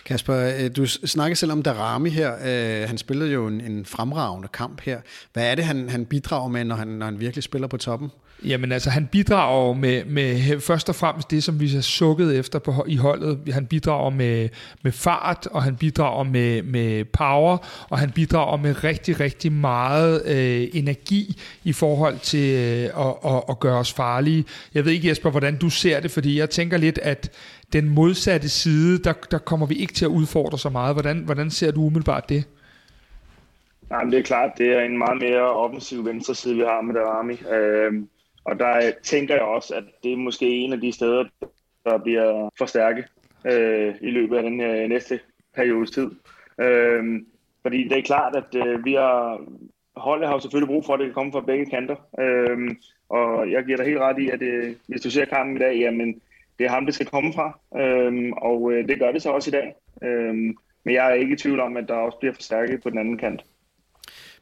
Kasper, 0.06 0.36
øh, 0.36 0.76
du 0.76 0.86
snakker 0.86 1.36
selv 1.36 1.52
om 1.52 1.64
Darami 1.64 2.10
her. 2.10 2.86
Han 2.88 2.98
spillede 2.98 3.32
jo 3.32 3.48
en, 3.48 3.62
en 3.62 3.86
fremragende 3.86 4.48
kamp 4.48 4.82
her. 4.82 5.02
Hvad 5.34 5.52
er 5.52 5.56
det, 5.56 5.66
han, 5.66 5.90
han 5.90 6.06
bidrager 6.06 6.50
med, 6.50 6.64
når 6.64 6.76
han, 6.76 6.88
når 6.88 7.06
han 7.06 7.20
virkelig 7.20 7.44
spiller 7.44 7.68
på 7.68 7.78
toppen? 7.78 8.10
Jamen 8.46 8.72
altså, 8.72 8.90
han 8.90 9.08
bidrager 9.08 9.74
med, 9.74 10.06
med 10.06 10.60
først 10.60 10.90
og 10.90 10.96
fremmest 10.96 11.32
det, 11.32 11.44
som 11.44 11.60
vi 11.60 11.68
har 11.68 11.82
sukket 11.82 12.40
efter 12.40 12.60
på, 12.60 12.86
i 12.88 12.96
holdet. 12.96 13.40
Han 13.54 13.66
bidrager 13.66 14.10
med, 14.10 14.50
med 14.84 14.92
fart, 14.92 15.48
og 15.52 15.64
han 15.64 15.76
bidrager 15.76 16.24
med, 16.24 16.64
med 16.64 17.06
power, 17.06 17.58
og 17.90 18.00
han 18.00 18.12
bidrager 18.12 18.58
med 18.58 18.84
rigtig, 18.84 19.20
rigtig 19.20 19.52
meget 19.52 20.26
øh, 20.26 20.68
energi 20.74 21.42
i 21.64 21.74
forhold 21.74 22.20
til 22.20 22.56
øh, 22.56 23.08
at, 23.08 23.16
at, 23.26 23.44
at 23.50 23.60
gøre 23.60 23.78
os 23.78 23.94
farlige. 23.94 24.46
Jeg 24.74 24.86
ved 24.86 24.92
ikke, 24.92 25.10
Jesper, 25.10 25.30
hvordan 25.30 25.58
du 25.58 25.70
ser 25.70 26.00
det, 26.00 26.12
fordi 26.12 26.40
jeg 26.40 26.50
tænker 26.50 26.78
lidt, 26.78 26.98
at 26.98 27.32
den 27.74 27.90
modsatte 27.90 28.50
side, 28.50 29.04
der, 29.04 29.14
der 29.32 29.38
kommer 29.38 29.66
vi 29.66 29.76
ikke 29.76 29.94
til 29.94 30.06
at 30.06 30.10
udfordre 30.10 30.58
så 30.58 30.70
meget. 30.70 30.96
Hvordan, 30.96 31.18
hvordan 31.18 31.50
ser 31.50 31.72
du 31.72 31.82
umiddelbart 31.82 32.30
det? 32.30 32.44
Nej, 33.90 34.04
men 34.04 34.12
det 34.12 34.20
er 34.20 34.24
klart, 34.24 34.52
det 34.58 34.68
er 34.68 34.82
en 34.82 34.98
meget 34.98 35.22
mere 35.22 35.42
offensiv 35.42 36.06
venstre 36.06 36.36
side, 36.36 36.56
vi 36.56 36.62
har 36.62 36.82
med 36.82 36.94
Darami. 36.96 37.34
Øh, 37.34 37.94
og 38.44 38.60
der 38.60 38.92
tænker 39.04 39.34
jeg 39.34 39.44
også, 39.44 39.76
at 39.76 39.84
det 40.04 40.14
er 40.14 40.18
måske 40.18 40.50
en 40.50 40.74
af 40.74 40.82
de 40.82 40.92
steder, 40.92 41.24
der 41.86 41.98
bliver 41.98 42.50
forstærket 42.58 43.06
øh, 43.46 43.96
i 44.02 44.12
løbet 44.12 44.38
af 44.38 44.44
den 44.44 44.62
øh, 44.62 44.90
næste 44.90 45.20
periodes 45.56 45.92
tid. 45.92 46.12
Øh, 46.60 47.22
fordi 47.62 47.88
det 47.88 47.98
er 47.98 48.02
klart, 48.02 48.36
at 48.36 48.56
øh, 48.56 48.86
vi 48.86 48.94
har, 48.94 49.42
holdet 49.96 50.28
har 50.28 50.36
jo 50.36 50.40
selvfølgelig 50.40 50.68
brug 50.68 50.86
for, 50.86 50.94
at 50.94 51.00
det 51.00 51.08
kan 51.08 51.14
komme 51.14 51.32
fra 51.32 51.42
begge 51.42 51.66
kanter. 51.66 51.96
Øh, 52.20 52.76
og 53.10 53.52
jeg 53.52 53.64
giver 53.66 53.78
dig 53.78 53.86
helt 53.86 54.00
ret 54.00 54.20
i, 54.20 54.30
at 54.30 54.42
øh, 54.42 54.76
hvis 54.88 55.02
du 55.02 55.12
ser 55.12 55.26
kampen 55.26 55.56
i 55.56 55.60
dag, 55.60 55.80
jamen 55.80 56.22
det 56.60 56.66
er 56.66 56.70
ham, 56.72 56.86
det 56.86 56.96
skal 56.96 57.08
komme 57.08 57.34
fra. 57.34 57.60
Øh, 57.78 58.32
og 58.38 58.72
øh, 58.72 58.88
det 58.88 59.00
gør 59.00 59.12
det 59.12 59.22
så 59.22 59.30
også 59.30 59.50
i 59.50 59.52
dag. 59.52 59.76
Øh, 60.04 60.36
men 60.84 60.94
jeg 60.94 61.10
er 61.10 61.14
ikke 61.14 61.34
i 61.34 61.38
tvivl 61.38 61.60
om, 61.60 61.78
at 61.78 61.88
der 61.88 61.94
også 61.94 62.18
bliver 62.18 62.34
forstærket 62.34 62.84
på 62.84 62.90
den 62.90 62.98
anden 62.98 63.18
kant. 63.18 63.46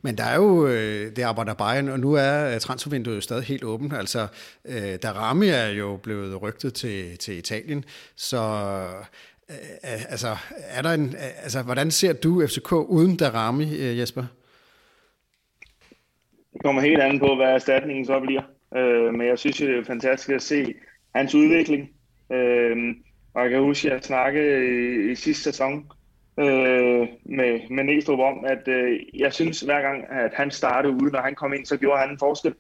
Men 0.02 0.18
der 0.18 0.24
er 0.24 0.36
jo, 0.36 0.68
øh, 0.68 1.16
det 1.16 1.22
arbejder 1.22 1.54
Bayern, 1.54 1.89
og 1.89 2.00
nu 2.00 2.14
er 2.14 2.54
øh, 2.54 2.60
transfervinduet 2.60 3.16
jo 3.16 3.22
stadig 3.22 3.43
helt 3.43 3.64
åbent. 3.64 3.93
Altså, 3.93 4.28
øh, 4.66 4.95
Darami 5.04 5.47
er 5.47 5.68
jo 5.68 5.97
blevet 6.04 6.41
rygtet 6.41 6.74
til, 6.74 7.18
til 7.18 7.38
Italien, 7.38 7.86
så 8.16 8.38
øh, 9.50 9.56
altså, 10.10 10.38
er 10.70 10.82
der 10.82 10.91
en, 10.91 11.06
øh, 11.06 11.43
altså, 11.43 11.62
hvordan 11.62 11.91
ser 11.91 12.14
du 12.14 12.47
FCK 12.47 12.72
uden 12.72 13.18
Darami, 13.18 13.64
øh, 13.64 13.97
Jesper? 14.00 14.26
Det 16.54 16.62
kommer 16.64 16.82
helt 16.82 17.02
an 17.02 17.20
på, 17.20 17.36
hvad 17.36 17.47
erstatningen 17.47 18.06
så 18.06 18.20
bliver. 18.20 18.41
Øh, 18.76 19.14
men 19.14 19.28
jeg 19.28 19.39
synes, 19.39 19.58
det 19.58 19.78
er 19.78 19.84
fantastisk 19.84 20.30
at 20.30 20.41
se 20.41 20.74
hans 21.16 21.36
udvikling. 21.36 21.89
Øh, 22.32 22.95
og 23.34 23.41
jeg 23.41 23.52
kan 23.52 23.60
huske, 23.60 23.88
at 23.88 23.93
jeg 23.93 24.04
snakkede 24.04 24.66
i, 24.66 25.12
i 25.12 25.16
sidste 25.16 25.43
sæson 25.43 25.91
øh, 26.40 27.08
med, 27.24 27.70
med 27.70 27.84
Næstrup 27.84 28.20
om, 28.20 28.46
at 28.46 28.68
øh, 28.68 29.00
jeg 29.14 29.34
synes 29.34 29.62
hver 29.62 29.82
gang, 29.82 30.12
at 30.12 30.34
han 30.34 30.52
startede 30.52 30.94
ude, 30.94 31.12
når 31.12 31.22
han 31.22 31.36
kom 31.36 31.54
ind, 31.54 31.66
så 31.66 31.78
gjorde 31.78 32.00
han 32.00 32.10
en 32.10 32.20
forskel. 32.20 32.54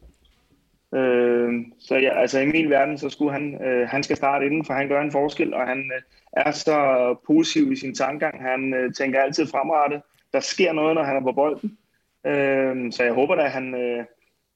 Øh, 0.95 1.65
så 1.79 1.95
ja, 1.95 2.19
altså 2.19 2.39
i 2.39 2.45
min 2.45 2.69
verden, 2.69 2.97
så 2.97 3.09
skulle 3.09 3.31
han, 3.31 3.65
øh, 3.65 3.87
han 3.87 4.03
skal 4.03 4.17
starte 4.17 4.45
inden, 4.45 4.65
for 4.65 4.73
han 4.73 4.87
gør 4.87 5.01
en 5.01 5.11
forskel, 5.11 5.53
og 5.53 5.67
han 5.67 5.91
øh, 5.95 6.01
er 6.33 6.51
så 6.51 7.15
positiv 7.27 7.71
i 7.71 7.75
sin 7.75 7.95
tankegang. 7.95 8.41
Han 8.41 8.73
øh, 8.73 8.93
tænker 8.93 9.21
altid 9.21 9.47
fremrettet. 9.47 10.01
Der 10.33 10.39
sker 10.39 10.73
noget, 10.73 10.95
når 10.95 11.03
han 11.03 11.15
er 11.15 11.21
på 11.21 11.31
bolden. 11.31 11.77
Øh, 12.25 12.91
så 12.91 13.03
jeg 13.03 13.13
håber 13.13 13.35
da, 13.35 13.41
at 13.41 13.51
han, 13.51 13.75
øh, 13.75 14.05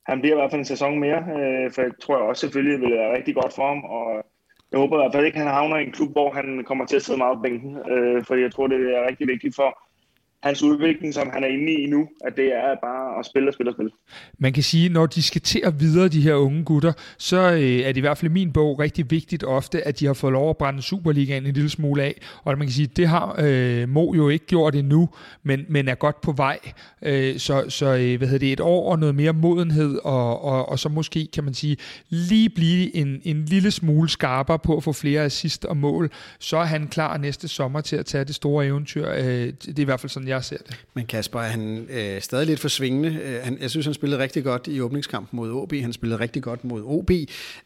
han 0.06 0.20
bliver 0.20 0.36
i 0.36 0.40
hvert 0.40 0.52
fald 0.52 0.60
en 0.60 0.66
sæson 0.66 1.00
mere, 1.00 1.20
øh, 1.20 1.72
for 1.72 1.82
jeg 1.82 1.92
tror 2.02 2.18
jeg 2.18 2.26
også 2.26 2.40
selvfølgelig 2.40 2.82
vil 2.82 2.98
være 2.98 3.18
rigtig 3.18 3.36
godt 3.36 3.54
for 3.54 3.68
ham, 3.68 3.84
og 3.84 4.26
jeg 4.74 4.82
håber 4.82 4.98
i 4.98 5.02
hvert 5.02 5.14
fald 5.14 5.26
ikke, 5.26 5.38
at 5.40 5.44
han 5.44 5.54
havner 5.54 5.78
i 5.78 5.84
en 5.84 5.92
klub, 5.92 6.12
hvor 6.12 6.32
han 6.32 6.64
kommer 6.68 6.86
til 6.86 6.96
at 6.96 7.02
sidde 7.02 7.18
meget 7.18 7.38
på 7.38 7.42
bænken, 7.42 7.78
øh, 7.92 8.24
fordi 8.26 8.42
jeg 8.42 8.52
tror, 8.52 8.68
det 8.68 8.80
er 8.98 9.08
rigtig 9.10 9.28
vigtigt 9.28 9.56
for, 9.56 9.70
hans 10.44 10.64
udvikling, 10.64 11.14
som 11.14 11.30
han 11.34 11.44
er 11.44 11.48
inde 11.48 11.72
i 11.72 11.86
nu, 11.86 12.08
at 12.26 12.34
det 12.38 12.46
er 12.46 12.76
bare 12.84 13.20
at 13.20 13.26
spille 13.26 13.50
og 13.50 13.54
spille 13.54 13.70
og 13.70 13.76
spille. 13.76 13.92
Man 14.40 14.54
kan 14.54 14.64
sige, 14.64 14.90
når 14.90 15.06
de 15.06 15.24
skal 15.24 15.42
til 15.42 15.62
at 15.64 15.80
videre, 15.80 16.08
de 16.08 16.22
her 16.22 16.34
unge 16.34 16.64
gutter, 16.64 16.94
så 17.18 17.38
øh, 17.38 17.80
er 17.80 17.88
det 17.88 17.98
i 17.98 18.00
hvert 18.00 18.18
fald 18.18 18.32
i 18.32 18.34
min 18.34 18.54
bog 18.54 18.80
rigtig 18.80 19.12
vigtigt 19.12 19.44
ofte, 19.44 19.88
at 19.88 20.00
de 20.00 20.06
har 20.06 20.14
fået 20.14 20.34
lov 20.34 20.50
at 20.50 20.58
brænde 20.58 20.82
Superligaen 20.82 21.46
en 21.46 21.54
lille 21.54 21.70
smule 21.70 22.04
af. 22.04 22.22
Og 22.44 22.58
man 22.58 22.68
kan 22.68 22.74
sige, 22.74 22.88
det 22.88 23.08
har 23.08 23.36
øh, 23.40 23.90
Mo 23.90 24.14
jo 24.14 24.30
ikke 24.30 24.46
gjort 24.46 24.76
endnu, 24.76 25.10
men, 25.44 25.66
men 25.70 25.88
er 25.88 25.96
godt 25.96 26.22
på 26.22 26.32
vej. 26.32 26.60
Øh, 27.02 27.38
så 27.38 27.66
så 27.70 27.86
øh, 27.86 28.18
hvad 28.18 28.28
hedder 28.28 28.40
det, 28.40 28.54
et 28.54 28.60
år 28.60 28.92
og 28.92 29.00
noget 29.00 29.16
mere 29.16 29.34
modenhed, 29.34 30.00
og, 30.04 30.44
og, 30.44 30.70
og 30.70 30.80
så 30.80 30.90
måske, 30.90 31.28
kan 31.34 31.44
man 31.44 31.54
sige, 31.54 31.78
lige 32.10 32.50
blive 32.50 32.96
en, 32.96 33.22
en 33.24 33.46
lille 33.46 33.72
smule 33.72 34.10
skarpere 34.10 34.60
på 34.60 34.78
at 34.78 34.84
få 34.84 34.94
flere 34.94 35.22
assist 35.22 35.66
og 35.66 35.78
mål, 35.78 36.10
så 36.40 36.58
er 36.58 36.66
han 36.66 36.88
klar 36.88 37.18
næste 37.18 37.48
sommer 37.48 37.82
til 37.82 37.96
at 37.96 38.06
tage 38.06 38.26
det 38.26 38.36
store 38.36 38.66
eventyr. 38.66 39.10
Øh, 39.10 39.54
det 39.66 39.80
er 39.80 39.82
i 39.82 39.84
hvert 39.84 40.00
fald 40.00 40.10
sådan, 40.10 40.33
jeg 40.34 40.44
ser 40.44 40.58
det. 40.58 40.86
Men 40.94 41.06
Kasper, 41.06 41.40
er 41.40 41.48
han 41.48 41.88
øh, 41.90 42.22
stadig 42.22 42.48
lidt 42.48 42.60
for 42.60 42.68
svingende? 42.68 43.10
Øh, 43.10 43.44
han, 43.44 43.58
jeg 43.62 43.70
synes, 43.70 43.86
han 43.86 43.94
spillede 43.94 44.22
rigtig 44.22 44.44
godt 44.44 44.68
i 44.68 44.82
åbningskampen 44.82 45.38
mod 45.38 45.52
OB. 45.52 45.74
Han 45.74 45.94
spillede 45.94 46.20
rigtig 46.20 46.44
godt 46.44 46.64
mod 46.64 46.82
OB. 46.86 47.12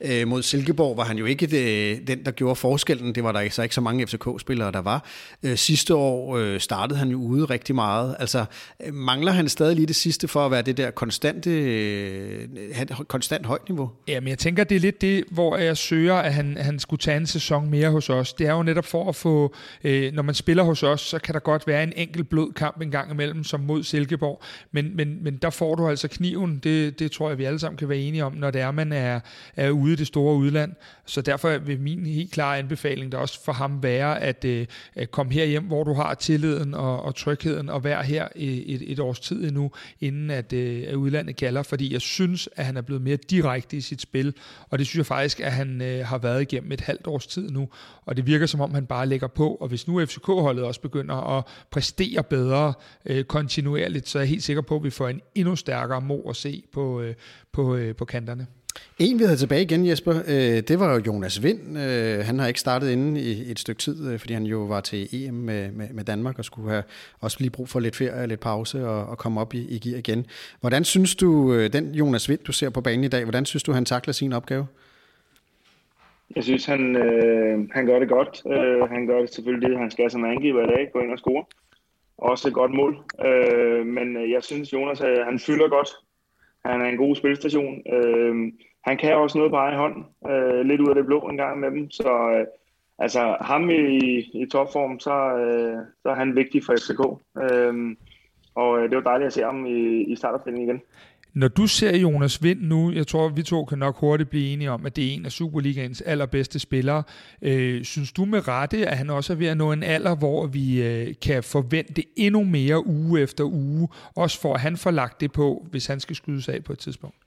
Øh, 0.01 0.27
mod 0.27 0.43
Silkeborg 0.43 0.97
var 0.97 1.03
han 1.03 1.17
jo 1.17 1.25
ikke 1.25 1.47
det, 1.47 2.07
den, 2.07 2.25
der 2.25 2.31
gjorde 2.31 2.55
forskellen. 2.55 3.15
Det 3.15 3.23
var 3.23 3.31
der 3.31 3.49
så 3.49 3.63
ikke 3.63 3.75
så 3.75 3.81
mange 3.81 4.07
FCK-spillere, 4.07 4.71
der 4.71 4.81
var. 4.81 5.05
Øh, 5.43 5.57
sidste 5.57 5.95
år 5.95 6.37
øh, 6.37 6.59
startede 6.59 6.99
han 6.99 7.09
jo 7.09 7.17
ude 7.17 7.45
rigtig 7.45 7.75
meget. 7.75 8.15
Altså, 8.19 8.45
øh, 8.85 8.93
mangler 8.93 9.31
han 9.31 9.49
stadig 9.49 9.75
lige 9.75 9.87
det 9.87 9.95
sidste 9.95 10.27
for 10.27 10.45
at 10.45 10.51
være 10.51 10.61
det 10.61 10.77
der 10.77 10.91
konstante, 10.91 11.49
øh, 11.49 12.47
konstant 13.07 13.45
højt 13.45 13.69
niveau? 13.69 13.91
Ja, 14.07 14.19
men 14.19 14.27
jeg 14.29 14.37
tænker, 14.37 14.63
det 14.63 14.75
er 14.75 14.79
lidt 14.79 15.01
det, 15.01 15.23
hvor 15.31 15.57
jeg 15.57 15.77
søger, 15.77 16.15
at 16.15 16.33
han, 16.33 16.57
han 16.57 16.79
skulle 16.79 16.99
tage 16.99 17.17
en 17.17 17.27
sæson 17.27 17.69
mere 17.69 17.89
hos 17.89 18.09
os. 18.09 18.33
Det 18.33 18.47
er 18.47 18.53
jo 18.53 18.63
netop 18.63 18.85
for 18.85 19.09
at 19.09 19.15
få, 19.15 19.53
øh, 19.83 20.13
når 20.13 20.23
man 20.23 20.35
spiller 20.35 20.63
hos 20.63 20.83
os, 20.83 21.01
så 21.01 21.19
kan 21.19 21.33
der 21.33 21.39
godt 21.39 21.67
være 21.67 21.83
en 21.83 21.93
enkelt 21.95 22.29
blød 22.29 22.53
kamp 22.57 22.81
en 22.81 22.91
gang 22.91 23.11
imellem, 23.11 23.43
som 23.43 23.59
mod 23.59 23.83
Silkeborg. 23.83 24.41
Men, 24.71 24.95
men, 24.95 25.23
men 25.23 25.37
der 25.37 25.49
får 25.49 25.75
du 25.75 25.87
altså 25.87 26.07
kniven. 26.07 26.59
Det, 26.59 26.99
det 26.99 27.11
tror 27.11 27.29
jeg, 27.29 27.37
vi 27.37 27.43
alle 27.43 27.59
sammen 27.59 27.77
kan 27.77 27.89
være 27.89 27.97
enige 27.97 28.25
om, 28.25 28.33
når 28.33 28.51
det 28.51 28.61
er, 28.61 28.71
man 28.71 28.91
er, 28.91 29.19
er 29.55 29.69
ude 29.69 29.93
i 29.93 29.95
det 29.95 30.07
store 30.07 30.35
udland. 30.35 30.73
Så 31.05 31.21
derfor 31.21 31.57
vil 31.57 31.79
min 31.79 32.05
helt 32.05 32.31
klare 32.31 32.57
anbefaling 32.57 33.11
der 33.11 33.17
også 33.17 33.43
for 33.45 33.51
ham 33.51 33.83
være, 33.83 34.21
at, 34.21 34.45
øh, 34.45 34.65
at 34.95 35.11
komme 35.11 35.33
hjem, 35.33 35.63
hvor 35.63 35.83
du 35.83 35.93
har 35.93 36.13
tilliden 36.13 36.73
og, 36.73 37.03
og 37.03 37.15
trygheden, 37.15 37.69
og 37.69 37.83
være 37.83 38.03
her 38.03 38.27
i 38.35 38.73
et, 38.73 38.91
et 38.91 38.99
års 38.99 39.19
tid 39.19 39.43
endnu, 39.47 39.71
inden 40.01 40.31
at, 40.31 40.53
øh, 40.53 40.83
at 40.87 40.95
udlandet 40.95 41.35
kalder. 41.35 41.63
Fordi 41.63 41.93
jeg 41.93 42.01
synes, 42.01 42.49
at 42.55 42.65
han 42.65 42.77
er 42.77 42.81
blevet 42.81 43.01
mere 43.01 43.17
direkte 43.17 43.77
i 43.77 43.81
sit 43.81 44.01
spil, 44.01 44.33
og 44.69 44.79
det 44.79 44.87
synes 44.87 44.97
jeg 44.97 45.05
faktisk, 45.05 45.39
at 45.39 45.51
han 45.51 45.81
øh, 45.81 46.05
har 46.05 46.17
været 46.17 46.41
igennem 46.41 46.71
et 46.71 46.81
halvt 46.81 47.07
års 47.07 47.27
tid 47.27 47.49
nu. 47.49 47.69
Og 48.05 48.17
det 48.17 48.27
virker 48.27 48.45
som 48.45 48.61
om, 48.61 48.73
han 48.73 48.85
bare 48.85 49.05
lægger 49.05 49.27
på, 49.27 49.55
og 49.55 49.67
hvis 49.67 49.87
nu 49.87 50.05
FCK-holdet 50.05 50.63
også 50.63 50.81
begynder 50.81 51.37
at 51.37 51.43
præstere 51.71 52.23
bedre, 52.23 52.46
øh, 53.05 53.23
kontinuerligt, 53.23 54.07
så 54.07 54.17
er 54.17 54.21
jeg 54.21 54.29
helt 54.29 54.43
sikker 54.43 54.61
på, 54.61 54.75
at 54.75 54.83
vi 54.83 54.89
får 54.89 55.07
en 55.07 55.21
endnu 55.35 55.55
stærkere 55.55 56.01
Mo 56.01 56.29
at 56.29 56.35
se 56.35 56.63
på, 56.71 57.01
øh, 57.01 57.13
på, 57.51 57.75
øh, 57.75 57.95
på 57.95 58.05
kanterne. 58.05 58.47
En, 58.99 59.19
vi 59.19 59.23
havde 59.23 59.37
tilbage 59.37 59.61
igen, 59.61 59.87
Jesper, 59.87 60.13
øh, 60.27 60.63
det 60.67 60.79
var 60.79 60.93
jo 60.93 61.01
Jonas 61.07 61.43
Vind. 61.43 61.77
Øh, 61.77 62.25
han 62.25 62.39
har 62.39 62.47
ikke 62.47 62.59
startet 62.59 62.91
inden 62.91 63.17
i 63.17 63.51
et 63.51 63.59
stykke 63.59 63.79
tid, 63.79 64.11
øh, 64.11 64.19
fordi 64.19 64.33
han 64.33 64.43
jo 64.43 64.57
var 64.57 64.81
til 64.81 65.07
EM 65.13 65.33
med, 65.33 65.71
med, 65.71 65.87
med 65.93 66.03
Danmark 66.03 66.39
og 66.39 66.45
skulle 66.45 66.69
have 66.69 66.83
også 67.21 67.37
lige 67.39 67.49
brug 67.49 67.69
for 67.69 67.79
lidt 67.79 67.95
ferie 67.95 68.21
og 68.21 68.27
lidt 68.27 68.39
pause 68.39 68.87
og, 68.87 69.05
og 69.05 69.17
komme 69.17 69.41
op 69.41 69.53
i, 69.53 69.67
i 69.69 69.79
gear 69.79 69.97
igen. 69.97 70.25
Hvordan 70.61 70.83
synes 70.83 71.15
du, 71.15 71.53
øh, 71.53 71.73
den 71.73 71.95
Jonas 71.95 72.29
Vind, 72.29 72.39
du 72.39 72.51
ser 72.51 72.69
på 72.69 72.81
banen 72.81 73.03
i 73.03 73.07
dag, 73.07 73.23
hvordan 73.23 73.45
synes 73.45 73.63
du, 73.63 73.71
han 73.71 73.85
takler 73.85 74.13
sin 74.13 74.33
opgave? 74.33 74.67
Jeg 76.35 76.43
synes, 76.43 76.65
han, 76.65 76.95
øh, 76.95 77.69
han 77.71 77.85
gør 77.85 77.99
det 77.99 78.09
godt. 78.09 78.41
Øh, 78.45 78.89
han 78.89 79.07
gør 79.07 79.19
det 79.19 79.33
selvfølgelig 79.33 79.69
det, 79.69 79.77
han 79.77 79.91
skal 79.91 80.11
som 80.11 80.25
angiver 80.25 80.63
i 80.63 80.67
dag, 80.67 80.89
gå 80.93 80.99
ind 80.99 81.11
og 81.11 81.17
score 81.17 81.43
også 82.17 82.47
et 82.47 82.53
godt 82.53 82.73
mål. 82.73 82.97
Øh, 83.25 83.85
men 83.85 84.17
øh, 84.17 84.31
jeg 84.31 84.43
synes, 84.43 84.73
Jonas 84.73 85.01
øh, 85.01 85.25
han 85.25 85.39
fylder 85.39 85.69
godt. 85.69 85.89
Han 86.65 86.81
er 86.81 86.85
en 86.85 86.97
god 86.97 87.15
spilstation. 87.15 87.81
Øh, 87.93 88.53
han 88.83 88.97
kan 88.97 89.15
også 89.15 89.37
noget 89.37 89.51
på 89.51 89.57
egen 89.57 89.77
hånd. 89.77 90.05
Øh, 90.29 90.65
lidt 90.65 90.81
ud 90.81 90.89
af 90.89 90.95
det 90.95 91.05
blå 91.05 91.19
en 91.19 91.37
gang 91.37 91.59
med 91.59 91.71
dem. 91.71 91.91
Så 91.91 92.31
øh, 92.31 92.45
altså, 92.99 93.37
ham 93.41 93.69
i, 93.69 94.17
i 94.33 94.45
topform, 94.51 94.99
så, 94.99 95.37
øh, 95.37 95.77
så 96.01 96.09
er 96.09 96.15
han 96.15 96.35
vigtig 96.35 96.63
for 96.65 96.73
FCK. 96.73 97.01
Øh, 97.43 97.95
og 98.55 98.79
øh, 98.79 98.89
det 98.89 98.95
var 98.95 99.03
dejligt 99.03 99.27
at 99.27 99.33
se 99.33 99.43
ham 99.43 99.65
i, 99.65 100.03
i 100.03 100.15
startopstillingen 100.15 100.69
igen. 100.69 100.81
Når 101.41 101.47
du 101.47 101.67
ser 101.67 101.97
Jonas 101.97 102.43
Vind 102.43 102.61
nu, 102.61 102.91
jeg 102.91 103.07
tror, 103.07 103.29
vi 103.29 103.43
to 103.43 103.65
kan 103.65 103.77
nok 103.77 103.99
hurtigt 103.99 104.29
blive 104.29 104.53
enige 104.53 104.71
om, 104.71 104.85
at 104.85 104.95
det 104.95 105.03
er 105.07 105.13
en 105.13 105.25
af 105.25 105.31
Superligaens 105.31 106.01
allerbedste 106.01 106.59
spillere. 106.59 107.03
Øh, 107.41 107.83
synes 107.83 108.11
du 108.11 108.25
med 108.25 108.47
rette, 108.47 108.87
at 108.87 108.97
han 108.97 109.09
også 109.09 109.33
er 109.33 109.37
ved 109.37 109.47
at 109.47 109.57
nå 109.57 109.71
en 109.71 109.83
alder, 109.83 110.15
hvor 110.15 110.47
vi 110.47 110.83
øh, 110.83 111.13
kan 111.25 111.43
forvente 111.43 112.03
endnu 112.15 112.43
mere 112.43 112.87
uge 112.87 113.21
efter 113.21 113.43
uge, 113.43 113.89
også 114.15 114.41
for 114.41 114.53
at 114.53 114.59
han 114.59 114.77
får 114.77 114.91
lagt 114.91 115.21
det 115.21 115.31
på, 115.31 115.65
hvis 115.71 115.87
han 115.87 115.99
skal 115.99 116.15
skydes 116.15 116.49
af 116.49 116.63
på 116.63 116.73
et 116.73 116.79
tidspunkt? 116.79 117.17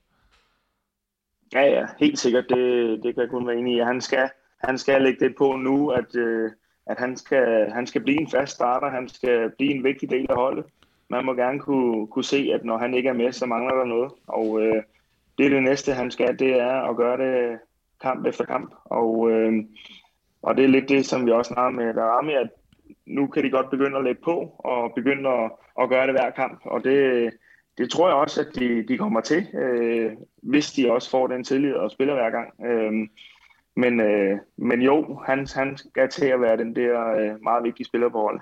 Ja, 1.53 1.61
ja, 1.61 1.85
helt 1.99 2.19
sikkert. 2.19 2.45
Det, 2.49 2.59
det 3.03 3.13
kan 3.13 3.21
jeg 3.21 3.29
kun 3.29 3.47
være 3.47 3.57
enig 3.57 3.75
i. 3.75 3.79
Han 3.79 4.01
skal, 4.01 4.29
han 4.63 4.77
skal 4.77 5.01
lægge 5.01 5.25
det 5.25 5.35
på 5.37 5.55
nu, 5.55 5.89
at, 5.89 6.15
øh, 6.15 6.51
at 6.87 6.99
han, 6.99 7.17
skal, 7.17 7.71
han 7.73 7.87
skal 7.87 8.01
blive 8.01 8.21
en 8.21 8.31
fast 8.31 8.53
starter, 8.53 8.89
han 8.89 9.09
skal 9.09 9.51
blive 9.57 9.71
en 9.71 9.83
vigtig 9.83 10.09
del 10.09 10.25
af 10.29 10.35
holdet 10.35 10.65
man 11.11 11.25
må 11.25 11.33
gerne 11.33 11.59
kunne, 11.59 12.07
kunne 12.07 12.23
se, 12.23 12.51
at 12.53 12.65
når 12.65 12.77
han 12.77 12.93
ikke 12.93 13.09
er 13.09 13.13
med, 13.13 13.31
så 13.31 13.45
mangler 13.45 13.75
der 13.75 13.85
noget. 13.85 14.11
Og 14.27 14.61
øh, 14.61 14.83
det 15.37 15.45
er 15.45 15.49
det 15.49 15.63
næste, 15.63 15.93
han 15.93 16.11
skal, 16.11 16.39
det 16.39 16.59
er 16.59 16.89
at 16.89 16.95
gøre 16.95 17.17
det 17.17 17.59
kamp 18.01 18.25
efter 18.25 18.45
kamp. 18.45 18.73
Og, 18.85 19.31
øh, 19.31 19.53
og 20.41 20.57
det 20.57 20.63
er 20.63 20.69
lidt 20.69 20.89
det, 20.89 21.05
som 21.05 21.25
vi 21.25 21.31
også 21.31 21.53
snakker 21.53 21.79
med 21.79 21.93
Darami, 21.93 22.33
at 22.33 22.49
nu 23.05 23.27
kan 23.27 23.43
de 23.43 23.49
godt 23.49 23.69
begynde 23.69 23.97
at 23.97 24.03
lægge 24.03 24.21
på, 24.23 24.55
og 24.59 24.93
begynde 24.95 25.29
at, 25.29 25.51
at 25.81 25.89
gøre 25.89 26.07
det 26.07 26.13
hver 26.13 26.29
kamp. 26.29 26.61
Og 26.65 26.83
det, 26.83 27.29
det 27.77 27.89
tror 27.89 28.07
jeg 28.07 28.15
også, 28.15 28.41
at 28.41 28.55
de, 28.55 28.87
de 28.87 28.97
kommer 28.97 29.21
til, 29.21 29.47
øh, 29.53 30.11
hvis 30.41 30.71
de 30.71 30.91
også 30.91 31.09
får 31.09 31.27
den 31.27 31.43
tillid 31.43 31.73
og 31.73 31.91
spiller 31.91 32.13
hver 32.13 32.29
gang. 32.29 32.65
Øh, 32.65 33.07
men, 33.75 33.99
øh, 33.99 34.37
men 34.57 34.81
jo, 34.81 35.21
han, 35.25 35.47
han 35.55 35.77
skal 35.77 36.09
til 36.09 36.25
at 36.25 36.41
være 36.41 36.57
den 36.57 36.75
der 36.75 37.11
øh, 37.11 37.43
meget 37.43 37.63
vigtige 37.63 37.85
spiller 37.85 38.09
på 38.09 38.21
holdet. 38.21 38.41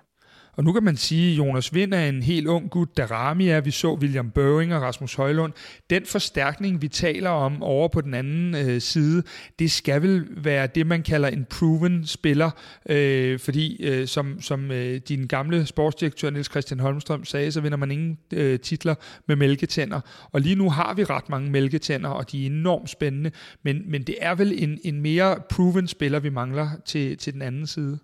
Og 0.60 0.66
nu 0.66 0.72
kan 0.72 0.84
man 0.84 0.98
sige, 0.98 1.32
at 1.32 1.38
Jonas 1.38 1.74
Vind 1.74 1.94
er 1.94 2.10
en 2.10 2.24
helt 2.24 2.48
ung 2.48 2.70
gut, 2.70 2.98
der 2.98 3.12
Rami 3.12 3.48
er, 3.48 3.62
vi 3.62 3.72
så 3.72 3.94
William 3.94 4.32
Børing 4.32 4.74
og 4.74 4.82
Rasmus 4.82 5.14
Højlund. 5.14 5.54
Den 5.90 6.06
forstærkning, 6.06 6.82
vi 6.82 6.88
taler 6.88 7.30
om 7.30 7.64
over 7.64 7.88
på 7.88 8.02
den 8.02 8.14
anden 8.14 8.56
øh, 8.56 8.82
side, 8.82 9.24
det 9.60 9.72
skal 9.72 10.02
vel 10.02 10.28
være 10.30 10.68
det, 10.68 10.88
man 10.88 11.04
kalder 11.04 11.28
en 11.28 11.46
proven 11.50 12.06
spiller, 12.06 12.52
øh, 12.90 13.40
fordi 13.40 13.84
øh, 13.84 14.08
som, 14.08 14.42
som 14.42 14.72
øh, 14.72 15.02
din 15.10 15.28
gamle 15.28 15.66
sportsdirektør 15.66 16.30
Niels 16.30 16.50
Christian 16.50 16.80
Holmstrøm 16.80 17.26
sagde, 17.26 17.52
så 17.52 17.62
vinder 17.62 17.78
man 17.78 17.92
ingen 17.92 18.18
øh, 18.34 18.60
titler 18.60 18.96
med 19.28 19.36
mælketænder. 19.36 20.02
Og 20.32 20.42
lige 20.42 20.56
nu 20.56 20.70
har 20.70 20.94
vi 20.94 21.04
ret 21.04 21.30
mange 21.30 21.52
mælketænder, 21.52 22.10
og 22.10 22.32
de 22.32 22.42
er 22.42 22.46
enormt 22.46 22.90
spændende, 22.90 23.32
men, 23.64 23.84
men 23.92 24.04
det 24.04 24.16
er 24.22 24.36
vel 24.36 24.64
en, 24.64 24.80
en 24.84 25.02
mere 25.02 25.36
proven 25.50 25.88
spiller, 25.88 26.20
vi 26.20 26.30
mangler 26.30 26.70
til, 26.86 27.18
til 27.18 27.34
den 27.34 27.42
anden 27.42 27.68
side. 27.68 28.00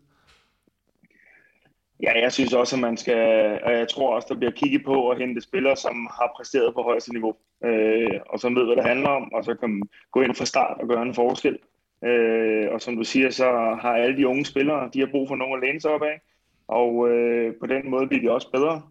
Ja, 2.04 2.22
jeg 2.22 2.32
synes 2.32 2.54
også, 2.54 2.76
at 2.76 2.82
man 2.82 2.98
skal, 2.98 3.60
og 3.64 3.72
jeg 3.72 3.88
tror 3.90 4.16
også, 4.16 4.28
der 4.30 4.36
bliver 4.36 4.52
kigget 4.52 4.84
på 4.86 5.10
at 5.10 5.18
hente 5.18 5.42
spillere, 5.42 5.76
som 5.76 6.08
har 6.12 6.32
præsteret 6.36 6.74
på 6.74 6.82
højeste 6.82 7.14
niveau, 7.14 7.36
øh, 7.64 8.20
og 8.30 8.40
som 8.40 8.56
ved, 8.56 8.66
hvad 8.66 8.76
det 8.76 8.84
handler 8.84 9.10
om, 9.10 9.34
og 9.34 9.44
så 9.44 9.56
kan 9.56 9.82
gå 10.12 10.22
ind 10.22 10.36
fra 10.36 10.46
start 10.46 10.78
og 10.82 10.88
gøre 10.88 11.02
en 11.02 11.14
forskel. 11.14 11.58
Øh, 12.04 12.68
og 12.72 12.82
som 12.82 12.96
du 12.96 13.04
siger, 13.04 13.30
så 13.30 13.46
har 13.82 13.96
alle 13.96 14.18
de 14.18 14.28
unge 14.28 14.46
spillere, 14.46 14.90
de 14.94 15.00
har 15.00 15.08
brug 15.12 15.28
for 15.28 15.36
nogen 15.36 15.54
at 15.54 15.68
læne 15.68 15.82
sig 15.82 15.92
op 15.92 16.04
af, 16.04 16.22
og 16.68 17.10
øh, 17.10 17.54
på 17.60 17.66
den 17.66 17.90
måde 17.90 18.08
bliver 18.08 18.22
de 18.22 18.32
også 18.32 18.52
bedre. 18.52 18.82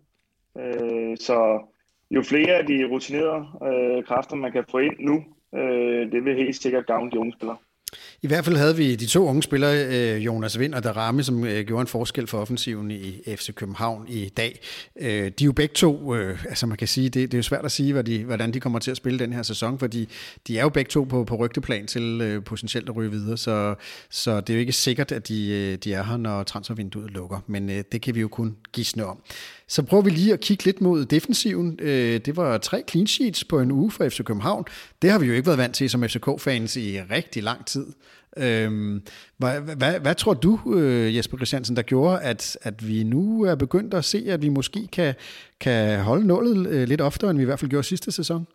Øh, 0.59 1.16
så 1.16 1.61
jo 2.11 2.22
flere 2.22 2.52
af 2.52 2.66
de 2.66 2.84
rutinerede 2.84 3.46
øh, 3.72 4.05
kræfter, 4.05 4.36
man 4.36 4.52
kan 4.52 4.64
få 4.70 4.78
ind 4.78 4.94
nu, 4.98 5.24
øh, 5.55 6.12
det 6.12 6.24
vil 6.24 6.36
helt 6.36 6.57
sikkert 6.57 6.86
gavne 6.86 7.11
de 7.11 7.18
unge 7.18 7.32
spillere. 7.32 7.57
I 8.24 8.26
hvert 8.26 8.44
fald 8.44 8.56
havde 8.56 8.76
vi 8.76 8.94
de 8.94 9.06
to 9.06 9.26
unge 9.26 9.42
spillere, 9.42 9.86
øh, 9.86 10.24
Jonas 10.24 10.58
Vind 10.58 10.74
og 10.74 10.84
Darami, 10.84 11.22
som 11.22 11.44
øh, 11.44 11.66
gjorde 11.66 11.80
en 11.80 11.86
forskel 11.86 12.26
for 12.26 12.40
offensiven 12.40 12.90
i 12.90 13.22
FC 13.36 13.54
København 13.54 14.08
i 14.08 14.28
dag. 14.28 14.60
Øh, 15.00 15.08
de 15.08 15.44
er 15.44 15.44
jo 15.44 15.52
begge 15.52 15.74
to, 15.74 16.14
altså 16.14 16.66
man 16.66 16.76
kan 16.76 16.88
sige, 16.88 17.08
det, 17.08 17.32
det 17.32 17.34
er 17.34 17.38
jo 17.38 17.42
svært 17.42 17.64
at 17.64 17.72
sige, 17.72 17.92
hvad 17.92 18.04
de, 18.04 18.24
hvordan 18.24 18.54
de 18.54 18.60
kommer 18.60 18.78
til 18.78 18.90
at 18.90 18.96
spille 18.96 19.18
den 19.18 19.32
her 19.32 19.42
sæson, 19.42 19.78
fordi 19.78 20.08
de 20.46 20.58
er 20.58 20.62
jo 20.62 20.68
begge 20.68 20.88
to 20.88 21.04
på, 21.04 21.24
på 21.24 21.36
rygteplan 21.36 21.86
til 21.86 22.40
potentielt 22.44 22.88
at 22.88 22.96
ryge 22.96 23.10
videre, 23.10 23.38
så, 23.38 23.74
så 24.10 24.40
det 24.40 24.50
er 24.50 24.54
jo 24.54 24.60
ikke 24.60 24.72
sikkert, 24.72 25.12
at 25.12 25.28
de, 25.28 25.76
de 25.76 25.94
er 25.94 26.02
her, 26.02 26.16
når 26.16 26.42
transfervinduet 26.42 27.10
lukker, 27.10 27.38
men 27.46 27.68
det 27.68 28.02
kan 28.02 28.14
vi 28.14 28.20
jo 28.20 28.28
kun 28.28 28.56
gisne 28.72 29.06
om. 29.06 29.22
Så 29.68 29.82
prøver 29.82 30.02
vi 30.02 30.10
lige 30.10 30.32
at 30.32 30.40
kigge 30.40 30.64
lidt 30.64 30.80
mod 30.80 31.04
defensiven. 31.04 31.78
Øh, 31.82 32.20
det 32.20 32.36
var 32.36 32.58
tre 32.58 32.82
clean 32.90 33.06
sheets 33.06 33.44
på 33.44 33.60
en 33.60 33.70
uge 33.70 33.90
for 33.90 34.08
FC 34.08 34.24
København. 34.24 34.64
Det 35.02 35.10
har 35.10 35.18
vi 35.18 35.26
jo 35.26 35.32
ikke 35.32 35.46
været 35.46 35.58
vant 35.58 35.74
til 35.74 35.90
som 35.90 36.02
FCK-fans 36.02 36.76
i 36.76 37.00
rigtig 37.10 37.42
lang 37.42 37.66
tid. 37.66 37.86
Øhm, 38.36 39.02
hvad, 39.38 39.60
hvad, 39.76 40.00
hvad 40.00 40.14
tror 40.14 40.34
du, 40.34 40.58
øh, 40.74 41.16
Jesper 41.16 41.36
Christiansen, 41.36 41.76
der 41.76 41.82
gjorde, 41.82 42.20
at, 42.20 42.58
at 42.62 42.88
vi 42.88 43.02
nu 43.02 43.42
er 43.42 43.54
begyndt 43.54 43.94
at 43.94 44.04
se, 44.04 44.24
at 44.28 44.42
vi 44.42 44.48
måske 44.48 44.86
kan, 44.92 45.14
kan 45.60 46.00
holde 46.00 46.26
nullet 46.26 46.68
øh, 46.68 46.88
lidt 46.88 47.00
oftere, 47.00 47.30
end 47.30 47.38
vi 47.38 47.42
i 47.42 47.46
hvert 47.46 47.58
fald 47.58 47.70
gjorde 47.70 47.86
sidste 47.86 48.12
sæson? 48.12 48.46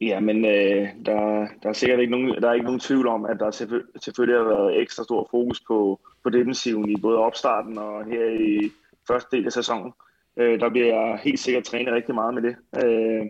Ja, 0.00 0.20
men 0.20 0.44
øh, 0.44 0.88
der, 1.06 1.46
der 1.62 1.68
er 1.68 1.72
sikkert 1.72 2.00
ikke 2.00 2.10
nogen, 2.10 2.42
der 2.42 2.48
er 2.48 2.54
ikke 2.54 2.64
nogen 2.64 2.80
tvivl 2.80 3.08
om, 3.08 3.24
at 3.24 3.36
der 3.40 3.50
selvfølgelig, 3.50 4.02
selvfølgelig 4.02 4.38
har 4.40 4.48
været 4.48 4.82
ekstra 4.82 5.04
stor 5.04 5.28
fokus 5.30 5.60
på, 5.60 6.00
på 6.22 6.30
defensiven 6.30 6.90
i 6.90 6.96
både 7.02 7.18
opstarten 7.18 7.78
og 7.78 8.04
her 8.04 8.24
i 8.40 8.70
første 9.08 9.36
del 9.36 9.46
af 9.46 9.52
sæsonen. 9.52 9.92
Øh, 10.36 10.60
der 10.60 10.68
bliver 10.68 10.86
jeg 10.86 11.20
helt 11.22 11.40
sikkert 11.40 11.64
trænet 11.64 11.94
rigtig 11.94 12.14
meget 12.14 12.34
med 12.34 12.42
det. 12.42 12.56
Øh, 12.84 13.26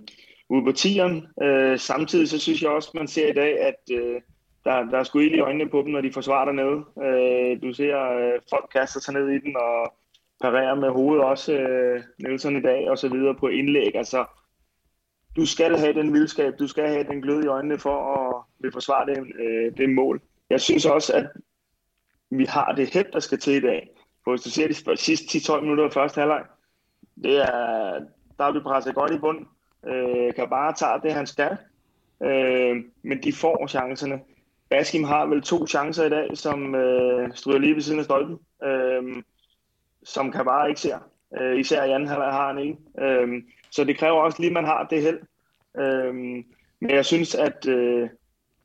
ude 0.48 0.64
på 0.64 0.72
tieren. 0.72 1.26
Øh, 1.42 1.78
samtidig 1.78 2.28
så 2.28 2.38
synes 2.38 2.62
jeg 2.62 2.70
også, 2.70 2.90
man 2.94 3.08
ser 3.08 3.28
i 3.28 3.32
dag, 3.32 3.60
at 3.60 3.80
øh, 3.92 4.20
der, 4.64 4.84
der 4.90 4.98
er 4.98 5.02
sgu 5.02 5.18
i 5.18 5.40
øjnene 5.40 5.70
på 5.70 5.82
dem, 5.82 5.90
når 5.90 6.00
de 6.00 6.12
forsvarer 6.12 6.44
dernede. 6.44 6.84
Øh, 7.02 7.62
du 7.62 7.72
ser, 7.72 8.00
øh, 8.00 8.40
folk 8.50 8.68
kaster 8.72 9.00
sig 9.00 9.14
ned 9.14 9.28
i 9.28 9.38
den 9.38 9.56
og 9.56 9.94
parerer 10.40 10.74
med 10.74 10.90
hovedet 10.90 11.24
også, 11.24 11.52
øh, 11.52 12.02
Nielsen 12.18 12.56
i 12.56 12.60
dag, 12.60 12.90
og 12.90 12.98
så 12.98 13.08
videre 13.08 13.34
på 13.34 13.48
indlæg. 13.48 13.96
Altså, 13.96 14.24
du 15.36 15.46
skal 15.46 15.78
have 15.78 15.94
den 15.94 16.12
vildskab, 16.12 16.58
du 16.58 16.66
skal 16.66 16.88
have 16.88 17.04
den 17.04 17.22
glød 17.22 17.44
i 17.44 17.46
øjnene 17.46 17.78
for 17.78 17.96
at 18.14 18.44
vil 18.58 18.72
forsvare 18.72 19.06
det, 19.06 19.26
øh, 19.38 19.76
det 19.76 19.90
mål. 19.90 20.20
Jeg 20.50 20.60
synes 20.60 20.86
også, 20.86 21.14
at 21.14 21.26
vi 22.30 22.44
har 22.44 22.72
det 22.72 22.94
held, 22.94 23.12
der 23.12 23.20
skal 23.20 23.38
til 23.38 23.54
i 23.54 23.60
dag 23.60 23.88
på, 24.24 24.30
hvis 24.30 24.42
du 24.42 24.50
ser 24.50 24.68
de 24.68 24.96
sidste 24.96 25.52
10-12 25.52 25.60
minutter 25.60 25.84
af 25.84 25.92
første 25.92 26.20
halvleg, 26.20 26.42
det 27.22 27.36
er, 27.36 28.00
der 28.38 28.44
er 28.44 28.52
vi 28.52 28.60
presset 28.60 28.94
godt 28.94 29.12
i 29.12 29.18
bund. 29.18 29.46
Øh, 29.86 30.34
kan 30.34 30.48
bare 30.50 30.72
tage 30.72 31.00
det, 31.02 31.12
han 31.12 31.26
skal. 31.26 31.56
Øh, 32.22 32.84
men 33.02 33.22
de 33.22 33.32
får 33.32 33.66
chancerne. 33.66 34.20
Baskim 34.70 35.04
har 35.04 35.26
vel 35.26 35.42
to 35.42 35.66
chancer 35.66 36.04
i 36.04 36.08
dag, 36.08 36.36
som 36.36 36.74
øh, 36.74 37.30
stryger 37.34 37.58
lige 37.58 37.74
ved 37.74 37.82
siden 37.82 37.98
af 37.98 38.04
stolpen, 38.04 38.38
øh, 38.64 39.22
som 40.04 40.32
kan 40.32 40.44
bare 40.44 40.68
ikke 40.68 40.80
se. 40.80 40.92
Øh, 41.40 41.58
især 41.58 41.84
i 41.84 41.90
anden 41.90 42.08
halvleg 42.08 42.32
har 42.32 42.46
han 42.46 42.58
ikke. 42.58 42.76
Øh, 42.98 43.42
så 43.70 43.84
det 43.84 43.98
kræver 43.98 44.20
også 44.20 44.38
lige, 44.40 44.50
at 44.50 44.54
man 44.54 44.64
har 44.64 44.86
det 44.90 45.02
held. 45.02 45.20
Øh, 45.78 46.14
men 46.80 46.90
jeg 46.90 47.04
synes, 47.04 47.34
at, 47.34 47.68
øh, 47.68 48.08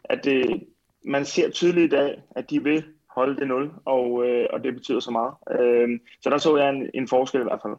at 0.04 0.24
det, 0.24 0.68
man 1.06 1.26
ser 1.26 1.50
tydeligt 1.50 1.94
i 1.94 1.96
dag, 1.96 2.22
at 2.36 2.50
de 2.50 2.64
vil 2.64 2.84
holde 3.20 3.40
det 3.40 3.48
0, 3.48 3.72
og, 3.86 4.26
øh, 4.26 4.48
og 4.54 4.64
det 4.64 4.74
betyder 4.74 5.00
så 5.00 5.12
meget. 5.12 5.34
Øh, 5.60 6.00
så 6.22 6.30
der 6.30 6.38
så 6.38 6.58
jeg 6.58 6.70
en, 6.70 6.90
en 6.94 7.08
forskel 7.08 7.42
i 7.42 7.44
hvert 7.44 7.64
fald. 7.64 7.76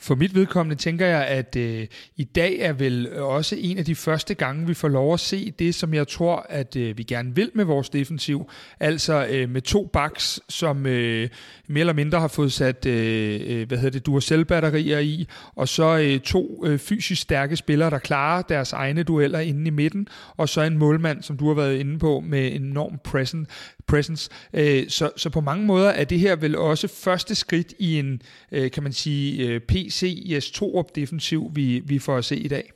For 0.00 0.14
mit 0.14 0.34
vedkommende 0.34 0.76
tænker 0.76 1.06
jeg, 1.06 1.26
at 1.26 1.56
øh, 1.56 1.86
i 2.16 2.24
dag 2.24 2.58
er 2.58 2.72
vel 2.72 3.12
også 3.12 3.56
en 3.58 3.78
af 3.78 3.84
de 3.84 3.94
første 3.94 4.34
gange, 4.34 4.66
vi 4.66 4.74
får 4.74 4.88
lov 4.88 5.14
at 5.14 5.20
se 5.20 5.50
det, 5.58 5.74
som 5.74 5.94
jeg 5.94 6.08
tror, 6.08 6.46
at 6.48 6.76
øh, 6.76 6.98
vi 6.98 7.02
gerne 7.02 7.34
vil 7.34 7.50
med 7.54 7.64
vores 7.64 7.90
defensiv. 7.90 8.50
Altså 8.80 9.26
øh, 9.30 9.50
med 9.50 9.62
to 9.62 9.90
backs, 9.92 10.40
som 10.48 10.86
øh, 10.86 11.28
mere 11.68 11.80
eller 11.80 11.92
mindre 11.92 12.20
har 12.20 12.28
fået 12.28 12.52
sat 12.52 12.86
øh, 12.86 13.40
øh 13.46 13.68
hvad 13.68 13.78
hedder 13.78 13.90
det, 13.90 14.06
Duracell-batterier 14.06 14.98
i, 14.98 15.28
og 15.56 15.68
så 15.68 15.98
øh, 15.98 16.20
to 16.20 16.64
øh, 16.66 16.78
fysisk 16.78 17.22
stærke 17.22 17.56
spillere, 17.56 17.90
der 17.90 17.98
klarer 17.98 18.42
deres 18.42 18.72
egne 18.72 19.02
dueller 19.02 19.38
inde 19.38 19.66
i 19.66 19.70
midten, 19.70 20.08
og 20.36 20.48
så 20.48 20.62
en 20.62 20.78
målmand, 20.78 21.22
som 21.22 21.36
du 21.36 21.48
har 21.48 21.54
været 21.54 21.78
inde 21.78 21.98
på, 21.98 22.20
med 22.20 22.52
enorm 22.52 23.00
present, 23.04 23.48
presence. 23.86 24.30
Øh, 24.52 24.88
så, 24.88 25.10
så 25.16 25.30
på 25.30 25.40
mange 25.40 25.66
måder 25.66 25.90
er 25.90 26.04
det 26.04 26.20
her 26.20 26.36
vel 26.36 26.56
også 26.56 26.88
første 26.88 27.34
skridt 27.34 27.72
i 27.78 27.98
en, 27.98 28.22
øh, 28.52 28.70
kan 28.70 28.82
man 28.82 28.92
sige, 28.92 29.46
øh, 29.46 29.60
IS 30.08 30.50
2 30.50 30.82
defensiv, 30.94 31.50
vi, 31.54 31.82
vi 31.86 31.98
får 31.98 32.16
at 32.16 32.24
se 32.24 32.36
i 32.36 32.48
dag. 32.48 32.70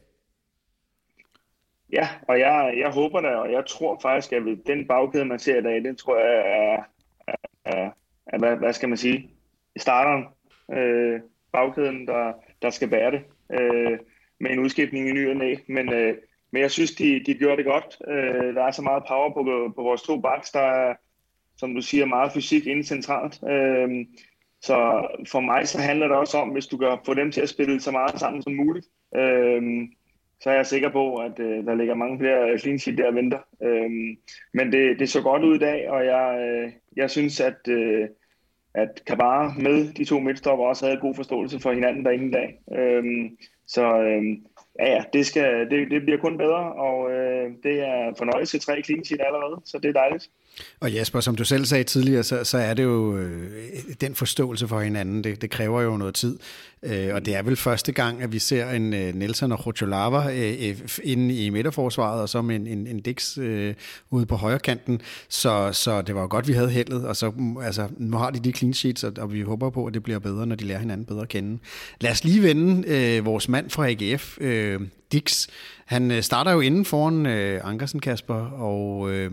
Ja, 1.92 2.08
og 2.28 2.38
jeg, 2.38 2.74
jeg 2.78 2.90
håber 2.90 3.20
da, 3.20 3.28
og 3.28 3.52
jeg 3.52 3.66
tror 3.66 3.98
faktisk, 4.02 4.32
at 4.32 4.42
den 4.66 4.86
bagkæde, 4.86 5.24
man 5.24 5.38
ser 5.38 5.58
i 5.58 5.62
dag, 5.62 5.84
den 5.84 5.96
tror 5.96 6.18
jeg 6.18 6.36
er, 6.36 6.82
er, 7.26 7.36
er, 7.64 7.90
er 8.26 8.38
hvad, 8.38 8.56
hvad 8.56 8.72
skal 8.72 8.88
man 8.88 8.98
sige, 8.98 9.30
starteren, 9.76 10.24
øh, 10.72 11.20
bagkæden, 11.52 12.06
der, 12.06 12.32
der 12.62 12.70
skal 12.70 12.88
bære 12.88 13.10
det, 13.10 13.22
øh, 13.52 13.98
med 14.40 14.50
en 14.50 14.58
udskiftning 14.58 15.08
i 15.08 15.12
ny 15.12 15.30
og 15.30 15.36
næ. 15.36 15.54
Men, 15.68 15.92
øh, 15.92 16.16
men 16.50 16.62
jeg 16.62 16.70
synes, 16.70 16.90
de, 16.90 17.22
de 17.26 17.34
gjorde 17.34 17.56
det 17.56 17.64
godt. 17.64 17.96
Øh, 18.08 18.54
der 18.54 18.62
er 18.62 18.70
så 18.70 18.82
meget 18.82 19.02
power 19.08 19.32
på, 19.34 19.72
på 19.76 19.82
vores 19.82 20.02
to 20.02 20.20
backs, 20.20 20.50
der 20.50 20.60
er, 20.60 20.94
som 21.56 21.74
du 21.74 21.80
siger, 21.80 22.06
meget 22.06 22.32
fysik 22.32 22.66
inde 22.66 22.84
centralt. 22.84 23.40
Øh, 23.48 24.06
så 24.62 25.06
for 25.28 25.40
mig 25.40 25.68
så 25.68 25.78
handler 25.78 26.08
det 26.08 26.16
også 26.16 26.38
om, 26.38 26.48
hvis 26.48 26.66
du 26.66 26.76
kan 26.76 26.98
få 27.06 27.14
dem 27.14 27.32
til 27.32 27.40
at 27.40 27.48
spille 27.48 27.80
så 27.80 27.90
meget 27.90 28.20
sammen 28.20 28.42
som 28.42 28.52
muligt. 28.52 28.86
Øh, 29.16 29.62
så 30.40 30.50
er 30.50 30.54
jeg 30.54 30.66
sikker 30.66 30.88
på, 30.88 31.16
at 31.16 31.38
øh, 31.38 31.64
der 31.64 31.74
ligger 31.74 31.94
mange 31.94 32.18
flere 32.18 32.50
øh, 32.50 32.58
clean 32.58 32.78
sheet 32.78 32.98
der 32.98 33.06
og 33.06 33.14
venter. 33.14 33.38
Øh, 33.62 33.90
men 34.54 34.72
det, 34.72 34.98
det 34.98 35.10
så 35.10 35.22
godt 35.22 35.44
ud 35.44 35.56
i 35.56 35.58
dag, 35.58 35.90
og 35.90 36.04
jeg, 36.04 36.38
øh, 36.40 36.72
jeg 36.96 37.10
synes, 37.10 37.40
at, 37.40 37.68
øh, 37.68 38.08
at 38.74 39.02
Kabara 39.06 39.54
med 39.58 39.92
de 39.92 40.04
to 40.04 40.20
midtstopper 40.20 40.64
også 40.64 40.86
havde 40.86 41.00
god 41.00 41.14
forståelse 41.14 41.60
for 41.60 41.72
hinanden 41.72 42.04
derinde 42.04 42.28
i 42.28 42.30
dag. 42.30 42.58
Øh, 42.78 43.04
så 43.66 43.98
øh, 43.98 44.22
ja, 44.78 44.94
ja, 44.94 45.04
det, 45.12 45.26
skal, 45.26 45.70
det, 45.70 45.90
det 45.90 46.02
bliver 46.02 46.18
kun 46.18 46.38
bedre, 46.38 46.72
og 46.72 47.12
øh, 47.12 47.50
det 47.62 47.80
er 47.80 48.14
fornøjelse 48.18 48.58
tre 48.58 48.82
clean 48.82 49.04
sheet 49.04 49.20
allerede, 49.26 49.60
så 49.64 49.78
det 49.78 49.88
er 49.88 49.92
dejligt. 49.92 50.30
Og 50.80 50.94
Jesper, 50.94 51.20
som 51.20 51.36
du 51.36 51.44
selv 51.44 51.64
sagde 51.64 51.84
tidligere, 51.84 52.22
så, 52.22 52.44
så 52.44 52.58
er 52.58 52.74
det 52.74 52.82
jo 52.82 53.16
øh, 53.16 53.50
den 54.00 54.14
forståelse 54.14 54.68
for 54.68 54.80
hinanden, 54.80 55.24
det, 55.24 55.42
det 55.42 55.50
kræver 55.50 55.82
jo 55.82 55.96
noget 55.96 56.14
tid. 56.14 56.38
Øh, 56.82 57.14
og 57.14 57.26
det 57.26 57.34
er 57.34 57.42
vel 57.42 57.56
første 57.56 57.92
gang, 57.92 58.22
at 58.22 58.32
vi 58.32 58.38
ser 58.38 58.70
en 58.70 58.94
øh, 58.94 59.14
Nelson 59.14 59.52
og 59.52 59.66
Rocholava 59.66 60.32
øh, 60.32 60.68
øh 60.68 60.76
inde 61.02 61.34
i 61.34 61.50
midterforsvaret, 61.50 62.22
og 62.22 62.28
så 62.28 62.42
med 62.42 62.56
en, 62.56 62.66
en, 62.66 62.86
en 62.86 63.00
Dix 63.00 63.38
øh, 63.38 63.74
ude 64.10 64.26
på 64.26 64.36
højre 64.36 64.58
kanten. 64.58 65.00
Så, 65.28 65.70
så 65.72 66.02
det 66.02 66.14
var 66.14 66.20
jo 66.20 66.26
godt, 66.30 66.48
vi 66.48 66.52
havde 66.52 66.70
heldet, 66.70 67.06
og 67.06 67.16
så 67.16 67.30
mm, 67.30 67.56
altså, 67.56 67.88
nu 67.98 68.16
har 68.16 68.30
de 68.30 68.38
de 68.38 68.52
clean 68.52 68.74
sheets, 68.74 69.04
og, 69.04 69.12
og 69.18 69.32
vi 69.32 69.42
håber 69.42 69.70
på, 69.70 69.86
at 69.86 69.94
det 69.94 70.02
bliver 70.02 70.18
bedre, 70.18 70.46
når 70.46 70.56
de 70.56 70.64
lærer 70.64 70.78
hinanden 70.78 71.06
bedre 71.06 71.22
at 71.22 71.28
kende. 71.28 71.58
Lad 72.00 72.10
os 72.10 72.24
lige 72.24 72.42
vende 72.42 72.88
øh, 72.88 73.24
vores 73.24 73.48
mand 73.48 73.70
fra 73.70 73.88
AGF, 73.90 74.38
øh, 74.40 74.80
Dix. 75.12 75.48
Han 75.86 76.10
øh, 76.10 76.22
starter 76.22 76.52
jo 76.52 76.60
inden 76.60 76.84
foran 76.84 77.26
øh, 77.26 77.60
Ankersen, 77.64 78.00
Kasper, 78.00 78.34
og... 78.50 79.10
Øh, 79.10 79.32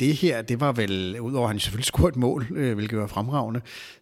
det 0.00 0.14
her, 0.14 0.42
det 0.42 0.60
var 0.60 0.72
vel, 0.72 1.20
udover 1.20 1.46
at 1.46 1.50
han 1.50 1.60
selvfølgelig 1.60 1.84
scorede 1.84 2.08
et 2.08 2.16
mål, 2.16 2.46
øh, 2.50 2.74
hvilket 2.74 2.98
var 2.98 3.06
fremragende, 3.06 3.60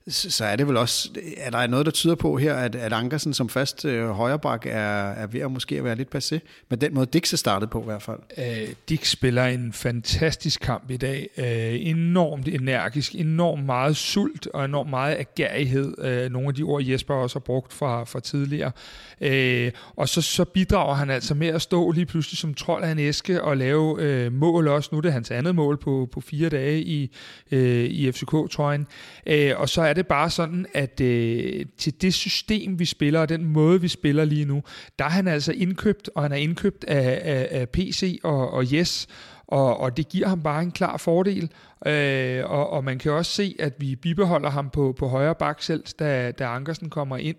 så 0.09 0.45
er 0.45 0.57
det 0.57 0.69
vel 0.69 0.77
også, 0.77 1.09
er 1.37 1.51
der 1.51 1.67
noget, 1.67 1.87
der 1.87 1.93
tyder 1.93 2.15
på 2.15 2.37
her, 2.37 2.55
at, 2.55 2.75
at 2.75 2.93
Ankersen 2.93 3.35
som 3.35 3.49
fast 3.49 3.85
øh, 3.85 4.09
højreback 4.09 4.67
er, 4.67 5.11
er 5.11 5.27
ved 5.27 5.41
at 5.41 5.51
måske 5.51 5.79
at 5.79 5.85
være 5.85 5.97
lidt 5.97 6.15
passé, 6.15 6.39
med 6.69 6.79
den 6.79 6.95
måde 6.95 7.07
Dix 7.07 7.33
er 7.33 7.37
startet 7.37 7.71
på 7.71 7.81
i 7.81 7.85
hvert 7.85 8.03
fald. 8.03 8.19
Øh, 8.39 8.69
Dix 8.89 9.11
spiller 9.11 9.45
en 9.45 9.73
fantastisk 9.73 10.61
kamp 10.61 10.91
i 10.91 10.97
dag, 10.97 11.29
øh, 11.37 11.89
enormt 11.89 12.49
energisk, 12.49 13.15
enormt 13.15 13.67
meget 13.67 13.97
sult 13.97 14.47
og 14.47 14.65
enormt 14.65 14.91
meget 14.91 15.17
agerighed, 15.19 15.95
øh, 16.05 16.31
nogle 16.33 16.49
af 16.49 16.55
de 16.55 16.63
ord 16.63 16.83
Jesper 16.83 17.15
også 17.15 17.35
har 17.35 17.41
brugt 17.41 17.73
fra, 17.73 18.05
fra 18.05 18.21
tidligere, 18.21 18.73
øh, 19.21 19.73
og 19.97 20.09
så, 20.09 20.23
så 20.23 20.45
bidrager 20.45 20.95
han 20.95 21.11
altså 21.11 21.35
med 21.35 21.49
at 21.49 21.63
stå 21.63 21.91
lige 21.91 22.07
pludselig 22.07 22.39
som 22.39 22.55
trold 22.55 22.85
af 22.85 22.91
en 22.91 22.99
æske 22.99 23.43
og 23.43 23.57
lave 23.57 24.03
øh, 24.03 24.33
mål 24.33 24.69
også, 24.69 24.89
nu 24.93 24.99
er 24.99 25.03
det 25.03 25.13
hans 25.13 25.31
andet 25.31 25.55
mål 25.55 25.77
på, 25.77 26.09
på 26.13 26.21
fire 26.21 26.49
dage 26.49 26.81
i, 26.83 27.11
øh, 27.51 27.85
i 27.85 28.13
FCK-trøjen. 28.13 28.87
Øh, 29.27 29.53
og 29.57 29.69
så 29.69 29.83
er 29.83 29.93
det 29.99 30.07
bare 30.07 30.31
sådan, 30.31 30.67
at 30.75 31.01
øh, 31.01 31.67
til 31.79 32.03
det 32.03 32.15
system, 32.15 32.79
vi 32.79 32.85
spiller, 32.85 33.21
og 33.21 33.29
den 33.29 33.45
måde, 33.45 33.81
vi 33.81 33.89
spiller 33.89 34.25
lige 34.25 34.45
nu, 34.45 34.63
der 34.99 35.05
er 35.05 35.09
han 35.09 35.29
altså 35.29 35.53
indkøbt, 35.53 36.11
og 36.15 36.23
han 36.23 36.33
er 36.33 36.37
indkøbt 36.37 36.85
af, 36.85 37.21
af, 37.25 37.49
af 37.51 37.69
PC 37.69 38.21
og, 38.23 38.51
og 38.51 38.65
Yes, 38.73 39.07
og, 39.49 39.81
og 39.81 39.97
det 39.97 40.09
giver 40.09 40.29
ham 40.29 40.43
bare 40.43 40.63
en 40.63 40.71
klar 40.71 40.97
fordel. 40.97 41.51
Øh, 41.87 42.51
og, 42.51 42.71
og 42.71 42.85
man 42.85 42.99
kan 42.99 43.13
også 43.13 43.33
se, 43.33 43.57
at 43.59 43.75
vi 43.79 43.97
bibeholder 43.97 44.51
ham 44.51 44.71
på, 44.71 44.95
på 44.99 45.09
højre 45.09 45.35
bak 45.35 45.63
selv, 45.63 45.85
da, 45.99 46.31
da 46.31 46.45
Ankersen 46.45 46.91
kommer 46.91 47.17
ind. 47.17 47.37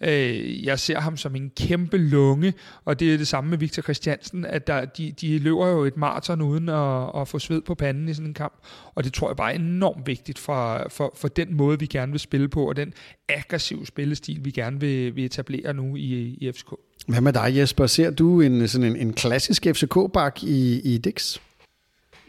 Øh, 0.00 0.64
jeg 0.64 0.78
ser 0.78 1.00
ham 1.00 1.16
som 1.16 1.36
en 1.36 1.50
kæmpe 1.56 1.96
lunge, 1.96 2.54
og 2.84 3.00
det 3.00 3.14
er 3.14 3.18
det 3.18 3.28
samme 3.28 3.50
med 3.50 3.58
Victor 3.58 3.82
Christiansen, 3.82 4.44
at 4.44 4.66
der, 4.66 4.84
de, 4.84 5.12
de 5.20 5.38
løber 5.38 5.68
jo 5.68 5.84
et 5.84 5.96
maraton 5.96 6.40
uden 6.40 6.68
at, 6.68 7.20
at 7.20 7.28
få 7.28 7.38
sved 7.38 7.62
på 7.62 7.74
panden 7.74 8.08
i 8.08 8.14
sådan 8.14 8.28
en 8.28 8.34
kamp, 8.34 8.54
og 8.94 9.04
det 9.04 9.12
tror 9.12 9.28
jeg 9.28 9.36
bare 9.36 9.52
er 9.52 9.58
enormt 9.58 10.06
vigtigt 10.06 10.38
for, 10.38 10.86
for, 10.88 11.12
for 11.16 11.28
den 11.28 11.54
måde, 11.54 11.78
vi 11.78 11.86
gerne 11.86 12.12
vil 12.12 12.20
spille 12.20 12.48
på, 12.48 12.68
og 12.68 12.76
den 12.76 12.92
aggressive 13.28 13.86
spillestil, 13.86 14.44
vi 14.44 14.50
gerne 14.50 14.80
vil, 14.80 15.16
vil 15.16 15.24
etablere 15.24 15.74
nu 15.74 15.96
i, 15.96 16.38
i 16.40 16.52
FCK. 16.52 16.72
Hvad 17.06 17.20
med 17.20 17.32
dig, 17.32 17.56
Jesper? 17.56 17.86
Ser 17.86 18.10
du 18.10 18.40
en, 18.40 18.68
sådan 18.68 18.86
en, 18.86 18.96
en 18.96 19.12
klassisk 19.12 19.66
FCK-bak 19.66 20.42
i, 20.42 20.80
i 20.94 20.98
Dix? 20.98 21.38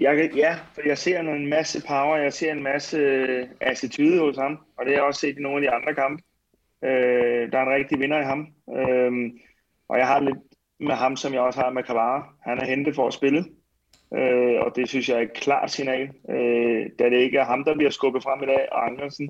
Jeg, 0.03 0.35
ja, 0.35 0.55
for 0.73 0.81
jeg 0.85 0.97
ser 0.97 1.19
en 1.19 1.49
masse 1.49 1.83
power, 1.87 2.17
jeg 2.17 2.33
ser 2.33 2.51
en 2.51 2.63
masse 2.63 2.97
øh, 2.97 3.47
attitude 3.59 4.19
hos 4.19 4.37
ham, 4.37 4.59
og 4.77 4.85
det 4.85 4.93
har 4.93 4.97
jeg 4.97 5.03
også 5.03 5.19
set 5.19 5.37
i 5.37 5.41
nogle 5.41 5.57
af 5.57 5.61
de 5.61 5.75
andre 5.75 5.95
kampe. 5.95 6.23
Øh, 6.83 7.51
der 7.51 7.57
er 7.57 7.63
en 7.63 7.73
rigtig 7.73 7.99
vinder 7.99 8.19
i 8.19 8.23
ham. 8.23 8.47
Øh, 8.77 9.31
og 9.87 9.97
jeg 9.97 10.07
har 10.07 10.19
lidt 10.19 10.37
med 10.79 10.95
ham, 10.95 11.15
som 11.15 11.33
jeg 11.33 11.41
også 11.41 11.59
har 11.59 11.69
med 11.69 11.83
Cavara. 11.83 12.33
Han 12.41 12.59
er 12.59 12.65
hentet 12.65 12.95
for 12.95 13.07
at 13.07 13.13
spille, 13.13 13.45
øh, 14.13 14.61
og 14.61 14.75
det 14.75 14.89
synes 14.89 15.09
jeg 15.09 15.17
er 15.17 15.21
et 15.21 15.33
klart 15.33 15.71
signal, 15.71 16.09
øh, 16.29 16.89
da 16.99 17.09
det 17.09 17.17
ikke 17.17 17.37
er 17.37 17.45
ham, 17.45 17.63
der 17.63 17.75
bliver 17.75 17.91
skubbet 17.91 18.23
frem 18.23 18.43
i 18.43 18.45
dag, 18.45 18.67
og 18.71 18.85
Andersen. 18.85 19.29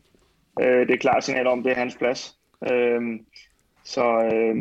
Øh, 0.62 0.80
det 0.80 0.90
er 0.90 0.94
et 0.94 1.00
klart 1.00 1.24
signal 1.24 1.48
om, 1.48 1.64
det 1.64 1.72
er 1.72 1.76
hans 1.76 1.96
plads. 1.96 2.40
Øh, 2.72 3.20
så 3.84 4.06
øh, 4.34 4.56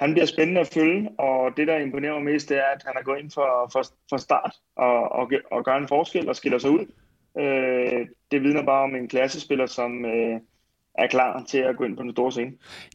han 0.00 0.12
bliver 0.12 0.26
spændende 0.26 0.60
at 0.60 0.70
følge, 0.74 1.10
og 1.18 1.56
det, 1.56 1.68
der 1.68 1.76
imponerer 1.78 2.12
mig 2.14 2.22
mest, 2.22 2.48
det 2.48 2.56
er, 2.56 2.64
at 2.74 2.82
han 2.86 2.94
er 2.96 3.02
gået 3.02 3.18
ind 3.18 3.30
for, 3.30 3.70
for, 3.72 3.82
for 4.10 4.16
start 4.16 4.54
og, 4.76 5.12
og, 5.12 5.32
og 5.50 5.64
gør 5.64 5.76
en 5.76 5.88
forskel 5.88 6.28
og 6.28 6.36
skiller 6.36 6.58
sig 6.58 6.70
ud. 6.70 6.86
Øh, 7.38 8.06
det 8.30 8.42
vidner 8.42 8.62
bare 8.62 8.82
om 8.82 8.94
en 8.94 9.08
klassespiller, 9.08 9.66
som, 9.66 10.04
øh, 10.04 10.40
er 10.98 11.06
klar 11.06 11.44
til 11.48 11.58
at 11.58 11.76
gå 11.76 11.84
ind 11.84 11.96
på 11.96 12.02
den 12.02 12.12
store 12.12 12.32
scene. 12.32 12.50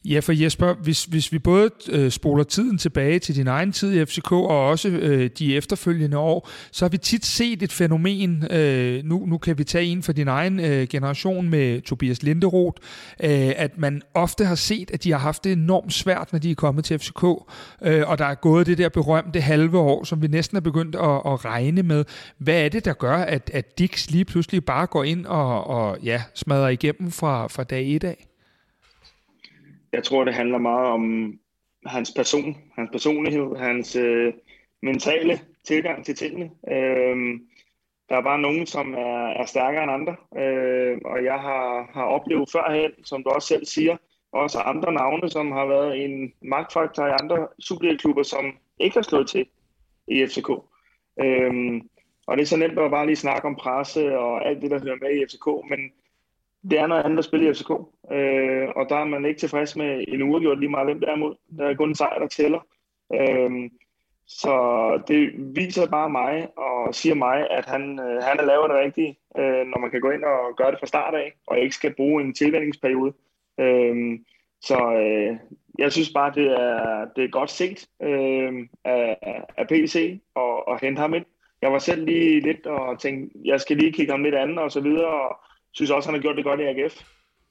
Ja, 0.06 0.20
for 0.20 0.32
Jesper, 0.32 0.74
hvis, 0.74 1.06
hvis 1.06 1.32
vi 1.32 1.40
både 1.40 1.70
øh, 1.92 2.12
spoler 2.12 2.44
tiden 2.44 2.78
tilbage 2.78 3.20
til 3.20 3.36
din 3.36 3.48
egen 3.48 3.72
tid 3.72 3.94
i 3.94 4.06
FCK, 4.06 4.32
og 4.32 4.68
også 4.68 4.90
øh, 4.90 5.30
de 5.40 5.56
efterfølgende 5.56 6.18
år, 6.18 6.50
så 6.72 6.86
har 6.86 6.90
vi 6.90 6.98
tit 6.98 7.26
set 7.26 7.64
et 7.64 7.72
fænomen, 7.72 8.48
øh, 8.52 9.04
nu, 9.04 9.26
nu 9.26 9.38
kan 9.38 9.58
vi 9.58 9.64
tage 9.64 9.86
en 9.86 10.04
for 10.04 10.12
din 10.12 10.28
egen 10.28 10.60
øh, 10.60 10.88
generation 10.88 11.50
med 11.50 11.82
Tobias 11.82 12.24
Linderoth, 12.24 12.82
øh, 13.24 13.54
at 13.56 13.78
man 13.78 14.02
ofte 14.14 14.46
har 14.46 14.56
set, 14.56 14.92
at 14.92 15.04
de 15.04 15.12
har 15.12 15.20
haft 15.20 15.44
det 15.44 15.52
enormt 15.52 15.94
svært, 15.94 16.30
når 16.32 16.40
de 16.40 16.52
er 16.52 16.56
kommet 16.56 16.86
til 16.86 17.00
FCK, 17.00 17.24
øh, 17.82 18.10
og 18.10 18.18
der 18.18 18.26
er 18.26 18.36
gået 18.36 18.68
det 18.68 18.78
der 18.78 18.90
berømte 18.90 19.42
halve 19.42 19.80
år, 19.80 20.04
som 20.04 20.22
vi 20.22 20.28
næsten 20.28 20.58
er 20.58 20.62
begyndt 20.62 20.96
at, 20.96 21.02
at 21.02 21.46
regne 21.46 21.84
med. 21.84 22.06
Hvad 22.38 22.66
er 22.66 22.70
det, 22.70 22.86
der 22.86 22.94
gør, 22.94 23.18
at, 23.18 23.52
at 23.54 23.80
Dix 23.80 24.10
lige 24.10 24.26
pludselig 24.26 24.66
bare 24.66 24.88
går 24.88 25.04
ind 25.04 25.26
og, 25.26 25.68
og 25.68 25.98
ja, 26.04 26.22
smadrer 26.34 26.70
igennem 26.70 27.12
fra, 27.12 27.48
fra 27.48 27.64
dag 27.64 27.85
i 27.86 27.98
dag? 27.98 28.28
Jeg 29.92 30.04
tror, 30.04 30.26
det 30.26 30.34
handler 30.34 30.58
meget 30.58 30.88
om 30.88 31.34
hans 31.86 32.12
person, 32.16 32.58
hans 32.76 32.90
personlighed, 32.92 33.56
hans 33.56 33.96
øh, 33.96 34.34
mentale 34.82 35.40
tilgang 35.68 36.06
til 36.06 36.16
tingene. 36.16 36.52
Øh, 36.72 37.40
der 38.10 38.18
er 38.18 38.22
bare 38.22 38.40
nogen, 38.40 38.66
som 38.66 38.94
er, 38.94 39.28
er 39.28 39.46
stærkere 39.46 39.84
end 39.84 39.92
andre, 39.92 40.16
øh, 40.38 40.98
og 41.06 41.24
jeg 41.24 41.40
har, 41.40 41.90
har 41.94 42.04
oplevet 42.04 42.50
førhen, 42.52 42.92
som 43.04 43.24
du 43.24 43.30
også 43.30 43.48
selv 43.48 43.66
siger, 43.66 43.98
også 44.32 44.60
andre 44.60 44.94
navne, 44.94 45.30
som 45.30 45.52
har 45.52 45.66
været 45.66 46.06
en 46.06 46.34
magtfaktor 46.42 47.08
i 47.08 47.18
andre 47.22 47.48
Superliga-klubber, 47.60 48.24
som 48.24 48.46
ikke 48.80 48.96
har 48.96 49.02
slået 49.02 49.30
til 49.30 49.46
i 50.08 50.26
FCK. 50.26 50.50
Øhm, 51.24 51.90
og 52.28 52.38
det 52.38 52.44
er 52.44 52.48
så 52.48 52.58
nemt 52.58 52.80
at 52.80 52.92
bare 52.92 53.06
lige 53.06 53.16
snakke 53.16 53.48
om 53.48 53.56
presse 53.56 54.18
og 54.18 54.48
alt 54.48 54.62
det, 54.62 54.72
der 54.72 54.80
hører 54.80 54.98
med 55.02 55.12
i 55.16 55.26
FCK, 55.26 55.48
men 55.70 55.92
det 56.70 56.80
er 56.80 56.88
noget 56.88 57.04
andet 57.04 57.18
at 57.18 57.26
spille 57.26 57.50
i 57.50 57.54
FCK, 57.54 57.72
øh, 58.12 58.68
og 58.76 58.90
der 58.90 58.96
er 58.96 59.06
man 59.06 59.26
ikke 59.26 59.40
tilfreds 59.40 59.76
med 59.76 60.06
en 60.08 60.22
uregjort 60.22 60.60
lige 60.60 60.70
meget, 60.70 60.88
hvem 60.88 61.00
der 61.00 61.12
er 61.12 61.16
mod. 61.16 61.36
Der 61.58 61.66
er 61.66 61.76
kun 61.76 61.90
en 61.90 61.96
sejr, 61.96 62.20
der 62.20 62.28
tæller. 62.28 62.60
Øh, 63.14 63.70
så 64.28 64.56
det 65.08 65.34
viser 65.56 65.88
bare 65.88 66.10
mig 66.10 66.48
og 66.58 66.96
siger 66.96 67.16
mig, 67.16 67.48
at 67.52 67.66
han, 67.66 68.00
øh, 68.00 68.24
han 68.24 68.40
er 68.40 68.46
lavet 68.46 68.70
det 68.70 68.80
rigtige, 68.80 69.18
øh, 69.38 69.66
når 69.68 69.80
man 69.80 69.92
kan 69.92 70.02
gå 70.02 70.10
ind 70.10 70.24
og 70.24 70.56
gøre 70.58 70.72
det 70.72 70.80
fra 70.80 70.88
start 70.88 71.16
af, 71.16 71.34
og 71.48 71.60
ikke 71.60 71.76
skal 71.76 71.96
bruge 71.96 72.24
en 72.24 72.34
tilvændingsperiode. 72.34 73.14
Øh, 73.60 74.20
så 74.62 74.94
øh, 74.94 75.38
jeg 75.80 75.92
synes 75.92 76.12
bare, 76.14 76.32
det 76.36 76.48
er, 76.52 77.06
det 77.16 77.24
er 77.24 77.30
godt 77.30 77.50
set 77.50 77.88
øh, 78.02 78.68
af, 78.84 79.18
af 79.58 79.68
PC 79.68 80.20
og, 80.36 80.68
og 80.68 80.80
hente 80.80 81.00
ham 81.00 81.14
ind. 81.14 81.26
Jeg 81.62 81.72
var 81.72 81.80
selv 81.80 82.06
lige 82.06 82.40
lidt 82.40 82.68
og 82.68 83.00
tænkte, 83.00 83.40
jeg 83.46 83.62
skal 83.62 83.78
lige 83.78 83.92
kigge 83.92 84.12
ham 84.12 84.24
lidt 84.24 84.36
andet 84.36 84.60
og 84.60 84.72
så 84.72 84.82
videre, 84.82 85.30
og 85.30 85.40
synes 85.76 85.92
også, 85.92 86.10
han 86.10 86.16
har 86.16 86.22
gjort 86.22 86.36
det 86.36 86.46
godt 86.46 86.60
i 86.60 86.64
AGF, 86.64 86.96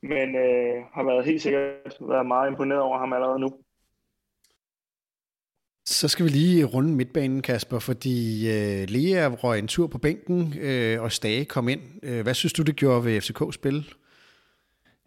men 0.03 0.37
øh, 0.37 0.75
har 0.95 1.05
været 1.05 1.25
helt 1.25 1.43
sikkert 1.43 1.63
været 2.01 2.27
meget 2.27 2.51
imponeret 2.51 2.81
over 2.81 2.99
ham 2.99 3.13
allerede 3.13 3.39
nu. 3.39 3.51
Så 5.87 6.09
skal 6.09 6.25
vi 6.25 6.31
lige 6.31 6.65
runde 6.65 6.93
midtbanen, 6.95 7.43
Kasper, 7.43 7.79
fordi 7.79 8.49
øh, 8.49 8.89
Lea 8.89 9.29
røg 9.29 9.59
en 9.59 9.69
tur 9.69 9.87
på 9.87 9.99
bænken, 9.99 10.55
øh, 10.61 11.03
og 11.03 11.13
Stage 11.13 11.45
kom 11.45 11.69
ind. 11.69 11.81
Øh, 12.03 12.23
hvad 12.23 12.35
synes 12.35 12.53
du, 12.53 12.63
det 12.63 12.77
gjorde 12.77 13.05
ved 13.05 13.21
FCK 13.21 13.55
spil? 13.55 13.95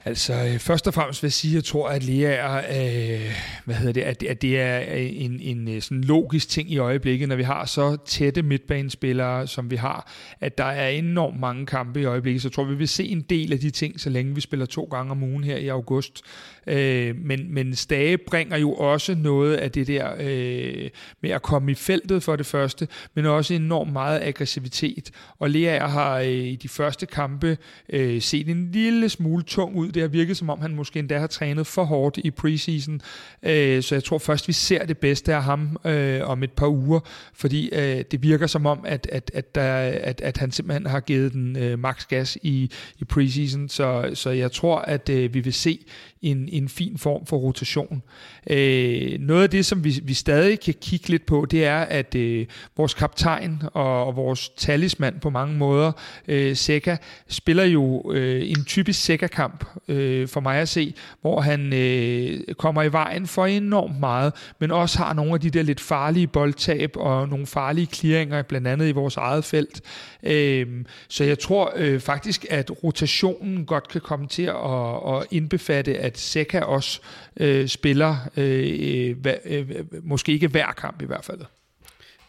Altså, 0.06 0.34
øh, 0.34 0.60
først 0.60 0.88
og 0.88 0.94
fremmest 0.94 1.24
vil 1.24 1.28
jeg 1.28 1.34
sige, 1.34 1.52
at 1.52 1.56
jeg 1.56 1.64
tror, 1.64 1.90
at 1.90 2.04
Lea 2.04 2.32
er, 2.32 2.58
øh, 2.58 3.32
hvad 3.66 3.76
hedder 3.76 3.94
det, 3.94 4.02
at, 4.02 4.24
at 4.24 4.42
det 4.42 4.60
er 4.60 4.80
øh, 4.80 5.10
en, 5.14 5.40
en 5.40 5.68
øh, 5.68 5.82
sådan 5.82 6.04
logisk 6.04 6.50
ting 6.50 6.72
i 6.72 6.78
øjeblikket, 6.78 7.30
når 7.30 7.36
vi 7.36 7.44
har 7.44 7.66
så 7.66 7.98
tætte 8.06 8.42
midtbanespillere, 8.42 9.48
som 9.48 9.72
vi 9.72 9.76
har, 9.76 10.12
at 10.40 10.58
der 10.58 10.64
er 10.64 10.90
enormt 10.90 11.40
mange 11.40 11.66
kampe 11.66 12.02
i 12.02 12.06
øjeblikket, 12.06 12.42
så 12.42 12.48
jeg 12.48 12.54
tror, 12.54 12.64
vi 12.64 12.76
vil 12.76 12.88
se 12.88 13.08
en 13.08 13.22
del 13.22 13.54
af 13.54 13.60
de 13.60 13.70
ting, 13.70 14.00
så 14.00 14.10
længe 14.10 14.36
vi 14.36 14.42
spiller 14.42 14.66
to 14.66 14.84
gange 14.84 15.12
om 15.12 15.24
ugen 15.24 15.44
her 15.44 15.58
i 15.58 15.68
august. 15.68 16.22
Øh, 16.68 17.16
men, 17.16 17.54
men 17.54 17.76
Stage 17.76 18.18
bringer 18.18 18.58
jo 18.58 18.74
også 18.74 19.16
noget 19.16 19.56
af 19.56 19.72
det 19.72 19.88
der 19.88 20.14
øh, 20.20 20.90
med 21.22 21.30
at 21.30 21.42
komme 21.42 21.72
i 21.72 21.76
feltet 21.76 22.24
for 22.24 22.36
det 22.36 22.46
første, 22.46 22.88
men 23.14 23.26
også 23.26 23.54
enormt 23.54 23.94
meget 23.94 24.22
aggressivitet. 24.24 25.12
Og 25.40 25.50
Lea 25.50 25.88
har 25.88 26.20
øh, 26.20 26.28
i 26.28 26.56
de 26.56 26.70
første 26.70 27.06
kampe 27.06 27.58
øh, 27.90 28.22
set 28.22 28.50
en 28.50 28.72
lille 28.72 29.10
smule 29.10 29.44
tung 29.44 29.76
ud. 29.76 29.87
Det 29.92 30.02
har 30.02 30.08
virket 30.08 30.38
som 30.38 30.50
om, 30.50 30.62
han 30.62 30.76
måske 30.76 31.00
endda 31.00 31.20
har 31.20 31.28
trænet 31.28 31.68
for 31.68 31.84
hårdt 31.84 32.18
i 32.18 32.32
preseason. 32.32 33.02
Øh, 33.44 33.84
så 33.84 33.96
jeg 33.96 34.04
tror 34.04 34.18
først, 34.18 34.48
vi 34.48 34.54
ser 34.54 34.86
det 34.86 34.98
bedste 34.98 35.36
af 35.36 35.44
ham 35.44 35.78
øh, 35.86 36.30
om 36.30 36.44
et 36.44 36.52
par 36.52 36.68
uger, 36.68 37.00
fordi 37.34 37.70
øh, 37.74 38.04
det 38.12 38.24
virker 38.24 38.48
som 38.48 38.66
om, 38.66 38.80
at, 38.86 39.08
at, 39.12 39.32
at, 39.34 39.56
der, 39.56 39.74
at, 40.04 40.22
at 40.22 40.38
han 40.38 40.52
simpelthen 40.52 40.86
har 40.86 41.00
givet 41.00 41.34
den 41.34 41.58
øh, 41.58 41.80
max 41.80 42.06
gas 42.08 42.38
i, 42.44 42.72
i 43.00 43.04
preseason. 43.04 43.70
Så, 43.70 44.12
så 44.14 44.30
jeg 44.30 44.52
tror, 44.52 44.80
at 44.80 45.10
øh, 45.10 45.34
vi 45.34 45.40
vil 45.40 45.54
se 45.54 45.80
en, 46.22 46.50
en 46.52 46.70
fin 46.70 46.98
form 46.98 47.26
for 47.26 47.38
rotation. 47.38 48.04
Øh, 48.50 49.20
noget 49.20 49.44
af 49.44 49.50
det, 49.50 49.66
som 49.66 49.84
vi, 49.84 50.00
vi 50.04 50.14
stadig 50.14 50.60
kan 50.60 50.74
kigge 50.82 51.10
lidt 51.10 51.26
på, 51.26 51.48
det 51.52 51.66
er, 51.66 51.80
at 51.80 52.16
øh, 52.16 52.46
vores 52.78 52.94
kaptajn 52.94 53.62
og, 53.74 54.06
og 54.06 54.16
vores 54.16 54.50
talisman 54.50 55.20
på 55.22 55.30
mange 55.30 55.58
måder, 55.58 55.92
øh, 56.28 56.56
Seca, 56.56 56.98
spiller 57.28 57.64
jo 57.64 58.12
øh, 58.12 58.50
en 58.50 58.66
typisk 58.66 59.06
Seca-kamp 59.06 59.66
øh, 59.88 60.28
for 60.28 60.40
mig 60.40 60.60
at 60.60 60.70
se, 60.70 60.94
hvor 61.22 61.42
han 61.42 61.74
øh, 61.74 62.54
kommer 62.54 62.84
i 62.84 62.92
vejen 62.92 63.28
for 63.28 63.46
enormt 63.46 64.00
meget, 64.00 64.34
men 64.60 64.72
også 64.72 64.98
har 64.98 65.14
nogle 65.14 65.34
af 65.34 65.40
de 65.40 65.50
der 65.50 65.64
lidt 65.64 65.80
farlige 65.80 66.28
boldtab 66.28 66.92
og 66.96 67.30
nogle 67.30 67.46
farlige 67.46 67.88
clearinger, 67.94 68.42
blandt 68.42 68.68
andet 68.68 68.88
i 68.88 68.92
vores 68.92 69.18
eget 69.18 69.46
felt. 69.46 69.82
Øh, 70.24 70.68
så 71.08 71.24
jeg 71.24 71.40
tror 71.40 71.74
øh, 71.76 72.00
faktisk, 72.00 72.46
at 72.50 72.84
rotationen 72.84 73.66
godt 73.66 73.88
kan 73.88 74.02
komme 74.02 74.28
til 74.28 74.44
at, 74.44 75.16
at 75.16 75.26
indbefatte, 75.32 75.98
at 75.98 76.18
Seca 76.18 76.60
også 76.60 77.00
øh, 77.38 77.68
spiller, 77.68 78.16
øh, 78.38 79.16
øh, 79.26 79.36
øh, 79.46 79.86
måske 80.04 80.32
ikke 80.32 80.48
hver 80.48 80.72
kamp 80.72 81.02
i 81.02 81.06
hvert 81.06 81.26
fald 81.26 81.40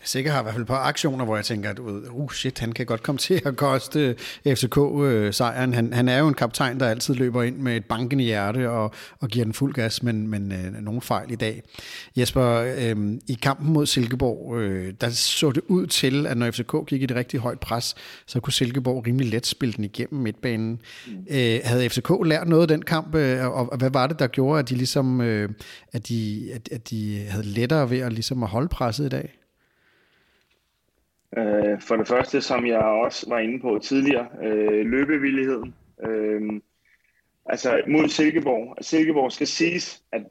sikkert 0.05 0.35
har 0.35 0.41
i 0.41 0.43
hvert 0.43 0.55
fald 0.55 0.63
et 0.63 0.69
par 0.69 0.85
aktioner, 0.89 1.25
hvor 1.25 1.37
jeg 1.37 1.45
tænker, 1.45 1.71
at 1.71 1.79
uh, 1.79 2.33
shit, 2.33 2.59
han 2.59 2.73
kan 2.73 2.87
godt 2.87 3.03
komme 3.03 3.19
til 3.29 3.43
at 3.45 3.57
koste 3.57 4.17
øh, 4.47 4.57
FCK-sejren. 4.57 5.71
Øh, 5.71 5.75
han, 5.75 5.93
han 5.93 6.09
er 6.09 6.19
jo 6.19 6.29
en 6.29 6.35
kaptajn, 6.35 6.81
der 6.81 6.89
altid 6.89 7.15
løber 7.15 7.43
ind 7.43 7.57
med 7.57 7.77
et 7.77 7.85
bankende 7.85 8.25
hjerte 8.25 8.71
og, 8.71 8.95
og 9.21 9.29
giver 9.29 9.45
den 9.45 9.55
fuld 9.55 9.75
gas, 9.75 10.03
men, 10.03 10.29
men 10.29 10.53
øh, 10.53 10.83
nogen 10.83 11.01
fejl 11.01 11.31
i 11.31 11.37
dag. 11.37 11.63
Jesper, 12.17 12.45
øh, 12.79 12.97
i 13.27 13.39
kampen 13.43 13.73
mod 13.73 13.87
Silkeborg, 13.87 14.61
øh, 14.61 14.95
der 15.01 15.11
så 15.11 15.51
det 15.51 15.63
ud 15.69 15.87
til, 15.87 16.27
at 16.27 16.37
når 16.37 16.51
FCK 16.51 16.75
gik 16.87 17.03
i 17.03 17.07
det 17.07 17.17
rigtig 17.17 17.41
højt 17.41 17.61
pres, 17.61 17.95
så 18.27 18.41
kunne 18.41 18.53
Silkeborg 18.53 19.07
rimelig 19.07 19.31
let 19.31 19.47
spille 19.47 19.73
den 19.73 19.85
igennem 19.85 20.23
midtbanen. 20.23 20.81
Øh, 21.31 21.61
havde 21.65 21.89
FCK 21.91 22.11
lært 22.25 22.49
noget 22.49 22.63
af 22.63 22.69
den 22.69 22.83
kamp, 22.83 23.15
øh, 23.15 23.47
og, 23.47 23.73
og 23.73 23.79
hvad 23.79 23.91
var 23.91 24.07
det, 24.07 24.19
der 24.19 24.27
gjorde, 24.27 24.59
at 24.59 24.69
de, 24.69 24.75
ligesom, 24.75 25.21
øh, 25.21 25.49
at 25.93 26.09
de, 26.09 26.51
at, 26.55 26.69
at 26.73 26.91
de 26.91 27.27
havde 27.29 27.47
lettere 27.47 27.91
ved 27.91 27.99
at, 27.99 28.13
ligesom 28.13 28.43
at 28.43 28.49
holde 28.49 28.69
presset 28.69 29.07
i 29.07 29.09
dag? 29.09 29.39
Øh, 31.37 31.81
for 31.81 31.97
det 31.97 32.09
første, 32.09 32.41
som 32.41 32.67
jeg 32.67 32.79
også 32.79 33.29
var 33.29 33.39
inde 33.39 33.61
på 33.61 33.79
tidligere, 33.83 34.29
øh, 34.43 34.87
løbevilligheden. 34.87 35.75
Øh, 36.07 36.61
altså 37.47 37.83
mod 37.89 38.09
Silkeborg. 38.09 38.77
Silkeborg 38.81 39.33
skal 39.33 39.47
siges, 39.47 40.03
at 40.13 40.23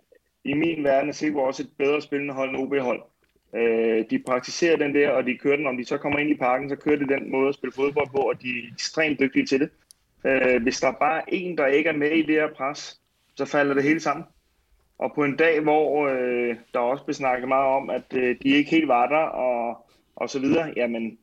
i 0.44 0.54
min 0.54 0.84
verden 0.84 1.10
er 1.10 1.14
Silkeborg 1.14 1.48
også 1.48 1.64
et 1.64 1.72
bedre 1.78 2.02
spillende 2.02 2.34
hold 2.34 2.50
end 2.50 2.58
OB-hold. 2.58 3.02
Øh, 3.56 4.06
de 4.10 4.20
praktiserer 4.20 4.78
den 4.78 4.96
der, 4.96 5.10
og 5.10 5.26
de 5.26 5.38
kører 5.38 5.56
den. 5.56 5.68
Om 5.68 5.78
de 5.78 5.86
så 5.86 5.98
kommer 5.98 6.20
ind 6.20 6.30
i 6.30 6.38
parken, 6.38 6.70
så 6.70 6.76
kører 6.76 6.96
de 6.96 7.08
den 7.08 7.32
måde 7.32 7.50
at 7.50 7.56
spille 7.56 7.74
fodbold 7.74 8.10
på, 8.10 8.18
og 8.18 8.42
de 8.42 8.50
er 8.50 8.74
ekstremt 8.74 9.20
dygtige 9.20 9.46
til 9.46 9.60
det. 9.60 9.70
Øh, 10.26 10.64
hvis 10.64 10.80
der 10.80 10.88
er 10.88 11.00
bare 11.00 11.34
en, 11.34 11.58
der 11.58 11.66
ikke 11.66 11.90
er 11.90 11.98
med 11.98 12.12
i 12.12 12.22
det 12.22 12.36
her 12.36 12.54
pres, 12.56 13.02
så 13.36 13.46
falder 13.46 13.74
det 13.74 13.84
hele 13.84 14.00
sammen. 14.00 14.26
Og 14.98 15.12
på 15.16 15.24
en 15.24 15.36
dag, 15.36 15.60
hvor 15.60 16.08
øh, 16.08 16.56
der 16.74 16.80
også 16.80 17.04
blev 17.04 17.14
snakket 17.14 17.48
meget 17.48 17.68
om, 17.68 17.90
at 17.90 18.14
øh, 18.14 18.36
de 18.44 18.50
ikke 18.50 18.72
helt 18.72 18.88
var 18.88 19.08
der, 19.08 19.24
og 19.24 19.87
og 20.18 20.30
så 20.30 20.40
videre, 20.40 20.74
jamen, 20.76 21.18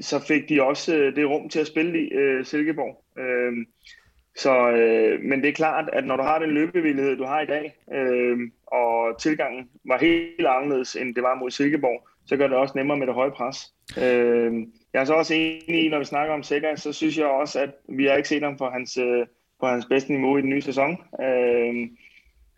så 0.00 0.18
fik 0.18 0.48
de 0.48 0.62
også 0.62 0.96
øh, 0.96 1.16
det 1.16 1.28
rum 1.30 1.48
til 1.48 1.60
at 1.60 1.66
spille 1.66 2.00
i 2.00 2.12
øh, 2.12 2.44
Silkeborg. 2.44 3.04
Øh, 3.18 3.66
så, 4.36 4.70
øh, 4.70 5.20
men 5.22 5.40
det 5.40 5.48
er 5.48 5.52
klart, 5.52 5.90
at 5.92 6.06
når 6.06 6.16
du 6.16 6.22
har 6.22 6.38
den 6.38 6.50
løbevillighed, 6.50 7.16
du 7.16 7.24
har 7.24 7.40
i 7.40 7.46
dag, 7.46 7.74
øh, 7.92 8.38
og 8.66 9.20
tilgangen 9.20 9.68
var 9.84 9.98
helt 9.98 10.46
anderledes, 10.46 10.96
end 10.96 11.14
det 11.14 11.22
var 11.22 11.34
mod 11.34 11.50
Silkeborg, 11.50 12.08
så 12.26 12.36
gør 12.36 12.48
det 12.48 12.56
også 12.56 12.72
nemmere 12.76 12.98
med 12.98 13.06
det 13.06 13.14
høje 13.14 13.30
pres. 13.30 13.74
Øh, 13.98 14.52
jeg 14.92 15.00
er 15.00 15.04
så 15.04 15.14
også 15.14 15.34
enig 15.34 15.84
i, 15.84 15.88
når 15.88 15.98
vi 15.98 16.04
snakker 16.04 16.34
om 16.34 16.42
Sækker, 16.42 16.76
så 16.76 16.92
synes 16.92 17.18
jeg 17.18 17.26
også, 17.26 17.60
at 17.60 17.70
vi 17.88 18.04
har 18.06 18.14
ikke 18.14 18.28
set 18.28 18.42
ham 18.42 18.56
på 18.56 18.66
hans, 18.68 18.98
øh, 18.98 19.26
på 19.60 19.66
hans 19.66 19.86
bedste 19.86 20.12
niveau 20.12 20.36
i 20.36 20.40
den 20.40 20.50
nye 20.50 20.62
sæson. 20.62 20.98
Øh, 21.22 21.88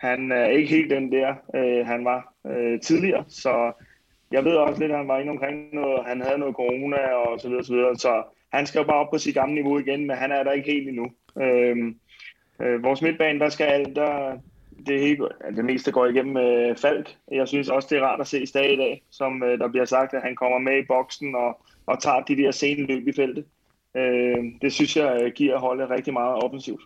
han 0.01 0.33
er 0.33 0.47
ikke 0.47 0.69
helt 0.69 0.91
den 0.91 1.13
der, 1.13 1.35
øh, 1.55 1.87
han 1.87 2.05
var 2.05 2.35
øh, 2.47 2.81
tidligere, 2.81 3.25
så 3.29 3.73
jeg 4.33 4.45
ved 4.45 4.53
også 4.57 4.81
lidt, 4.81 4.93
at 4.93 4.99
han 4.99 5.09
var 5.09 5.19
inde 5.19 5.31
omkring 5.31 5.75
noget, 5.75 6.05
han 6.07 6.21
havde 6.21 6.39
noget 6.39 6.57
corona 6.57 6.97
og 6.97 7.41
så 7.41 7.49
videre, 7.49 7.65
så 7.65 7.75
videre, 7.75 7.97
så 7.97 8.23
han 8.53 8.67
skal 8.67 8.79
jo 8.79 8.85
bare 8.85 8.97
op 8.97 9.11
på 9.11 9.19
sit 9.19 9.35
gamle 9.35 9.55
niveau 9.55 9.79
igen, 9.79 10.07
men 10.07 10.17
han 10.17 10.33
er 10.33 10.43
der 10.43 10.53
ikke 10.53 10.73
helt 10.73 10.89
endnu. 10.89 11.11
Øhm, 11.41 11.99
øh, 12.61 12.83
vores 12.83 13.03
midtbane, 13.03 13.41
der 13.41 13.49
skal 13.49 13.95
der, 13.95 14.39
det, 14.87 15.01
hele, 15.01 15.29
det 15.57 15.65
meste 15.65 15.93
går 15.93 16.07
igennem 16.07 16.37
øh, 16.37 16.77
Falk. 16.77 17.17
Jeg 17.33 17.49
synes 17.49 17.69
også, 17.69 17.89
det 17.91 17.99
er 17.99 18.03
rart 18.03 18.21
at 18.21 18.27
se 18.27 18.47
Stag 18.47 18.73
i 18.73 18.77
dag, 18.77 19.03
som 19.11 19.43
øh, 19.43 19.59
der 19.59 19.69
bliver 19.69 19.85
sagt, 19.85 20.15
at 20.15 20.23
han 20.23 20.37
kommer 20.37 20.59
med 20.59 20.79
i 20.79 20.87
boksen 20.89 21.35
og, 21.35 21.61
og 21.87 22.03
tager 22.03 22.21
de 22.21 22.37
der 22.37 22.51
sene 22.51 22.87
løb 22.87 23.09
i 23.09 23.13
feltet. 23.13 23.45
Øh, 23.97 24.45
det 24.63 24.73
synes 24.73 24.97
jeg 24.97 25.23
øh, 25.23 25.33
giver 25.33 25.59
holdet 25.59 25.91
rigtig 25.91 26.13
meget 26.13 26.45
offensivt. 26.45 26.83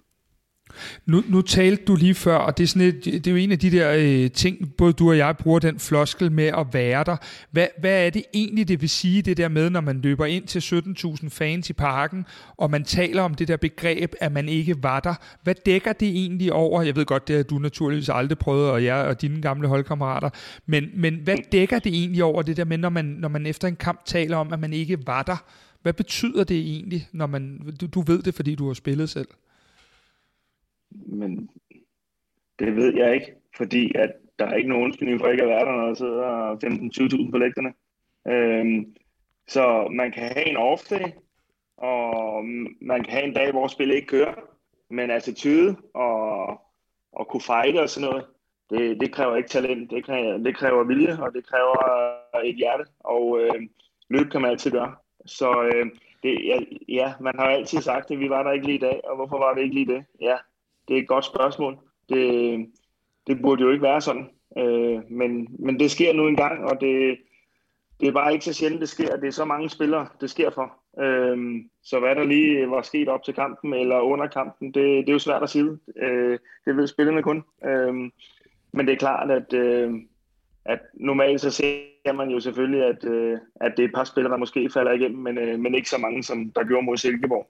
Nu, 1.07 1.23
nu 1.29 1.43
talte 1.43 1.85
du 1.85 1.97
lige 1.97 2.15
før, 2.15 2.37
og 2.37 2.59
det 2.59 2.65
er, 2.65 2.69
sådan 2.69 2.89
et, 2.89 3.05
det 3.05 3.27
er 3.27 3.31
jo 3.31 3.37
en 3.37 3.53
af 3.53 3.59
de 3.59 3.71
der 3.71 3.93
øh, 3.99 4.31
ting, 4.31 4.77
både 4.77 4.93
du 4.93 5.09
og 5.09 5.19
jeg 5.19 5.37
bruger 5.37 5.59
den 5.59 5.79
floskel 5.79 6.33
med 6.33 6.45
at 6.45 6.67
være 6.73 7.05
der. 7.05 7.17
Hvad, 7.51 7.67
hvad 7.81 8.07
er 8.07 8.11
det 8.11 8.23
egentlig, 8.35 8.69
det 8.69 8.81
vil 8.81 8.89
sige, 8.89 9.23
det 9.23 9.37
der 9.37 9.49
med, 9.49 9.71
når 9.71 9.81
man 9.81 10.01
løber 10.01 10.27
ind 10.27 10.47
til 10.47 10.61
17.000 10.61 11.29
fans 11.29 11.71
i 11.71 11.73
parken, 11.73 12.27
og 12.57 12.71
man 12.71 12.85
taler 12.85 13.23
om 13.23 13.35
det 13.35 13.49
der 13.49 13.57
begreb, 13.57 14.15
at 14.21 14.33
man 14.33 14.49
ikke 14.49 14.83
var 14.83 15.01
der? 15.01 15.15
Hvad 15.43 15.55
dækker 15.67 15.93
det 15.93 16.09
egentlig 16.09 16.53
over? 16.53 16.83
Jeg 16.83 16.97
ved 16.97 17.05
godt, 17.05 17.29
det 17.29 17.37
har 17.37 17.43
du 17.43 17.59
naturligvis 17.59 18.09
aldrig 18.09 18.39
prøvet, 18.39 18.71
og 18.71 18.85
jeg 18.85 18.97
og 18.97 19.21
dine 19.21 19.43
gamle 19.43 19.69
holdkammerater, 19.69 20.31
men, 20.67 20.85
men 20.95 21.15
hvad 21.25 21.37
dækker 21.53 21.79
det 21.79 21.95
egentlig 21.95 22.25
over 22.25 22.43
det 22.43 22.57
der 22.57 22.65
med, 22.65 22.79
når 22.79 22.89
man, 22.89 23.05
når 23.05 23.29
man 23.29 23.47
efter 23.47 23.69
en 23.69 23.77
kamp 23.77 24.05
taler 24.05 24.37
om, 24.37 24.53
at 24.53 24.61
man 24.61 24.73
ikke 24.73 25.07
var 25.07 25.23
der? 25.23 25.37
Hvad 25.83 25.93
betyder 25.93 26.45
det 26.45 26.59
egentlig, 26.59 27.09
når 27.13 27.27
man, 27.27 27.75
du, 27.81 27.87
du 27.87 28.01
ved 28.01 28.23
det, 28.23 28.35
fordi 28.35 28.55
du 28.55 28.67
har 28.67 28.75
spillet 28.75 29.11
selv? 29.11 29.29
Men 31.07 31.51
det 32.59 32.77
ved 32.77 32.95
jeg 32.97 33.15
ikke, 33.15 33.35
fordi 33.57 33.93
at 33.95 34.13
der 34.39 34.47
er 34.47 34.55
ikke 34.55 34.69
nogen 34.69 34.85
undskyldning 34.85 35.21
for 35.21 35.29
ikke 35.29 35.43
at 35.43 35.49
være 35.49 35.65
der, 35.65 35.73
når 35.73 35.87
der 35.87 35.95
sidder 35.95 36.57
15-20.000 37.27 37.31
på 37.31 37.39
lægterne. 37.39 37.73
Øhm, 38.29 38.97
så 39.49 39.89
man 39.93 40.13
kan 40.13 40.23
have 40.23 40.49
en 40.49 40.57
off 40.57 40.83
day, 40.91 41.13
og 41.77 42.45
man 42.81 43.05
kan 43.05 43.13
have 43.13 43.25
en 43.25 43.35
dag, 43.35 43.51
hvor 43.51 43.67
spillet 43.67 43.95
ikke 43.95 44.07
kører, 44.07 44.35
men 44.91 45.11
attitude 45.11 45.77
og, 45.95 46.49
og 47.13 47.29
kunne 47.29 47.41
fighte 47.41 47.83
og 47.83 47.89
sådan 47.89 48.09
noget, 48.09 48.27
det, 48.71 49.01
det 49.01 49.13
kræver 49.13 49.37
ikke 49.37 49.49
talent, 49.49 49.91
det 49.91 50.05
kræver, 50.05 50.39
det 50.39 50.57
kræver 50.57 50.85
vilje, 50.85 51.23
og 51.23 51.33
det 51.35 51.47
kræver 51.47 51.79
et 52.45 52.57
hjerte, 52.57 52.85
og 53.01 53.41
øh, 53.41 53.69
løb 54.09 54.31
kan 54.31 54.41
man 54.41 54.51
altid 54.51 54.71
gøre. 54.71 54.97
Så 55.27 55.63
øh, 55.63 55.87
det, 56.23 56.47
ja, 56.47 56.59
ja, 56.89 57.15
man 57.21 57.35
har 57.39 57.47
altid 57.47 57.81
sagt 57.81 58.11
at 58.11 58.19
vi 58.19 58.31
var 58.31 58.43
der 58.43 58.53
ikke 58.53 58.67
lige 58.67 58.79
i 58.79 58.87
dag, 58.89 59.01
og 59.05 59.17
hvorfor 59.17 59.39
var 59.39 59.55
det 59.55 59.63
ikke 59.63 59.75
lige 59.75 59.95
det? 59.95 60.05
Ja, 60.21 60.37
det 60.89 60.97
er 60.97 61.01
et 61.01 61.09
godt 61.09 61.25
spørgsmål. 61.25 61.79
Det, 62.09 62.67
det 63.27 63.43
burde 63.43 63.63
jo 63.63 63.71
ikke 63.71 63.83
være 63.83 64.01
sådan. 64.01 64.31
Øh, 64.59 65.11
men, 65.11 65.57
men 65.59 65.81
det 65.81 65.91
sker 65.91 66.13
nu 66.13 66.29
engang, 66.29 66.65
og 66.65 66.81
det, 66.81 67.19
det 68.01 68.09
er 68.09 68.13
bare 68.13 68.33
ikke 68.33 68.45
så 68.45 68.53
sjældent, 68.53 68.81
det 68.81 68.89
sker. 68.89 69.17
Det 69.17 69.27
er 69.27 69.33
så 69.33 69.45
mange 69.45 69.71
spillere, 69.71 70.07
det 70.21 70.31
sker 70.31 70.51
for. 70.51 70.73
Øh, 71.05 71.65
så 71.83 72.01
hvad 72.01 72.15
der 72.15 72.25
lige 72.25 72.71
var 72.71 72.83
sket 72.83 73.09
op 73.09 73.23
til 73.23 73.35
kampen 73.35 73.75
eller 73.75 74.01
under 74.01 74.27
kampen, 74.27 74.67
det, 74.67 74.75
det 74.85 75.09
er 75.09 75.13
jo 75.13 75.19
svært 75.19 75.43
at 75.43 75.51
sige. 75.51 75.79
Øh, 75.97 76.39
det 76.65 76.77
ved 76.77 76.87
spillerne 76.87 77.23
kun. 77.23 77.45
Øh, 77.65 77.95
men 78.73 78.87
det 78.87 78.93
er 78.93 78.97
klart, 78.97 79.31
at, 79.31 79.53
øh, 79.53 79.95
at 80.65 80.81
normalt 80.95 81.41
så 81.41 81.51
ser 81.51 82.13
man 82.13 82.31
jo 82.31 82.41
selvfølgelig, 82.41 82.85
at, 82.85 83.05
øh, 83.05 83.39
at 83.61 83.73
det 83.77 83.83
er 83.83 83.89
et 83.89 83.95
par 83.95 84.05
spillere, 84.05 84.33
der 84.33 84.39
måske 84.39 84.71
falder 84.71 84.93
igennem, 84.93 85.23
men, 85.23 85.39
øh, 85.39 85.59
men 85.59 85.75
ikke 85.75 85.91
så 85.91 85.99
mange, 85.99 86.23
som 86.23 86.51
der 86.51 86.65
gjorde 86.65 86.87
mod 86.87 86.97
Silkeborg. 86.97 87.49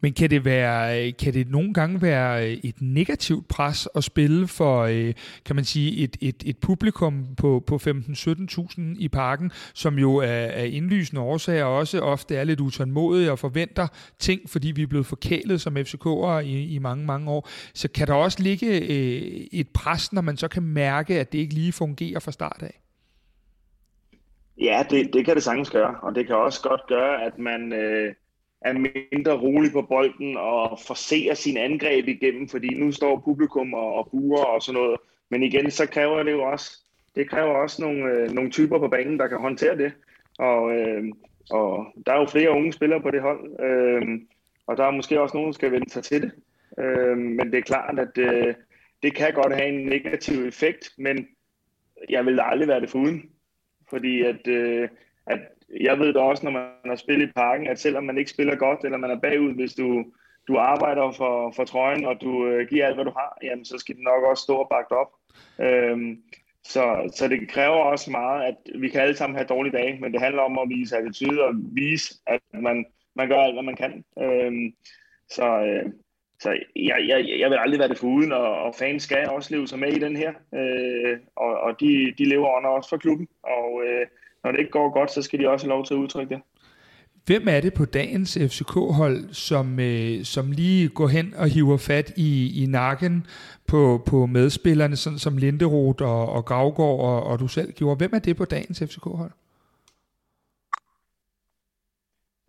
Men 0.00 0.12
kan 0.12 0.30
det, 0.30 0.44
være, 0.44 1.06
øh, 1.06 1.12
kan 1.18 1.34
det 1.34 1.50
nogle 1.50 1.74
gange 1.74 2.02
være 2.02 2.50
øh, 2.50 2.58
et 2.64 2.74
negativt 2.80 3.48
pres 3.48 3.88
at 3.94 4.04
spille 4.04 4.48
for, 4.48 4.82
øh, 4.82 5.14
kan 5.44 5.56
man 5.56 5.64
sige, 5.64 5.96
et, 5.96 6.16
et, 6.20 6.42
et 6.46 6.58
publikum 6.58 7.26
på, 7.36 7.64
på 7.66 7.76
15-17.000 7.76 8.80
i 8.98 9.08
parken, 9.08 9.50
som 9.74 9.98
jo 9.98 10.16
er, 10.16 10.26
er 10.26 10.64
indlysende 10.64 11.22
årsager 11.22 11.64
også 11.64 12.00
ofte 12.00 12.36
er 12.36 12.44
lidt 12.44 12.60
utålmodige 12.60 13.32
og 13.32 13.38
forventer 13.38 13.86
ting, 14.18 14.50
fordi 14.50 14.70
vi 14.70 14.82
er 14.82 14.86
blevet 14.86 15.06
forkælet 15.06 15.60
som 15.60 15.76
FCK'ere 15.76 16.38
i, 16.38 16.74
i 16.74 16.78
mange, 16.78 17.06
mange 17.06 17.30
år. 17.30 17.48
Så 17.74 17.88
kan 17.88 18.06
der 18.06 18.14
også 18.14 18.42
ligge 18.42 18.80
et 19.52 19.68
pres, 19.68 20.12
når 20.12 20.22
man 20.22 20.36
så 20.36 20.48
kan 20.48 20.62
mærke, 20.62 21.20
at 21.20 21.32
det 21.32 21.38
ikke 21.38 21.54
lige 21.54 21.72
fungerer 21.72 22.20
fra 22.20 22.32
start 22.32 22.62
af? 22.62 22.80
Ja, 24.60 24.84
det, 24.90 25.10
det 25.12 25.24
kan 25.24 25.34
det 25.34 25.42
sagtens 25.42 25.70
gøre, 25.70 25.94
og 26.02 26.14
det 26.14 26.26
kan 26.26 26.36
også 26.36 26.62
godt 26.68 26.86
gøre, 26.88 27.24
at 27.24 27.38
man... 27.38 27.72
Øh 27.72 28.14
er 28.64 28.72
mindre 29.12 29.38
rolig 29.38 29.72
på 29.72 29.82
bolden 29.82 30.36
og 30.36 30.78
forser 30.86 31.34
sin 31.34 31.56
angreb 31.56 32.08
igennem, 32.08 32.48
fordi 32.48 32.74
nu 32.74 32.92
står 32.92 33.22
publikum 33.24 33.74
og, 33.74 33.94
og 33.94 34.08
buer 34.10 34.44
og 34.44 34.62
sådan 34.62 34.80
noget. 34.80 35.00
Men 35.30 35.42
igen, 35.42 35.70
så 35.70 35.86
kræver 35.86 36.22
det 36.22 36.32
jo 36.32 36.42
også, 36.42 36.78
det 37.14 37.30
kræver 37.30 37.54
også 37.54 37.82
nogle, 37.82 38.12
øh, 38.12 38.30
nogle 38.30 38.50
typer 38.50 38.78
på 38.78 38.88
banen, 38.88 39.18
der 39.18 39.28
kan 39.28 39.38
håndtere 39.38 39.78
det. 39.78 39.92
Og, 40.38 40.76
øh, 40.76 41.04
og 41.50 41.86
der 42.06 42.12
er 42.12 42.20
jo 42.20 42.26
flere 42.26 42.50
unge 42.50 42.72
spillere 42.72 43.00
på 43.00 43.10
det 43.10 43.22
hold, 43.22 43.60
øh, 43.60 44.20
og 44.66 44.76
der 44.76 44.84
er 44.84 44.90
måske 44.90 45.20
også 45.20 45.36
nogen, 45.36 45.46
der 45.46 45.54
skal 45.54 45.72
vende 45.72 45.90
sig 45.90 46.04
til 46.04 46.22
det. 46.22 46.32
Øh, 46.78 47.18
men 47.18 47.52
det 47.52 47.58
er 47.58 47.62
klart, 47.62 47.98
at 47.98 48.18
øh, 48.18 48.54
det 49.02 49.14
kan 49.14 49.32
godt 49.32 49.54
have 49.54 49.68
en 49.68 49.86
negativ 49.86 50.44
effekt, 50.44 50.90
men 50.98 51.28
jeg 52.08 52.26
vil 52.26 52.40
aldrig 52.42 52.68
være 52.68 52.80
det 52.80 52.90
foruden. 52.90 53.30
Fordi 53.90 54.22
at, 54.22 54.48
øh, 54.48 54.88
at 55.26 55.40
jeg 55.80 55.98
ved 55.98 56.12
da 56.12 56.20
også, 56.20 56.44
når 56.44 56.50
man 56.50 56.68
har 56.84 56.96
spillet 56.96 57.28
i 57.28 57.32
parken, 57.32 57.66
at 57.66 57.78
selvom 57.78 58.04
man 58.04 58.18
ikke 58.18 58.30
spiller 58.30 58.56
godt, 58.56 58.84
eller 58.84 58.98
man 58.98 59.10
er 59.10 59.20
bagud, 59.20 59.54
hvis 59.54 59.74
du, 59.74 60.04
du 60.48 60.56
arbejder 60.56 61.12
for, 61.12 61.52
for 61.56 61.64
trøjen, 61.64 62.04
og 62.04 62.20
du 62.20 62.46
øh, 62.46 62.68
giver 62.68 62.86
alt, 62.86 62.94
hvad 62.94 63.04
du 63.04 63.12
har, 63.16 63.38
jamen, 63.42 63.64
så 63.64 63.78
skal 63.78 63.94
det 63.94 64.04
nok 64.04 64.24
også 64.24 64.42
stå 64.42 64.56
og 64.56 64.68
bakke 64.70 64.96
op. 64.96 65.10
Øhm, 65.60 66.22
så, 66.64 67.12
så 67.16 67.28
det 67.28 67.48
kræver 67.48 67.76
også 67.76 68.10
meget, 68.10 68.44
at 68.44 68.80
vi 68.80 68.88
kan 68.88 69.00
alle 69.00 69.16
sammen 69.16 69.36
have 69.36 69.46
dårlige 69.46 69.76
dage, 69.76 70.00
men 70.00 70.12
det 70.12 70.20
handler 70.20 70.42
om 70.42 70.58
at 70.58 70.68
vise 70.68 70.96
attitude 70.96 71.44
og 71.44 71.54
vise, 71.54 72.14
at 72.26 72.40
man, 72.52 72.86
man 73.14 73.28
gør 73.28 73.40
alt, 73.40 73.54
hvad 73.54 73.62
man 73.62 73.76
kan. 73.76 74.04
Øhm, 74.18 74.74
så 75.28 75.46
øh, 75.46 75.92
så 76.40 76.50
jeg, 76.76 77.04
jeg, 77.08 77.38
jeg 77.38 77.50
vil 77.50 77.56
aldrig 77.56 77.78
være 77.78 77.88
det 77.88 77.98
foruden, 77.98 78.32
og, 78.32 78.58
og 78.62 78.74
fans 78.74 79.02
skal 79.02 79.28
også 79.28 79.54
leve 79.54 79.66
sig 79.66 79.78
med 79.78 79.92
i 79.92 79.98
den 79.98 80.16
her, 80.16 80.32
øh, 80.54 81.18
og, 81.36 81.60
og 81.60 81.80
de, 81.80 82.14
de 82.18 82.24
lever 82.24 82.56
under 82.56 82.70
også 82.70 82.88
for 82.88 82.96
klubben, 82.96 83.28
og 83.42 83.82
øh, 83.86 84.06
når 84.44 84.52
det 84.52 84.58
ikke 84.58 84.70
går 84.70 84.92
godt, 84.92 85.10
så 85.10 85.22
skal 85.22 85.38
de 85.38 85.48
også 85.48 85.66
have 85.66 85.70
lov 85.70 85.84
til 85.84 85.94
at 85.94 85.98
udtrykke 85.98 86.34
det. 86.34 86.42
Hvem 87.26 87.48
er 87.48 87.60
det 87.60 87.74
på 87.74 87.84
dagens 87.84 88.38
FCK-hold, 88.40 89.32
som, 89.32 89.80
øh, 89.80 90.24
som 90.24 90.50
lige 90.50 90.88
går 90.88 91.08
hen 91.08 91.34
og 91.36 91.48
hiver 91.48 91.76
fat 91.76 92.12
i, 92.16 92.62
i 92.62 92.66
nakken 92.66 93.26
på, 93.66 94.02
på 94.06 94.26
medspillerne, 94.26 94.96
sådan 94.96 95.18
som 95.18 95.36
Linderoth 95.36 96.04
og, 96.04 96.28
og 96.28 96.44
Gravgaard 96.44 97.00
og, 97.00 97.22
og 97.22 97.38
du 97.38 97.48
selv 97.48 97.72
gjorde? 97.72 97.96
Hvem 97.96 98.10
er 98.14 98.18
det 98.18 98.36
på 98.36 98.44
dagens 98.44 98.78
FCK-hold? 98.78 99.30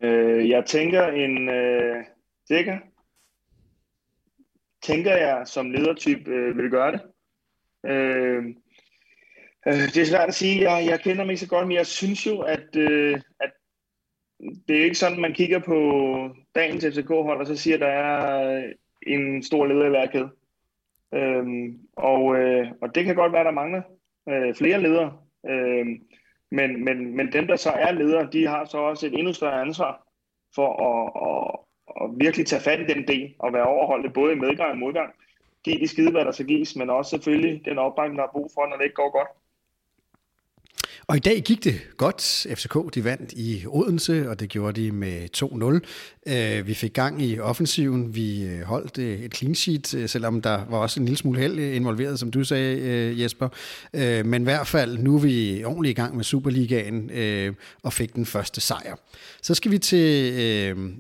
Øh, 0.04 0.50
jeg 0.50 0.66
tænker 0.66 1.08
en 1.08 1.50
øh, 1.50 2.04
sikker. 2.48 2.78
Tænker 4.82 5.12
jeg 5.12 5.44
som 5.46 5.72
ledertype 5.72 6.32
øh, 6.32 6.58
vil 6.58 6.70
gøre 6.70 6.92
det. 6.92 7.02
Øh, 7.92 8.44
Øh, 9.68 9.74
det 9.74 9.98
er 9.98 10.06
svært 10.06 10.28
at 10.28 10.34
sige. 10.34 10.72
Jeg, 10.72 10.88
jeg 10.90 11.00
kender 11.00 11.24
mig 11.24 11.32
ikke 11.32 11.46
så 11.46 11.48
godt, 11.48 11.68
men 11.68 11.78
jeg 11.78 11.86
synes 11.86 12.28
jo, 12.28 12.40
at, 12.40 12.76
øh, 12.76 13.22
at 13.40 13.52
det 14.68 14.80
er 14.80 14.84
ikke 14.84 14.96
sådan, 14.96 15.22
man 15.22 15.34
kigger 15.34 15.60
på 15.60 15.80
dagens 16.56 16.86
FCK-hold, 16.86 17.40
og 17.40 17.48
så 17.48 17.56
siger, 17.56 17.76
at 17.76 17.82
der 17.82 17.88
er 17.88 18.58
øh, 18.58 18.72
en 19.08 19.44
stor 19.44 19.66
leder 19.66 19.86
i 19.86 19.90
hver 19.90 20.06
kæde. 20.06 20.30
Øhm, 21.14 21.80
og, 21.96 22.36
øh, 22.36 22.68
og 22.82 22.96
det 22.96 23.06
kan 23.06 23.16
godt 23.16 23.32
være, 23.32 23.42
at 23.42 23.46
der 23.46 23.52
mangler 23.52 23.82
øh, 24.30 24.56
flere 24.56 24.82
ledere. 24.82 25.18
Øhm, 25.50 26.02
men, 26.52 26.86
men, 26.86 27.16
men 27.16 27.34
dem, 27.34 27.48
der 27.48 27.56
så 27.56 27.70
er 27.70 27.92
ledere, 27.92 28.30
de 28.32 28.48
har 28.48 28.66
så 28.66 28.78
også 28.78 29.08
et 29.08 29.14
endnu 29.14 29.34
større 29.34 29.62
ansvar 29.62 30.08
for 30.56 30.70
at, 30.90 31.02
at, 31.28 31.60
at 32.04 32.20
virkelig 32.20 32.46
tage 32.46 32.62
fat 32.62 32.80
i 32.80 32.94
den 32.94 33.08
del 33.08 33.36
og 33.40 33.54
være 33.54 33.66
overholdt 33.66 34.14
både 34.14 34.34
i 34.34 34.40
medgang 34.40 34.72
og 34.72 34.78
modgang. 34.78 35.14
Giv 35.64 35.80
de 35.80 35.88
skide, 35.88 36.12
hvad 36.12 36.26
der 36.26 36.32
skal 36.32 36.46
gives, 36.46 36.76
men 36.76 36.90
også 36.90 37.10
selvfølgelig 37.10 37.66
den 37.66 37.78
opbakning, 37.78 38.18
der 38.18 38.24
er 38.24 38.32
brug 38.32 38.52
for, 38.54 38.68
når 38.68 38.78
det 38.78 38.84
ikke 38.84 38.96
går 38.96 39.12
godt. 39.12 39.28
Og 41.08 41.16
i 41.16 41.20
dag 41.20 41.42
gik 41.42 41.64
det 41.64 41.82
godt. 41.98 42.48
FCK 42.56 42.96
de 42.96 43.04
vandt 43.04 43.34
i 43.34 43.66
Odense, 43.68 44.30
og 44.30 44.40
det 44.40 44.50
gjorde 44.50 44.82
de 44.82 44.92
med 44.92 45.28
2-0. 45.38 46.34
Øh, 46.34 46.68
vi 46.68 46.74
fik 46.74 46.94
gang 46.94 47.22
i 47.22 47.40
offensiven. 47.40 48.16
Vi 48.16 48.44
øh, 48.44 48.62
holdt 48.62 48.98
øh, 48.98 49.20
et 49.20 49.36
clean 49.36 49.56
sheet, 49.56 50.10
selvom 50.10 50.42
der 50.42 50.66
var 50.70 50.78
også 50.78 51.00
en 51.00 51.06
lille 51.06 51.18
smule 51.18 51.40
held 51.40 51.60
involveret, 51.60 52.20
som 52.20 52.32
du 52.32 52.44
sagde, 52.44 53.22
Jesper. 53.22 53.50
Men 54.24 54.42
i 54.42 54.44
hvert 54.44 54.68
fald, 54.68 54.98
nu 54.98 55.16
er 55.16 55.20
vi 55.20 55.64
ordentligt 55.64 55.98
i 55.98 56.02
gang 56.02 56.16
med 56.16 56.24
Superligaen 56.24 57.12
og 57.84 57.94
fik 57.94 58.16
den 58.16 58.26
første 58.26 58.62
sejr. 58.62 58.96
Så 59.42 59.54
skal 59.54 59.72
vi 59.72 59.78
til 59.78 60.34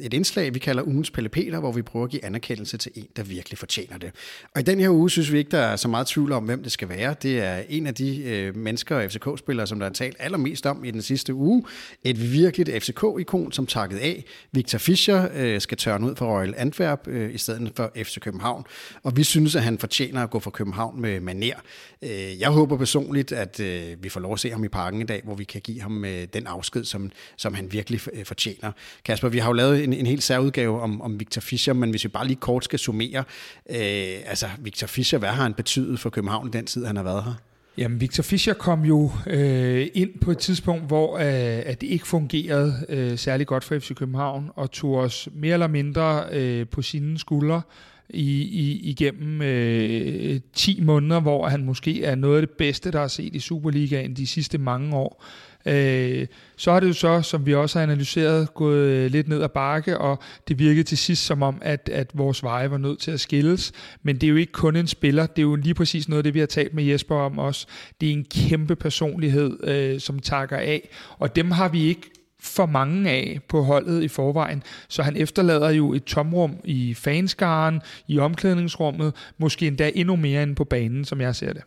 et 0.02 0.14
indslag, 0.14 0.54
vi 0.54 0.60
kalder 0.60 0.84
ugens 0.84 1.12
Pelle 1.12 1.30
Peter, 1.30 1.60
hvor 1.60 1.72
vi 1.72 1.82
prøver 1.82 2.06
at 2.06 2.12
give 2.12 2.26
anerkendelse 2.26 2.78
til 2.78 2.92
en, 2.96 3.08
der 3.16 3.24
virkelig 3.24 3.58
fortjener 3.58 3.98
det. 3.98 4.12
Og 4.56 4.62
i 4.62 4.64
den 4.64 4.80
her 4.80 4.90
uge 4.90 5.10
synes 5.10 5.32
vi 5.32 5.38
ikke, 5.38 5.52
der 5.52 5.60
er 5.60 5.76
så 5.76 5.88
meget 5.88 6.08
tvivl 6.08 6.32
om, 6.32 6.44
hvem 6.44 6.64
det 6.64 6.72
skal 6.72 6.90
være. 6.90 7.16
Det 7.22 7.40
er 7.40 7.62
en 7.70 7.88
af 7.88 7.96
de 7.96 8.52
mennesker 8.56 8.96
og 8.96 9.12
FCK-spillere, 9.12 9.68
som 9.68 9.80
der 9.80 9.90
talt 9.96 10.16
allermest 10.20 10.66
om 10.66 10.86
i 10.86 10.92
den 10.92 11.02
sidste 11.02 11.34
uge. 11.34 11.64
Et 12.04 12.32
virkeligt 12.32 12.84
FCK-ikon, 12.84 13.52
som 13.52 13.66
takket 13.68 13.98
af. 13.98 14.26
Victor 14.52 14.78
Fischer 14.78 15.28
øh, 15.36 15.62
skal 15.62 15.78
tørne 15.78 16.08
ud 16.08 16.16
for 16.16 16.38
Royal 16.38 16.54
Antwerp 16.58 17.08
øh, 17.08 17.34
i 17.34 17.38
stedet 17.38 17.72
for 17.76 17.92
FC 17.96 18.20
København. 18.20 18.66
Og 19.04 19.18
vi 19.18 19.24
synes, 19.24 19.56
at 19.56 19.64
han 19.64 19.78
fortjener 19.78 20.24
at 20.24 20.30
gå 20.30 20.40
fra 20.40 20.52
København 20.52 21.02
med 21.02 21.20
maner. 21.20 21.56
Øh, 22.02 22.40
jeg 22.40 22.50
håber 22.50 22.78
personligt, 22.78 23.32
at 23.32 23.60
øh, 23.60 24.04
vi 24.04 24.10
får 24.10 24.20
lov 24.20 24.34
at 24.34 24.40
se 24.40 24.52
ham 24.52 24.64
i 24.64 24.68
parken 24.68 25.02
i 25.02 25.06
dag, 25.06 25.22
hvor 25.24 25.36
vi 25.36 25.44
kan 25.44 25.62
give 25.62 25.82
ham 25.82 26.06
øh, 26.06 26.28
den 26.34 26.48
afsked, 26.48 26.84
som, 26.84 27.12
som 27.38 27.54
han 27.54 27.72
virkelig 27.72 28.02
øh, 28.14 28.26
fortjener. 28.26 28.72
Kasper, 29.06 29.30
vi 29.30 29.40
har 29.40 29.50
jo 29.50 29.54
lavet 29.54 29.84
en, 29.84 29.94
en 29.94 30.06
helt 30.06 30.24
særudgave 30.24 30.82
om, 30.82 31.02
om 31.02 31.20
Victor 31.20 31.42
Fischer, 31.42 31.74
men 31.74 31.90
hvis 31.90 32.04
vi 32.04 32.10
bare 32.10 32.28
lige 32.28 32.40
kort 32.40 32.64
skal 32.64 32.80
summere, 32.80 33.24
øh, 33.70 34.16
altså 34.26 34.50
Victor 34.60 34.88
Fischer, 34.88 35.20
hvad 35.20 35.30
har 35.30 35.44
han 35.44 35.54
betydet 35.54 36.00
for 36.00 36.10
København 36.10 36.48
i 36.48 36.52
den 36.52 36.66
tid, 36.66 36.86
han 36.86 36.96
har 36.96 37.04
været 37.04 37.24
her? 37.24 37.34
Jamen, 37.78 38.02
Victor 38.02 38.24
Fischer 38.24 38.54
kom 38.54 38.86
jo 38.86 39.12
øh, 39.28 39.88
ind 39.94 40.20
på 40.22 40.32
et 40.32 40.38
tidspunkt, 40.38 40.88
hvor 40.88 41.18
øh, 41.18 41.64
at 41.66 41.82
det 41.82 41.88
ikke 41.88 42.08
fungerede 42.08 42.86
øh, 42.90 43.18
særlig 43.18 43.48
godt 43.48 43.64
for 43.64 43.80
FC 43.80 43.96
København, 43.96 44.52
og 44.56 44.72
tog 44.72 44.96
os 44.96 45.30
mere 45.34 45.54
eller 45.54 45.68
mindre 45.68 46.24
øh, 46.32 46.68
på 46.68 46.82
sine 46.82 47.20
skuldre 47.20 47.62
i, 48.10 48.42
i, 48.42 48.90
igennem 48.90 49.42
øh, 49.42 50.40
10 50.54 50.82
måneder, 50.82 51.20
hvor 51.20 51.48
han 51.48 51.66
måske 51.66 52.04
er 52.04 52.16
noget 52.16 52.42
af 52.42 52.48
det 52.48 52.58
bedste, 52.58 52.92
der 52.92 53.00
er 53.00 53.08
set 53.08 53.36
i 53.36 53.40
Superligaen 53.40 54.14
de 54.14 54.28
sidste 54.28 54.58
mange 54.58 54.96
år. 54.96 55.24
Øh, 55.66 56.28
så 56.58 56.72
er 56.72 56.80
det 56.80 56.88
jo 56.88 56.94
så, 56.94 57.22
som 57.22 57.46
vi 57.46 57.56
også 57.56 57.80
har 57.80 57.84
analyseret, 57.84 58.54
gået 58.54 58.78
øh, 58.78 59.12
lidt 59.12 59.28
ned 59.28 59.42
ad 59.44 59.50
bakke, 59.50 59.98
og 59.98 60.20
det 60.48 60.60
virkede 60.60 60.84
til 60.84 60.98
sidst 60.98 61.26
som 61.26 61.42
om, 61.42 61.58
at, 61.62 61.90
at 61.94 62.12
vores 62.14 62.44
veje 62.44 62.72
var 62.72 62.78
nødt 62.78 63.00
til 63.00 63.12
at 63.12 63.20
skilles. 63.20 63.72
Men 64.04 64.16
det 64.16 64.24
er 64.24 64.32
jo 64.32 64.36
ikke 64.36 64.52
kun 64.52 64.76
en 64.76 64.88
spiller, 64.88 65.26
det 65.26 65.40
er 65.40 65.44
jo 65.44 65.56
lige 65.56 65.74
præcis 65.74 66.10
noget 66.10 66.20
af 66.20 66.24
det, 66.24 66.34
vi 66.34 66.40
har 66.40 66.46
talt 66.46 66.74
med 66.74 66.84
Jesper 66.84 67.16
om 67.16 67.40
også. 67.40 67.68
Det 68.02 68.10
er 68.10 68.14
en 68.14 68.26
kæmpe 68.26 68.76
personlighed, 68.76 69.68
øh, 69.68 70.00
som 70.00 70.20
takker 70.20 70.58
af, 70.58 70.90
og 71.18 71.36
dem 71.36 71.52
har 71.52 71.70
vi 71.70 71.84
ikke 71.84 72.12
for 72.40 72.66
mange 72.66 73.10
af 73.10 73.40
på 73.48 73.64
holdet 73.64 74.04
i 74.04 74.08
forvejen, 74.08 74.64
så 74.88 75.04
han 75.04 75.18
efterlader 75.18 75.70
jo 75.70 75.94
et 75.94 76.04
tomrum 76.04 76.56
i 76.64 76.94
fanskaren, 76.94 77.82
i 78.08 78.20
omklædningsrummet, 78.20 79.14
måske 79.38 79.68
endda 79.68 79.92
endnu 79.96 80.16
mere 80.16 80.44
end 80.44 80.56
på 80.56 80.64
banen, 80.64 81.06
som 81.06 81.22
jeg 81.22 81.36
ser 81.36 81.54
det. 81.54 81.62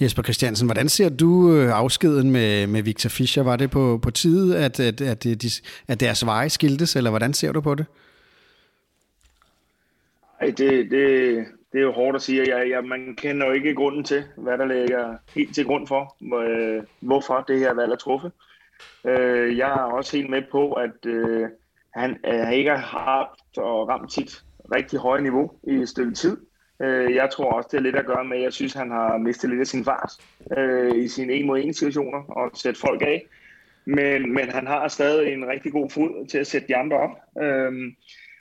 Jesper 0.00 0.22
Christiansen, 0.22 0.66
hvordan 0.66 0.88
ser 0.88 1.08
du 1.08 1.52
øh, 1.52 1.78
afskeden 1.78 2.30
med, 2.30 2.66
med 2.66 2.82
Victor 2.82 3.08
Fischer? 3.08 3.42
Var 3.42 3.56
det 3.56 3.70
på, 3.70 3.98
på 4.02 4.10
tide, 4.10 4.58
at, 4.58 4.80
at, 4.80 5.00
at, 5.00 5.26
øh, 5.26 5.34
de, 5.34 5.48
at 5.88 6.00
deres 6.00 6.26
veje 6.26 6.50
skiltes, 6.50 6.96
eller 6.96 7.10
hvordan 7.10 7.34
ser 7.34 7.52
du 7.52 7.60
på 7.60 7.74
det? 7.74 7.86
Ej, 10.40 10.46
det, 10.46 10.90
det, 10.90 11.44
det 11.72 11.78
er 11.78 11.82
jo 11.82 11.92
hårdt 11.92 12.16
at 12.16 12.22
sige. 12.22 12.56
Jeg, 12.56 12.70
jeg, 12.70 12.84
man 12.84 13.16
kender 13.16 13.46
jo 13.46 13.52
ikke 13.52 13.74
grunden 13.74 14.04
til, 14.04 14.24
hvad 14.36 14.58
der 14.58 14.66
ligger 14.66 15.16
helt 15.34 15.54
til 15.54 15.64
grund 15.64 15.86
for, 15.86 16.16
hvor, 16.18 16.40
øh, 16.40 16.82
hvorfor 17.00 17.44
det 17.48 17.58
her 17.58 17.74
valg 17.74 17.92
er 17.92 17.96
truffet. 17.96 18.32
Øh, 19.04 19.58
jeg 19.58 19.70
er 19.70 19.92
også 19.98 20.16
helt 20.16 20.30
med 20.30 20.42
på, 20.52 20.72
at 20.72 21.06
øh, 21.06 21.48
han 21.94 22.16
øh, 22.26 22.52
ikke 22.52 22.70
har 22.70 22.78
haft 22.78 23.58
og 23.58 23.88
ramt 23.88 24.12
sit 24.12 24.42
rigtig 24.74 24.98
høje 24.98 25.22
niveau 25.22 25.50
i 25.62 25.74
et 25.74 25.88
stykke 25.88 26.14
tid. 26.14 26.36
Øh, 26.84 27.14
jeg 27.14 27.30
tror 27.30 27.52
også, 27.52 27.68
det 27.72 27.78
er 27.78 27.82
lidt 27.82 27.96
at 27.96 28.06
gøre 28.06 28.24
med, 28.24 28.36
at 28.36 28.42
jeg 28.42 28.52
synes, 28.52 28.72
han 28.72 28.90
har 28.90 29.18
mistet 29.18 29.50
lidt 29.50 29.60
af 29.60 29.66
sin 29.66 29.84
fart 29.84 30.12
øh, 30.58 31.04
i 31.04 31.08
sine 31.08 31.32
en 31.32 31.46
mod 31.46 31.58
en 31.58 31.74
situationer 31.74 32.18
og 32.18 32.50
sætte 32.54 32.80
folk 32.80 33.02
af. 33.02 33.26
Men, 33.84 34.34
men 34.34 34.48
han 34.48 34.66
har 34.66 34.88
stadig 34.88 35.32
en 35.32 35.48
rigtig 35.48 35.72
god 35.72 35.90
fod 35.90 36.26
til 36.26 36.38
at 36.38 36.46
sætte 36.46 36.68
de 36.68 36.76
andre 36.76 36.96
op. 36.96 37.42
Øh, 37.42 37.72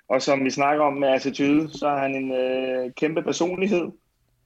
og 0.09 0.21
som 0.21 0.45
vi 0.45 0.49
snakker 0.49 0.83
om 0.83 0.93
med 0.93 1.07
attitude, 1.07 1.69
så 1.77 1.87
er 1.87 1.97
han 1.97 2.15
en 2.15 2.31
øh, 2.31 2.91
kæmpe 2.93 3.21
personlighed 3.21 3.87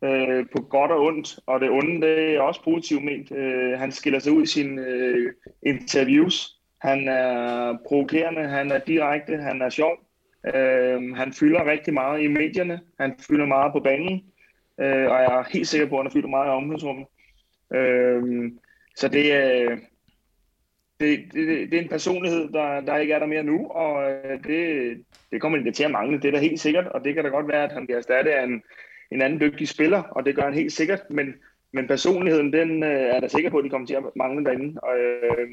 øh, 0.04 0.46
på 0.56 0.62
godt 0.62 0.92
og 0.92 1.02
ondt. 1.02 1.40
Og 1.46 1.60
det 1.60 1.70
onde, 1.70 2.08
det 2.08 2.36
er 2.36 2.42
også 2.42 2.64
positivt 2.64 3.04
ment. 3.04 3.32
Øh, 3.32 3.80
han 3.80 3.92
skiller 3.92 4.20
sig 4.20 4.32
ud 4.32 4.44
i 4.44 4.48
sine 4.48 4.82
øh, 4.82 5.34
interviews. 5.64 6.58
Han 6.82 7.08
er 7.08 7.78
provokerende, 7.88 8.48
han 8.48 8.72
er 8.72 8.80
direkte, 8.80 9.38
han 9.38 9.62
er 9.62 9.70
sjov. 9.70 10.07
Øh, 10.46 11.16
han 11.16 11.34
fylder 11.34 11.66
rigtig 11.66 11.94
meget 11.94 12.22
i 12.22 12.28
medierne. 12.28 12.80
Han 13.00 13.16
fylder 13.20 13.46
meget 13.46 13.72
på 13.74 13.80
banen. 13.80 14.24
Øh, 14.80 15.12
og 15.12 15.18
jeg 15.22 15.40
er 15.40 15.50
helt 15.54 15.68
sikker 15.68 15.88
på, 15.88 16.00
at 16.00 16.06
han 16.06 16.12
fylder 16.12 16.28
meget 16.28 16.48
i 16.48 16.50
omklædningsrummet. 16.50 17.08
Øh, 17.74 18.52
så 18.96 19.08
det 19.08 19.26
øh, 19.34 19.78
Det, 21.00 21.20
det, 21.34 21.72
det 21.72 21.78
er 21.78 21.82
en 21.82 21.90
personlighed, 21.90 22.50
der, 22.54 22.82
der 22.82 22.98
ikke 22.98 23.14
er 23.14 23.20
der 23.20 23.26
mere 23.26 23.44
nu, 23.44 23.68
og 23.68 24.12
øh, 24.12 24.44
det, 24.44 24.98
det 25.32 25.42
kommer 25.42 25.58
det 25.58 25.76
til 25.76 25.84
at 25.84 25.92
mangle. 25.92 26.22
Det 26.22 26.28
er 26.28 26.32
da 26.32 26.40
helt 26.40 26.60
sikkert, 26.60 26.88
og 26.88 27.04
det 27.04 27.14
kan 27.14 27.24
da 27.24 27.30
godt 27.30 27.48
være, 27.48 27.64
at 27.64 27.72
han 27.72 27.86
bliver 27.86 27.98
erstattet 27.98 28.32
af 28.32 28.44
en, 28.44 28.64
en 29.12 29.22
anden 29.22 29.40
dygtig 29.40 29.68
spiller, 29.68 30.02
og 30.02 30.26
det 30.26 30.36
gør 30.36 30.44
han 30.44 30.54
helt 30.54 30.74
sikkert, 30.74 31.02
men, 31.10 31.34
men 31.72 31.88
personligheden, 31.88 32.54
den 32.54 32.84
øh, 32.84 33.16
er 33.16 33.20
der 33.20 33.28
sikker 33.28 33.50
på, 33.50 33.58
at 33.58 33.64
de 33.64 33.70
kommer 33.70 33.88
til 33.88 33.96
at 33.96 34.04
mangle 34.16 34.46
derinde. 34.46 34.80
Og, 34.82 34.98
øh, 34.98 35.48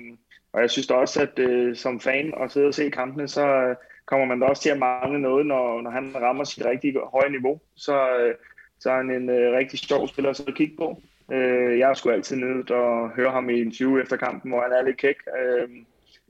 og 0.53 0.61
jeg 0.61 0.71
synes 0.71 0.87
da 0.87 0.95
også, 0.95 1.23
at 1.23 1.39
øh, 1.39 1.77
som 1.77 2.01
fan 2.01 2.35
og 2.35 2.51
sidde 2.51 2.67
og 2.67 2.75
se 2.75 2.91
kampene, 2.91 3.29
så 3.29 3.47
øh, 3.47 3.77
kommer 4.07 4.27
man 4.27 4.41
da 4.41 4.47
også 4.47 4.63
til 4.63 4.71
at 4.71 4.79
mangle 4.79 5.21
noget, 5.21 5.47
når, 5.47 5.83
når 5.83 5.91
han 5.91 6.13
rammer 6.23 6.45
sit 6.45 6.65
rigtig 6.65 6.95
høje 7.13 7.31
niveau. 7.31 7.61
Så, 7.77 7.97
øh, 8.19 8.35
så 8.81 8.91
er 8.91 8.97
han 8.97 9.11
en 9.11 9.31
øh, 9.31 9.53
rigtig 9.53 9.79
sjov 9.79 10.09
spiller 10.09 10.31
at 10.31 10.37
sidde 10.37 10.51
og 10.51 10.57
kigge 10.57 10.77
på. 10.77 11.03
Øh, 11.33 11.79
jeg 11.79 11.97
skulle 11.97 12.15
altid 12.15 12.37
nødt 12.37 12.71
at 12.71 13.09
høre 13.17 13.31
ham 13.31 13.51
i 13.51 13.61
en 13.61 13.71
20 13.71 14.03
efter 14.03 14.17
kampen, 14.17 14.51
hvor 14.51 14.63
han 14.63 14.73
er 14.73 14.83
lidt 14.83 14.97
kæk. 14.97 15.17
Øh, 15.39 15.69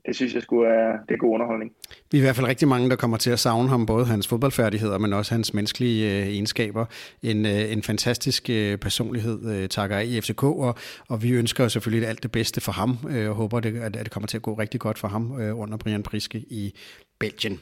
det 0.05 0.15
synes 0.15 0.33
jeg 0.33 0.41
skulle 0.41 0.69
er, 0.69 0.91
det 1.07 1.13
er 1.13 1.17
god 1.17 1.33
underholdning. 1.33 1.71
Vi 2.11 2.17
er 2.17 2.21
i 2.21 2.25
hvert 2.25 2.35
fald 2.35 2.47
rigtig 2.47 2.67
mange, 2.67 2.89
der 2.89 2.95
kommer 2.95 3.17
til 3.17 3.31
at 3.31 3.39
savne 3.39 3.69
ham, 3.69 3.85
både 3.85 4.05
hans 4.05 4.27
fodboldfærdigheder, 4.27 4.97
men 4.97 5.13
også 5.13 5.33
hans 5.33 5.53
menneskelige 5.53 6.21
øh, 6.21 6.27
egenskaber. 6.27 6.85
En, 7.23 7.45
øh, 7.45 7.71
en 7.71 7.83
fantastisk 7.83 8.49
øh, 8.49 8.77
personlighed 8.77 9.63
øh, 9.63 9.69
takker 9.69 9.97
af 9.97 10.05
i 10.05 10.21
FCK, 10.21 10.43
og, 10.43 10.75
og 11.09 11.23
vi 11.23 11.31
ønsker 11.31 11.67
selvfølgelig 11.67 12.09
alt 12.09 12.23
det 12.23 12.31
bedste 12.31 12.61
for 12.61 12.71
ham, 12.71 12.97
øh, 13.09 13.29
og 13.29 13.35
håber, 13.35 13.59
det, 13.59 13.77
at, 13.77 13.95
at 13.95 14.05
det 14.05 14.11
kommer 14.11 14.27
til 14.27 14.37
at 14.37 14.43
gå 14.43 14.53
rigtig 14.53 14.79
godt 14.79 14.99
for 14.99 15.07
ham 15.07 15.41
øh, 15.41 15.59
under 15.59 15.77
Brian 15.77 16.03
Priske 16.03 16.37
i 16.37 16.73
Belgien. 17.19 17.59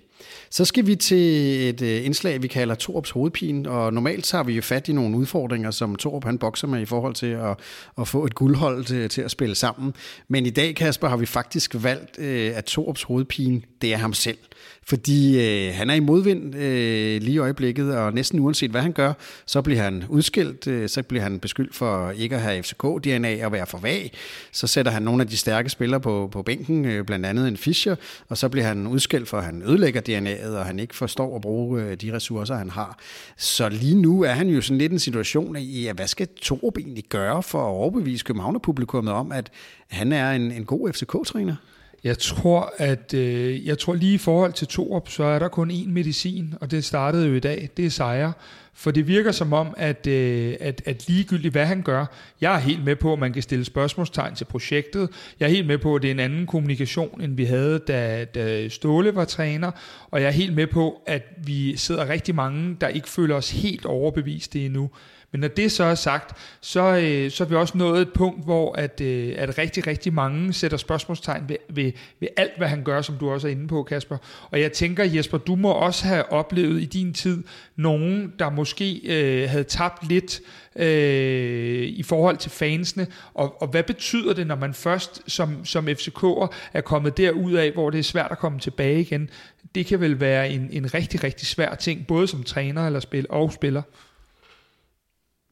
Så 0.50 0.66
skal 0.66 0.88
vi 0.88 0.96
til 0.96 1.70
et 1.70 1.82
øh, 1.82 2.06
indslag, 2.06 2.42
vi 2.42 2.48
kalder 2.48 2.76
Torps 2.76 3.10
hovedpine, 3.10 3.70
og 3.70 3.94
normalt 3.94 4.26
tager 4.26 4.44
vi 4.44 4.54
jo 4.54 4.62
fat 4.62 4.88
i 4.88 4.94
nogle 4.94 5.18
udfordringer, 5.18 5.72
som 5.72 5.96
Torp 5.96 6.24
han 6.24 6.38
bokser 6.38 6.68
med 6.68 6.82
i 6.82 6.86
forhold 6.86 7.14
til 7.14 7.28
at, 7.28 7.60
at 8.00 8.08
få 8.08 8.26
et 8.26 8.36
guldhold 8.36 8.86
til, 8.86 9.10
til 9.10 9.22
at 9.22 9.32
spille 9.32 9.56
sammen. 9.56 9.94
Men 10.28 10.46
i 10.46 10.50
dag, 10.50 10.76
Kasper, 10.76 11.08
har 11.08 11.18
vi 11.18 11.26
faktisk 11.26 11.76
valgt, 11.80 12.20
øh, 12.20 12.58
at 12.58 12.66
Torps 12.66 13.04
hovedpine, 13.04 13.62
det 13.82 13.94
er 13.94 13.98
ham 13.98 14.14
selv 14.14 14.38
fordi 14.86 15.40
øh, 15.40 15.74
han 15.74 15.90
er 15.90 15.94
i 15.94 16.00
modvind 16.00 16.56
øh, 16.56 17.22
lige 17.22 17.36
i 17.36 17.38
øjeblikket, 17.38 17.98
og 17.98 18.14
næsten 18.14 18.40
uanset 18.40 18.72
hvad 18.72 18.82
han 18.82 18.92
gør, 18.92 19.14
så 19.46 19.62
bliver 19.62 19.82
han 19.82 20.04
udskilt, 20.10 20.68
øh, 20.68 20.90
så 20.90 21.04
bliver 21.04 21.24
han 21.24 21.40
beskyldt 21.40 21.76
for 21.76 22.12
ikke 22.12 22.36
at 22.36 22.42
have 22.42 22.64
FCK-DNA 22.64 23.46
og 23.46 23.52
være 23.52 23.66
for 23.66 23.78
vag, 23.78 24.12
så 24.52 24.68
sætter 24.68 24.92
han 24.92 25.04
nogle 25.04 25.22
af 25.22 25.28
de 25.28 25.38
stærke 25.38 25.70
spillere 25.70 26.00
på, 26.00 26.30
på 26.32 26.42
bænken, 26.42 26.86
øh, 26.86 27.06
blandt 27.06 27.26
andet 27.26 27.48
en 27.48 27.58
Fischer, 27.58 27.96
og 28.30 28.38
så 28.38 28.50
bliver 28.50 28.66
han 28.66 28.88
udskilt 28.88 29.30
for, 29.30 29.38
at 29.38 29.44
han 29.44 29.64
ødelægger 29.66 30.02
DNA'et, 30.02 30.58
og 30.58 30.66
han 30.66 30.80
ikke 30.80 30.96
forstår 30.96 31.36
at 31.36 31.42
bruge 31.42 31.82
øh, 31.82 31.96
de 31.96 32.14
ressourcer, 32.14 32.56
han 32.56 32.70
har. 32.70 33.00
Så 33.38 33.70
lige 33.70 34.02
nu 34.02 34.22
er 34.24 34.32
han 34.32 34.48
jo 34.48 34.62
sådan 34.62 34.78
lidt 34.78 34.92
en 34.92 35.00
situation 35.00 35.56
i, 35.56 35.88
at 35.88 35.96
hvad 35.96 36.08
skal 36.08 36.28
Torup 36.42 36.78
egentlig 36.78 37.04
gøre 37.10 37.44
for 37.44 37.60
at 37.60 37.70
overbevise 37.70 38.26
Københavner-publikummet 38.26 39.14
om, 39.14 39.32
at 39.32 39.52
han 39.88 40.12
er 40.12 40.32
en, 40.32 40.52
en 40.52 40.66
god 40.66 40.94
FCK-træner? 40.94 41.56
Jeg 42.04 42.18
tror, 42.18 42.74
at 42.78 43.14
øh, 43.14 43.68
jeg 43.68 43.78
tror 43.78 43.94
lige 43.94 44.14
i 44.14 44.18
forhold 44.18 44.54
til 44.54 44.68
Torp, 44.68 45.10
så 45.10 45.24
er 45.24 45.40
der 45.40 45.48
kun 45.48 45.72
én 45.72 45.90
medicin, 45.90 46.54
og 46.62 46.72
det 46.72 46.86
startede 46.86 47.28
jo 47.28 47.34
i 47.34 47.40
dag, 47.40 47.70
det 47.78 47.86
er 47.86 47.90
sejre. 47.90 48.34
For 48.76 48.92
det 48.92 49.08
virker 49.08 49.32
som 49.32 49.54
om, 49.54 49.74
at, 49.78 50.08
øh, 50.08 50.56
at, 50.60 50.82
at 50.86 51.08
ligegyldigt 51.08 51.52
hvad 51.52 51.66
han 51.66 51.82
gør, 51.82 52.06
jeg 52.42 52.56
er 52.56 52.60
helt 52.60 52.84
med 52.84 52.96
på, 52.96 53.14
at 53.14 53.20
man 53.20 53.34
kan 53.34 53.42
stille 53.42 53.66
spørgsmålstegn 53.66 54.36
til 54.36 54.46
projektet. 54.46 55.10
Jeg 55.40 55.46
er 55.46 55.50
helt 55.50 55.68
med 55.68 55.78
på, 55.78 55.96
at 55.96 56.02
det 56.02 56.08
er 56.08 56.12
en 56.12 56.20
anden 56.20 56.48
kommunikation, 56.48 57.22
end 57.22 57.36
vi 57.36 57.46
havde, 57.46 57.80
da, 57.80 58.26
da 58.26 58.70
Ståle 58.70 59.16
var 59.16 59.26
træner. 59.26 59.72
Og 60.12 60.22
jeg 60.22 60.28
er 60.28 60.32
helt 60.32 60.54
med 60.54 60.68
på, 60.68 61.02
at 61.08 61.24
vi 61.38 61.78
sidder 61.78 62.10
rigtig 62.10 62.36
mange, 62.36 62.78
der 62.82 62.88
ikke 62.88 63.10
føler 63.10 63.36
os 63.36 63.52
helt 63.52 63.86
overbevist 63.86 64.56
endnu. 64.56 64.90
Men 65.34 65.42
når 65.42 65.48
det 65.48 65.72
så 65.72 65.84
er 65.84 65.96
sagt, 65.96 66.38
så, 66.62 66.82
øh, 66.82 67.32
så 67.32 67.44
er 67.44 67.48
vi 67.48 67.56
også 67.56 67.78
nået 67.78 68.02
et 68.02 68.14
punkt, 68.14 68.46
hvor 68.46 68.76
at, 68.76 69.02
øh, 69.02 69.34
at 69.38 69.58
rigtig, 69.58 69.88
rigtig 69.88 70.14
mange 70.14 70.54
sætter 70.54 70.78
spørgsmålstegn 70.78 71.50
ved, 71.50 71.56
ved, 71.70 71.92
ved 72.20 72.28
alt, 72.38 72.58
hvad 72.58 72.68
han 72.68 72.84
gør, 72.84 73.02
som 73.02 73.18
du 73.18 73.32
også 73.32 73.48
er 73.48 73.52
inde 73.52 73.68
på, 73.68 73.84
Kasper. 73.84 74.18
Og 74.52 74.62
jeg 74.62 74.72
tænker, 74.72 75.04
Jesper, 75.04 75.38
du 75.38 75.56
må 75.56 75.72
også 75.72 76.06
have 76.06 76.32
oplevet 76.32 76.82
i 76.82 76.86
din 76.86 77.14
tid 77.14 77.44
nogen, 77.76 78.34
der 78.40 78.50
måske 78.50 79.02
øh, 79.04 79.50
havde 79.50 79.64
tabt 79.64 80.08
lidt 80.08 80.42
øh, 80.76 81.84
i 81.84 82.04
forhold 82.04 82.38
til 82.38 82.52
fansene. 82.52 83.08
Og, 83.34 83.62
og 83.62 83.68
hvad 83.68 83.84
betyder 83.84 84.34
det, 84.34 84.48
når 84.48 84.56
man 84.56 84.74
først 84.74 85.22
som, 85.28 85.66
som 85.66 85.88
FCK'er 85.88 86.48
er 86.74 86.82
kommet 86.82 87.18
derud 87.18 87.54
af, 87.54 87.72
hvor 87.72 87.90
det 87.90 88.00
er 88.00 88.04
svært 88.04 88.32
at 88.32 88.38
komme 88.38 88.60
tilbage 88.60 89.02
igen? 89.02 89.30
Det 89.76 89.86
kan 89.86 90.00
vel 90.00 90.20
være 90.20 90.50
en, 90.50 90.70
en 90.72 90.94
rigtig, 90.94 91.24
rigtig 91.24 91.48
svær 91.48 91.76
ting, 91.76 92.08
både 92.08 92.28
som 92.28 92.44
træner 92.44 92.86
eller 92.86 93.00
spil 93.00 93.26
og 93.30 93.54
spiller. 93.54 93.82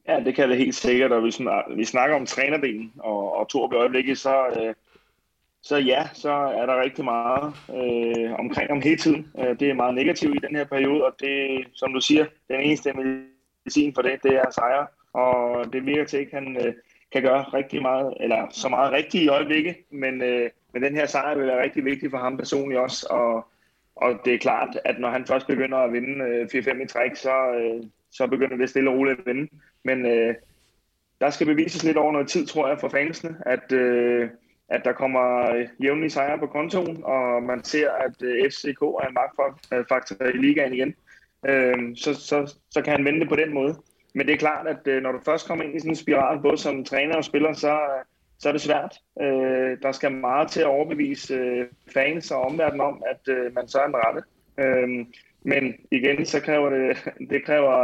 Ja, 0.08 0.20
det 0.20 0.34
kan 0.34 0.48
det 0.48 0.58
helt 0.58 0.74
sikkert, 0.74 1.12
og 1.12 1.20
hvis 1.20 1.40
vi 1.76 1.84
snakker 1.84 2.16
om 2.16 2.26
trænerdelen 2.26 2.92
og, 2.98 3.36
og 3.36 3.48
to 3.48 3.72
i 3.72 3.74
øjeblikket, 3.74 4.18
så, 4.18 4.46
øh, 4.60 4.74
så 5.62 5.76
ja, 5.76 6.08
så 6.12 6.30
er 6.30 6.66
der 6.66 6.82
rigtig 6.82 7.04
meget 7.04 7.54
øh, 7.70 8.32
omkring 8.38 8.70
om 8.70 8.82
hele 8.82 8.96
tiden. 8.96 9.32
Øh, 9.38 9.60
det 9.60 9.70
er 9.70 9.74
meget 9.74 9.94
negativt 9.94 10.34
i 10.34 10.46
den 10.46 10.56
her 10.56 10.64
periode, 10.64 11.04
og 11.04 11.14
det, 11.20 11.66
som 11.74 11.92
du 11.92 12.00
siger, 12.00 12.26
den 12.48 12.60
eneste 12.60 12.92
medicin 12.92 13.94
for 13.94 14.02
det, 14.02 14.22
det 14.22 14.34
er 14.34 14.50
sejre, 14.50 14.86
og 15.12 15.72
det 15.72 15.86
virker 15.86 16.04
til, 16.04 16.16
at 16.16 16.28
han, 16.32 16.56
øh, 16.66 16.74
kan 17.12 17.22
gøre 17.22 17.42
rigtig 17.42 17.82
meget, 17.82 18.14
eller 18.20 18.46
så 18.50 18.68
meget 18.68 18.92
rigtigt 18.92 19.24
i 19.24 19.28
øjeblikket, 19.28 19.76
men, 19.90 20.22
øh, 20.22 20.50
men 20.72 20.82
den 20.82 20.96
her 20.96 21.06
sejr 21.06 21.34
vil 21.34 21.46
være 21.46 21.62
rigtig 21.62 21.84
vigtig 21.84 22.10
for 22.10 22.18
ham 22.18 22.36
personligt 22.36 22.80
også, 22.80 23.06
og, 23.10 23.46
og 23.96 24.20
det 24.24 24.34
er 24.34 24.38
klart, 24.38 24.78
at 24.84 24.98
når 24.98 25.10
han 25.10 25.26
først 25.26 25.46
begynder 25.46 25.78
at 25.78 25.92
vinde 25.92 26.24
øh, 26.24 26.48
4-5 26.54 26.82
i 26.82 26.86
træk, 26.86 27.16
så, 27.16 27.52
øh, 27.52 27.84
så 28.12 28.26
begynder 28.26 28.56
det 28.56 28.70
stille 28.70 28.90
og 28.90 28.96
roligt 28.96 29.18
at 29.18 29.26
vinde. 29.26 29.48
Men 29.84 30.06
øh, 30.06 30.34
der 31.20 31.30
skal 31.30 31.46
bevises 31.46 31.84
lidt 31.84 31.96
over 31.96 32.12
noget 32.12 32.28
tid, 32.28 32.46
tror 32.46 32.68
jeg, 32.68 32.80
for 32.80 32.88
fansene, 32.88 33.36
at, 33.46 33.72
øh, 33.72 34.30
at 34.68 34.84
der 34.84 34.92
kommer 34.92 35.50
øh, 35.50 35.68
jævnlige 35.82 36.10
sejre 36.10 36.38
på 36.38 36.46
kontoen, 36.46 37.04
og 37.04 37.42
man 37.42 37.64
ser, 37.64 37.90
at 37.90 38.22
øh, 38.22 38.50
FCK 38.50 38.82
er 38.82 39.06
en 39.08 39.14
magtfaktor 39.14 40.24
i 40.24 40.36
ligaen 40.36 40.74
igen. 40.74 40.94
Øh, 41.48 41.96
så, 41.96 42.14
så, 42.14 42.54
så 42.70 42.82
kan 42.82 42.92
han 42.92 43.04
vende 43.04 43.20
det 43.20 43.28
på 43.28 43.36
den 43.36 43.54
måde. 43.54 43.74
Men 44.14 44.26
det 44.26 44.32
er 44.32 44.38
klart, 44.38 44.66
at 44.66 44.86
øh, 44.86 45.02
når 45.02 45.12
du 45.12 45.18
først 45.24 45.46
kommer 45.46 45.64
ind 45.64 45.76
i 45.76 45.78
sådan 45.78 45.92
en 45.92 45.96
spiral, 45.96 46.42
både 46.42 46.58
som 46.58 46.84
træner 46.84 47.16
og 47.16 47.24
spiller, 47.24 47.52
så, 47.52 47.78
så 48.38 48.48
er 48.48 48.52
det 48.52 48.60
svært. 48.60 48.98
Øh, 49.20 49.78
der 49.82 49.92
skal 49.92 50.12
meget 50.12 50.50
til 50.50 50.60
at 50.60 50.66
overbevise 50.66 51.34
øh, 51.34 51.66
fans 51.94 52.30
og 52.30 52.42
omverdenen 52.42 52.80
om, 52.80 53.02
at 53.10 53.34
øh, 53.34 53.54
man 53.54 53.68
så 53.68 53.78
er 53.78 53.86
en 53.86 53.94
rette. 53.96 54.22
Øh, 54.58 55.06
men 55.44 55.74
igen, 55.90 56.26
så 56.26 56.40
kræver 56.40 56.70
det, 56.70 56.96
det 57.30 57.44
kræver, 57.44 57.76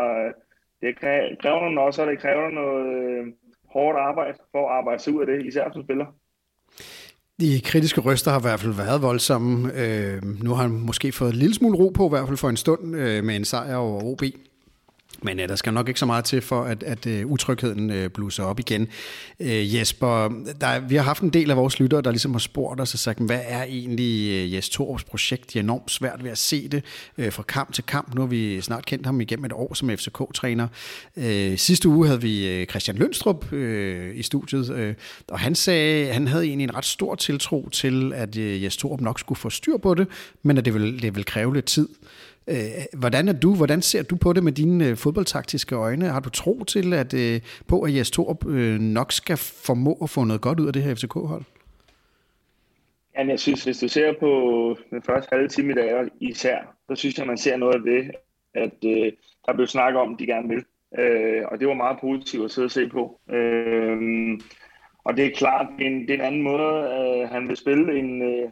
det 0.80 0.98
kræver 1.42 1.60
nogle 1.60 1.80
også, 1.80 2.02
og 2.02 2.08
det 2.08 2.18
kræver 2.18 2.50
noget 2.50 2.86
øh, 3.08 3.26
hårdt 3.72 3.98
arbejde 3.98 4.38
for 4.52 4.68
at 4.68 4.76
arbejde 4.76 5.02
sig 5.02 5.12
ud 5.12 5.20
af 5.20 5.26
det, 5.26 5.46
især 5.46 5.70
som 5.72 5.82
spiller. 5.82 6.06
De 7.40 7.60
kritiske 7.64 8.00
røster 8.00 8.30
har 8.30 8.38
i 8.38 8.46
hvert 8.48 8.60
fald 8.60 8.74
været 8.74 9.02
voldsomme. 9.02 9.72
Øh, 9.82 10.22
nu 10.44 10.50
har 10.54 10.62
han 10.62 10.70
måske 10.70 11.12
fået 11.12 11.32
en 11.32 11.36
lille 11.36 11.54
smule 11.54 11.78
ro 11.78 11.88
på, 11.88 12.06
i 12.06 12.08
hvert 12.08 12.26
fald 12.26 12.36
for 12.36 12.48
en 12.48 12.56
stund, 12.56 12.96
øh, 12.96 13.24
med 13.24 13.36
en 13.36 13.44
sejr 13.44 13.76
over 13.76 14.02
OB. 14.02 14.22
Men 15.22 15.38
ja, 15.38 15.46
der 15.46 15.56
skal 15.56 15.72
nok 15.72 15.88
ikke 15.88 16.00
så 16.00 16.06
meget 16.06 16.24
til 16.24 16.40
for, 16.40 16.62
at, 16.62 16.82
at 16.82 17.06
uh, 17.06 17.30
utrygheden 17.30 17.90
uh, 17.90 18.06
blusser 18.14 18.44
op 18.44 18.60
igen. 18.60 18.88
Uh, 19.40 19.74
Jesper, 19.74 20.28
der, 20.60 20.80
vi 20.80 20.96
har 20.96 21.02
haft 21.02 21.22
en 21.22 21.30
del 21.30 21.50
af 21.50 21.56
vores 21.56 21.80
lyttere, 21.80 22.02
der 22.02 22.10
ligesom 22.10 22.32
har 22.32 22.38
spurgt 22.38 22.80
os 22.80 22.94
og 22.94 22.98
sagt, 22.98 23.18
hvad 23.18 23.40
er 23.44 23.62
egentlig 23.62 24.44
uh, 24.44 24.54
Jes 24.54 24.68
Torups 24.68 25.04
projekt? 25.04 25.46
Det 25.46 25.56
er 25.56 25.60
enormt 25.60 25.90
svært 25.90 26.24
ved 26.24 26.30
at 26.30 26.38
se 26.38 26.68
det 26.68 26.84
uh, 27.18 27.32
fra 27.32 27.42
kamp 27.42 27.72
til 27.72 27.84
kamp. 27.84 28.14
Nu 28.14 28.20
har 28.20 28.28
vi 28.28 28.60
snart 28.60 28.86
kendt 28.86 29.06
ham 29.06 29.20
igennem 29.20 29.44
et 29.44 29.52
år 29.52 29.74
som 29.74 29.90
FCK-træner. 29.90 30.68
Uh, 31.16 31.24
sidste 31.56 31.88
uge 31.88 32.06
havde 32.06 32.20
vi 32.20 32.60
uh, 32.60 32.66
Christian 32.66 32.96
Lønstrup 32.96 33.52
uh, 33.52 33.58
i 34.14 34.22
studiet, 34.22 34.70
uh, 34.70 34.94
og 35.28 35.38
han 35.38 35.54
sagde, 35.54 36.12
han 36.12 36.28
havde 36.28 36.44
egentlig 36.44 36.64
en 36.64 36.74
ret 36.74 36.84
stor 36.84 37.14
tiltro 37.14 37.68
til, 37.68 38.12
at 38.14 38.36
uh, 38.36 38.62
Jes 38.62 38.76
Torup 38.76 39.00
nok 39.00 39.20
skulle 39.20 39.38
få 39.38 39.50
styr 39.50 39.76
på 39.76 39.94
det, 39.94 40.06
men 40.42 40.58
at 40.58 40.64
det 40.64 40.74
vil, 40.74 41.02
det 41.02 41.16
vil 41.16 41.24
kræve 41.24 41.54
lidt 41.54 41.66
tid. 41.66 41.88
Øh, 42.48 42.98
hvordan 42.98 43.28
er 43.28 43.32
du, 43.32 43.54
hvordan 43.54 43.82
ser 43.82 44.02
du 44.02 44.16
på 44.16 44.32
det 44.32 44.44
med 44.44 44.52
dine 44.52 44.86
øh, 44.86 44.96
fodboldtaktiske 44.96 45.74
øjne? 45.74 46.04
Har 46.04 46.20
du 46.20 46.30
tro 46.30 46.64
til, 46.64 46.94
at 46.94 47.14
øh, 47.14 47.40
på 47.66 47.80
at 47.80 47.94
Jes 47.94 48.10
Torp 48.10 48.46
øh, 48.46 48.80
nok 48.80 49.12
skal 49.12 49.36
formå 49.36 49.98
at 50.02 50.10
få 50.10 50.24
noget 50.24 50.40
godt 50.40 50.60
ud 50.60 50.66
af 50.66 50.72
det 50.72 50.82
her 50.82 50.94
FCK-hold? 50.94 51.44
Jamen, 53.18 53.30
jeg 53.30 53.40
synes, 53.40 53.64
hvis 53.64 53.78
du 53.78 53.88
ser 53.88 54.12
på 54.20 54.30
den 54.90 55.02
første 55.02 55.28
halve 55.32 55.48
time 55.48 55.72
i 55.72 55.74
dag 55.74 56.08
især, 56.20 56.58
så 56.88 56.94
synes 56.94 57.18
jeg, 57.18 57.26
man 57.26 57.38
ser 57.38 57.56
noget 57.56 57.74
af 57.74 57.80
det, 57.80 58.10
at 58.54 58.84
øh, 58.84 59.12
der 59.46 59.54
blev 59.54 59.66
snakket 59.66 60.00
om, 60.00 60.16
de 60.16 60.26
gerne 60.26 60.48
vil. 60.48 60.64
Øh, 60.98 61.42
og 61.50 61.60
det 61.60 61.68
var 61.68 61.74
meget 61.74 61.98
positivt 62.00 62.44
at 62.44 62.50
sidde 62.50 62.66
og 62.66 62.70
se 62.70 62.88
på. 62.88 63.20
Øh, 63.30 63.98
og 65.04 65.16
det 65.16 65.26
er 65.26 65.30
klart, 65.36 65.66
det 65.78 65.86
er 65.86 65.90
en, 65.90 66.00
det 66.00 66.10
er 66.10 66.14
en 66.14 66.20
anden 66.20 66.42
måde, 66.42 66.72
øh, 66.72 67.28
han 67.28 67.48
vil 67.48 67.56
spille, 67.56 67.98
end 67.98 68.24
øh, 68.24 68.50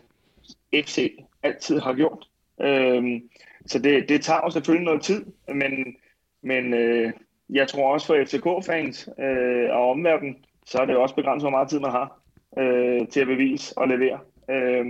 FC 0.85 1.19
altid 1.43 1.79
har 1.79 1.95
gjort. 1.95 2.29
Øh, 2.61 3.21
så 3.67 3.79
det, 3.79 4.09
det 4.09 4.23
tager 4.23 4.41
jo 4.45 4.51
selvfølgelig 4.51 4.85
noget 4.85 5.03
tid, 5.03 5.27
men, 5.49 5.97
men 6.43 6.75
øh, 6.75 7.13
jeg 7.51 7.69
tror 7.69 7.93
også 7.93 8.07
for 8.07 8.25
FCK-fans 8.25 9.09
øh, 9.19 9.71
og 9.71 9.91
omverdenen, 9.91 10.37
så 10.67 10.79
er 10.79 10.85
det 10.85 10.97
også 10.97 11.15
begrænset, 11.15 11.43
hvor 11.43 11.51
meget 11.51 11.69
tid 11.69 11.81
man 11.81 11.91
har 11.91 12.21
øh, 12.59 13.09
til 13.09 13.21
at 13.21 13.27
bevise 13.27 13.79
og 13.79 13.89
levere. 13.89 14.19
Øh, 14.51 14.87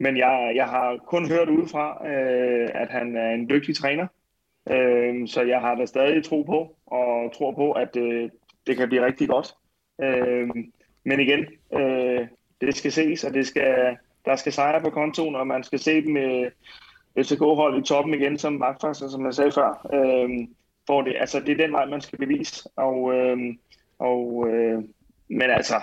men 0.00 0.16
jeg, 0.16 0.52
jeg 0.54 0.66
har 0.66 0.96
kun 1.06 1.28
hørt 1.28 1.48
udefra, 1.48 2.08
øh, 2.08 2.68
at 2.74 2.88
han 2.90 3.16
er 3.16 3.30
en 3.30 3.50
dygtig 3.50 3.76
træner, 3.76 4.06
øh, 4.70 5.28
så 5.28 5.42
jeg 5.42 5.60
har 5.60 5.74
da 5.74 5.86
stadig 5.86 6.24
tro 6.24 6.42
på, 6.42 6.76
og 6.86 7.32
tror 7.34 7.52
på, 7.52 7.72
at 7.72 7.96
øh, 7.96 8.30
det 8.66 8.76
kan 8.76 8.88
blive 8.88 9.06
rigtig 9.06 9.28
godt. 9.28 9.54
Øh, 10.02 10.48
men 11.04 11.20
igen, 11.20 11.46
øh, 11.74 12.26
det 12.60 12.76
skal 12.76 12.92
ses, 12.92 13.24
og 13.24 13.34
det 13.34 13.46
skal, 13.46 13.96
der 14.24 14.36
skal 14.36 14.52
sejre 14.52 14.80
på 14.80 14.90
kontoen, 14.90 15.34
og 15.34 15.46
man 15.46 15.64
skal 15.64 15.78
se 15.78 16.02
dem 16.02 16.16
Øh, 16.16 16.50
FCK-hold 17.16 17.78
i 17.78 17.86
toppen 17.86 18.14
igen 18.14 18.38
som 18.38 18.52
magtfaktor, 18.52 19.08
som 19.08 19.24
jeg 19.24 19.34
sagde 19.34 19.52
før. 19.52 19.86
Øh, 19.94 20.48
for 20.86 21.02
det, 21.02 21.14
altså, 21.20 21.40
det 21.40 21.52
er 21.52 21.66
den 21.66 21.72
vej, 21.72 21.86
man 21.86 22.00
skal 22.00 22.18
bevise. 22.18 22.68
Og, 22.76 23.14
øh, 23.14 23.38
og, 23.98 24.48
øh, 24.50 24.82
men 25.28 25.50
altså, 25.50 25.74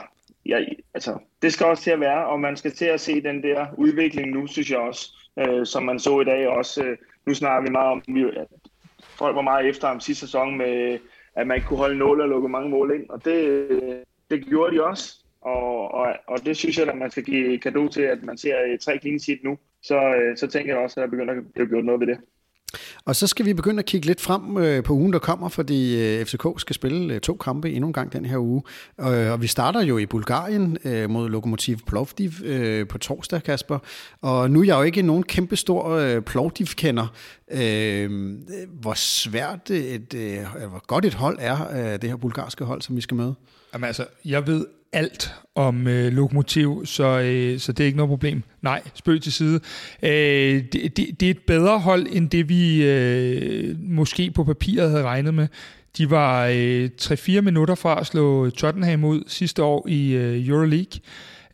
ja, 0.46 0.60
altså, 0.94 1.18
det 1.42 1.54
skal 1.54 1.66
også 1.66 1.84
til 1.84 1.92
at 1.92 2.00
være, 2.00 2.26
og 2.26 2.40
man 2.40 2.58
skal 2.58 2.72
til 2.72 2.86
at 2.86 3.02
se 3.02 3.22
den 3.22 3.44
der 3.44 3.66
udvikling 3.78 4.32
nu, 4.32 4.48
synes 4.48 4.72
jeg 4.72 4.80
også, 4.80 5.12
øh, 5.40 5.66
som 5.66 5.84
man 5.84 6.00
så 6.00 6.20
i 6.20 6.24
dag 6.24 6.48
også. 6.48 6.84
Øh, 6.84 6.98
nu 7.26 7.34
snakker 7.34 7.70
vi 7.70 7.72
meget 7.72 7.92
om, 7.92 8.04
at 8.38 8.48
folk 9.00 9.36
var 9.36 9.42
meget 9.42 9.70
efter 9.70 9.88
ham 9.88 10.00
sidste 10.00 10.26
sæson 10.26 10.58
med, 10.58 11.00
at 11.36 11.48
man 11.48 11.58
ikke 11.58 11.68
kunne 11.68 11.80
holde 11.80 11.98
nål 11.98 12.22
og 12.22 12.30
lukke 12.30 12.50
mange 12.50 12.70
mål 12.70 12.96
ind, 12.96 13.10
og 13.10 13.26
det, 13.26 14.04
det 14.32 14.46
gjorde 14.46 14.76
de 14.76 14.84
også. 14.84 15.18
Og, 15.42 15.92
og, 15.92 16.14
og 16.28 16.46
det 16.46 16.58
synes 16.58 16.78
jeg, 16.78 16.88
at 16.88 16.98
man 16.98 17.12
skal 17.12 17.24
give 17.24 17.60
kado 17.60 17.88
til, 17.88 18.02
at 18.02 18.24
man 18.24 18.38
ser 18.38 18.56
øh, 18.68 18.80
tre 18.80 19.00
clean 19.00 19.20
sheet 19.20 19.44
nu 19.44 19.58
så, 19.88 19.98
øh, 20.20 20.38
så 20.38 20.48
tænker 20.48 20.74
jeg 20.74 20.84
også, 20.84 21.00
at 21.00 21.04
der 21.04 21.10
begynder 21.10 21.34
at 21.34 21.44
blive 21.54 21.68
gjort 21.68 21.86
noget 21.86 22.00
ved 22.00 22.08
det. 22.08 22.18
Og 23.06 23.16
så 23.16 23.28
skal 23.28 23.46
vi 23.46 23.54
begynde 23.54 23.80
at 23.80 23.86
kigge 23.86 24.08
lidt 24.08 24.22
frem 24.22 24.58
øh, 24.58 24.84
på 24.84 24.94
ugen, 24.94 25.14
der 25.14 25.20
kommer, 25.20 25.50
fordi 25.50 26.04
øh, 26.04 26.26
FCK 26.26 26.46
skal 26.58 26.74
spille 26.74 27.14
øh, 27.14 27.20
to 27.20 27.34
kampe 27.34 27.72
endnu 27.72 27.88
en 27.88 27.94
gang 27.94 28.14
den 28.14 28.26
her 28.26 28.38
uge. 28.38 28.64
Og 28.98 29.16
øh, 29.16 29.42
vi 29.42 29.48
starter 29.48 29.82
jo 29.82 29.98
i 29.98 30.06
Bulgarien 30.06 30.78
øh, 30.86 31.10
mod 31.10 31.30
Lokomotiv 31.30 31.78
Plovdiv 31.88 32.32
på 32.90 32.98
torsdag, 32.98 33.44
Kasper. 33.44 33.80
Og 34.22 34.52
nu 34.52 34.60
er 34.62 34.66
jeg 34.66 34.78
jo 34.78 34.82
ikke 34.82 35.02
nogen 35.02 35.24
kæmpe 35.24 35.56
stor 35.56 36.20
Plovdiv-kender. 36.20 37.08
Hvor 38.82 38.94
svært 38.94 39.72
et, 39.72 40.14
hvor 40.70 40.86
godt 40.88 41.06
et 41.06 41.14
hold 41.14 41.38
er 41.42 41.98
det 41.98 42.10
her 42.10 42.18
bulgarske 42.18 42.64
hold, 42.64 42.82
som 42.82 42.96
vi 42.96 43.02
skal 43.02 43.18
møde? 43.18 43.36
Jamen 43.76 43.88
altså, 43.88 44.06
jeg 44.26 44.48
ved 44.48 44.66
alt 44.94 45.34
om 45.56 45.88
øh, 45.88 46.14
lokomotiv, 46.14 46.86
så, 46.86 47.20
øh, 47.20 47.60
så 47.60 47.72
det 47.72 47.84
er 47.84 47.86
ikke 47.86 47.98
noget 47.98 48.10
problem. 48.10 48.44
Nej, 48.62 48.82
spøg 48.94 49.22
til 49.22 49.34
side. 49.34 49.60
Øh, 50.04 50.64
det, 50.74 50.98
det, 50.98 51.20
det 51.20 51.24
er 51.24 51.30
et 51.32 51.42
bedre 51.48 51.80
hold, 51.80 52.08
end 52.12 52.30
det 52.30 52.50
vi 52.50 52.84
øh, 52.84 53.76
måske 53.80 54.32
på 54.32 54.44
papiret 54.44 54.90
havde 54.90 55.04
regnet 55.04 55.34
med. 55.34 55.48
De 55.98 56.10
var 56.10 56.46
øh, 56.54 56.90
3-4 57.02 57.42
minutter 57.42 57.76
fra 57.76 58.00
at 58.00 58.08
slå 58.08 58.50
Tottenham 58.50 59.04
ud 59.04 59.24
sidste 59.28 59.64
år 59.64 59.88
i 59.88 60.12
øh, 60.12 60.48
Euroleague. 60.48 61.02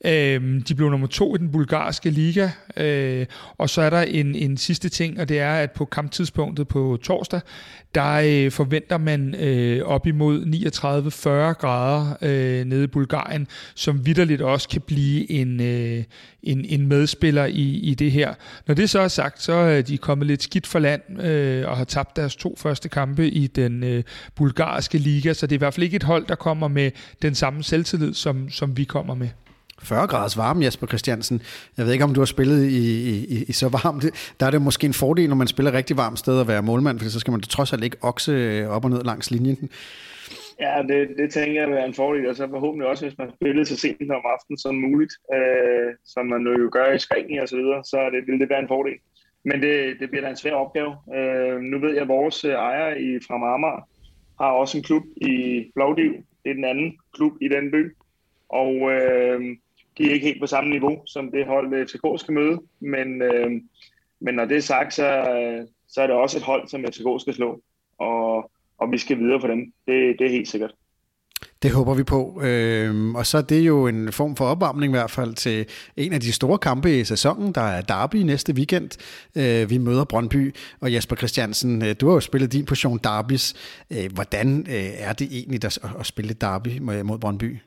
Øh, 0.06 0.62
de 0.68 0.76
blev 0.76 0.90
nummer 0.90 1.08
to 1.08 1.36
i 1.36 1.38
den 1.38 1.52
bulgarske 1.52 2.10
liga, 2.10 2.50
øh, 2.78 3.26
og 3.58 3.70
så 3.70 3.82
er 3.82 3.90
der 3.90 4.02
en, 4.02 4.36
en 4.36 4.58
sidste 4.58 4.90
ting, 4.90 5.20
og 5.20 5.30
det 5.30 5.40
er, 5.40 5.54
at 5.54 5.72
på 5.72 5.86
kamptidspunktet 5.86 6.68
på 6.68 6.98
torsdag, 7.04 7.42
der 7.96 8.22
øh, 8.26 8.52
forventer 8.52 8.98
man 8.98 9.36
øh, 9.36 9.86
op 9.86 10.08
imod 10.08 10.46
39-40 10.46 11.30
grader 11.54 12.18
øh, 12.22 12.66
nede 12.66 12.84
i 12.84 12.88
Bulgarien, 12.88 13.48
som 13.76 14.06
vidderligt 14.06 14.42
også 14.42 14.70
kan 14.70 14.82
blive 14.82 15.32
en, 15.32 15.62
øh, 15.62 16.04
en, 16.44 16.66
en 16.66 16.88
medspiller 16.88 17.46
i, 17.46 17.80
i 17.80 17.94
det 17.94 18.12
her. 18.12 18.34
Når 18.68 18.76
det 18.76 18.90
så 18.90 19.00
er 19.00 19.08
sagt, 19.08 19.42
så 19.42 19.54
er 19.54 19.82
de 19.82 19.98
kommet 19.98 20.28
lidt 20.28 20.44
skidt 20.44 20.68
for 20.68 20.80
land 20.80 21.22
øh, 21.22 21.70
og 21.70 21.78
har 21.78 21.86
tabt 21.86 22.16
deres 22.16 22.36
to 22.36 22.56
første 22.58 22.90
kampe 22.90 23.30
i 23.30 23.48
den 23.48 23.84
øh, 23.84 24.04
bulgarske 24.36 24.98
liga, 24.98 25.34
så 25.34 25.48
det 25.48 25.52
er 25.52 25.58
i 25.58 25.60
hvert 25.60 25.74
fald 25.74 25.84
ikke 25.84 25.96
et 25.96 26.04
hold, 26.04 26.26
der 26.28 26.36
kommer 26.36 26.68
med 26.68 26.92
den 27.22 27.36
samme 27.36 27.64
selvtillid, 27.64 28.14
som, 28.14 28.50
som 28.50 28.78
vi 28.78 28.84
kommer 28.84 29.16
med. 29.16 29.30
40 29.84 30.08
graders 30.08 30.38
varme, 30.38 30.66
Jesper 30.66 30.88
Christiansen. 30.88 31.42
Jeg 31.78 31.86
ved 31.86 31.94
ikke, 31.94 32.06
om 32.06 32.14
du 32.14 32.20
har 32.22 32.26
spillet 32.26 32.66
i, 32.66 33.10
i, 33.10 33.44
i 33.44 33.52
så 33.52 33.70
varmt. 33.70 34.06
Der 34.40 34.46
er 34.46 34.52
det 34.52 34.62
måske 34.62 34.86
en 34.88 34.94
fordel, 34.94 35.30
når 35.30 35.36
man 35.36 35.48
spiller 35.48 35.74
rigtig 35.74 35.98
varmt 35.98 36.20
sted 36.20 36.42
at 36.42 36.48
være 36.48 36.62
målmand, 36.62 37.00
for 37.00 37.10
så 37.10 37.20
skal 37.20 37.32
man 37.32 37.42
trods 37.42 37.74
alt 37.74 37.84
ikke 37.84 37.98
okse 38.02 38.32
øh, 38.32 38.68
op 38.68 38.86
og 38.86 38.90
ned 38.90 39.04
langs 39.04 39.32
linjen. 39.32 39.70
Ja, 40.60 40.82
det, 40.90 41.10
det 41.18 41.32
tænker 41.32 41.62
jeg 41.62 41.82
er 41.82 41.86
en 41.86 41.94
fordel, 41.94 42.30
og 42.30 42.36
så 42.36 42.48
forhåbentlig 42.50 42.90
også, 42.90 43.06
hvis 43.06 43.18
man 43.18 43.32
spiller 43.36 43.64
så 43.64 43.78
sent 43.78 44.12
om 44.12 44.22
aftenen 44.34 44.58
som 44.58 44.76
muligt, 44.76 45.14
øh, 45.34 45.94
som 46.06 46.26
man 46.26 46.42
jo 46.42 46.70
gør 46.72 46.92
i 46.92 47.00
Spanien 47.00 47.42
og 47.42 47.50
så 47.50 47.56
videre, 47.56 47.84
så 47.84 48.10
det, 48.14 48.28
vil 48.28 48.40
det 48.40 48.50
være 48.50 48.60
en 48.60 48.68
fordel. 48.68 48.98
Men 49.46 49.62
det, 49.62 50.00
det 50.00 50.10
bliver 50.10 50.24
da 50.24 50.30
en 50.30 50.36
svær 50.44 50.54
opgave. 50.54 50.96
Øh, 51.16 51.60
nu 51.60 51.80
ved 51.80 51.94
jeg, 51.94 52.02
at 52.02 52.08
vores 52.08 52.46
øh, 52.46 52.52
ejer 52.52 52.96
i 52.96 53.20
fra 53.28 53.38
Marmar 53.38 53.88
har 54.42 54.52
også 54.52 54.78
en 54.78 54.84
klub 54.84 55.04
i 55.16 55.66
Plovdiv. 55.76 56.12
Det 56.44 56.50
er 56.50 56.54
den 56.54 56.66
anden 56.66 56.98
klub 57.14 57.34
i 57.42 57.48
den 57.48 57.72
by. 57.72 57.96
Og 58.50 58.92
øh, 58.92 59.42
de 60.02 60.10
er 60.10 60.14
ikke 60.14 60.28
helt 60.28 60.42
på 60.42 60.48
samme 60.48 60.70
niveau, 60.70 61.02
som 61.06 61.32
det 61.32 61.46
hold, 61.46 61.74
øh, 61.74 61.88
FCK 61.88 62.06
skal 62.18 62.34
møde. 62.34 62.62
Men, 62.80 63.22
øh, 63.22 63.52
men 64.20 64.36
når 64.36 64.46
det 64.46 64.58
er 64.58 64.62
sagt, 64.62 64.94
så, 64.94 65.26
så 65.90 66.02
er 66.02 66.08
det 66.08 66.16
også 66.16 66.38
et 66.38 66.44
hold, 66.44 66.68
som 66.68 66.86
FCK 66.86 67.22
skal 67.22 67.34
slå. 67.34 67.62
Og, 67.98 68.52
og 68.78 68.92
vi 68.92 68.98
skal 68.98 69.20
videre 69.20 69.42
for 69.42 69.48
dem. 69.48 69.60
Det, 69.60 70.16
det 70.20 70.26
er 70.26 70.32
helt 70.32 70.48
sikkert. 70.48 70.72
Det 71.64 71.72
håber 71.72 71.94
vi 71.94 72.04
på. 72.04 72.42
Øhm, 72.44 73.16
og 73.16 73.26
så 73.26 73.38
er 73.38 73.42
det 73.42 73.68
jo 73.68 73.88
en 73.88 74.12
form 74.12 74.36
for 74.36 74.46
opvarmning 74.46 74.94
i 74.94 74.96
hvert 74.98 75.12
fald 75.12 75.34
til 75.34 75.66
en 75.98 76.14
af 76.14 76.22
de 76.22 76.32
store 76.32 76.58
kampe 76.58 77.00
i 77.00 77.04
sæsonen, 77.04 77.52
der 77.52 77.62
er 77.62 77.82
Derby 77.82 78.16
næste 78.16 78.54
weekend. 78.54 78.90
Øh, 79.38 79.70
vi 79.70 79.78
møder 79.78 80.04
Brøndby, 80.04 80.56
og 80.80 80.94
Jesper 80.94 81.16
Christiansen, 81.16 81.82
øh, 81.86 81.96
du 82.02 82.08
har 82.08 82.14
jo 82.14 82.20
spillet 82.20 82.54
din 82.54 82.66
portion 82.66 83.00
Derbys. 83.04 83.54
Øh, 83.92 84.14
hvordan 84.14 84.66
øh, 84.70 84.90
er 84.98 85.14
det 85.14 85.28
egentlig 85.32 85.66
at, 85.66 85.80
at 86.00 86.06
spille 86.06 86.34
Derby 86.34 86.80
mod 86.80 87.20
Brøndby? 87.20 87.58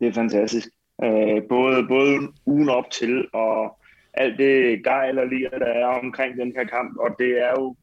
Det 0.00 0.08
er 0.08 0.12
fantastisk. 0.12 0.68
Øh, 1.04 1.42
både, 1.48 1.86
både 1.88 2.18
ugen 2.46 2.68
op 2.68 2.90
til 2.90 3.28
og 3.32 3.78
alt 4.14 4.38
det 4.38 4.84
gejl 4.84 5.18
og 5.18 5.26
lir, 5.26 5.50
der 5.50 5.66
er 5.66 5.86
omkring 5.86 6.36
den 6.36 6.52
her 6.56 6.64
kamp, 6.64 6.96
og 6.98 7.16
det 7.18 7.42
er 7.42 7.50
jo 7.50 7.76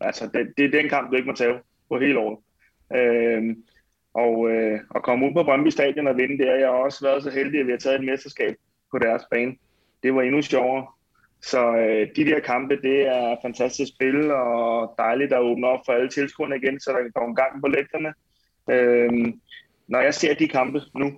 altså, 0.00 0.30
det, 0.34 0.52
det 0.56 0.64
er 0.64 0.80
den 0.80 0.88
kamp, 0.88 1.10
du 1.10 1.16
ikke 1.16 1.28
må 1.28 1.34
tage 1.34 1.60
på 1.88 1.98
hele 1.98 2.18
året. 2.18 2.38
Øh, 2.94 3.56
og 4.14 4.50
øh, 4.50 4.80
at 4.94 5.02
komme 5.02 5.26
ud 5.26 5.32
på 5.32 5.42
Brøndby 5.42 5.68
Stadion 5.68 6.06
og 6.06 6.16
vinde 6.16 6.44
der, 6.44 6.54
jeg 6.54 6.68
har 6.68 6.74
også 6.74 7.04
været 7.04 7.22
så 7.22 7.30
heldig, 7.30 7.60
at 7.60 7.66
vi 7.66 7.72
har 7.72 7.78
taget 7.78 7.98
et 7.98 8.04
mesterskab 8.04 8.54
på 8.90 8.98
deres 8.98 9.22
bane. 9.30 9.56
Det 10.02 10.14
var 10.14 10.22
endnu 10.22 10.42
sjovere. 10.42 10.86
Så 11.42 11.76
øh, 11.76 12.08
de 12.16 12.24
der 12.24 12.40
kampe, 12.40 12.76
det 12.82 13.06
er 13.06 13.36
fantastisk 13.42 13.92
spil, 13.94 14.30
og 14.30 14.94
dejligt 14.98 15.32
at 15.32 15.40
åbne 15.40 15.66
op 15.66 15.80
for 15.86 15.92
alle 15.92 16.08
tilskuerne 16.08 16.56
igen, 16.56 16.80
så 16.80 16.90
der 16.90 17.02
kan 17.02 17.12
komme 17.14 17.34
gang 17.34 17.60
på 17.60 17.68
lægterne. 17.68 18.12
Øh, 18.70 19.32
når 19.88 20.00
jeg 20.00 20.14
ser 20.14 20.34
de 20.34 20.48
kampe 20.48 20.80
nu, 20.94 21.12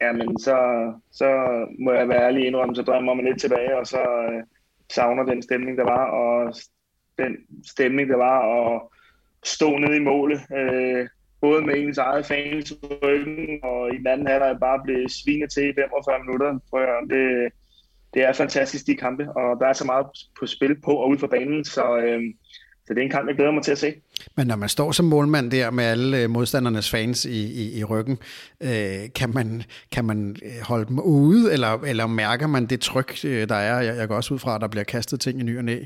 jamen 0.00 0.38
så, 0.38 0.56
så 1.12 1.28
må 1.78 1.92
jeg 1.92 2.08
være 2.08 2.22
ærlig 2.22 2.46
indrømme, 2.46 2.74
så 2.74 2.82
drømmer 2.82 3.14
man 3.14 3.24
lidt 3.24 3.40
tilbage, 3.40 3.78
og 3.78 3.86
så 3.86 4.02
øh, 4.32 4.42
savner 4.92 5.24
den 5.24 5.42
stemning, 5.42 5.78
der 5.78 5.84
var, 5.84 6.04
og 6.04 6.54
den 7.18 7.36
stemning, 7.66 8.08
der 8.08 8.16
var 8.16 8.38
at 8.40 8.82
stå 9.44 9.78
nede 9.78 9.96
i 9.96 10.00
målet, 10.00 10.40
øh, 10.56 11.08
både 11.40 11.62
med 11.62 11.74
ens 11.76 11.98
eget 11.98 12.26
fans 12.26 12.72
ryggen, 13.02 13.60
og 13.62 13.94
i 13.94 13.98
den 13.98 14.06
anden 14.06 14.26
halvleg 14.26 14.60
bare 14.60 14.80
blev 14.84 15.08
svinet 15.08 15.50
til 15.50 15.68
i 15.68 15.74
45 15.74 16.18
minutter, 16.18 16.58
tror 16.70 16.80
jeg. 16.80 17.00
Det, 17.10 17.52
det 18.14 18.22
er 18.22 18.32
fantastisk, 18.32 18.86
de 18.86 18.96
kampe, 18.96 19.32
og 19.32 19.60
der 19.60 19.66
er 19.66 19.72
så 19.72 19.86
meget 19.86 20.06
på 20.40 20.46
spil 20.46 20.80
på 20.80 20.92
og 20.92 21.08
ud 21.08 21.18
for 21.18 21.26
banen, 21.26 21.64
så, 21.64 21.96
øh, 21.96 22.22
så 22.90 22.94
det 22.94 23.00
er 23.00 23.04
en 23.04 23.10
kamp, 23.10 23.28
jeg 23.28 23.36
glæder 23.36 23.50
mig 23.50 23.62
til 23.62 23.72
at 23.72 23.78
se. 23.78 23.94
Men 24.36 24.46
når 24.46 24.56
man 24.56 24.68
står 24.68 24.92
som 24.92 25.06
målmand 25.06 25.50
der 25.50 25.70
med 25.70 25.84
alle 25.84 26.22
øh, 26.22 26.30
modstandernes 26.30 26.90
fans 26.90 27.24
i, 27.24 27.62
i, 27.62 27.78
i 27.78 27.84
ryggen, 27.84 28.18
øh, 28.60 29.12
kan, 29.14 29.30
man, 29.34 29.62
kan 29.92 30.04
man 30.04 30.36
øh, 30.42 30.66
holde 30.68 30.84
dem 30.84 30.98
ude, 30.98 31.52
eller, 31.52 31.78
eller 31.86 32.06
mærker 32.06 32.46
man 32.46 32.66
det 32.66 32.80
tryk, 32.80 33.18
øh, 33.24 33.48
der 33.48 33.54
er? 33.54 33.80
Jeg, 33.80 33.96
jeg 33.96 34.08
går 34.08 34.16
også 34.16 34.34
ud 34.34 34.38
fra, 34.38 34.54
at 34.54 34.60
der 34.60 34.68
bliver 34.68 34.84
kastet 34.84 35.20
ting 35.20 35.40
i 35.40 35.42
ny 35.42 35.58
og 35.58 35.64
næ. 35.64 35.78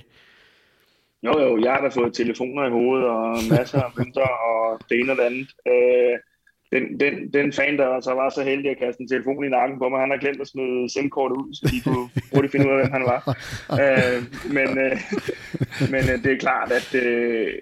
Jo, 1.23 1.41
jo, 1.41 1.63
jeg 1.65 1.73
har 1.73 1.81
da 1.81 1.89
fået 1.89 2.15
telefoner 2.15 2.67
i 2.67 2.71
hovedet, 2.71 3.07
og 3.09 3.37
masser 3.51 3.81
af 3.81 3.91
mønter, 3.99 4.29
og 4.51 4.81
det 4.89 5.01
ene 5.01 5.13
og 5.13 5.17
det 5.17 5.23
andet. 5.23 5.49
Øh, 5.69 6.19
den, 6.75 7.01
den, 7.01 7.15
den 7.37 7.53
fan, 7.53 7.79
der 7.79 8.01
så 8.01 8.13
var 8.15 8.29
så 8.31 8.43
heldig 8.43 8.71
at 8.71 8.79
kaste 8.79 9.01
en 9.03 9.09
telefon 9.09 9.45
i 9.45 9.49
nakken 9.49 9.79
på 9.79 9.89
mig, 9.89 10.01
han 10.01 10.11
har 10.11 10.19
glemt 10.25 10.41
at 10.41 10.49
smide 10.49 10.93
SIM-kortet 10.93 11.37
ud, 11.37 11.55
så 11.55 11.63
de 11.73 11.81
kunne 11.85 12.09
hurtigt 12.33 12.53
finde 12.53 12.67
ud 12.67 12.73
af, 12.73 12.79
hvem 12.81 12.93
han 12.93 13.05
var. 13.13 13.21
Øh, 13.83 14.19
men 14.57 14.69
øh, 14.85 14.97
men 15.93 16.03
øh, 16.11 16.17
det 16.25 16.33
er 16.33 16.45
klart, 16.47 16.73
at 16.73 16.95
øh, 16.95 17.53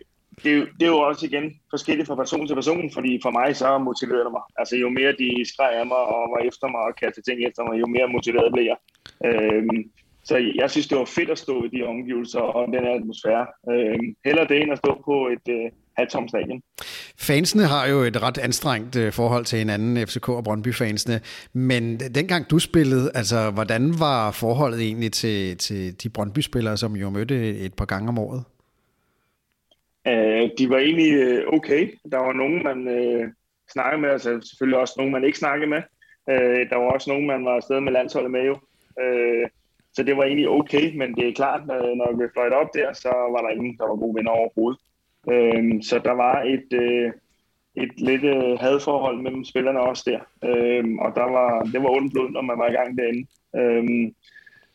det, 0.43 0.53
er 0.53 0.57
jo, 0.57 0.65
det 0.79 0.85
er 0.87 0.93
jo 0.97 0.99
også 0.99 1.27
igen 1.27 1.47
forskelligt 1.71 2.09
fra 2.09 2.15
person 2.15 2.47
til 2.47 2.55
person, 2.55 2.91
fordi 2.93 3.21
for 3.23 3.31
mig 3.31 3.57
så 3.57 3.79
motiverer 3.79 4.25
det 4.25 4.33
mig. 4.33 4.45
Altså 4.61 4.77
jo 4.77 4.89
mere 4.89 5.13
de 5.23 5.29
skreg 5.53 5.73
af 5.81 5.87
mig 5.87 6.03
og 6.15 6.23
var 6.33 6.41
efter 6.49 6.67
mig 6.69 6.81
og 6.81 6.97
kastede 7.03 7.27
ting 7.27 7.39
efter 7.49 7.63
mig, 7.65 7.81
jo 7.81 7.87
mere 7.87 8.09
motiveret 8.17 8.53
blev 8.53 8.65
jeg. 8.73 8.79
Øh, 9.27 9.65
så 10.25 10.53
jeg 10.55 10.71
synes, 10.71 10.89
det 10.89 10.99
var 10.99 11.05
fedt 11.05 11.31
at 11.31 11.39
stå 11.39 11.65
i 11.65 11.69
de 11.69 11.83
omgivelser 11.83 12.41
og 12.41 12.67
den 12.67 12.85
atmosfære. 12.87 13.47
Øh, 13.71 13.99
heller 14.25 14.45
det 14.45 14.63
end 14.63 14.73
at 14.73 14.79
stå 14.79 15.03
på 15.05 15.29
et 15.35 15.47
øh, 15.57 15.71
halvtomt 15.99 16.31
stadion. 16.31 16.63
Fansene 17.19 17.63
har 17.63 17.87
jo 17.87 17.99
et 18.01 18.23
ret 18.23 18.39
anstrengt 18.39 18.97
øh, 18.97 19.13
forhold 19.13 19.45
til 19.45 19.59
hinanden, 19.59 20.07
FCK 20.07 20.29
og 20.29 20.45
Brøndby-fansene. 20.45 21.21
Men 21.53 22.01
dengang 22.01 22.51
du 22.51 22.59
spillede, 22.59 23.11
altså 23.15 23.51
hvordan 23.51 23.95
var 23.99 24.31
forholdet 24.31 24.81
egentlig 24.81 25.13
til, 25.13 25.57
til 25.57 26.03
de 26.03 26.09
Brøndby-spillere, 26.09 26.77
som 26.77 26.97
jo 26.97 27.11
mødte 27.11 27.59
et 27.59 27.75
par 27.75 27.85
gange 27.85 28.09
om 28.09 28.19
året? 28.19 28.45
Uh, 30.09 30.51
de 30.59 30.71
var 30.71 30.79
egentlig 30.79 31.13
øh, 31.13 31.53
okay. 31.53 31.99
Der 32.13 32.19
var 32.19 32.33
nogen, 32.33 32.63
man 32.63 32.79
uh, 32.99 33.29
snakkede 33.73 34.01
med, 34.01 34.11
altså 34.11 34.41
selvfølgelig 34.43 34.81
også 34.81 34.95
nogen, 34.97 35.13
man 35.13 35.25
ikke 35.25 35.39
snakkede 35.39 35.71
med. 35.71 35.83
Uh, 36.31 36.61
der 36.71 36.77
var 36.77 36.89
også 36.93 37.11
nogen, 37.11 37.27
man 37.27 37.45
var 37.45 37.51
afsted 37.51 37.81
med 37.81 37.93
landsholdet 37.93 38.31
med 38.31 38.45
jo. 38.45 38.57
Uh, 39.03 39.49
så 39.95 40.03
det 40.03 40.17
var 40.17 40.25
egentlig 40.25 40.49
okay, 40.49 40.97
men 40.97 41.15
det 41.15 41.29
er 41.29 41.33
klart, 41.33 41.67
når 41.67 42.17
vi 42.19 42.33
fløjte 42.33 42.55
op 42.55 42.75
der, 42.75 42.93
så 42.93 43.09
var 43.09 43.41
der 43.43 43.49
ingen, 43.49 43.77
der 43.79 43.89
var 43.89 43.97
gode 43.97 44.15
venner 44.15 44.31
overhovedet. 44.31 44.81
Øhm, 45.31 45.83
så 45.83 45.99
der 45.99 46.13
var 46.13 46.43
et, 46.43 46.73
øh, 46.73 47.13
et 47.75 48.01
lidt 48.01 48.25
øh, 48.25 48.59
hadforhold 48.59 49.23
mellem 49.23 49.45
spillerne 49.45 49.81
også 49.81 50.03
der. 50.07 50.49
Øhm, 50.51 50.99
og 50.99 51.13
der 51.15 51.31
var, 51.31 51.63
det 51.63 51.83
var 51.83 51.97
ondt 51.97 52.13
blod, 52.13 52.31
når 52.31 52.43
man 52.43 52.59
var 52.59 52.69
i 52.69 52.73
gang 52.73 52.99
derinde. 52.99 53.29
Øhm, 53.57 54.15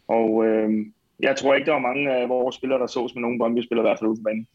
og 0.08 0.46
øhm, 0.46 0.94
jeg 1.20 1.36
tror 1.36 1.54
ikke, 1.54 1.66
der 1.66 1.72
var 1.72 1.80
mange 1.80 2.12
af 2.12 2.30
vores 2.30 2.56
spillere, 2.56 2.80
der 2.80 2.88
sås 2.88 3.16
med 3.16 3.22
nogen 3.22 3.40
Brøndby-spillere, 3.40 3.86
i 3.86 3.90
hvert 3.90 4.00
fald 4.00 4.10
ude 4.10 4.20
på 4.20 4.24
banen. 4.24 4.48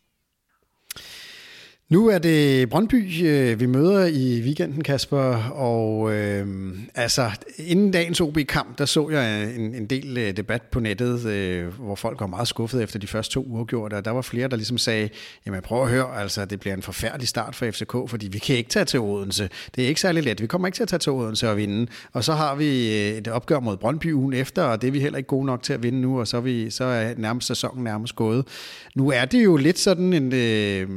Nu 1.93 2.09
er 2.09 2.19
det 2.19 2.71
Brøndby, 2.71 3.25
øh, 3.25 3.61
vi 3.61 3.67
møder 3.67 4.07
i 4.07 4.43
weekenden, 4.45 4.83
Kasper, 4.83 5.51
og 5.53 6.13
øh, 6.13 6.47
altså 6.95 7.31
inden 7.59 7.91
dagens 7.91 8.21
OB-kamp, 8.21 8.79
der 8.79 8.85
så 8.85 9.11
jeg 9.11 9.55
en, 9.55 9.75
en 9.75 9.87
del 9.87 10.19
øh, 10.19 10.37
debat 10.37 10.63
på 10.63 10.81
nettet, 10.81 11.27
øh, 11.27 11.81
hvor 11.81 11.95
folk 11.95 12.21
var 12.21 12.27
meget 12.27 12.49
skuffet 12.49 12.83
efter 12.83 12.99
de 12.99 13.07
første 13.07 13.35
to 13.35 13.43
uafgjorte, 13.43 13.95
og 13.95 14.05
der 14.05 14.11
var 14.11 14.23
flere, 14.23 14.49
der 14.49 14.57
ligesom 14.57 14.79
sagde, 14.79 15.09
jamen 15.47 15.63
prøv 15.63 15.83
at 15.83 15.89
høre, 15.89 16.21
altså 16.21 16.45
det 16.45 16.61
bliver 16.61 16.75
en 16.75 16.83
forfærdelig 16.83 17.29
start 17.29 17.55
for 17.55 17.71
FCK, 17.71 17.97
fordi 18.07 18.29
vi 18.29 18.39
kan 18.39 18.57
ikke 18.57 18.71
tage 18.71 18.85
til 18.85 19.01
Odense. 19.01 19.49
Det 19.75 19.85
er 19.85 19.89
ikke 19.89 20.01
særlig 20.01 20.23
let, 20.23 20.43
vi 20.43 20.47
kommer 20.47 20.69
ikke 20.69 20.77
til 20.77 20.83
at 20.83 20.89
tage 20.89 21.01
til 21.01 21.13
Odense 21.13 21.51
og 21.51 21.57
vinde. 21.57 21.87
Og 22.13 22.25
så 22.25 22.33
har 22.33 22.55
vi 22.55 22.99
øh, 23.09 23.19
et 23.19 23.29
opgør 23.29 23.61
mod 23.61 23.77
Brøndby 23.77 24.13
ugen 24.13 24.35
efter, 24.35 24.63
og 24.63 24.83
det 24.83 24.89
er 24.89 24.93
vi 24.93 25.01
heller 25.01 25.19
ikke 25.19 25.29
gode 25.29 25.47
nok 25.47 25.63
til 25.63 25.73
at 25.73 25.83
vinde 25.83 26.01
nu, 26.01 26.21
og 26.21 26.29
så 26.29 26.37
er, 26.37 26.41
vi, 26.41 26.71
så 26.71 26.85
er 26.85 27.15
nærmest 27.17 27.47
sæsonen 27.47 27.85
nærmest 27.85 28.17
gået. 28.17 28.47
Nu 28.95 29.11
er 29.11 29.25
det 29.25 29.45
jo 29.45 29.57
lidt 29.57 29.79
sådan 29.79 30.13
en, 30.13 30.33
øh, 30.33 30.89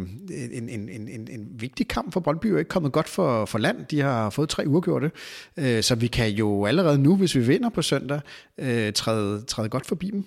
en, 0.51 0.84
en 0.89 1.07
en, 1.07 1.07
en, 1.07 1.27
en 1.31 1.47
vigtig 1.59 1.87
kamp 1.87 2.13
for 2.13 2.19
Brøndby, 2.19 2.53
og 2.53 2.59
ikke 2.59 2.69
kommet 2.69 2.91
godt 2.91 3.09
for, 3.09 3.45
for 3.45 3.59
land. 3.59 3.85
De 3.91 4.01
har 4.01 4.29
fået 4.29 4.49
tre 4.49 4.63
uafgjorte, 4.67 5.11
øh, 5.57 5.83
så 5.83 5.95
vi 5.95 6.07
kan 6.07 6.29
jo 6.29 6.65
allerede 6.65 6.97
nu, 6.97 7.15
hvis 7.15 7.35
vi 7.35 7.47
vinder 7.47 7.69
på 7.69 7.81
søndag, 7.81 8.19
øh, 8.57 8.93
træde, 8.93 9.41
træde 9.41 9.69
godt 9.69 9.85
forbi 9.85 10.09
dem. 10.09 10.25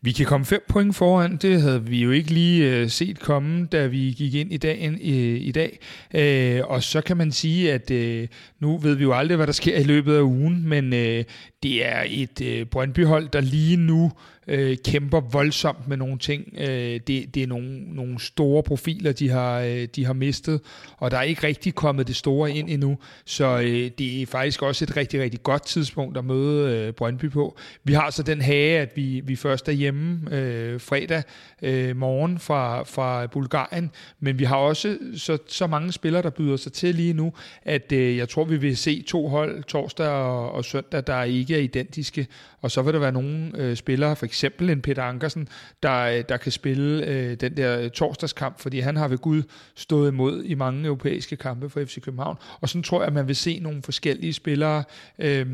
Vi 0.00 0.12
kan 0.12 0.26
komme 0.26 0.46
fem 0.46 0.62
point 0.68 0.96
foran. 0.96 1.36
Det 1.36 1.62
havde 1.62 1.84
vi 1.84 2.02
jo 2.02 2.10
ikke 2.10 2.30
lige 2.30 2.76
øh, 2.76 2.88
set 2.88 3.20
komme, 3.20 3.66
da 3.66 3.86
vi 3.86 4.14
gik 4.16 4.34
ind 4.34 4.52
i 4.52 4.56
dagen 4.56 4.98
i, 5.00 5.36
i 5.36 5.52
dag. 5.52 5.78
Øh, 6.14 6.60
og 6.64 6.82
så 6.82 7.00
kan 7.00 7.16
man 7.16 7.32
sige, 7.32 7.72
at 7.72 7.90
øh, 7.90 8.28
nu 8.60 8.78
ved 8.78 8.94
vi 8.94 9.02
jo 9.02 9.12
aldrig, 9.12 9.36
hvad 9.36 9.46
der 9.46 9.52
sker 9.52 9.78
i 9.78 9.82
løbet 9.82 10.14
af 10.14 10.20
ugen, 10.20 10.68
men 10.68 10.92
øh, 10.92 11.24
det 11.62 11.86
er 11.86 12.04
et 12.06 12.40
øh, 12.42 12.66
Brøndby-hold, 12.66 13.28
der 13.28 13.40
lige 13.40 13.76
nu 13.76 14.12
øh, 14.48 14.76
kæmper 14.84 15.20
voldsomt 15.20 15.88
med 15.88 15.96
nogle 15.96 16.18
ting. 16.18 16.54
Øh, 16.58 17.00
det, 17.06 17.34
det 17.34 17.42
er 17.42 17.46
nogle, 17.46 17.94
nogle 17.94 18.20
store 18.20 18.62
profiler, 18.62 19.12
de 19.12 19.28
har, 19.28 19.60
øh, 19.60 19.88
de 19.96 20.04
har 20.04 20.12
mistet, 20.12 20.60
og 20.96 21.10
der 21.10 21.16
er 21.16 21.22
ikke 21.22 21.46
rigtig 21.46 21.74
kommet 21.74 22.06
det 22.06 22.16
store 22.16 22.52
ind 22.52 22.70
endnu, 22.70 22.98
så 23.24 23.58
øh, 23.58 23.90
det 23.98 24.22
er 24.22 24.26
faktisk 24.26 24.62
også 24.62 24.84
et 24.84 24.96
rigtig, 24.96 25.20
rigtig 25.20 25.42
godt 25.42 25.66
tidspunkt 25.66 26.18
at 26.18 26.24
møde 26.24 26.76
øh, 26.76 26.92
Brøndby 26.92 27.30
på. 27.30 27.58
Vi 27.84 27.92
har 27.92 28.10
så 28.10 28.22
den 28.22 28.40
hage, 28.40 28.78
at 28.78 28.92
vi, 28.96 29.20
vi 29.24 29.36
først 29.36 29.68
er 29.68 29.72
hjemme 29.72 30.36
øh, 30.36 30.80
fredag 30.80 31.22
øh, 31.62 31.96
morgen 31.96 32.38
fra, 32.38 32.82
fra 32.82 33.26
Bulgarien, 33.26 33.90
men 34.20 34.38
vi 34.38 34.44
har 34.44 34.56
også 34.56 34.98
så, 35.16 35.38
så 35.46 35.66
mange 35.66 35.92
spillere, 35.92 36.22
der 36.22 36.30
byder 36.30 36.56
sig 36.56 36.72
til 36.72 36.94
lige 36.94 37.12
nu, 37.12 37.32
at 37.62 37.92
øh, 37.92 38.16
jeg 38.16 38.28
tror, 38.28 38.44
vi 38.44 38.56
vil 38.56 38.76
se 38.76 39.02
to 39.02 39.28
hold 39.28 39.64
torsdag 39.64 40.08
og, 40.08 40.52
og 40.52 40.64
søndag, 40.64 41.02
der 41.06 41.22
ikke 41.22 41.54
er 41.54 41.58
identiske, 41.58 42.26
og 42.62 42.70
så 42.70 42.82
vil 42.82 42.94
der 42.94 43.00
være 43.00 43.12
nogle 43.12 43.50
øh, 43.56 43.76
spillere, 43.76 44.16
for 44.16 44.26
eksempel 44.26 44.37
eksempel 44.38 44.70
en 44.70 44.82
Peter 44.82 45.02
Ankersen, 45.02 45.48
der, 45.82 46.02
øh, 46.02 46.24
der 46.28 46.36
kan 46.36 46.52
spille 46.52 47.06
øh, 47.06 47.34
den 47.34 47.56
der 47.56 47.88
torsdagskamp, 47.88 48.60
fordi 48.60 48.80
han 48.80 48.96
har 48.96 49.08
ved 49.08 49.18
Gud 49.18 49.42
stået 49.74 50.08
imod 50.08 50.44
i 50.44 50.54
mange 50.54 50.86
europæiske 50.86 51.36
kampe 51.36 51.70
for 51.70 51.84
FC 51.84 52.00
København. 52.00 52.36
Og 52.60 52.68
sådan 52.68 52.82
tror 52.82 53.00
jeg, 53.00 53.06
at 53.06 53.12
man 53.12 53.28
vil 53.28 53.36
se 53.36 53.58
nogle 53.58 53.82
forskellige 53.82 54.32
spillere, 54.32 54.84
øh, 55.18 55.46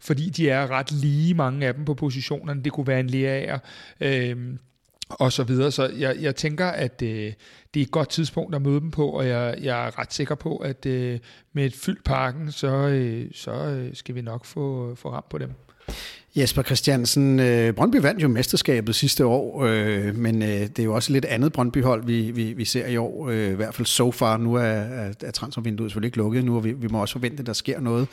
fordi 0.00 0.30
de 0.30 0.50
er 0.50 0.70
ret 0.70 0.92
lige 0.92 1.34
mange 1.34 1.66
af 1.66 1.74
dem 1.74 1.84
på 1.84 1.94
positionerne. 1.94 2.62
Det 2.62 2.72
kunne 2.72 2.86
være 2.86 3.00
en 3.00 3.10
lærer 3.10 3.58
øh, 4.00 4.36
og 5.08 5.32
så 5.32 5.42
videre. 5.42 5.70
Så 5.70 5.90
jeg, 5.98 6.16
jeg 6.20 6.36
tænker, 6.36 6.66
at 6.66 7.02
øh, 7.02 7.32
det 7.74 7.80
er 7.80 7.84
et 7.84 7.90
godt 7.90 8.08
tidspunkt 8.08 8.54
at 8.54 8.62
møde 8.62 8.80
dem 8.80 8.90
på, 8.90 9.08
og 9.08 9.28
jeg, 9.28 9.58
jeg 9.62 9.86
er 9.86 9.98
ret 9.98 10.12
sikker 10.12 10.34
på, 10.34 10.56
at 10.56 10.86
øh, 10.86 11.18
med 11.52 11.66
et 11.66 11.74
fyldt 11.74 12.04
parken, 12.04 12.52
så, 12.52 12.68
øh, 12.68 13.30
så 13.34 13.52
øh, 13.52 13.94
skal 13.94 14.14
vi 14.14 14.20
nok 14.20 14.44
få, 14.44 14.94
få 14.94 15.12
ramt 15.12 15.28
på 15.28 15.38
dem. 15.38 15.50
Jesper 16.36 16.62
Christiansen, 16.62 17.40
øh, 17.40 17.74
Brøndby 17.74 17.96
vandt 17.96 18.22
jo 18.22 18.28
mesterskabet 18.28 18.94
sidste 18.94 19.26
år, 19.26 19.64
øh, 19.64 20.14
men 20.16 20.42
øh, 20.42 20.48
det 20.48 20.78
er 20.78 20.84
jo 20.84 20.94
også 20.94 21.12
lidt 21.12 21.24
andet 21.24 21.52
Brøndby-hold, 21.52 22.06
vi, 22.06 22.30
vi, 22.30 22.52
vi 22.52 22.64
ser 22.64 22.86
i 22.86 22.96
år, 22.96 23.30
i 23.30 23.54
hvert 23.54 23.74
fald 23.74 23.86
so 23.86 24.10
far. 24.10 24.36
Nu 24.36 24.54
er, 24.54 24.76
er 25.24 25.30
transfervinduet 25.34 25.90
selvfølgelig 25.90 26.08
ikke 26.08 26.18
lukket 26.18 26.44
nu, 26.44 26.56
og 26.56 26.64
vi, 26.64 26.72
vi 26.72 26.88
må 26.90 27.00
også 27.00 27.12
forvente, 27.12 27.40
at 27.40 27.46
der 27.46 27.52
sker 27.52 27.80
noget. 27.80 28.08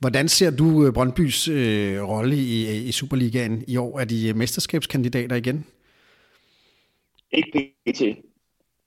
Hvordan 0.00 0.28
ser 0.28 0.50
du 0.50 0.92
Brøndbys 0.92 1.48
øh, 1.48 2.08
rolle 2.08 2.36
i, 2.36 2.86
i 2.88 2.92
Superligaen 2.92 3.64
i 3.68 3.76
år? 3.76 3.98
Er 4.00 4.04
de 4.04 4.32
mesterskabskandidater 4.36 5.36
igen? 5.36 5.64
Ikke 7.32 7.74
PT. 7.86 8.00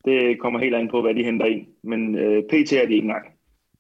Det 0.06 0.40
kommer 0.40 0.60
helt 0.60 0.76
an 0.76 0.90
på, 0.92 1.02
hvad 1.02 1.14
de 1.14 1.24
henter 1.24 1.46
ind. 1.46 1.68
Men 1.84 2.16
øh, 2.16 2.44
PT 2.44 2.74
er 2.74 2.88
de 2.88 2.94
ikke 2.94 3.08
nok. 3.08 3.24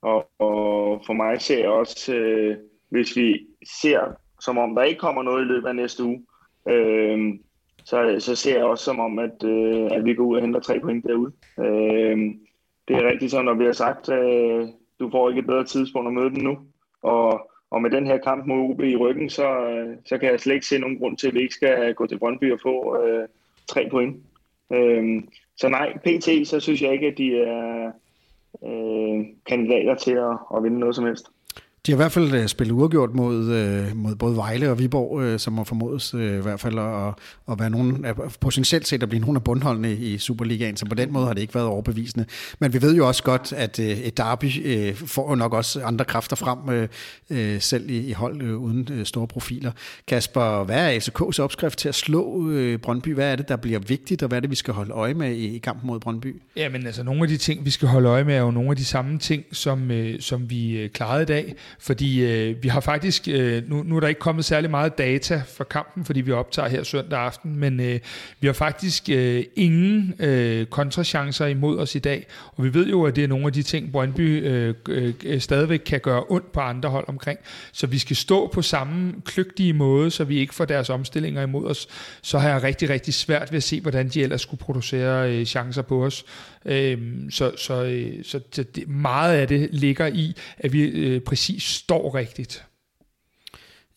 Og, 0.01 0.29
og 0.39 1.03
for 1.05 1.13
mig 1.13 1.41
ser 1.41 1.59
jeg 1.59 1.69
også, 1.69 2.15
øh, 2.15 2.57
hvis 2.89 3.17
vi 3.17 3.39
ser 3.81 4.24
som 4.45 4.57
om 4.57 4.75
der 4.75 4.83
ikke 4.83 4.99
kommer 4.99 5.23
noget 5.23 5.41
i 5.41 5.47
løbet 5.47 5.67
af 5.67 5.75
næste 5.75 6.03
uge, 6.03 6.25
øh, 6.69 7.33
så, 7.85 8.15
så 8.19 8.35
ser 8.35 8.55
jeg 8.55 8.65
også 8.65 8.83
som 8.83 8.99
om, 8.99 9.19
at, 9.19 9.43
øh, 9.43 9.87
at 9.91 10.05
vi 10.05 10.13
går 10.13 10.23
ud 10.23 10.35
og 10.35 10.41
henter 10.41 10.59
tre 10.59 10.79
point 10.79 11.05
derude. 11.05 11.31
Øh, 11.59 12.17
det 12.87 12.95
er 12.95 13.07
rigtigt 13.07 13.31
sådan, 13.31 13.45
når 13.45 13.53
vi 13.53 13.65
har 13.65 13.71
sagt, 13.71 14.09
øh, 14.09 14.67
du 14.99 15.09
får 15.11 15.29
ikke 15.29 15.39
et 15.39 15.47
bedre 15.47 15.63
tidspunkt 15.63 16.07
at 16.07 16.13
møde 16.13 16.29
dem 16.29 16.43
nu. 16.43 16.57
Og, 17.01 17.51
og 17.71 17.81
med 17.81 17.89
den 17.89 18.07
her 18.07 18.17
kamp 18.17 18.45
mod 18.45 18.69
OB 18.69 18.81
i 18.81 18.95
ryggen, 18.95 19.29
så, 19.29 19.67
øh, 19.67 19.97
så 20.05 20.17
kan 20.17 20.31
jeg 20.31 20.39
slet 20.39 20.53
ikke 20.53 20.65
se 20.65 20.79
nogen 20.79 20.97
grund 20.97 21.17
til, 21.17 21.27
at 21.27 21.33
vi 21.33 21.41
ikke 21.41 21.53
skal 21.53 21.93
gå 21.93 22.07
til 22.07 22.19
Brøndby 22.19 22.53
og 22.53 22.59
få 22.63 23.03
øh, 23.03 23.27
tre 23.67 23.87
point. 23.91 24.15
Øh, 24.73 25.23
så 25.57 25.69
nej, 25.69 25.97
PT, 25.97 26.47
så 26.47 26.59
synes 26.59 26.81
jeg 26.81 26.93
ikke, 26.93 27.07
at 27.07 27.17
de 27.17 27.37
er 27.37 27.91
øh, 28.63 29.25
kandidater 29.45 29.95
til 29.95 30.11
at, 30.11 30.37
at 30.55 30.63
vinde 30.63 30.79
noget 30.79 30.95
som 30.95 31.05
helst. 31.05 31.31
De 31.85 31.91
har 31.91 31.95
i 31.95 32.01
hvert 32.01 32.11
fald 32.11 32.33
øh, 32.33 32.47
spillet 32.47 32.73
uafgjort 32.73 33.13
mod, 33.13 33.51
øh, 33.51 33.95
mod 33.95 34.15
både 34.15 34.35
Vejle 34.35 34.71
og 34.71 34.79
Viborg, 34.79 35.21
øh, 35.21 35.39
som 35.39 35.53
må 35.53 35.63
formodes 35.63 36.13
øh, 36.13 36.37
i 36.37 36.41
hvert 36.41 36.59
fald 36.59 36.79
at, 36.79 37.13
at 37.51 37.59
være 37.59 37.69
nogen, 37.69 38.05
potentielt 38.39 38.87
set 38.87 39.03
at 39.03 39.09
blive 39.09 39.21
nogle 39.21 39.37
af 39.37 39.43
bundholdene 39.43 39.93
i 39.93 40.17
Superligaen, 40.17 40.77
så 40.77 40.85
på 40.85 40.95
den 40.95 41.13
måde 41.13 41.25
har 41.25 41.33
det 41.33 41.41
ikke 41.41 41.55
været 41.55 41.67
overbevisende. 41.67 42.25
Men 42.59 42.73
vi 42.73 42.81
ved 42.81 42.95
jo 42.95 43.07
også 43.07 43.23
godt, 43.23 43.53
at 43.53 43.79
øh, 43.79 43.85
et 43.85 44.17
derby 44.17 44.51
øh, 44.65 44.95
får 44.95 45.29
jo 45.29 45.35
nok 45.35 45.53
også 45.53 45.83
andre 45.83 46.05
kræfter 46.05 46.35
frem, 46.35 46.69
øh, 46.69 46.87
øh 47.29 47.61
selv 47.61 47.89
i, 47.89 48.07
i 48.07 48.11
hold 48.11 48.41
øh, 48.41 48.57
uden 48.57 48.87
øh, 48.91 49.05
store 49.05 49.27
profiler. 49.27 49.71
Kasper, 50.07 50.63
hvad 50.63 50.93
er 50.93 50.99
ACK's 50.99 51.39
opskrift 51.39 51.79
til 51.79 51.89
at 51.89 51.95
slå 51.95 52.49
øh, 52.51 52.79
Brøndby? 52.79 53.13
Hvad 53.13 53.31
er 53.31 53.35
det, 53.35 53.49
der 53.49 53.55
bliver 53.55 53.79
vigtigt, 53.79 54.23
og 54.23 54.27
hvad 54.27 54.37
er 54.37 54.39
det, 54.39 54.49
vi 54.49 54.55
skal 54.55 54.73
holde 54.73 54.93
øje 54.93 55.13
med 55.13 55.31
i, 55.31 55.55
i 55.55 55.57
kampen 55.57 55.87
mod 55.87 55.99
Brøndby? 55.99 56.41
Jamen 56.55 56.85
altså, 56.85 57.03
nogle 57.03 57.21
af 57.21 57.27
de 57.27 57.37
ting, 57.37 57.65
vi 57.65 57.69
skal 57.69 57.87
holde 57.87 58.09
øje 58.09 58.23
med, 58.23 58.35
er 58.35 58.39
jo 58.39 58.51
nogle 58.51 58.69
af 58.69 58.75
de 58.75 58.85
samme 58.85 59.19
ting, 59.19 59.45
som, 59.51 59.91
øh, 59.91 60.19
som 60.19 60.49
vi 60.49 60.77
øh, 60.77 60.89
klarede 60.89 61.23
i 61.23 61.25
dag 61.25 61.55
fordi 61.79 62.23
øh, 62.23 62.63
vi 62.63 62.67
har 62.67 62.79
faktisk, 62.79 63.27
øh, 63.27 63.69
nu, 63.69 63.83
nu 63.83 63.95
er 63.95 63.99
der 63.99 64.07
ikke 64.07 64.19
kommet 64.19 64.45
særlig 64.45 64.71
meget 64.71 64.97
data 64.97 65.41
for 65.47 65.63
kampen, 65.63 66.05
fordi 66.05 66.21
vi 66.21 66.31
optager 66.31 66.69
her 66.69 66.83
søndag 66.83 67.19
aften, 67.19 67.55
men 67.55 67.79
øh, 67.79 67.99
vi 68.39 68.47
har 68.47 68.53
faktisk 68.53 69.09
øh, 69.09 69.43
ingen 69.55 70.13
øh, 70.19 70.65
kontrachancer 70.65 71.45
imod 71.45 71.79
os 71.79 71.95
i 71.95 71.99
dag, 71.99 72.25
og 72.55 72.63
vi 72.63 72.73
ved 72.73 72.87
jo, 72.87 73.03
at 73.03 73.15
det 73.15 73.23
er 73.23 73.27
nogle 73.27 73.45
af 73.45 73.53
de 73.53 73.63
ting, 73.63 73.91
Brøndby 73.91 74.45
øh, 74.47 74.73
øh, 74.89 75.41
stadigvæk 75.41 75.81
kan 75.85 75.99
gøre 75.99 76.23
ondt 76.29 76.51
på 76.51 76.59
andre 76.59 76.89
hold 76.89 77.05
omkring, 77.07 77.39
så 77.71 77.87
vi 77.87 77.97
skal 77.97 78.15
stå 78.15 78.47
på 78.47 78.61
samme 78.61 79.13
kløgtige 79.25 79.73
måde, 79.73 80.11
så 80.11 80.23
vi 80.23 80.37
ikke 80.37 80.55
får 80.55 80.65
deres 80.65 80.89
omstillinger 80.89 81.41
imod 81.41 81.65
os, 81.65 81.87
så 82.21 82.39
har 82.39 82.49
jeg 82.49 82.63
rigtig, 82.63 82.89
rigtig 82.89 83.13
svært 83.13 83.51
ved 83.51 83.57
at 83.57 83.63
se, 83.63 83.81
hvordan 83.81 84.09
de 84.09 84.23
ellers 84.23 84.41
skulle 84.41 84.59
producere 84.59 85.31
øh, 85.31 85.45
chancer 85.45 85.81
på 85.81 86.05
os. 86.05 86.25
Øh, 86.65 86.97
så 87.29 87.51
så, 87.57 87.83
øh, 87.83 88.23
så 88.23 88.39
det, 88.55 88.87
meget 88.87 89.37
af 89.37 89.47
det 89.47 89.69
ligger 89.71 90.07
i, 90.07 90.33
at 90.57 90.73
vi 90.73 90.81
øh, 90.83 91.21
præcis 91.21 91.63
står 91.65 92.15
rigtigt. 92.15 92.65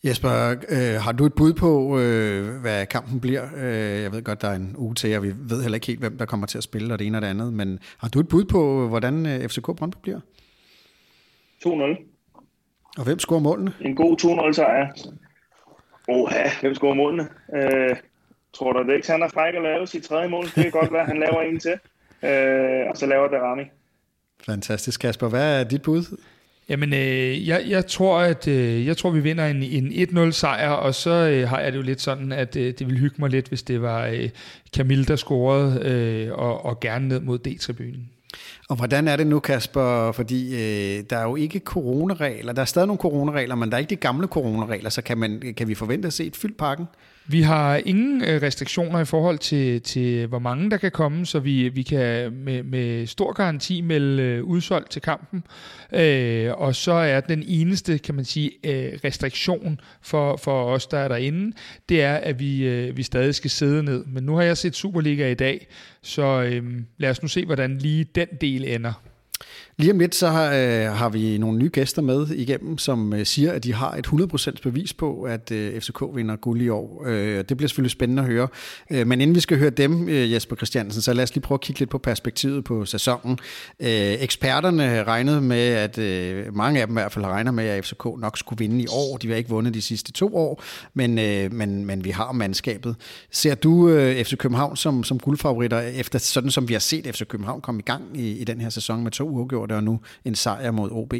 Jesper, 0.03 0.55
øh, 0.69 1.01
har 1.01 1.11
du 1.11 1.25
et 1.25 1.33
bud 1.33 1.53
på, 1.53 1.99
øh, 1.99 2.61
hvad 2.61 2.85
kampen 2.85 3.19
bliver? 3.19 3.47
Øh, 3.57 4.01
jeg 4.01 4.11
ved 4.11 4.23
godt, 4.23 4.41
der 4.41 4.47
er 4.47 4.55
en 4.55 4.75
uge 4.77 4.95
til, 4.95 5.17
og 5.17 5.23
vi 5.23 5.33
ved 5.37 5.61
heller 5.61 5.75
ikke 5.75 5.87
helt, 5.87 5.99
hvem 5.99 6.17
der 6.17 6.25
kommer 6.25 6.47
til 6.47 6.57
at 6.57 6.63
spille, 6.63 6.93
og 6.93 6.99
det 6.99 7.07
ene 7.07 7.17
og 7.17 7.21
det 7.21 7.27
andet, 7.27 7.53
men 7.53 7.79
har 7.97 8.07
du 8.07 8.19
et 8.19 8.27
bud 8.27 8.45
på, 8.45 8.87
hvordan 8.87 9.25
øh, 9.25 9.49
FCK 9.49 9.65
Brøndby 9.65 9.97
bliver? 10.01 10.19
2-0. 11.65 11.69
Og 12.97 13.03
hvem 13.03 13.19
scorer 13.19 13.39
målene? 13.39 13.73
En 13.81 13.95
god 13.95 14.47
2-0 14.49 14.53
sejr. 14.53 14.87
Oha, 16.07 16.49
hvem 16.61 16.75
scorer 16.75 16.93
målene? 16.93 17.27
Øh, 17.55 17.95
tror 18.53 18.73
du, 18.73 18.83
det 18.83 18.95
ikke 18.95 19.11
han 19.11 19.21
er 19.21 19.27
fræk 19.27 19.55
at 19.55 19.61
lave 19.61 19.87
sit 19.87 20.03
tredje 20.03 20.29
mål? 20.29 20.45
Det 20.45 20.53
kan 20.53 20.71
godt 20.71 20.93
være, 20.93 21.05
han 21.05 21.19
laver 21.19 21.41
en 21.41 21.59
til. 21.59 21.75
Øh, 22.23 22.89
og 22.89 22.97
så 22.97 23.05
laver 23.05 23.27
det 23.27 23.41
Rami. 23.41 23.63
Fantastisk, 24.45 25.01
Kasper. 25.01 25.29
Hvad 25.29 25.59
er 25.59 25.63
dit 25.63 25.81
bud? 25.81 26.17
Jamen, 26.69 26.93
øh, 26.93 27.47
jeg, 27.47 27.63
jeg, 27.67 27.87
tror, 27.87 28.19
at 28.19 28.47
øh, 28.47 28.85
jeg 28.85 28.97
tror, 28.97 29.11
vi 29.11 29.19
vinder 29.19 29.45
en, 29.47 29.63
en 29.63 30.27
1-0 30.27 30.31
sejr, 30.31 30.69
og 30.69 30.95
så 30.95 31.09
øh, 31.09 31.49
har 31.49 31.59
jeg 31.59 31.71
det 31.71 31.77
jo 31.77 31.83
lidt 31.83 32.01
sådan, 32.01 32.31
at 32.31 32.55
øh, 32.55 32.73
det 32.79 32.87
ville 32.87 32.99
hygge 32.99 33.15
mig 33.19 33.29
lidt, 33.29 33.47
hvis 33.47 33.63
det 33.63 33.81
var 33.81 34.05
øh, 34.05 34.29
Camille, 34.75 35.05
der 35.05 35.15
scorede, 35.15 35.81
øh, 35.85 36.33
og, 36.33 36.65
og 36.65 36.79
gerne 36.79 37.07
ned 37.07 37.19
mod 37.19 37.39
D-tribunen. 37.47 38.09
Og 38.69 38.75
hvordan 38.75 39.07
er 39.07 39.15
det 39.15 39.27
nu, 39.27 39.39
Kasper? 39.39 40.11
Fordi 40.11 40.53
øh, 40.53 41.03
der 41.09 41.17
er 41.17 41.23
jo 41.23 41.35
ikke 41.35 41.59
coronaregler. 41.59 42.53
Der 42.53 42.61
er 42.61 42.65
stadig 42.65 42.87
nogle 42.87 42.99
coronaregler, 42.99 43.55
men 43.55 43.69
der 43.69 43.75
er 43.75 43.79
ikke 43.79 43.89
de 43.89 43.95
gamle 43.95 44.27
coronaregler, 44.27 44.89
så 44.89 45.01
kan, 45.01 45.17
man, 45.17 45.53
kan 45.57 45.67
vi 45.67 45.75
forvente 45.75 46.07
at 46.07 46.13
se 46.13 46.25
et 46.25 46.35
fyldt 46.35 46.57
pakken? 46.57 46.85
Vi 47.31 47.41
har 47.41 47.75
ingen 47.85 48.23
øh, 48.23 48.41
restriktioner 48.41 48.99
i 48.99 49.05
forhold 49.05 49.37
til, 49.37 49.81
til 49.81 50.27
hvor 50.27 50.39
mange 50.39 50.71
der 50.71 50.77
kan 50.77 50.91
komme, 50.91 51.25
så 51.25 51.39
vi, 51.39 51.69
vi 51.69 51.83
kan 51.83 52.33
med, 52.33 52.63
med 52.63 53.07
stor 53.07 53.33
garanti 53.33 53.81
melde 53.81 54.23
øh, 54.23 54.43
udsolgt 54.43 54.91
til 54.91 55.01
kampen. 55.01 55.43
Øh, 55.93 56.51
og 56.57 56.75
så 56.75 56.91
er 56.91 57.19
den 57.19 57.43
eneste, 57.47 57.97
kan 57.97 58.15
man 58.15 58.25
sige, 58.25 58.51
øh, 58.63 58.99
restriktion 59.03 59.79
for, 60.01 60.37
for 60.37 60.63
os, 60.63 60.87
der 60.87 60.97
er 60.97 61.07
derinde, 61.07 61.55
det 61.89 62.03
er, 62.03 62.15
at 62.15 62.39
vi, 62.39 62.67
øh, 62.67 62.97
vi 62.97 63.03
stadig 63.03 63.35
skal 63.35 63.49
sidde 63.49 63.83
ned. 63.83 64.05
Men 64.05 64.23
nu 64.23 64.35
har 64.35 64.43
jeg 64.43 64.57
set 64.57 64.75
Superliga 64.75 65.31
i 65.31 65.33
dag, 65.33 65.67
så 66.01 66.41
øh, 66.41 66.63
lad 66.97 67.09
os 67.09 67.21
nu 67.21 67.27
se, 67.27 67.45
hvordan 67.45 67.77
lige 67.77 68.03
den 68.03 68.27
del 68.41 68.63
ender. 68.67 68.93
Lige 69.79 69.91
om 69.91 69.99
lidt, 69.99 70.15
så 70.15 70.27
har, 70.27 70.53
øh, 70.53 70.97
har 70.97 71.09
vi 71.09 71.37
nogle 71.37 71.57
nye 71.57 71.69
gæster 71.73 72.01
med 72.01 72.27
igennem, 72.27 72.77
som 72.77 73.13
øh, 73.13 73.25
siger, 73.25 73.51
at 73.51 73.63
de 73.63 73.73
har 73.73 73.91
et 73.91 74.07
100% 74.07 74.51
bevis 74.63 74.93
på, 74.93 75.21
at 75.21 75.51
øh, 75.51 75.81
FCK 75.81 76.03
vinder 76.13 76.35
guld 76.35 76.61
i 76.61 76.69
år. 76.69 77.03
Øh, 77.07 77.43
det 77.49 77.57
bliver 77.57 77.67
selvfølgelig 77.67 77.91
spændende 77.91 78.23
at 78.23 78.29
høre. 78.29 78.47
Øh, 78.91 79.07
men 79.07 79.21
inden 79.21 79.35
vi 79.35 79.39
skal 79.39 79.57
høre 79.57 79.69
dem, 79.69 80.09
øh, 80.09 80.31
Jesper 80.31 80.55
Christiansen, 80.55 81.01
så 81.01 81.13
lad 81.13 81.23
os 81.23 81.35
lige 81.35 81.41
prøve 81.41 81.55
at 81.55 81.61
kigge 81.61 81.79
lidt 81.79 81.89
på 81.89 81.97
perspektivet 81.97 82.63
på 82.63 82.85
sæsonen. 82.85 83.39
Øh, 83.79 83.89
eksperterne 84.19 85.03
regnede 85.03 85.41
med, 85.41 85.67
at 85.67 85.97
øh, 85.97 86.55
mange 86.55 86.81
af 86.81 86.87
dem 86.87 86.97
i 86.97 86.99
hvert 86.99 87.11
fald 87.11 87.25
regner 87.25 87.51
med, 87.51 87.65
at 87.65 87.85
FCK 87.85 88.05
nok 88.17 88.37
skulle 88.37 88.59
vinde 88.59 88.83
i 88.83 88.87
år. 88.91 89.17
De 89.17 89.29
har 89.29 89.35
ikke 89.35 89.49
vundet 89.49 89.73
de 89.73 89.81
sidste 89.81 90.11
to 90.11 90.35
år, 90.35 90.63
men, 90.93 91.19
øh, 91.19 91.53
men, 91.53 91.85
men 91.85 92.03
vi 92.03 92.09
har 92.09 92.31
mandskabet. 92.31 92.95
Ser 93.31 93.55
du 93.55 93.89
øh, 93.89 94.23
FC 94.23 94.37
København 94.37 94.75
som, 94.75 95.03
som 95.03 95.19
guldfavoritter, 95.19 95.79
efter 95.79 96.19
sådan 96.19 96.51
som 96.51 96.69
vi 96.69 96.73
har 96.73 96.79
set 96.79 97.07
FC 97.15 97.27
København 97.27 97.61
komme 97.61 97.79
i 97.79 97.83
gang 97.83 98.03
i, 98.19 98.31
i 98.31 98.43
den 98.43 98.61
her 98.61 98.69
sæson 98.69 99.03
med 99.03 99.11
to 99.11 99.28
uafgjorte 99.29 99.73
og 99.73 99.83
nu 99.83 99.99
en 100.25 100.35
sejr 100.35 100.71
mod 100.71 100.91
OB. 100.91 101.13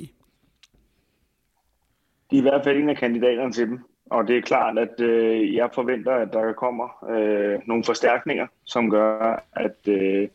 De 2.32 2.36
er 2.36 2.40
i 2.40 2.42
hvert 2.42 2.64
fald 2.64 2.78
en 2.78 2.90
af 2.90 2.98
kandidaterne 2.98 3.52
til 3.52 3.68
dem, 3.68 3.80
og 4.10 4.28
det 4.28 4.38
er 4.38 4.42
klart, 4.42 4.78
at 4.78 5.02
øh, 5.02 5.56
jeg 5.56 5.70
forventer, 5.74 6.12
at 6.12 6.34
der 6.34 6.54
kommer 6.54 7.06
øh, 7.10 7.60
nogle 7.66 7.84
forstærkninger, 7.84 8.48
som 8.64 8.90
gør, 8.90 9.44
at, 9.54 9.88
øh, 9.88 10.28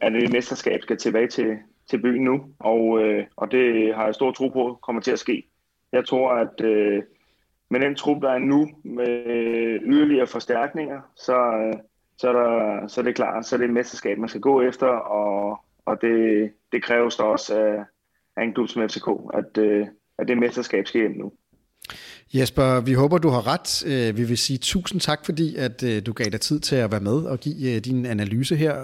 at 0.00 0.12
det 0.12 0.32
mesterskab 0.32 0.82
skal 0.82 0.96
tilbage 0.96 1.28
til, 1.28 1.58
til 1.90 2.02
byen 2.02 2.24
nu, 2.24 2.44
og, 2.58 3.02
øh, 3.02 3.26
og 3.36 3.52
det 3.52 3.94
har 3.94 4.04
jeg 4.04 4.14
stor 4.14 4.32
tro 4.32 4.48
på 4.48 4.78
kommer 4.82 5.02
til 5.02 5.12
at 5.12 5.18
ske. 5.18 5.46
Jeg 5.92 6.06
tror, 6.06 6.32
at 6.32 6.60
øh, 6.60 7.02
med 7.70 7.80
den 7.80 7.94
trup, 7.94 8.22
der 8.22 8.30
er 8.30 8.38
nu, 8.38 8.68
med 8.84 9.24
yderligere 9.82 10.26
forstærkninger, 10.26 11.00
så, 11.16 11.36
øh, 11.36 11.74
så, 12.18 12.28
er 12.28 12.32
der, 12.32 12.86
så 12.86 13.00
er 13.00 13.04
det 13.04 13.14
klart, 13.14 13.46
så 13.46 13.56
er 13.56 13.58
det 13.58 13.64
et 13.64 13.72
mesterskab, 13.72 14.18
man 14.18 14.28
skal 14.28 14.40
gå 14.40 14.62
efter, 14.62 14.86
og, 14.86 15.60
og 15.88 15.96
det, 16.00 16.50
det 16.72 16.82
kræves 16.82 17.16
der 17.16 17.24
også 17.24 17.58
af, 17.58 17.76
af 18.36 18.44
en 18.44 18.54
klub 18.54 18.68
som 18.68 18.88
FCK, 18.88 19.08
at, 19.34 19.58
øh, 19.58 19.86
at 20.18 20.28
det 20.28 20.38
mesterskab 20.38 20.86
skal 20.86 21.00
hjem 21.00 21.16
nu. 21.16 21.32
Jesper, 22.34 22.80
vi 22.80 22.92
håber, 22.92 23.18
du 23.18 23.28
har 23.28 23.46
ret. 23.46 23.86
Øh, 23.86 24.16
vi 24.16 24.24
vil 24.24 24.38
sige 24.38 24.58
tusind 24.58 25.00
tak, 25.00 25.24
fordi 25.24 25.56
at 25.56 25.82
øh, 25.82 26.02
du 26.06 26.12
gav 26.12 26.26
dig 26.26 26.40
tid 26.40 26.60
til 26.60 26.76
at 26.76 26.90
være 26.90 27.00
med 27.00 27.22
og 27.22 27.40
give 27.40 27.80
din 27.80 28.06
analyse 28.06 28.56
her. 28.56 28.74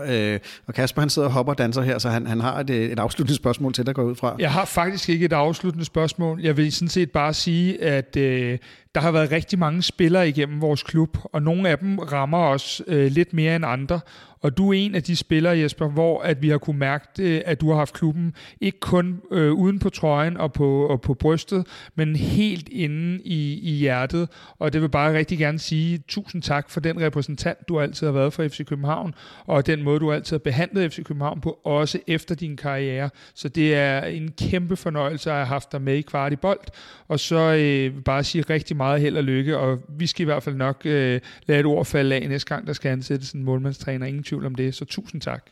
Og 0.67 0.75
Kasper, 0.75 1.03
han 1.03 1.11
sidder 1.11 1.29
og 1.29 1.35
hopper 1.35 1.53
og 1.53 1.59
danser 1.59 1.83
her, 1.83 1.99
så 1.99 2.09
han, 2.09 2.27
han 2.27 2.41
har 2.41 2.61
et, 2.61 2.71
et 2.71 2.99
afsluttende 2.99 3.37
spørgsmål 3.37 3.73
til 3.73 3.87
dig 3.87 3.95
går 3.95 4.03
ud 4.03 4.15
fra. 4.15 4.37
Jeg 4.39 4.53
har 4.53 4.65
faktisk 4.65 5.09
ikke 5.09 5.25
et 5.25 5.33
afsluttende 5.33 5.85
spørgsmål. 5.85 6.41
Jeg 6.41 6.57
vil 6.57 6.73
sådan 6.73 6.89
set 6.89 7.11
bare 7.11 7.35
sige, 7.35 7.83
at 7.83 8.17
øh, 8.17 8.59
der 8.95 9.01
har 9.01 9.11
været 9.11 9.31
rigtig 9.31 9.59
mange 9.59 9.83
spillere 9.83 10.29
igennem 10.29 10.61
vores 10.61 10.83
klub, 10.83 11.19
og 11.25 11.43
nogle 11.43 11.69
af 11.69 11.79
dem 11.79 11.99
rammer 11.99 12.39
os 12.39 12.83
øh, 12.87 13.07
lidt 13.07 13.33
mere 13.33 13.57
end 13.57 13.65
andre. 13.67 14.01
Og 14.45 14.57
du 14.57 14.73
er 14.73 14.75
en 14.75 14.95
af 14.95 15.03
de 15.03 15.17
spillere, 15.17 15.59
Jesper, 15.59 15.89
hvor 15.89 16.23
at 16.23 16.43
vi 16.43 16.49
har 16.49 16.59
kunne 16.59 16.79
mærke, 16.79 17.07
øh, 17.21 17.43
at 17.45 17.61
du 17.61 17.71
har 17.71 17.77
haft 17.77 17.95
klubben 17.95 18.35
ikke 18.61 18.81
kun 18.81 19.21
øh, 19.31 19.53
uden 19.53 19.79
på 19.79 19.91
trøjen 19.91 20.37
og 20.37 20.53
på, 20.53 20.87
og 20.87 21.01
på 21.01 21.15
brystet, 21.15 21.67
men 21.95 22.17
helt 22.17 22.69
inde 22.69 23.23
i, 23.25 23.61
i 23.63 23.71
hjertet. 23.71 24.29
Og 24.59 24.73
det 24.73 24.83
vil 24.83 24.89
bare 24.89 25.19
rigtig 25.19 25.39
gerne 25.39 25.59
sige 25.59 26.03
tusind 26.09 26.43
tak 26.43 26.71
for 26.71 26.81
den 26.81 27.01
repræsentant, 27.01 27.69
du 27.69 27.81
altid 27.81 28.07
har 28.07 28.13
været 28.13 28.33
for 28.33 28.49
FC 28.49 28.67
København, 28.67 29.15
og 29.47 29.67
den 29.67 29.83
måde, 29.83 30.01
du 30.01 30.13
altid 30.13 30.37
har 30.37 30.39
behandlet 30.39 30.93
FC 30.93 31.05
København 31.05 31.41
på, 31.41 31.59
også 31.65 31.99
efter 32.07 32.35
din 32.35 32.57
karriere. 32.57 33.11
Så 33.35 33.49
det 33.49 33.75
er 33.75 34.01
en 34.03 34.33
kæmpe 34.39 34.77
fornøjelse 34.77 35.31
at 35.31 35.37
have 35.37 35.47
haft 35.47 35.73
dig 35.73 35.83
med 35.83 35.95
i 35.95 36.03
kvart 36.03 36.33
i 36.33 36.37
bold. 36.37 36.61
Og 37.09 37.21
så 37.21 37.55
øh, 37.55 38.03
bare 38.03 38.25
sige 38.25 38.45
rigtig 38.51 38.77
meget 38.77 39.01
held 39.01 39.17
og 39.17 39.25
lykke, 39.25 39.59
og 39.59 39.79
vi 39.89 40.07
skal 40.07 40.23
i 40.23 40.25
hvert 40.25 40.43
fald 40.43 40.57
nok 40.57 40.83
øh, 40.85 41.21
lade 41.47 41.61
et 41.61 41.67
ord 41.67 41.85
falde 41.85 42.15
af 42.15 42.29
næste 42.29 42.55
gang, 42.55 42.67
der 42.67 42.73
skal 42.73 42.89
ansættes 42.89 43.33
en 43.33 43.45
målmandstræner. 43.45 44.07
Ingen 44.07 44.23
tvivl 44.23 44.34
om 44.43 44.55
det, 44.55 44.75
så 44.75 44.85
tusind 44.85 45.21
tak. 45.21 45.51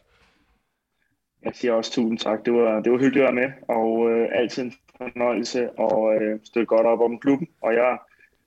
Jeg 1.45 1.53
siger 1.55 1.73
også 1.73 1.93
tusind 1.93 2.19
tak. 2.19 2.45
Det 2.45 2.53
var, 2.53 2.81
det 2.81 2.93
var 2.93 2.99
hyggeligt 2.99 3.27
at 3.27 3.35
være 3.35 3.47
med, 3.47 3.53
og 3.69 4.11
øh, 4.11 4.29
altid 4.33 4.63
en 4.63 4.73
fornøjelse 4.97 5.61
at 5.63 6.23
øh, 6.23 6.41
støtte 6.45 6.67
godt 6.67 6.87
op 6.87 7.01
om 7.01 7.19
klubben. 7.19 7.49
Og 7.61 7.75
jeg 7.75 7.99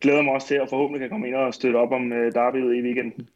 glæder 0.02 0.22
mig 0.22 0.34
også 0.34 0.48
til 0.48 0.56
at 0.56 0.70
forhåbentlig 0.70 1.00
kan 1.00 1.10
komme 1.10 1.28
ind 1.28 1.36
og 1.36 1.54
støtte 1.54 1.78
op 1.78 1.92
om 1.92 2.14
øh, 2.14 2.34
derbyet 2.34 2.76
i 2.76 2.82
weekenden. 2.82 3.30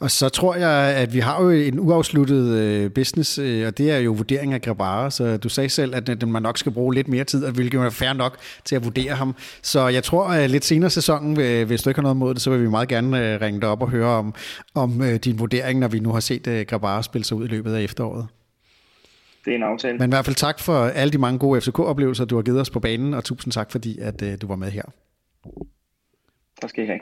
Og 0.00 0.10
så 0.10 0.28
tror 0.28 0.54
jeg, 0.54 0.96
at 0.96 1.14
vi 1.14 1.18
har 1.18 1.42
jo 1.42 1.50
en 1.50 1.78
uafsluttet 1.78 2.58
øh, 2.58 2.90
business, 2.90 3.38
øh, 3.38 3.66
og 3.66 3.78
det 3.78 3.90
er 3.90 3.98
jo 3.98 4.12
vurdering 4.12 4.54
af 4.54 4.62
Grabara, 4.62 5.10
så 5.10 5.36
du 5.36 5.48
sagde 5.48 5.68
selv, 5.68 5.94
at 5.94 6.28
man 6.28 6.42
nok 6.42 6.58
skal 6.58 6.72
bruge 6.72 6.94
lidt 6.94 7.08
mere 7.08 7.24
tid, 7.24 7.50
hvilket 7.50 7.80
er 7.80 7.90
fair 7.90 8.12
nok 8.12 8.38
til 8.64 8.76
at 8.76 8.84
vurdere 8.84 9.14
ham. 9.14 9.34
Så 9.62 9.88
jeg 9.88 10.04
tror, 10.04 10.24
at 10.24 10.50
lidt 10.50 10.64
senere 10.64 10.90
sæsonen, 10.90 11.36
hvis 11.66 11.82
du 11.82 11.90
ikke 11.90 11.98
har 11.98 12.02
noget 12.02 12.16
mod 12.16 12.34
det, 12.34 12.42
så 12.42 12.50
vil 12.50 12.62
vi 12.62 12.68
meget 12.68 12.88
gerne 12.88 13.34
øh, 13.34 13.40
ringe 13.40 13.60
dig 13.60 13.68
op 13.68 13.82
og 13.82 13.90
høre 13.90 14.08
om, 14.08 14.34
om 14.74 15.02
din 15.24 15.38
vurdering, 15.38 15.78
når 15.78 15.88
vi 15.88 16.00
nu 16.00 16.12
har 16.12 16.20
set 16.20 16.66
Grabara 16.68 17.02
spille 17.02 17.24
sig 17.24 17.36
ud 17.36 17.44
i 17.44 17.48
løbet 17.48 17.74
af 17.74 17.82
efteråret. 17.82 18.26
det 19.44 19.50
er 19.50 19.56
en 19.56 19.62
aftale. 19.62 19.98
Men 19.98 20.10
i 20.10 20.12
hvert 20.12 20.24
fald 20.24 20.36
tak 20.36 20.60
for 20.60 20.84
alle 20.84 21.12
de 21.12 21.18
mange 21.18 21.38
gode 21.38 21.60
FCK-oplevelser, 21.60 22.24
du 22.24 22.36
har 22.36 22.42
givet 22.42 22.60
os 22.60 22.70
på 22.70 22.80
banen, 22.80 23.14
og 23.14 23.24
tusind 23.24 23.52
tak, 23.52 23.70
fordi 23.70 23.98
at, 23.98 24.22
du 24.42 24.46
var 24.46 24.56
med 24.56 24.70
her. 24.70 24.82
Tak 26.60 26.70
skal 26.70 26.84
I 26.84 26.86
have. 26.86 27.00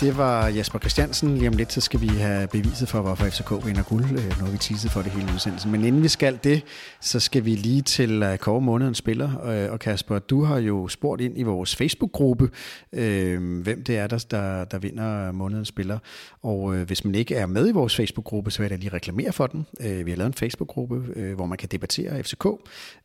Det 0.00 0.16
var 0.18 0.48
Jesper 0.48 0.78
Christiansen. 0.78 1.38
Lige 1.38 1.48
om 1.48 1.56
lidt, 1.56 1.72
så 1.72 1.80
skal 1.80 2.00
vi 2.00 2.06
have 2.06 2.48
beviset 2.48 2.88
for, 2.88 3.00
hvorfor 3.02 3.24
FCK 3.24 3.66
vinder 3.66 3.82
guld. 3.82 4.04
Øh, 4.04 4.38
nu 4.38 4.44
har 4.44 4.50
vi 4.50 4.58
teaset 4.58 4.90
for 4.90 5.02
det 5.02 5.12
hele 5.12 5.28
udsendelsen. 5.34 5.72
Men 5.72 5.84
inden 5.84 6.02
vi 6.02 6.08
skal 6.08 6.38
det, 6.44 6.62
så 7.00 7.20
skal 7.20 7.44
vi 7.44 7.54
lige 7.54 7.82
til 7.82 8.22
øh, 8.22 8.38
kåre 8.38 8.60
månedens 8.60 8.98
spiller. 8.98 9.46
Øh, 9.46 9.72
og 9.72 9.78
Kasper, 9.78 10.18
du 10.18 10.44
har 10.44 10.58
jo 10.58 10.88
spurgt 10.88 11.20
ind 11.20 11.38
i 11.38 11.42
vores 11.42 11.76
Facebook-gruppe, 11.76 12.50
øh, 12.92 13.62
hvem 13.62 13.84
det 13.84 13.98
er, 13.98 14.06
der, 14.06 14.26
der, 14.30 14.64
der 14.64 14.78
vinder 14.78 15.32
månedens 15.32 15.68
spiller. 15.68 15.98
Og 16.42 16.76
øh, 16.76 16.86
hvis 16.86 17.04
man 17.04 17.14
ikke 17.14 17.34
er 17.34 17.46
med 17.46 17.68
i 17.68 17.72
vores 17.72 17.96
Facebook-gruppe, 17.96 18.50
så 18.50 18.58
vil 18.58 18.64
jeg 18.64 18.70
da 18.70 18.76
lige 18.76 18.92
reklamere 18.92 19.32
for 19.32 19.46
den. 19.46 19.66
Øh, 19.80 20.06
vi 20.06 20.10
har 20.10 20.18
lavet 20.18 20.28
en 20.28 20.34
Facebook-gruppe, 20.34 21.02
øh, 21.16 21.34
hvor 21.34 21.46
man 21.46 21.58
kan 21.58 21.68
debattere 21.68 22.22
FCK. 22.22 22.46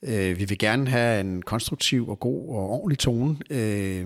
Øh, 0.03 0.40
vi 0.40 0.45
vil 0.45 0.57
gerne 0.57 0.90
have 0.90 1.20
en 1.20 1.41
konstruktiv 1.41 2.10
og 2.10 2.20
god 2.20 2.49
og 2.49 2.70
ordentlig 2.70 2.99
tone. 2.99 3.38
Øh, 3.49 4.06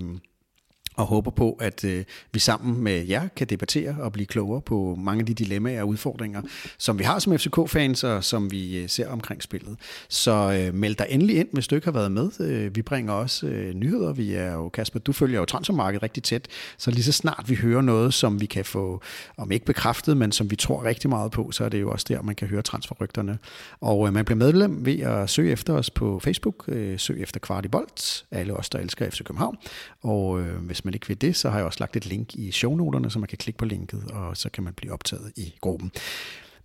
og 0.98 1.06
håber 1.06 1.30
på, 1.30 1.52
at 1.60 1.84
øh, 1.84 2.04
vi 2.32 2.38
sammen 2.38 2.84
med 2.84 3.06
jer 3.06 3.28
kan 3.36 3.46
debattere 3.46 3.96
og 4.00 4.12
blive 4.12 4.26
klogere 4.26 4.60
på 4.60 4.98
mange 5.00 5.20
af 5.20 5.26
de 5.26 5.34
dilemmaer 5.34 5.82
og 5.82 5.88
udfordringer, 5.88 6.42
som 6.78 6.98
vi 6.98 7.04
har 7.04 7.18
som 7.18 7.38
FCK-fans 7.38 8.04
og 8.04 8.24
som 8.24 8.50
vi 8.50 8.78
øh, 8.78 8.88
ser 8.88 9.08
omkring 9.08 9.42
spillet. 9.42 9.76
Så 10.08 10.60
øh, 10.60 10.74
meld 10.74 10.96
dig 10.96 11.06
endelig 11.10 11.36
ind, 11.36 11.48
hvis 11.52 11.68
du 11.68 11.74
ikke 11.74 11.86
har 11.86 11.92
været 11.92 12.12
med. 12.12 12.30
Øh, 12.40 12.76
vi 12.76 12.82
bringer 12.82 13.12
også 13.12 13.46
øh, 13.46 13.74
nyheder. 13.74 14.12
Vi 14.12 14.34
er 14.34 14.52
jo, 14.52 14.68
Kasper, 14.68 14.98
du 14.98 15.12
følger 15.12 15.38
jo 15.38 15.44
transfermarkedet 15.44 16.02
rigtig 16.02 16.22
tæt, 16.22 16.48
så 16.78 16.90
lige 16.90 17.02
så 17.02 17.12
snart 17.12 17.44
vi 17.48 17.54
hører 17.54 17.80
noget, 17.80 18.14
som 18.14 18.40
vi 18.40 18.46
kan 18.46 18.64
få, 18.64 19.02
om 19.36 19.52
ikke 19.52 19.66
bekræftet, 19.66 20.16
men 20.16 20.32
som 20.32 20.50
vi 20.50 20.56
tror 20.56 20.84
rigtig 20.84 21.10
meget 21.10 21.30
på, 21.30 21.50
så 21.50 21.64
er 21.64 21.68
det 21.68 21.80
jo 21.80 21.90
også 21.90 22.06
der, 22.08 22.22
man 22.22 22.34
kan 22.34 22.48
høre 22.48 22.62
transferrygterne. 22.62 23.38
Og 23.80 24.06
øh, 24.06 24.14
man 24.14 24.24
bliver 24.24 24.38
medlem 24.38 24.86
ved 24.86 25.00
at 25.00 25.30
søge 25.30 25.52
efter 25.52 25.74
os 25.74 25.90
på 25.90 26.20
Facebook, 26.20 26.64
øh, 26.68 26.98
søg 26.98 27.22
efter 27.22 27.40
Kvartibolt, 27.40 28.24
alle 28.30 28.54
os, 28.54 28.68
der 28.68 28.78
elsker 28.78 29.10
FC 29.10 29.24
København. 29.24 29.56
Og 30.02 30.40
øh, 30.40 30.56
hvis 30.56 30.84
man 30.88 30.94
ikke 30.94 31.08
vil 31.08 31.20
det, 31.20 31.36
så 31.36 31.50
har 31.50 31.58
jeg 31.58 31.66
også 31.66 31.80
lagt 31.80 31.96
et 31.96 32.06
link 32.06 32.34
i 32.34 32.52
shownoterne, 32.52 33.10
så 33.10 33.18
man 33.18 33.28
kan 33.28 33.38
klikke 33.38 33.58
på 33.58 33.64
linket, 33.64 34.04
og 34.10 34.36
så 34.36 34.48
kan 34.50 34.64
man 34.64 34.72
blive 34.72 34.92
optaget 34.92 35.32
i 35.36 35.54
gruppen. 35.60 35.92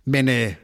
Men 0.04 0.28
øh, 0.28 0.54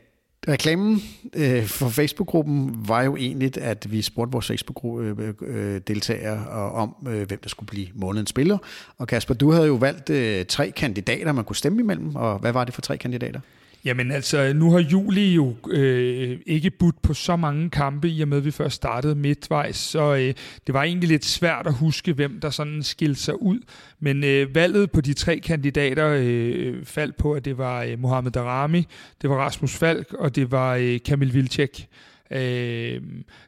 reklamen 0.48 1.02
øh, 1.36 1.64
for 1.64 1.88
Facebook-gruppen 1.88 2.88
var 2.88 3.02
jo 3.02 3.16
egentlig, 3.16 3.58
at 3.58 3.86
vi 3.90 4.02
spurgte 4.02 4.32
vores 4.32 4.46
Facebook-deltagere 4.46 6.36
øh, 6.36 6.42
øh, 6.42 6.64
øh, 6.64 6.74
om, 6.74 6.94
øh, 7.08 7.26
hvem 7.28 7.40
der 7.42 7.48
skulle 7.48 7.68
blive 7.68 7.88
månedens 7.94 8.30
spiller. 8.30 8.58
Og 8.98 9.08
Kasper, 9.08 9.34
du 9.34 9.50
havde 9.50 9.66
jo 9.66 9.74
valgt 9.74 10.10
øh, 10.10 10.46
tre 10.46 10.70
kandidater, 10.70 11.32
man 11.32 11.44
kunne 11.44 11.56
stemme 11.56 11.80
imellem, 11.80 12.16
og 12.16 12.38
hvad 12.38 12.52
var 12.52 12.64
det 12.64 12.74
for 12.74 12.82
tre 12.82 12.98
kandidater? 12.98 13.40
Jamen 13.84 14.10
altså, 14.10 14.52
nu 14.52 14.70
har 14.70 14.78
Juli 14.78 15.34
jo 15.34 15.54
øh, 15.70 16.38
ikke 16.46 16.70
budt 16.70 17.02
på 17.02 17.14
så 17.14 17.36
mange 17.36 17.70
kampe, 17.70 18.08
i 18.08 18.22
og 18.22 18.28
med 18.28 18.36
at 18.36 18.44
vi 18.44 18.50
først 18.50 18.76
startede 18.76 19.14
midtvejs, 19.14 19.76
så 19.76 20.14
øh, 20.14 20.34
det 20.66 20.74
var 20.74 20.82
egentlig 20.82 21.08
lidt 21.08 21.24
svært 21.24 21.66
at 21.66 21.74
huske, 21.74 22.12
hvem 22.12 22.40
der 22.40 22.50
sådan 22.50 22.82
skilte 22.82 23.20
sig 23.20 23.42
ud. 23.42 23.58
Men 24.00 24.24
øh, 24.24 24.54
valget 24.54 24.90
på 24.90 25.00
de 25.00 25.14
tre 25.14 25.38
kandidater 25.38 26.18
øh, 26.18 26.84
faldt 26.84 27.16
på, 27.16 27.32
at 27.32 27.44
det 27.44 27.58
var 27.58 27.82
øh, 27.82 27.98
Mohamed 27.98 28.30
Darami, 28.30 28.86
det 29.22 29.30
var 29.30 29.36
Rasmus 29.36 29.76
Falk, 29.76 30.12
og 30.12 30.36
det 30.36 30.50
var 30.50 30.74
øh, 30.74 30.98
Kamil 31.04 31.34
Vilcek. 31.34 31.88
Øh, 32.30 33.02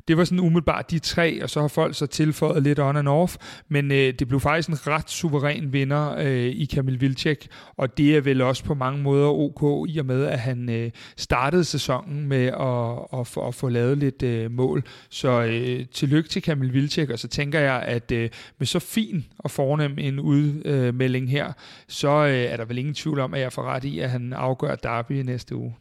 det 0.08 0.16
var 0.16 0.24
sådan 0.24 0.40
umiddelbart 0.40 0.90
de 0.90 0.98
tre, 0.98 1.42
og 1.42 1.50
så 1.50 1.60
har 1.60 1.68
folk 1.68 1.94
så 1.94 2.06
tilføjet 2.06 2.62
lidt 2.62 2.78
on 2.78 2.96
and 2.96 3.08
off, 3.08 3.36
men 3.68 3.92
øh, 3.92 4.14
det 4.18 4.28
blev 4.28 4.40
faktisk 4.40 4.68
en 4.68 4.86
ret 4.86 5.10
suveræn 5.10 5.72
vinder 5.72 6.14
øh, 6.18 6.46
i 6.46 6.64
Kamil 6.64 7.00
Vilcek, 7.00 7.46
og 7.76 7.98
det 7.98 8.16
er 8.16 8.20
vel 8.20 8.40
også 8.40 8.64
på 8.64 8.74
mange 8.74 9.02
måder 9.02 9.28
ok, 9.28 9.88
i 9.88 9.98
og 9.98 10.06
med 10.06 10.24
at 10.24 10.38
han 10.38 10.70
øh, 10.70 10.90
startede 11.16 11.64
sæsonen 11.64 12.26
med 12.28 12.46
at, 12.46 13.20
at, 13.20 13.26
få, 13.26 13.48
at 13.48 13.54
få 13.54 13.68
lavet 13.68 13.98
lidt 13.98 14.22
øh, 14.22 14.50
mål. 14.50 14.84
Så 15.10 15.42
øh, 15.42 15.86
tillykke 15.92 16.28
til 16.28 16.42
Kamil 16.42 16.72
Vilcek, 16.72 17.10
og 17.10 17.18
så 17.18 17.28
tænker 17.28 17.60
jeg, 17.60 17.82
at 17.82 18.12
øh, 18.12 18.30
med 18.58 18.66
så 18.66 18.78
fin 18.78 19.24
og 19.38 19.50
fornem 19.50 19.98
en 19.98 20.20
udmelding 20.20 21.30
her, 21.30 21.52
så 21.88 22.08
øh, 22.08 22.34
er 22.34 22.56
der 22.56 22.64
vel 22.64 22.78
ingen 22.78 22.94
tvivl 22.94 23.20
om, 23.20 23.34
at 23.34 23.40
jeg 23.40 23.52
får 23.52 23.62
ret 23.62 23.84
i, 23.84 23.98
at 23.98 24.10
han 24.10 24.32
afgør 24.32 24.74
Derby 24.74 25.12
næste 25.12 25.56
uge. 25.56 25.74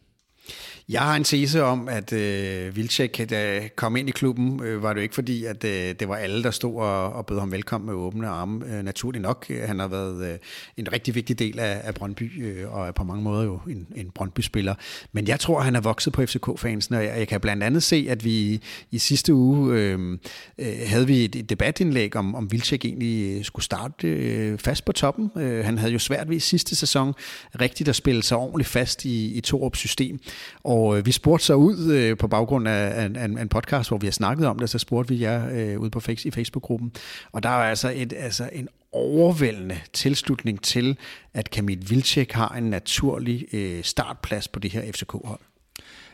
Jeg 0.92 1.00
har 1.00 1.16
en 1.16 1.24
tese 1.24 1.64
om, 1.64 1.88
at 1.88 2.12
øh, 2.12 2.76
Vilcek, 2.76 3.30
da 3.30 3.68
kom 3.76 3.96
ind 3.96 4.08
i 4.08 4.12
klubben, 4.12 4.62
øh, 4.62 4.82
var 4.82 4.88
det 4.92 5.00
jo 5.00 5.02
ikke 5.02 5.14
fordi, 5.14 5.44
at 5.44 5.64
øh, 5.64 5.94
det 6.00 6.08
var 6.08 6.16
alle, 6.16 6.42
der 6.42 6.50
stod 6.50 6.74
og, 6.74 7.12
og 7.12 7.26
bød 7.26 7.38
ham 7.38 7.52
velkommen 7.52 7.86
med 7.86 7.94
åbne 7.94 8.28
arme. 8.28 8.66
Øh, 8.66 8.82
naturligt 8.82 9.22
nok, 9.22 9.46
øh, 9.50 9.62
han 9.62 9.78
har 9.78 9.88
været 9.88 10.32
øh, 10.32 10.38
en 10.76 10.92
rigtig 10.92 11.14
vigtig 11.14 11.38
del 11.38 11.58
af, 11.58 11.80
af 11.84 11.94
Brøndby, 11.94 12.44
øh, 12.44 12.74
og 12.74 12.88
er 12.88 12.92
på 12.92 13.04
mange 13.04 13.22
måder 13.22 13.44
jo 13.44 13.60
en, 13.68 13.86
en 13.96 14.10
Brøndby-spiller. 14.10 14.74
Men 15.12 15.28
jeg 15.28 15.40
tror, 15.40 15.60
han 15.60 15.76
er 15.76 15.80
vokset 15.80 16.12
på 16.12 16.22
FCK-fansen, 16.22 16.94
og 16.94 17.04
jeg, 17.04 17.18
jeg 17.18 17.28
kan 17.28 17.40
blandt 17.40 17.62
andet 17.62 17.82
se, 17.82 18.06
at 18.08 18.24
vi 18.24 18.60
i 18.90 18.98
sidste 18.98 19.34
uge 19.34 19.74
øh, 19.74 20.18
øh, 20.58 20.66
havde 20.86 21.06
vi 21.06 21.24
et, 21.24 21.36
et 21.36 21.50
debatindlæg 21.50 22.16
om, 22.16 22.34
om 22.34 22.52
Vilcek 22.52 22.84
egentlig 22.84 23.38
øh, 23.38 23.44
skulle 23.44 23.64
starte 23.64 24.08
øh, 24.08 24.58
fast 24.58 24.84
på 24.84 24.92
toppen. 24.92 25.30
Øh, 25.36 25.64
han 25.64 25.78
havde 25.78 25.92
jo 25.92 25.98
svært 25.98 26.28
ved 26.28 26.36
i 26.36 26.40
sidste 26.40 26.76
sæson 26.76 27.14
rigtigt 27.60 27.88
at 27.88 27.96
spille 27.96 28.22
sig 28.22 28.36
ordentligt 28.36 28.68
fast 28.68 29.04
i, 29.04 29.34
i 29.34 29.40
Torups 29.40 29.78
system. 29.78 30.18
Og 30.64 30.81
øh, 30.90 31.06
vi 31.06 31.12
spurgte 31.12 31.44
så 31.44 31.54
ud 31.54 31.92
øh, 31.92 32.16
på 32.16 32.28
baggrund 32.28 32.68
af, 32.68 33.04
af, 33.04 33.10
af 33.16 33.42
en 33.42 33.48
podcast, 33.48 33.90
hvor 33.90 33.98
vi 33.98 34.06
har 34.06 34.12
snakket 34.12 34.46
om 34.46 34.58
det, 34.58 34.70
så 34.70 34.78
spurgte 34.78 35.14
vi 35.14 35.22
jer 35.22 35.48
øh, 35.52 35.80
ud 35.80 35.90
på 35.90 36.00
i 36.24 36.30
Facebook-gruppen. 36.30 36.92
Og 37.32 37.42
der 37.42 37.48
er 37.48 37.52
altså, 37.52 37.92
et, 37.94 38.12
altså 38.16 38.50
en 38.52 38.68
overvældende 38.92 39.76
tilslutning 39.92 40.62
til, 40.62 40.98
at 41.34 41.50
Kamil 41.50 41.90
Vilcek 41.90 42.32
har 42.32 42.48
en 42.48 42.64
naturlig 42.64 43.46
øh, 43.52 43.82
startplads 43.82 44.48
på 44.48 44.58
det 44.58 44.72
her 44.72 44.92
FCK-hold. 44.92 45.40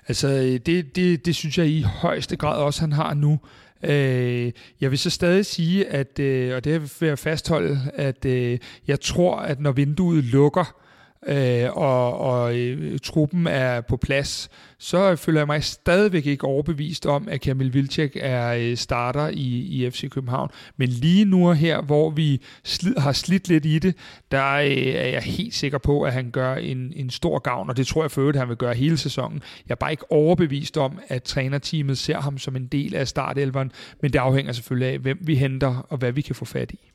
Altså, 0.08 0.28
øh, 0.28 0.60
det, 0.66 0.96
det, 0.96 1.26
det 1.26 1.36
synes 1.36 1.58
jeg 1.58 1.66
i 1.66 1.82
højeste 1.82 2.36
grad 2.36 2.58
også, 2.58 2.80
han 2.80 2.92
har 2.92 3.14
nu. 3.14 3.38
Øh, 3.82 4.52
jeg 4.80 4.90
vil 4.90 4.98
så 4.98 5.10
stadig 5.10 5.46
sige, 5.46 5.86
at, 5.86 6.18
øh, 6.18 6.56
og 6.56 6.64
det 6.64 7.00
vil 7.00 7.06
jeg 7.06 7.18
fastholde, 7.18 7.80
at 7.94 8.24
øh, 8.24 8.58
jeg 8.86 9.00
tror, 9.00 9.36
at 9.36 9.60
når 9.60 9.72
vinduet 9.72 10.24
lukker, 10.24 10.60
øh, 10.60 10.87
øh, 11.26 11.76
og, 11.76 12.18
og 12.20 12.58
øh, 12.58 12.98
truppen 12.98 13.46
er 13.46 13.80
på 13.80 13.96
plads, 13.96 14.50
så 14.78 15.16
føler 15.16 15.40
jeg 15.40 15.46
mig 15.46 15.64
stadigvæk 15.64 16.26
ikke 16.26 16.44
overbevist 16.44 17.06
om, 17.06 17.28
at 17.28 17.40
Kamil 17.40 17.74
Vilcek 17.74 18.16
er 18.20 18.52
øh, 18.52 18.76
starter 18.76 19.28
i, 19.28 19.58
i 19.58 19.90
FC 19.90 20.10
København. 20.10 20.50
Men 20.76 20.88
lige 20.88 21.24
nu 21.24 21.52
her, 21.52 21.82
hvor 21.82 22.10
vi 22.10 22.42
slid, 22.64 22.96
har 22.96 23.12
slidt 23.12 23.48
lidt 23.48 23.64
i 23.64 23.78
det, 23.78 23.96
der 24.30 24.54
øh, 24.54 24.66
er 24.70 25.08
jeg 25.08 25.22
helt 25.22 25.54
sikker 25.54 25.78
på, 25.78 26.02
at 26.02 26.12
han 26.12 26.30
gør 26.30 26.54
en, 26.54 26.92
en 26.96 27.10
stor 27.10 27.38
gavn, 27.38 27.70
og 27.70 27.76
det 27.76 27.86
tror 27.86 28.02
jeg 28.02 28.10
for 28.10 28.20
øvrigt, 28.20 28.36
at 28.36 28.40
han 28.40 28.48
vil 28.48 28.56
gøre 28.56 28.74
hele 28.74 28.96
sæsonen. 28.96 29.42
Jeg 29.68 29.74
er 29.74 29.76
bare 29.76 29.90
ikke 29.90 30.12
overbevist 30.12 30.76
om, 30.76 30.98
at 31.08 31.22
trænerteamet 31.22 31.98
ser 31.98 32.20
ham 32.20 32.38
som 32.38 32.56
en 32.56 32.66
del 32.66 32.94
af 32.94 33.08
startelveren, 33.08 33.72
men 34.02 34.12
det 34.12 34.18
afhænger 34.18 34.52
selvfølgelig 34.52 34.92
af, 34.92 34.98
hvem 34.98 35.18
vi 35.20 35.34
henter 35.34 35.86
og 35.88 35.98
hvad 35.98 36.12
vi 36.12 36.20
kan 36.20 36.34
få 36.34 36.44
fat 36.44 36.72
i. 36.72 36.90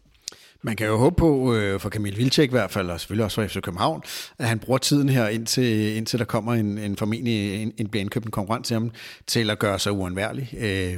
Man 0.65 0.76
kan 0.76 0.88
jo 0.88 0.98
håbe 0.98 1.15
på, 1.15 1.53
øh, 1.53 1.80
for 1.80 1.90
Kamil 1.90 2.18
Vilcek 2.18 2.49
i 2.49 2.52
hvert 2.52 2.72
fald, 2.72 2.90
og 2.90 2.99
selvfølgelig 2.99 3.26
også 3.26 3.41
for 3.41 3.48
FC 3.48 3.61
København, 3.61 4.02
at 4.40 4.48
han 4.48 4.60
bruger 4.60 4.77
tiden 4.77 5.10
her, 5.10 5.27
indtil, 5.27 5.98
indtil 5.98 6.19
der 6.19 6.26
kommer 6.26 6.53
en, 6.53 6.77
en 6.77 6.98
formentlig 6.98 7.61
en, 7.61 7.73
en 7.77 7.88
bliver 7.88 8.02
indkøbt 8.02 8.26
en 8.26 8.31
konkurrent 8.31 8.65
til 8.65 8.73
ham, 8.73 8.91
til 9.27 9.49
at 9.49 9.60
gøre 9.60 9.80
sig 9.80 9.91
uundværlig. 9.91 10.53
Øh, 10.60 10.95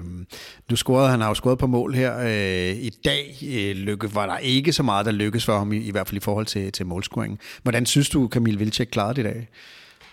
du 0.70 0.76
scorede, 0.76 1.10
han 1.10 1.22
har 1.22 1.28
jo 1.28 1.34
scoret 1.34 1.58
på 1.58 1.68
mål 1.68 1.94
her 1.94 2.20
øh, 2.20 2.76
i 2.78 2.90
dag. 3.06 3.38
Øh, 3.48 3.76
lykke, 3.76 4.16
var 4.16 4.26
der 4.26 4.38
ikke 4.38 4.74
så 4.74 4.84
meget, 4.84 5.06
der 5.06 5.12
lykkes 5.12 5.46
for 5.46 5.58
ham, 5.58 5.74
i, 5.74 5.78
i 5.78 5.92
hvert 5.92 6.08
fald 6.08 6.18
i 6.18 6.24
forhold 6.24 6.46
til, 6.46 6.72
til 6.72 6.86
målscoringen. 6.86 7.40
Hvordan 7.64 7.86
synes 7.86 8.10
du, 8.10 8.28
Kamil 8.28 8.60
Vilcek 8.60 8.88
klarede 8.92 9.14
det 9.14 9.22
i 9.22 9.24
dag? 9.24 9.50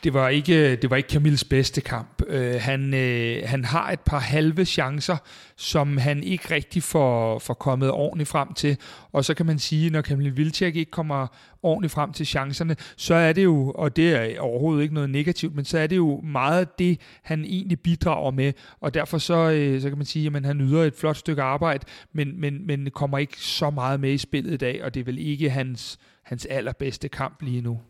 Det 0.04 0.14
var 0.14 0.28
ikke, 0.28 0.76
det 0.76 0.90
var 0.90 0.96
ikke 0.96 1.12
Camilles 1.12 1.44
bedste 1.44 1.80
kamp. 1.80 2.22
Øh, 2.26 2.54
han, 2.60 2.94
øh, 2.94 3.42
han 3.44 3.64
har 3.64 3.90
et 3.90 4.00
par 4.00 4.18
halve 4.18 4.64
chancer, 4.64 5.16
som 5.56 5.96
han 5.96 6.22
ikke 6.22 6.54
rigtig 6.54 6.82
får, 6.82 7.38
får 7.38 7.54
kommet 7.54 7.90
ordentligt 7.90 8.28
frem 8.28 8.54
til. 8.54 8.76
Og 9.12 9.24
så 9.24 9.34
kan 9.34 9.46
man 9.46 9.58
sige, 9.58 9.90
når 9.90 10.02
Camille 10.02 10.36
Vilcek 10.36 10.76
ikke 10.76 10.90
kommer 10.90 11.26
ordentligt 11.62 11.92
frem 11.92 12.12
til 12.12 12.26
chancerne, 12.26 12.76
så 12.96 13.14
er 13.14 13.32
det 13.32 13.44
jo, 13.44 13.70
og 13.70 13.96
det 13.96 14.14
er 14.14 14.40
overhovedet 14.40 14.82
ikke 14.82 14.94
noget 14.94 15.10
negativt, 15.10 15.54
men 15.54 15.64
så 15.64 15.78
er 15.78 15.86
det 15.86 15.96
jo 15.96 16.20
meget 16.20 16.78
det, 16.78 17.00
han 17.22 17.44
egentlig 17.44 17.80
bidrager 17.80 18.30
med. 18.30 18.52
Og 18.80 18.94
derfor 18.94 19.18
så, 19.18 19.50
øh, 19.50 19.80
så 19.80 19.88
kan 19.88 19.98
man 19.98 20.06
sige, 20.06 20.36
at 20.36 20.44
han 20.44 20.60
yder 20.60 20.82
et 20.82 20.94
flot 20.94 21.16
stykke 21.16 21.42
arbejde, 21.42 21.84
men, 22.12 22.40
men, 22.40 22.66
men 22.66 22.90
kommer 22.90 23.18
ikke 23.18 23.36
så 23.40 23.70
meget 23.70 24.00
med 24.00 24.12
i 24.12 24.18
spillet 24.18 24.52
i 24.52 24.56
dag, 24.56 24.84
og 24.84 24.94
det 24.94 25.00
er 25.00 25.04
vel 25.04 25.18
ikke 25.18 25.50
hans, 25.50 25.98
hans 26.22 26.46
allerbedste 26.46 27.08
kamp 27.08 27.42
lige 27.42 27.60
nu. 27.60 27.80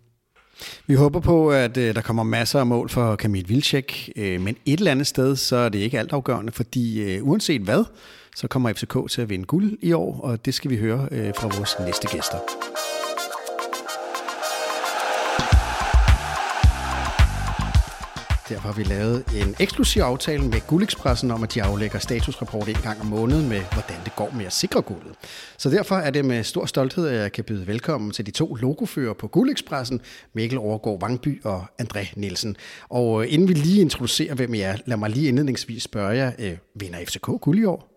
Vi 0.86 0.94
håber 0.94 1.20
på, 1.20 1.51
at 1.51 1.76
øh, 1.76 1.94
der 1.94 2.01
kommer 2.01 2.22
masser 2.22 2.60
af 2.60 2.66
mål 2.66 2.89
for 2.89 3.16
Kamil 3.16 3.48
Vilcek, 3.48 4.10
øh, 4.16 4.40
men 4.40 4.56
et 4.66 4.78
eller 4.78 4.90
andet 4.90 5.06
sted, 5.06 5.36
så 5.36 5.56
er 5.56 5.68
det 5.68 5.78
ikke 5.78 5.98
altafgørende, 5.98 6.52
fordi 6.52 7.02
øh, 7.02 7.28
uanset 7.28 7.60
hvad, 7.60 7.84
så 8.36 8.48
kommer 8.48 8.72
FCK 8.72 9.10
til 9.10 9.22
at 9.22 9.30
vinde 9.30 9.44
guld 9.44 9.78
i 9.80 9.93
år, 9.93 10.20
og 10.20 10.44
det 10.44 10.55
skal 10.55 10.70
vi 10.70 10.76
høre 10.76 11.09
øh, 11.10 11.32
fra 11.36 11.48
vores 11.56 11.76
næste 11.86 12.09
gæster. 12.09 12.39
Derfor 18.48 18.69
har 18.69 18.74
vi 18.74 18.82
lavet 18.82 19.24
en 19.43 19.55
eksklusiv 19.60 20.02
aftale 20.02 20.43
med 20.43 20.66
Guldekspressen 20.69 21.31
om, 21.31 21.43
at 21.43 21.55
de 21.55 21.62
aflægger 21.62 21.98
statusrapport 21.98 22.69
en 22.69 22.74
gang 22.74 23.01
om 23.01 23.06
måneden 23.06 23.48
med, 23.48 23.60
hvordan 23.60 23.97
det 24.05 24.16
går 24.16 24.31
med 24.36 24.44
at 24.44 24.52
sikre 24.52 24.82
guldet. 24.82 25.14
Så 25.59 25.70
derfor 25.70 25.97
er 25.97 26.10
det 26.10 26.24
med 26.24 26.44
stor 26.44 26.66
stolthed, 26.66 27.09
at 27.09 27.20
jeg 27.20 27.32
kan 27.32 27.44
byde 27.44 27.66
velkommen 27.66 28.10
til 28.10 28.27
de 28.27 28.31
to 28.31 28.55
logofører 28.55 29.14
på 29.14 29.28
Guldekspressen, 29.28 30.01
Mikkel 30.32 30.59
Overgaard 30.59 31.01
Vangby 31.01 31.43
og 31.44 31.64
André 31.82 32.12
Nielsen. 32.16 32.56
Og 32.89 33.27
inden 33.27 33.48
vi 33.48 33.52
lige 33.52 33.81
introducerer, 33.81 34.35
hvem 34.35 34.55
I 34.55 34.60
er, 34.60 34.77
lad 34.86 34.97
mig 34.97 35.10
lige 35.10 35.28
indledningsvis 35.28 35.82
spørge 35.82 36.16
jer, 36.16 36.32
øh, 36.39 36.56
vinder 36.74 36.98
FCK 37.05 37.27
guld 37.40 37.59
i 37.59 37.64
år? 37.64 37.89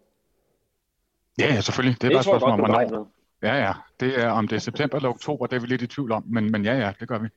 Ja, 1.39 1.53
ja, 1.53 1.61
selvfølgelig. 1.61 2.01
Det 2.01 2.07
er 2.07 2.11
bare 2.11 2.19
et 2.19 2.26
spørgsmål 2.26 2.51
om, 2.51 2.59
hvornår. 2.59 3.11
Ja, 3.43 3.55
ja. 3.55 3.73
Det 3.99 4.19
er, 4.23 4.30
om 4.30 4.47
det 4.47 4.55
er 4.55 4.59
september 4.59 4.97
eller 4.97 5.09
oktober, 5.09 5.45
det 5.45 5.55
er 5.55 5.59
vi 5.59 5.67
lidt 5.67 5.81
i 5.81 5.88
tvivl 5.88 6.11
om, 6.11 6.23
men, 6.27 6.51
men 6.51 6.65
ja, 6.65 6.73
ja, 6.77 6.91
det 6.99 7.07
gør 7.07 7.17
vi. 7.19 7.27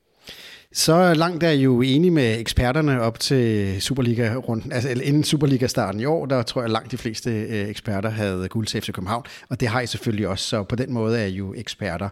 Så 0.73 1.15
langt 1.15 1.43
er 1.43 1.49
jeg 1.49 1.65
jo 1.65 1.82
enige 1.82 2.11
med 2.11 2.40
eksperterne 2.40 3.01
op 3.01 3.20
til 3.20 3.82
Superliga-runden. 3.82 4.73
Altså 4.73 4.89
inden 4.90 5.24
Superliga-starten 5.24 6.01
i 6.01 6.05
år, 6.05 6.27
der 6.27 6.43
tror 6.43 6.61
jeg 6.61 6.70
langt 6.70 6.90
de 6.90 6.99
fleste 6.99 7.31
øh, 7.31 7.69
eksperter 7.69 8.11
havde 8.11 8.49
guld 8.49 8.66
til 8.66 8.81
FC 8.81 8.93
København, 8.93 9.24
og 9.49 9.61
det 9.61 9.69
har 9.69 9.81
I 9.81 9.86
selvfølgelig 9.86 10.28
også, 10.28 10.45
så 10.45 10.62
på 10.62 10.77
den 10.77 10.93
måde 10.93 11.20
er 11.20 11.27
I 11.27 11.32
jo 11.32 11.55
eksperter. 11.57 12.09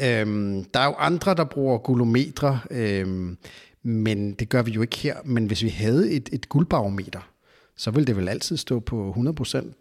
Øhm, 0.00 0.64
der 0.64 0.80
er 0.80 0.84
jo 0.84 0.94
andre, 0.98 1.34
der 1.34 1.44
bruger 1.44 1.78
gulometre, 1.78 2.60
øhm, 2.70 3.38
men 3.82 4.32
det 4.32 4.48
gør 4.48 4.62
vi 4.62 4.70
jo 4.70 4.80
ikke 4.80 4.96
her. 4.96 5.16
Men 5.24 5.46
hvis 5.46 5.62
vi 5.62 5.68
havde 5.68 6.10
et, 6.10 6.28
et 6.32 6.48
guldbarometer, 6.48 7.20
så 7.76 7.90
ville 7.90 8.06
det 8.06 8.16
vel 8.16 8.28
altid 8.28 8.56
stå 8.56 8.80
på 8.80 9.14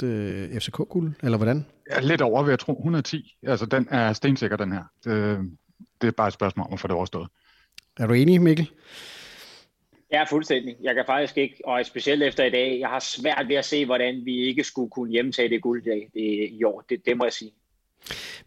100% 0.02 0.06
øh, 0.06 0.60
FCK-guld, 0.60 1.14
eller 1.24 1.38
hvordan? 1.38 1.66
Ja, 1.92 2.00
lidt 2.00 2.22
over, 2.22 2.44
vil 2.44 2.52
jeg 2.52 2.60
tro. 2.60 2.74
110. 2.74 3.36
Altså, 3.44 3.66
den 3.66 3.88
er 3.92 4.14
stensikker, 4.14 4.58
den 4.58 4.72
her. 4.72 4.84
Det, 5.04 5.38
det 6.02 6.08
er 6.08 6.12
bare 6.12 6.28
et 6.28 6.34
spørgsmål 6.34 6.68
om 6.68 6.74
at 6.74 6.80
få 6.80 6.88
det 6.88 6.96
overstået. 6.96 7.28
Er 8.02 8.08
du 8.08 8.14
enig, 8.14 8.42
Mikkel? 8.42 8.70
Ja, 10.12 10.24
fuldstændig. 10.24 10.76
Jeg 10.84 10.96
kan 10.96 11.04
faktisk 11.08 11.38
ikke, 11.38 11.56
og 11.66 11.86
specielt 11.86 12.24
efter 12.24 12.44
i 12.44 12.50
dag, 12.50 12.78
jeg 12.80 12.90
har 12.90 13.00
svært 13.00 13.46
ved 13.48 13.56
at 13.56 13.66
se, 13.66 13.86
hvordan 13.86 14.22
vi 14.26 14.38
ikke 14.38 14.64
skulle 14.64 14.90
kunne 14.90 15.12
hjemtage 15.12 15.50
det 15.50 15.62
guld 15.62 15.84
det, 15.84 16.04
i 16.52 16.64
år. 16.64 16.84
Det, 16.90 17.06
det 17.06 17.18
må 17.18 17.24
jeg 17.24 17.34
sige. 17.34 17.52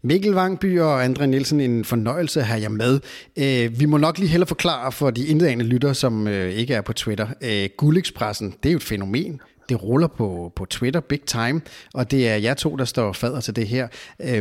Mikkel 0.01 0.33
Vangby 0.33 0.79
og 0.79 1.03
Andre 1.03 1.27
Nielsen, 1.27 1.61
en 1.61 1.85
fornøjelse 1.85 2.39
at 2.39 2.45
have 2.45 2.61
jer 2.61 2.69
med. 2.69 2.99
Øh, 3.37 3.79
vi 3.79 3.85
må 3.85 3.97
nok 3.97 4.17
lige 4.17 4.29
heller 4.29 4.45
forklare 4.45 4.91
for 4.91 5.11
de 5.11 5.27
indledende 5.27 5.65
lytter, 5.65 5.93
som 5.93 6.27
øh, 6.27 6.49
ikke 6.49 6.73
er 6.73 6.81
på 6.81 6.93
Twitter. 6.93 7.27
Øh, 7.43 7.69
Guldekspressen, 7.77 8.55
det 8.63 8.69
er 8.69 8.73
jo 8.73 8.77
et 8.77 8.83
fænomen. 8.83 9.41
Det 9.69 9.83
ruller 9.83 10.07
på, 10.07 10.51
på 10.55 10.65
Twitter 10.65 10.99
big 10.99 11.21
time, 11.21 11.61
og 11.93 12.11
det 12.11 12.29
er 12.29 12.35
jer 12.35 12.53
to, 12.53 12.75
der 12.75 12.85
står 12.85 13.13
fader 13.13 13.41
til 13.41 13.55
det 13.55 13.67
her. 13.67 13.87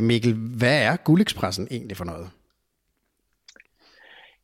Mikkel, 0.01 0.35
hvad 0.35 0.83
er 0.83 0.97
Guldekspressen 0.97 1.69
egentlig 1.71 1.97
for 1.97 2.05
noget? 2.05 2.29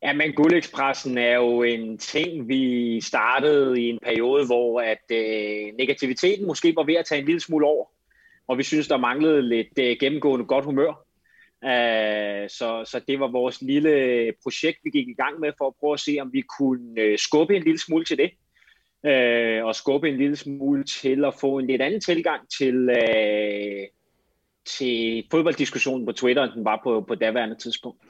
Ja, 0.03 0.13
men 0.13 0.33
Guldekspressen 0.33 1.17
er 1.17 1.35
jo 1.35 1.63
en 1.63 1.97
ting, 1.97 2.47
vi 2.47 3.01
startede 3.01 3.81
i 3.81 3.89
en 3.89 3.99
periode, 4.03 4.45
hvor 4.45 4.81
at 4.81 5.11
øh, 5.11 5.73
negativiteten 5.77 6.47
måske 6.47 6.75
var 6.75 6.83
ved 6.83 6.95
at 6.95 7.05
tage 7.05 7.19
en 7.19 7.25
lille 7.25 7.41
smule 7.41 7.65
over 7.65 7.85
og 8.51 8.57
vi 8.57 8.63
synes, 8.63 8.87
der 8.87 8.97
manglede 8.97 9.41
lidt 9.41 9.79
øh, 9.79 9.97
gennemgående 9.99 10.45
godt 10.45 10.65
humør. 10.65 10.93
Æh, 11.63 12.49
så, 12.49 12.83
så 12.85 13.01
det 13.07 13.19
var 13.19 13.27
vores 13.27 13.61
lille 13.61 14.33
projekt, 14.43 14.77
vi 14.83 14.89
gik 14.89 15.07
i 15.07 15.13
gang 15.13 15.39
med 15.39 15.51
for 15.57 15.67
at 15.67 15.73
prøve 15.79 15.93
at 15.93 15.99
se, 15.99 16.17
om 16.21 16.33
vi 16.33 16.41
kunne 16.41 17.01
øh, 17.01 17.17
skubbe 17.17 17.55
en 17.55 17.63
lille 17.63 17.79
smule 17.79 18.05
til 18.05 18.17
det. 18.17 18.31
Uh, 19.03 19.65
og 19.65 19.75
skubbe 19.75 20.09
en 20.09 20.17
lille 20.17 20.35
smule 20.35 20.83
til 20.83 21.25
at 21.25 21.33
få 21.33 21.57
en 21.57 21.67
lidt 21.67 21.81
anden 21.81 22.01
tilgang 22.01 22.41
til, 22.57 22.89
øh, 22.89 23.87
til 24.65 25.23
fodbolddiskussionen 25.31 26.05
på 26.05 26.11
Twitter, 26.11 26.43
end 26.43 26.51
den 26.51 26.65
var 26.65 26.81
på, 26.83 27.01
på 27.07 27.15
daværende 27.15 27.55
tidspunkt. 27.55 28.01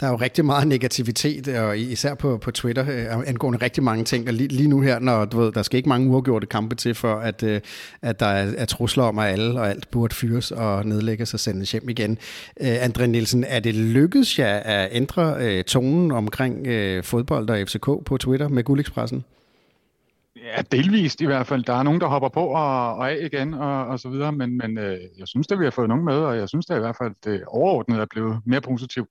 Der 0.00 0.06
er 0.06 0.10
jo 0.10 0.16
rigtig 0.16 0.44
meget 0.44 0.68
negativitet, 0.68 1.48
og 1.48 1.78
især 1.78 2.14
på, 2.14 2.38
på 2.38 2.50
Twitter, 2.50 2.84
øh, 2.88 3.28
angående 3.28 3.58
rigtig 3.62 3.82
mange 3.82 4.04
ting. 4.04 4.28
Og 4.28 4.34
lige, 4.34 4.48
lige 4.48 4.68
nu 4.68 4.80
her, 4.80 4.98
når 4.98 5.24
du 5.24 5.40
ved, 5.40 5.52
der 5.52 5.62
skal 5.62 5.76
ikke 5.76 5.88
mange 5.88 6.10
uafgjorte 6.10 6.46
kampe 6.46 6.74
til, 6.74 6.94
for 6.94 7.14
at, 7.14 7.42
øh, 7.42 7.60
at 8.02 8.20
der 8.20 8.26
er, 8.26 8.52
er 8.58 8.64
trusler 8.64 9.04
om, 9.04 9.18
at 9.18 9.32
alle 9.32 9.60
og 9.60 9.70
alt 9.70 9.90
burde 9.90 10.14
fyres 10.14 10.50
og 10.50 10.86
nedlægges 10.86 11.34
og 11.34 11.40
sendes 11.40 11.72
hjem 11.72 11.88
igen. 11.88 12.18
Øh, 12.60 12.84
André 12.84 13.06
Nielsen, 13.06 13.44
er 13.44 13.60
det 13.60 13.74
lykkedes 13.74 14.38
jer 14.38 14.56
at 14.56 14.88
ændre 14.92 15.36
øh, 15.40 15.64
tonen 15.64 16.12
omkring 16.12 16.66
øh, 16.66 17.04
fodbold 17.04 17.50
og 17.50 17.58
FCK 17.68 17.86
på 18.04 18.16
Twitter 18.20 18.48
med 18.48 18.64
Guldekspressen? 18.64 19.24
Ja, 20.36 20.62
delvist 20.72 21.20
i 21.20 21.26
hvert 21.26 21.46
fald. 21.46 21.64
Der 21.64 21.74
er 21.74 21.82
nogen, 21.82 22.00
der 22.00 22.06
hopper 22.06 22.28
på 22.28 22.40
og, 22.40 22.94
og 22.94 23.10
af 23.10 23.18
igen 23.32 23.54
og, 23.54 23.86
og 23.86 24.00
så 24.00 24.08
videre, 24.08 24.32
men, 24.32 24.58
men 24.58 24.78
øh, 24.78 24.98
jeg 25.18 25.28
synes, 25.28 25.46
at 25.52 25.58
vi 25.58 25.64
har 25.64 25.70
fået 25.70 25.88
nogen 25.88 26.04
med, 26.04 26.14
og 26.14 26.36
jeg 26.36 26.48
synes, 26.48 26.70
at 26.70 26.76
i 26.76 26.80
hvert 26.80 26.96
fald 26.96 27.14
det 27.24 27.44
overordnet 27.46 28.00
er 28.00 28.06
blevet 28.10 28.40
mere 28.44 28.60
positivt 28.60 29.08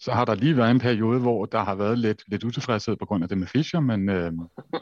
så 0.00 0.12
har 0.12 0.24
der 0.24 0.34
lige 0.34 0.56
været 0.56 0.70
en 0.70 0.78
periode, 0.78 1.20
hvor 1.20 1.44
der 1.44 1.64
har 1.64 1.74
været 1.74 1.98
lidt, 1.98 2.22
lidt 2.26 2.44
utilfredshed 2.44 2.96
på 2.96 3.06
grund 3.06 3.22
af 3.22 3.28
det 3.28 3.38
med 3.38 3.46
Fischer, 3.46 3.80
men 3.80 4.08
øh, 4.08 4.32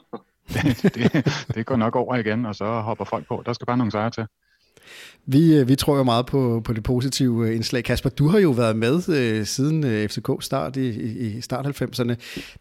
det, 0.54 0.82
det, 0.94 1.26
det 1.54 1.66
går 1.66 1.76
nok 1.76 1.96
over 1.96 2.16
igen, 2.16 2.46
og 2.46 2.54
så 2.54 2.80
hopper 2.80 3.04
folk 3.04 3.26
på. 3.26 3.42
Der 3.46 3.52
skal 3.52 3.66
bare 3.66 3.76
nogle 3.76 3.92
sejre 3.92 4.10
til. 4.10 4.26
Vi, 5.30 5.54
øh, 5.54 5.68
vi 5.68 5.76
tror 5.76 5.96
jo 5.96 6.02
meget 6.02 6.26
på, 6.26 6.60
på 6.64 6.72
det 6.72 6.82
positive 6.82 7.48
øh, 7.48 7.54
indslag. 7.54 7.84
Kasper, 7.84 8.10
du 8.10 8.28
har 8.28 8.38
jo 8.38 8.50
været 8.50 8.76
med 8.76 9.08
øh, 9.08 9.46
siden 9.46 9.84
øh, 9.84 10.08
FCK 10.08 10.30
start 10.40 10.76
i, 10.76 10.88
i 11.28 11.40
start 11.40 11.66
90'erne. 11.66 12.14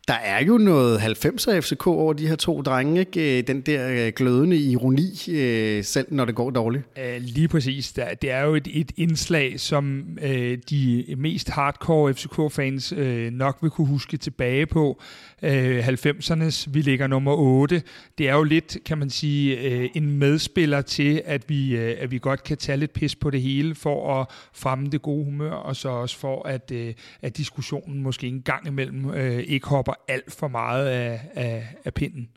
Der 0.08 0.14
er 0.14 0.46
jo 0.46 0.58
noget 0.58 0.98
90'er 0.98 1.60
FCK 1.60 1.88
over 1.88 2.14
de 2.14 2.28
her 2.28 2.36
to 2.36 2.62
drenge, 2.62 3.00
ikke? 3.00 3.38
Øh, 3.38 3.48
den 3.48 3.62
der 3.62 4.12
glødende 4.12 4.58
ironi, 4.58 5.30
øh, 5.30 5.84
selv 5.84 6.08
når 6.12 6.26
det 6.26 6.36
går 6.36 6.50
dårligt. 6.50 6.84
Lige 7.20 7.48
præcis. 7.48 7.94
Det 8.22 8.32
er 8.32 8.42
jo 8.42 8.56
et, 8.56 8.68
et 8.72 8.92
indslag, 8.98 9.60
som 9.60 10.04
øh, 10.22 10.58
de 10.70 11.06
mest 11.18 11.50
hardcore 11.50 12.14
FCK-fans 12.14 12.94
øh, 12.98 13.32
nok 13.32 13.58
vil 13.62 13.72
kunne 13.72 13.88
huske 13.88 14.18
tilbage 14.18 14.66
på. 14.66 15.02
Øh, 15.44 15.88
90'ernes, 15.88 16.66
vi 16.72 16.82
ligger 16.82 17.08
nummer 17.08 17.34
8. 17.34 17.82
Det 18.18 18.30
er 18.30 18.34
jo 18.34 18.44
lidt, 18.44 18.78
kan 18.86 18.98
man 18.98 19.10
sige, 19.10 19.60
øh, 19.60 19.90
en 19.94 20.12
medspiller 20.12 20.82
til, 20.82 21.22
at 21.26 21.50
vi, 21.50 21.78
øh, 21.78 21.96
at 22.00 22.12
vi 22.12 22.17
vi 22.18 22.22
godt 22.22 22.44
kan 22.44 22.58
tage 22.58 22.78
lidt 22.78 22.94
pis 22.94 23.16
på 23.16 23.30
det 23.30 23.42
hele 23.42 23.76
for 23.76 24.22
at 24.22 24.28
fremme 24.54 24.90
det 24.90 25.02
gode 25.02 25.26
humør, 25.26 25.52
og 25.52 25.76
så 25.76 25.90
også 25.90 26.18
for, 26.18 26.48
at, 26.48 26.72
øh, 26.72 26.94
at 27.22 27.38
diskussionen 27.38 28.04
måske 28.04 28.28
en 28.28 28.42
gang 28.42 28.68
imellem 28.68 29.14
øh, 29.14 29.40
ikke 29.40 29.68
hopper 29.68 29.94
alt 30.08 30.32
for 30.32 30.48
meget 30.48 30.88
af, 30.88 31.22
af, 31.34 31.68
af 31.86 31.94
pinden. 31.94 32.30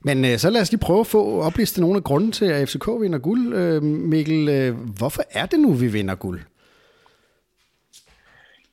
Men 0.00 0.24
øh, 0.24 0.38
så 0.38 0.50
lad 0.50 0.60
os 0.60 0.72
lige 0.72 0.80
prøve 0.80 1.00
at 1.00 1.06
få 1.06 1.40
oplistet 1.42 1.80
nogle 1.80 1.96
af 1.96 2.04
grunden 2.04 2.32
til, 2.32 2.44
at 2.44 2.68
FCK 2.68 2.88
vinder 3.00 3.18
guld. 3.18 3.54
Øh, 3.54 3.82
Mikkel, 3.82 4.48
øh, 4.48 4.74
hvorfor 4.98 5.22
er 5.30 5.46
det 5.46 5.60
nu, 5.60 5.72
vi 5.72 5.86
vinder 5.86 6.14
guld? 6.14 6.40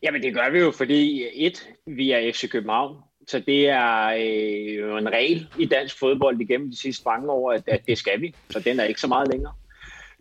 Jamen 0.04 0.24
det 0.24 0.34
gør 0.34 0.50
vi 0.52 0.60
jo, 0.60 0.72
fordi 0.72 1.26
et, 1.34 1.70
vi 1.88 2.12
er 2.12 2.32
FC 2.34 2.50
København, 2.50 2.98
så 3.28 3.40
det 3.40 3.70
er 3.70 4.08
øh, 4.08 4.98
en 4.98 5.10
regel 5.10 5.48
i 5.60 5.66
dansk 5.66 6.00
fodbold 6.00 6.42
igennem 6.42 6.72
de 6.72 6.78
sidste 6.78 7.04
mange 7.06 7.32
år, 7.32 7.52
at, 7.52 7.64
at 7.68 7.82
det 7.88 7.98
skal 7.98 8.22
vi. 8.22 8.36
Så 8.50 8.60
den 8.60 8.80
er 8.80 8.84
ikke 8.84 9.02
så 9.02 9.08
meget 9.08 9.28
længere 9.32 9.54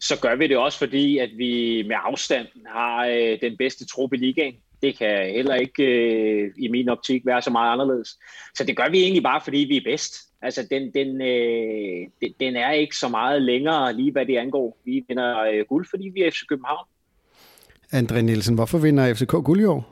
så 0.05 0.21
gør 0.21 0.35
vi 0.37 0.47
det 0.47 0.57
også, 0.57 0.79
fordi 0.79 1.19
at 1.19 1.31
vi 1.37 1.83
med 1.87 1.97
afstand 2.05 2.47
har 2.67 3.07
øh, 3.07 3.39
den 3.41 3.57
bedste 3.57 3.87
trup 3.87 4.13
i 4.13 4.17
ligaen. 4.17 4.55
Det 4.83 4.99
kan 4.99 5.31
heller 5.35 5.55
ikke 5.55 5.85
øh, 5.85 6.51
i 6.59 6.69
min 6.69 6.89
optik 6.89 7.27
være 7.27 7.43
så 7.43 7.51
meget 7.51 7.73
anderledes. 7.73 8.19
Så 8.55 8.65
det 8.65 8.77
gør 8.77 8.89
vi 8.91 9.03
egentlig 9.03 9.23
bare, 9.23 9.41
fordi 9.45 9.59
vi 9.59 9.77
er 9.77 9.81
bedst. 9.85 10.15
Altså, 10.43 10.67
den, 10.71 10.83
den, 10.95 11.21
øh, 11.21 12.09
den, 12.21 12.35
den 12.41 12.57
er 12.57 12.71
ikke 12.71 12.97
så 12.97 13.09
meget 13.09 13.43
længere 13.43 13.93
lige, 13.93 14.13
hvad 14.13 14.27
det 14.27 14.37
angår. 14.37 14.79
Vi 14.85 15.05
vinder 15.09 15.41
øh, 15.41 15.65
guld, 15.69 15.87
fordi 15.91 16.11
vi 16.15 16.23
er 16.23 16.31
FC 16.31 16.41
København. 16.49 16.87
Andre 17.93 18.23
Nielsen, 18.23 18.55
hvorfor 18.55 18.79
vinder 18.79 19.15
FCK 19.15 19.31
guld 19.31 19.61
i 19.61 19.65
år? 19.65 19.91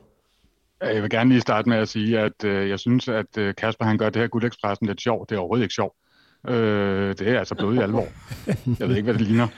Jeg 0.83 1.03
vil 1.03 1.11
gerne 1.11 1.31
lige 1.31 1.41
starte 1.41 1.69
med 1.69 1.77
at 1.77 1.89
sige, 1.89 2.19
at 2.19 2.45
øh, 2.45 2.69
jeg 2.69 2.81
synes, 2.81 3.09
at 3.09 3.39
øh, 3.39 3.55
Kasper 3.55 3.85
han 3.85 3.99
gør 3.99 4.11
det 4.11 4.23
her 4.23 4.29
guldekspressen 4.29 4.87
lidt 4.87 5.01
sjovt. 5.01 5.31
Det 5.31 5.37
er 5.37 5.41
overhovedet 5.41 5.65
ikke 5.65 5.75
sjovt. 5.75 5.97
Øh, 6.49 7.09
det 7.19 7.29
er 7.29 7.39
altså 7.39 7.55
blodig 7.55 7.83
alvor. 7.83 8.07
Jeg 8.81 8.89
ved 8.89 8.97
ikke, 8.97 9.05
hvad 9.05 9.15
det 9.15 9.23
ligner. 9.23 9.49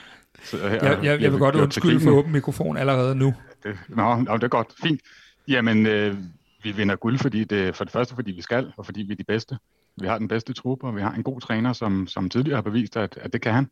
Så 0.45 0.57
her, 0.57 0.69
jeg, 0.69 0.99
jeg, 1.03 1.21
jeg 1.21 1.31
vil 1.31 1.39
godt 1.39 1.55
undskylde 1.55 1.99
for 1.99 2.11
åben 2.11 2.31
mikrofon 2.31 2.77
allerede 2.77 3.15
nu. 3.15 3.33
Det, 3.63 3.77
nå, 3.89 4.15
nå, 4.15 4.37
det 4.37 4.43
er 4.43 4.47
godt. 4.47 4.67
Fint. 4.83 5.01
Jamen, 5.47 5.85
øh, 5.85 6.17
vi 6.63 6.71
vinder 6.71 6.95
guld, 6.95 7.19
fordi 7.19 7.43
det, 7.43 7.75
for 7.75 7.83
det 7.83 7.93
første, 7.93 8.15
fordi 8.15 8.31
vi 8.31 8.41
skal, 8.41 8.73
og 8.77 8.85
fordi 8.85 9.01
vi 9.01 9.11
er 9.11 9.15
de 9.15 9.23
bedste. 9.23 9.57
Vi 10.01 10.07
har 10.07 10.17
den 10.17 10.27
bedste 10.27 10.53
trup, 10.53 10.83
og 10.83 10.95
vi 10.95 11.01
har 11.01 11.11
en 11.11 11.23
god 11.23 11.41
træner, 11.41 11.73
som, 11.73 12.07
som 12.07 12.29
tidligere 12.29 12.55
har 12.55 12.61
bevist, 12.61 12.97
at, 12.97 13.17
at 13.21 13.33
det 13.33 13.41
kan 13.41 13.53
han. 13.53 13.67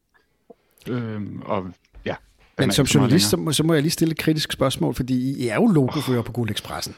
Øh, 0.88 1.22
og 1.46 1.66
ja, 2.06 2.16
Men 2.58 2.72
som 2.72 2.86
journalist, 2.86 3.30
så 3.30 3.38
må, 3.38 3.52
så 3.52 3.64
må 3.64 3.74
jeg 3.74 3.82
lige 3.82 3.92
stille 3.92 4.12
et 4.12 4.18
kritisk 4.18 4.52
spørgsmål, 4.52 4.96
fordi 4.96 5.44
I 5.44 5.48
er 5.48 5.56
jo 5.56 5.68
logofører 5.68 6.22
på 6.22 6.32
Guld 6.32 6.52
Expressen. 6.52 6.96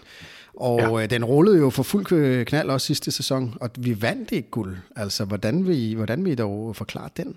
Og 0.54 0.80
ja. 0.80 1.04
Øh, 1.04 1.10
den 1.10 1.26
rullede 1.26 1.58
jo 1.58 1.70
for 1.70 1.84
fuld 1.84 2.46
knald 2.46 2.70
også 2.70 2.88
sidste 2.88 3.12
sæson, 3.12 3.58
og 3.62 3.70
vi 3.78 4.02
vandt 4.02 4.32
ikke 4.32 4.50
guld. 4.50 4.78
Altså, 4.96 5.26
hvordan 5.26 5.68
vil 5.68 5.78
I, 5.78 5.94
hvordan 5.94 6.26
vil 6.26 6.32
I 6.32 6.36
dog 6.36 6.76
forklare 6.76 7.10
den? 7.18 7.36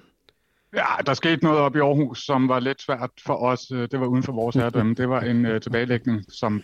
Ja, 0.75 0.87
der 1.07 1.15
skete 1.15 1.45
noget 1.45 1.59
op 1.59 1.77
i 1.77 1.79
Aarhus, 1.79 2.25
som 2.25 2.49
var 2.49 2.61
lidt 2.61 2.83
svært 2.83 3.11
for 3.27 3.35
os. 3.35 3.71
Øh, 3.71 3.89
det 3.91 4.01
var 4.01 4.07
uden 4.07 4.23
for 4.23 4.33
vores 4.33 4.57
herredømme. 4.57 4.95
Det 4.95 5.09
var 5.09 5.21
en 5.21 5.47
øh, 5.47 5.61
tilbagelægning, 5.61 6.25
som, 6.29 6.63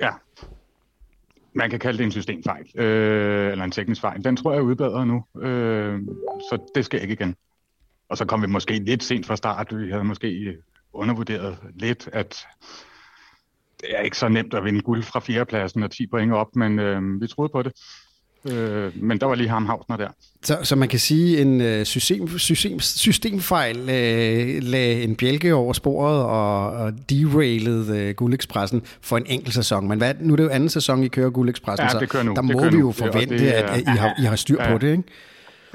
ja, 0.00 0.10
man 1.52 1.70
kan 1.70 1.78
kalde 1.78 1.98
det 1.98 2.04
en 2.04 2.12
systemfejl, 2.12 2.80
øh, 2.80 3.50
eller 3.52 3.64
en 3.64 3.70
teknisk 3.70 4.00
fejl. 4.00 4.24
Den 4.24 4.36
tror 4.36 4.52
jeg 4.52 4.58
er 4.58 4.62
udbedret 4.62 5.06
nu, 5.06 5.24
øh, 5.42 6.00
så 6.50 6.70
det 6.74 6.84
skal 6.84 7.02
ikke 7.02 7.12
igen. 7.12 7.36
Og 8.08 8.16
så 8.16 8.24
kom 8.24 8.42
vi 8.42 8.46
måske 8.46 8.78
lidt 8.78 9.02
sent 9.02 9.26
fra 9.26 9.36
start. 9.36 9.78
Vi 9.78 9.90
havde 9.90 10.04
måske 10.04 10.28
øh, 10.28 10.54
undervurderet 10.92 11.58
lidt, 11.74 12.08
at 12.12 12.46
det 13.80 13.96
er 13.96 14.00
ikke 14.00 14.18
så 14.18 14.28
nemt 14.28 14.54
at 14.54 14.64
vinde 14.64 14.80
guld 14.80 15.02
fra 15.02 15.20
fjerdepladsen 15.20 15.82
og 15.82 15.90
10 15.90 16.06
point 16.06 16.32
op, 16.32 16.56
men 16.56 16.78
øh, 16.78 17.20
vi 17.20 17.26
troede 17.26 17.52
på 17.52 17.62
det. 17.62 17.72
Øh, 18.50 18.92
men 18.94 19.20
der 19.20 19.26
var 19.26 19.34
lige 19.34 19.48
ham 19.48 19.66
Havsner 19.66 19.96
der. 19.96 20.08
Så, 20.42 20.58
så 20.62 20.76
man 20.76 20.88
kan 20.88 20.98
sige, 20.98 21.40
en 21.40 21.60
uh, 21.60 21.84
system, 21.84 22.38
system, 22.38 22.80
systemfejl 22.80 23.80
uh, 23.80 24.68
lagde 24.68 25.02
en 25.02 25.16
bjælke 25.16 25.54
over 25.54 25.72
sporet 25.72 26.22
og, 26.22 26.70
og 26.70 26.92
derailede 27.10 28.08
uh, 28.08 28.14
Guldekspressen 28.14 28.82
for 29.00 29.16
en 29.16 29.26
enkelt 29.26 29.54
sæson. 29.54 29.88
Men 29.88 29.98
hvad, 29.98 30.14
nu 30.20 30.32
er 30.32 30.36
det 30.36 30.44
jo 30.44 30.48
anden 30.48 30.68
sæson, 30.68 31.02
I 31.02 31.08
kører 31.08 31.30
Guldekspressen, 31.30 31.88
ja, 31.92 31.98
det 31.98 32.08
kører 32.08 32.22
nu. 32.22 32.34
så 32.36 32.42
der 32.42 32.48
det 32.48 32.56
må 32.56 32.70
vi 32.70 32.78
jo 32.78 32.92
forvente, 32.92 33.38
det, 33.38 33.46
at, 33.46 33.70
at 33.70 33.80
I 33.80 33.84
har, 33.84 34.14
I 34.18 34.22
har 34.22 34.36
styr 34.36 34.62
ja, 34.62 34.72
på 34.72 34.78
det, 34.78 34.90
ikke? 34.90 35.02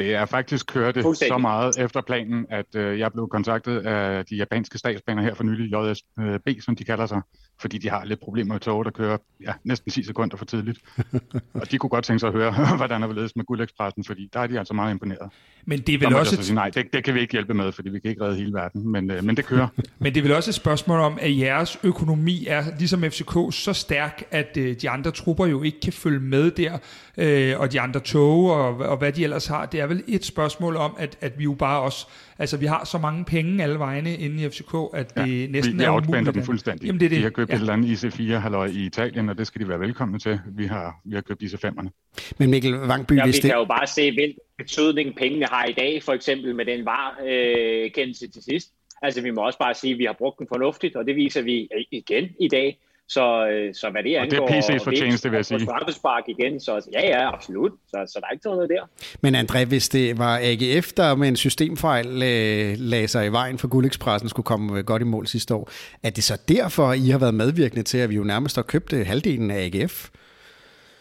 Det 0.02 0.16
er 0.16 0.26
faktisk 0.26 0.68
kørt 0.68 0.96
det 0.96 1.18
så 1.18 1.38
meget 1.38 1.78
efter 1.78 2.02
planen, 2.02 2.46
at 2.50 2.76
øh, 2.76 3.00
jeg 3.00 3.12
blev 3.12 3.28
kontaktet 3.32 3.80
af 3.80 4.26
de 4.26 4.36
japanske 4.36 4.78
statsbaner 4.78 5.22
her 5.22 5.34
for 5.34 5.44
nylig, 5.44 5.74
JSB, 5.74 6.62
som 6.62 6.76
de 6.76 6.84
kalder 6.84 7.06
sig, 7.06 7.22
fordi 7.62 7.78
de 7.78 7.90
har 7.90 8.06
lidt 8.06 8.20
problemer 8.20 8.54
med 8.54 8.60
tog, 8.60 8.86
der 8.86 8.92
kører 8.92 9.18
ja, 9.42 9.54
næsten 9.64 9.92
10 9.92 10.04
sekunder 10.04 10.38
for 10.38 10.46
tidligt. 10.46 10.80
og 11.54 11.72
de 11.72 11.78
kunne 11.78 11.90
godt 11.90 12.06
tænke 12.06 12.20
sig 12.20 12.28
at 12.28 12.34
høre, 12.34 12.54
hvordan 12.78 13.04
er 13.04 13.14
ledes 13.14 13.36
med 13.36 13.46
Guldekspressen, 13.46 14.04
fordi 14.04 14.30
der 14.34 14.40
er 14.40 14.48
de 14.48 14.60
altså 14.60 14.74
meget 14.74 14.92
imponeret. 14.92 15.30
Men 15.66 15.80
det 15.80 15.96
er 15.96 16.00
vel 16.00 16.16
også... 16.16 16.36
Et... 16.36 16.46
Sige, 16.46 16.56
nej, 16.56 16.70
det, 16.70 16.94
det 16.94 17.04
kan 17.04 17.16
vi 17.16 17.20
ikke 17.20 17.32
hjælpe 17.32 17.54
med, 17.54 17.72
fordi 17.72 17.90
vi 17.90 18.00
kan 18.00 18.10
ikke 18.10 18.24
redde 18.24 18.36
hele 18.36 18.54
verden, 18.54 18.92
men, 18.92 19.12
øh, 19.12 19.24
men 19.24 19.38
det 19.38 19.46
kører. 19.46 19.68
men 20.00 20.14
det 20.14 20.20
er 20.20 20.24
vel 20.24 20.34
også 20.34 20.52
et 20.52 20.56
spørgsmål 20.56 21.00
om, 21.00 21.18
at 21.22 21.38
jeres 21.38 21.80
økonomi 21.84 22.46
er, 22.48 22.64
ligesom 22.80 23.04
FCK, 23.04 23.34
så 23.52 23.74
stærk, 23.74 24.24
at 24.32 24.58
øh, 24.58 24.76
de 24.82 24.90
andre 24.90 25.12
trupper 25.12 25.46
jo 25.46 25.64
ikke 25.64 25.80
kan 25.80 25.94
følge 25.94 26.20
med 26.20 26.52
der, 26.52 26.78
øh, 27.18 27.60
og 27.60 27.72
de 27.72 27.82
andre 27.82 28.00
tog, 28.00 28.52
og, 28.52 28.78
og 28.78 28.98
hvad 28.98 29.12
de 29.12 29.24
ellers 29.24 29.48
har. 29.48 29.66
Det 29.66 29.80
er 29.80 29.88
vel 29.92 30.04
et 30.08 30.26
spørgsmål 30.26 30.76
om, 30.76 30.96
at, 31.00 31.18
at 31.22 31.40
vi 31.40 31.44
jo 31.44 31.54
bare 31.54 31.82
også... 31.82 32.08
Altså, 32.40 32.58
vi 32.58 32.66
har 32.66 32.86
så 32.86 32.98
mange 32.98 33.26
penge 33.26 33.64
alle 33.64 33.80
vegne 33.80 34.16
inde 34.16 34.44
i 34.44 34.50
FCK, 34.50 34.76
at 34.94 35.18
det 35.18 35.42
ja, 35.42 35.48
næsten 35.48 35.80
vi, 35.80 35.84
er 35.84 35.90
umuligt. 35.90 36.28
Vi 36.28 36.32
dem 36.32 36.44
fuldstændig. 36.44 36.86
Jamen, 36.86 37.00
det 37.00 37.06
er 37.06 37.10
det. 37.10 37.18
De 37.18 37.24
har 37.24 37.30
købt 37.30 37.50
ja. 37.50 37.56
et 37.56 37.60
eller 37.60 37.74
andet 37.74 38.04
IC4 38.04 38.78
i 38.78 38.86
Italien, 38.86 39.30
og 39.30 39.38
det 39.38 39.48
skal 39.48 39.62
de 39.62 39.68
være 39.70 39.80
velkomne 39.80 40.20
til. 40.20 40.40
Vi 40.52 40.66
har, 40.66 41.02
vi 41.06 41.16
har 41.16 41.22
købt 41.22 41.44
IC5'erne. 41.44 41.90
Men 42.38 42.50
Mikkel 42.50 42.74
Vangby, 42.74 43.18
ja, 43.18 43.26
hvis 43.26 43.36
vi 43.36 43.42
det... 43.42 43.52
kan 43.52 43.60
jo 43.60 43.66
bare 43.66 43.88
se, 43.88 44.12
hvilken 44.12 44.40
betydning 44.58 45.16
pengene 45.16 45.46
har 45.46 45.66
i 45.66 45.74
dag, 45.74 46.04
for 46.04 46.14
eksempel 46.14 46.56
med 46.56 46.66
den 46.66 46.86
var-kendelse 46.86 48.26
øh, 48.26 48.32
til 48.32 48.44
sidst. 48.44 48.70
Altså, 49.02 49.22
vi 49.22 49.32
må 49.32 49.42
også 49.46 49.60
bare 49.60 49.74
sige, 49.74 49.94
at 49.94 50.00
vi 50.00 50.06
har 50.06 50.16
brugt 50.18 50.40
den 50.40 50.48
fornuftigt, 50.48 50.96
og 50.96 51.06
det 51.06 51.16
viser 51.16 51.42
vi 51.42 51.70
igen 51.92 52.30
i 52.40 52.48
dag. 52.48 52.80
Så, 53.14 53.48
øh, 53.48 53.74
så 53.74 53.90
hvad 53.90 54.04
det 54.04 54.16
angår... 54.16 54.42
Og 54.42 54.50
det 54.50 54.58
er 54.58 54.62
PC's 54.62 54.84
fortjeneste, 54.84 55.30
vil 55.30 55.38
jeg 55.38 55.46
sige. 55.46 55.68
Og 56.04 56.22
igen, 56.28 56.60
så 56.60 56.90
ja, 56.94 57.08
ja, 57.08 57.34
absolut. 57.34 57.72
Så, 57.88 57.98
så 58.08 58.20
der 58.20 58.28
er 58.28 58.32
ikke 58.32 58.48
noget 58.48 58.70
der. 58.70 58.84
Men 59.22 59.36
André, 59.36 59.66
hvis 59.66 59.90
det 59.90 60.18
var 60.18 60.40
AGF, 60.42 60.94
der 60.94 61.16
med 61.16 61.28
en 61.28 61.36
systemfejl 61.36 62.06
lagde, 62.06 62.76
lagde 62.76 63.08
sig 63.08 63.26
i 63.26 63.30
vejen 63.30 63.58
for 63.58 63.68
Guldekspressen 63.68 64.30
skulle 64.30 64.44
komme 64.44 64.82
godt 64.84 65.02
i 65.02 65.06
mål 65.06 65.28
sidste 65.28 65.56
år, 65.56 65.70
er 66.04 66.10
det 66.10 66.24
så 66.24 66.38
derfor, 66.48 66.94
I 66.94 67.10
har 67.10 67.18
været 67.18 67.34
medvirkende 67.34 67.84
til, 67.84 67.98
at 67.98 68.10
vi 68.10 68.16
jo 68.16 68.24
nærmest 68.24 68.56
har 68.56 68.64
købt 68.64 68.94
øh, 68.94 69.06
halvdelen 69.08 69.52
af 69.52 69.66
AGF? 69.66 70.10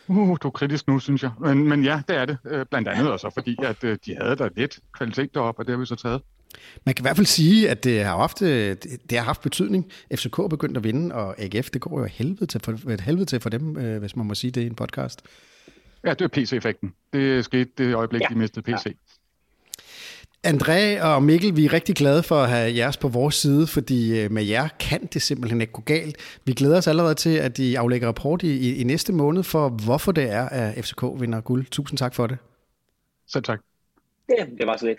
Uh, 0.08 0.36
du 0.42 0.48
er 0.48 0.52
kritisk 0.52 0.88
nu, 0.88 0.98
synes 0.98 1.22
jeg. 1.22 1.30
Men, 1.40 1.68
men 1.68 1.84
ja, 1.84 2.02
det 2.08 2.16
er 2.16 2.24
det. 2.24 2.38
Øh, 2.50 2.66
blandt 2.70 2.88
andet 2.88 3.12
også, 3.12 3.30
fordi 3.34 3.56
at, 3.62 3.84
øh, 3.84 3.98
de 4.06 4.16
havde 4.20 4.36
der 4.36 4.48
lidt 4.56 4.78
kvalitet 4.98 5.34
deroppe, 5.34 5.60
og 5.62 5.66
det 5.66 5.72
har 5.72 5.78
vi 5.78 5.86
så 5.86 5.96
taget. 5.96 6.22
Man 6.84 6.94
kan 6.94 7.02
i 7.02 7.04
hvert 7.04 7.16
fald 7.16 7.26
sige, 7.26 7.70
at 7.70 7.84
det 7.84 8.04
har 8.04 8.16
haft, 8.16 8.42
øh, 8.42 8.76
det 9.10 9.18
har 9.18 9.24
haft 9.24 9.42
betydning. 9.42 9.90
FCK 10.14 10.38
er 10.38 10.48
begyndt 10.48 10.76
at 10.76 10.84
vinde, 10.84 11.14
og 11.14 11.40
AGF, 11.40 11.70
det 11.70 11.80
går 11.80 12.00
jo 12.00 12.04
helvede 12.04 12.46
til 12.46 12.60
for, 12.64 12.90
et 12.90 13.00
helvede 13.00 13.24
til 13.24 13.40
for 13.40 13.50
dem, 13.50 13.62
hvis 13.98 14.16
man 14.16 14.26
må 14.26 14.34
sige 14.34 14.50
det 14.50 14.60
i 14.60 14.66
en 14.66 14.74
podcast. 14.74 15.22
Ja, 16.04 16.10
det 16.14 16.20
er 16.20 16.28
PC-effekten. 16.28 16.94
Det 17.12 17.44
skete 17.44 17.70
det 17.78 17.94
øjeblik, 17.94 18.20
ja. 18.20 18.26
de 18.30 18.34
mistede 18.34 18.62
PC. 18.62 18.86
Ja. 18.86 18.90
André 20.46 21.02
og 21.02 21.22
Mikkel, 21.22 21.56
vi 21.56 21.64
er 21.64 21.72
rigtig 21.72 21.96
glade 21.96 22.22
for 22.22 22.42
at 22.42 22.48
have 22.48 22.76
jeres 22.76 22.96
på 22.96 23.08
vores 23.08 23.34
side, 23.34 23.66
fordi 23.66 24.20
øh, 24.20 24.30
med 24.30 24.44
jer 24.44 24.68
kan 24.80 25.06
det 25.06 25.22
simpelthen 25.22 25.60
ikke 25.60 25.72
gå 25.72 25.82
galt. 25.82 26.16
Vi 26.44 26.52
glæder 26.52 26.78
os 26.78 26.86
allerede 26.86 27.14
til, 27.14 27.36
at 27.36 27.58
I 27.58 27.74
aflægger 27.74 28.08
rapport 28.08 28.42
i, 28.42 28.80
i 28.80 28.84
næste 28.84 29.12
måned 29.12 29.42
for, 29.42 29.68
hvorfor 29.68 30.12
det 30.12 30.30
er, 30.30 30.48
at 30.48 30.84
FCK 30.84 31.02
vinder 31.18 31.40
guld. 31.40 31.66
Tusind 31.66 31.98
tak 31.98 32.14
for 32.14 32.26
det. 32.26 32.38
Selv 33.26 33.44
tak. 33.44 33.60
Ja, 34.38 34.44
det 34.58 34.66
var 34.66 34.76
så 34.76 34.86
lidt. 34.86 34.98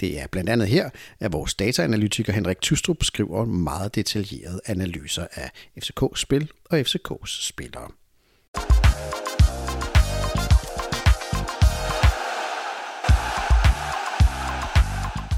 Det 0.00 0.20
er 0.20 0.26
blandt 0.26 0.50
andet 0.50 0.68
her, 0.68 0.90
at 1.20 1.32
vores 1.32 1.54
dataanalytiker 1.54 2.32
Henrik 2.32 2.60
Tystrup 2.60 3.04
skriver 3.04 3.44
meget 3.44 3.94
detaljerede 3.94 4.60
analyser 4.66 5.26
af 5.34 5.50
FCK-spil 5.82 6.50
og 6.70 6.80
FCK's 6.80 7.46
spillere. 7.46 7.88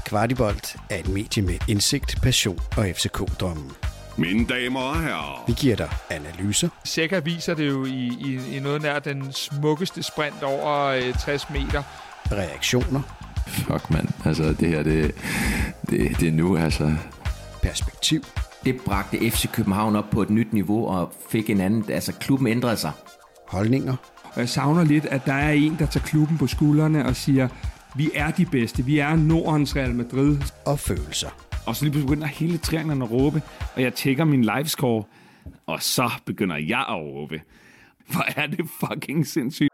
Kvartibolt 0.05 0.75
er 0.89 0.99
et 0.99 1.07
medie 1.09 1.43
med 1.43 1.59
indsigt, 1.69 2.21
passion 2.23 2.59
og 2.77 2.85
FCK-drømmen. 2.89 3.71
Mine 4.17 4.47
damer 4.47 4.79
og 4.79 5.01
herrer. 5.01 5.43
Vi 5.47 5.53
giver 5.53 5.75
dig 5.75 5.89
analyser. 6.09 6.69
Sækker 6.85 7.19
viser 7.19 7.53
det 7.53 7.67
jo 7.67 7.85
i, 7.85 8.11
i, 8.25 8.55
i 8.55 8.59
noget 8.59 8.81
nær 8.81 8.99
den 8.99 9.33
smukkeste 9.33 10.03
sprint 10.03 10.43
over 10.43 11.11
60 11.11 11.45
øh, 11.49 11.55
meter. 11.55 11.83
Reaktioner 12.31 13.30
Fuck, 13.51 13.89
mand. 13.89 14.07
Altså, 14.25 14.53
det 14.59 14.69
her, 14.69 14.83
det, 14.83 15.15
det, 15.89 16.19
det 16.19 16.27
er 16.27 16.31
nu, 16.31 16.57
altså. 16.57 16.95
Perspektiv. 17.63 18.21
Det 18.65 18.81
bragte 18.85 19.29
FC 19.29 19.51
København 19.51 19.95
op 19.95 20.09
på 20.09 20.21
et 20.21 20.29
nyt 20.29 20.53
niveau 20.53 20.87
og 20.87 21.13
fik 21.29 21.49
en 21.49 21.61
anden... 21.61 21.85
Altså, 21.89 22.13
klubben 22.13 22.47
ændrede 22.47 22.77
sig. 22.77 22.91
Holdninger. 23.47 23.95
Og 24.23 24.39
jeg 24.39 24.49
savner 24.49 24.83
lidt, 24.83 25.05
at 25.05 25.25
der 25.25 25.33
er 25.33 25.51
en, 25.51 25.75
der 25.79 25.85
tager 25.85 26.05
klubben 26.05 26.37
på 26.37 26.47
skuldrene 26.47 27.05
og 27.05 27.15
siger, 27.15 27.47
vi 27.95 28.11
er 28.15 28.31
de 28.31 28.45
bedste. 28.45 28.85
Vi 28.85 28.99
er 28.99 29.15
Nordens 29.15 29.75
Real 29.75 29.95
Madrid. 29.95 30.37
Og 30.65 30.79
følelser. 30.79 31.29
Og 31.65 31.75
så 31.75 31.85
lige 31.85 32.01
begynder 32.01 32.27
hele 32.27 32.57
trianglerne 32.57 33.05
at 33.05 33.11
råbe, 33.11 33.41
og 33.75 33.81
jeg 33.81 33.93
tjekker 33.93 34.23
min 34.23 34.41
livescore, 34.41 35.03
og 35.65 35.83
så 35.83 36.11
begynder 36.25 36.57
jeg 36.57 36.85
at 36.89 36.95
råbe. 36.95 37.41
Hvor 38.07 38.25
er 38.35 38.47
det 38.47 38.65
fucking 38.79 39.27
sindssygt. 39.27 39.69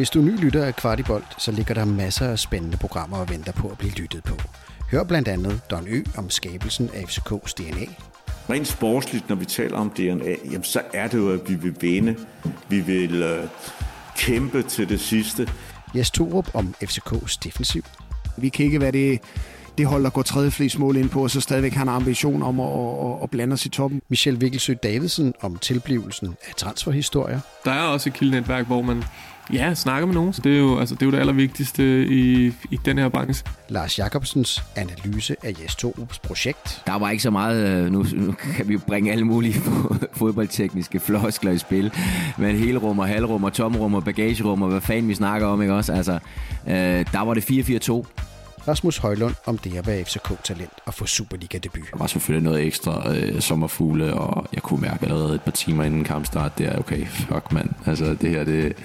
Hvis 0.00 0.10
du 0.10 0.20
er 0.20 0.24
ny 0.24 0.40
lytter 0.40 0.64
af 0.64 0.76
Kvartibolt, 0.76 1.26
så 1.38 1.52
ligger 1.52 1.74
der 1.74 1.84
masser 1.84 2.26
af 2.26 2.38
spændende 2.38 2.76
programmer 2.76 3.16
og 3.16 3.30
venter 3.30 3.52
på 3.52 3.68
at 3.68 3.78
blive 3.78 3.92
lyttet 3.92 4.24
på. 4.24 4.34
Hør 4.90 5.04
blandt 5.04 5.28
andet 5.28 5.60
Don 5.70 5.88
Ø 5.88 6.02
om 6.16 6.30
skabelsen 6.30 6.90
af 6.94 7.02
FCK's 7.02 7.52
DNA. 7.56 7.86
Rent 8.50 8.68
sportsligt, 8.68 9.28
når 9.28 9.36
vi 9.36 9.44
taler 9.44 9.76
om 9.76 9.90
DNA, 9.90 10.34
jamen 10.44 10.64
så 10.64 10.82
er 10.92 11.08
det 11.08 11.18
jo, 11.18 11.32
at 11.32 11.40
vi 11.48 11.54
vil 11.54 11.74
vinde. 11.80 12.16
Vi 12.68 12.80
vil 12.80 13.22
øh, 13.22 13.44
kæmpe 14.16 14.62
til 14.62 14.88
det 14.88 15.00
sidste. 15.00 15.48
Jes 15.94 16.10
Torup 16.10 16.54
om 16.54 16.74
FCK's 16.84 17.38
defensiv. 17.44 17.82
Vi 18.36 18.48
kan 18.48 18.66
ikke 18.66 18.80
være 18.80 18.92
det, 18.92 19.20
det 19.78 19.86
hold, 19.86 20.04
der 20.04 20.10
går 20.10 20.22
tredje 20.22 20.50
flest 20.50 20.78
mål 20.78 20.96
ind 20.96 21.10
på, 21.10 21.22
og 21.22 21.30
så 21.30 21.40
stadigvæk 21.40 21.72
har 21.72 21.82
en 21.82 21.88
ambition 21.88 22.42
om 22.42 22.60
at, 22.60 22.66
at, 22.66 23.22
at 23.22 23.30
blande 23.30 23.54
os 23.54 23.66
i 23.66 23.68
toppen. 23.68 24.02
Michel 24.08 24.40
Vikkelsø 24.40 24.74
Davidsen 24.82 25.34
om 25.40 25.56
tilblivelsen 25.56 26.36
af 26.48 26.54
transferhistorier. 26.54 27.40
Der 27.64 27.72
er 27.72 27.82
også 27.82 28.08
et 28.08 28.14
kildnetværk, 28.14 28.66
hvor 28.66 28.82
man 28.82 29.04
Ja, 29.52 29.74
snakke 29.74 30.06
med 30.06 30.14
nogen. 30.14 30.32
Så 30.32 30.42
det 30.42 30.54
er 30.54 30.58
jo, 30.58 30.78
altså, 30.78 30.94
det, 30.94 31.02
er 31.02 31.06
jo 31.06 31.12
det 31.12 31.18
allervigtigste 31.18 32.06
i, 32.06 32.46
i 32.70 32.78
den 32.84 32.98
her 32.98 33.08
branche. 33.08 33.44
Lars 33.68 33.98
Jacobsens 33.98 34.62
analyse 34.76 35.36
af 35.42 35.54
Jes 35.62 35.76
Torups 35.76 36.18
projekt. 36.18 36.82
Der 36.86 36.98
var 36.98 37.10
ikke 37.10 37.22
så 37.22 37.30
meget, 37.30 37.68
øh, 37.68 37.92
nu, 37.92 38.06
nu 38.12 38.32
kan 38.32 38.68
vi 38.68 38.76
bringe 38.76 39.12
alle 39.12 39.24
mulige 39.24 39.54
fodboldtekniske 40.12 41.00
floskler 41.00 41.52
i 41.52 41.58
spil, 41.58 41.92
men 42.38 42.56
hele 42.56 42.78
rum 42.78 42.98
og 42.98 43.06
halvrum 43.06 43.44
og 43.44 43.52
tomrum 43.52 43.94
og 43.94 44.04
bagagerum 44.04 44.62
og 44.62 44.68
hvad 44.68 44.80
fanden 44.80 45.08
vi 45.08 45.14
snakker 45.14 45.48
om, 45.48 45.62
ikke 45.62 45.74
også? 45.74 45.92
Altså, 45.92 46.18
øh, 46.66 46.74
der 47.12 47.24
var 47.24 47.34
det 47.34 47.50
4-4-2. 47.50 48.04
Rasmus 48.68 48.96
Højlund 48.96 49.34
om 49.46 49.58
det 49.58 49.76
at 49.76 49.86
være 49.86 50.04
FCK-talent 50.04 50.72
og 50.84 50.94
få 50.94 51.06
Superliga-debut. 51.06 51.84
Der 51.92 51.98
var 51.98 52.06
selvfølgelig 52.06 52.44
noget 52.50 52.66
ekstra 52.66 53.14
øh, 53.14 53.40
sommerfugle, 53.40 54.14
og 54.14 54.46
jeg 54.52 54.62
kunne 54.62 54.80
mærke 54.80 55.02
allerede 55.02 55.34
et 55.34 55.42
par 55.42 55.50
timer 55.50 55.84
inden 55.84 56.04
kampstart, 56.04 56.58
det 56.58 56.66
er 56.66 56.78
okay, 56.78 57.06
fuck 57.06 57.52
mand, 57.52 57.68
altså 57.86 58.14
det 58.14 58.30
her, 58.30 58.44
det, 58.44 58.76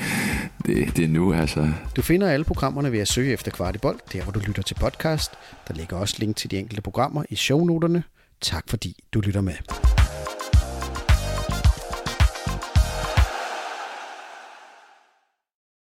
det, 0.66 0.98
det 0.98 1.04
er 1.04 1.10
nu, 1.10 1.34
altså. 1.34 1.72
Du 1.96 2.02
finder 2.02 2.30
alle 2.30 2.44
programmerne 2.44 2.92
ved 2.92 3.00
at 3.00 3.08
søge 3.08 3.34
efter 3.34 3.52
Kvartibold, 3.52 4.00
der 4.14 4.24
hvor 4.24 4.32
du 4.32 4.40
lytter 4.40 4.64
til 4.64 4.76
podcast. 4.76 5.32
Der 5.68 5.74
ligger 5.74 5.98
også 5.98 6.16
link 6.20 6.36
til 6.36 6.52
de 6.52 6.58
enkelte 6.58 6.82
programmer 6.82 7.24
i 7.30 7.36
shownoterne. 7.36 8.04
Tak 8.42 8.64
fordi 8.70 9.04
du 9.14 9.20
lytter 9.20 9.42
med. 9.42 9.54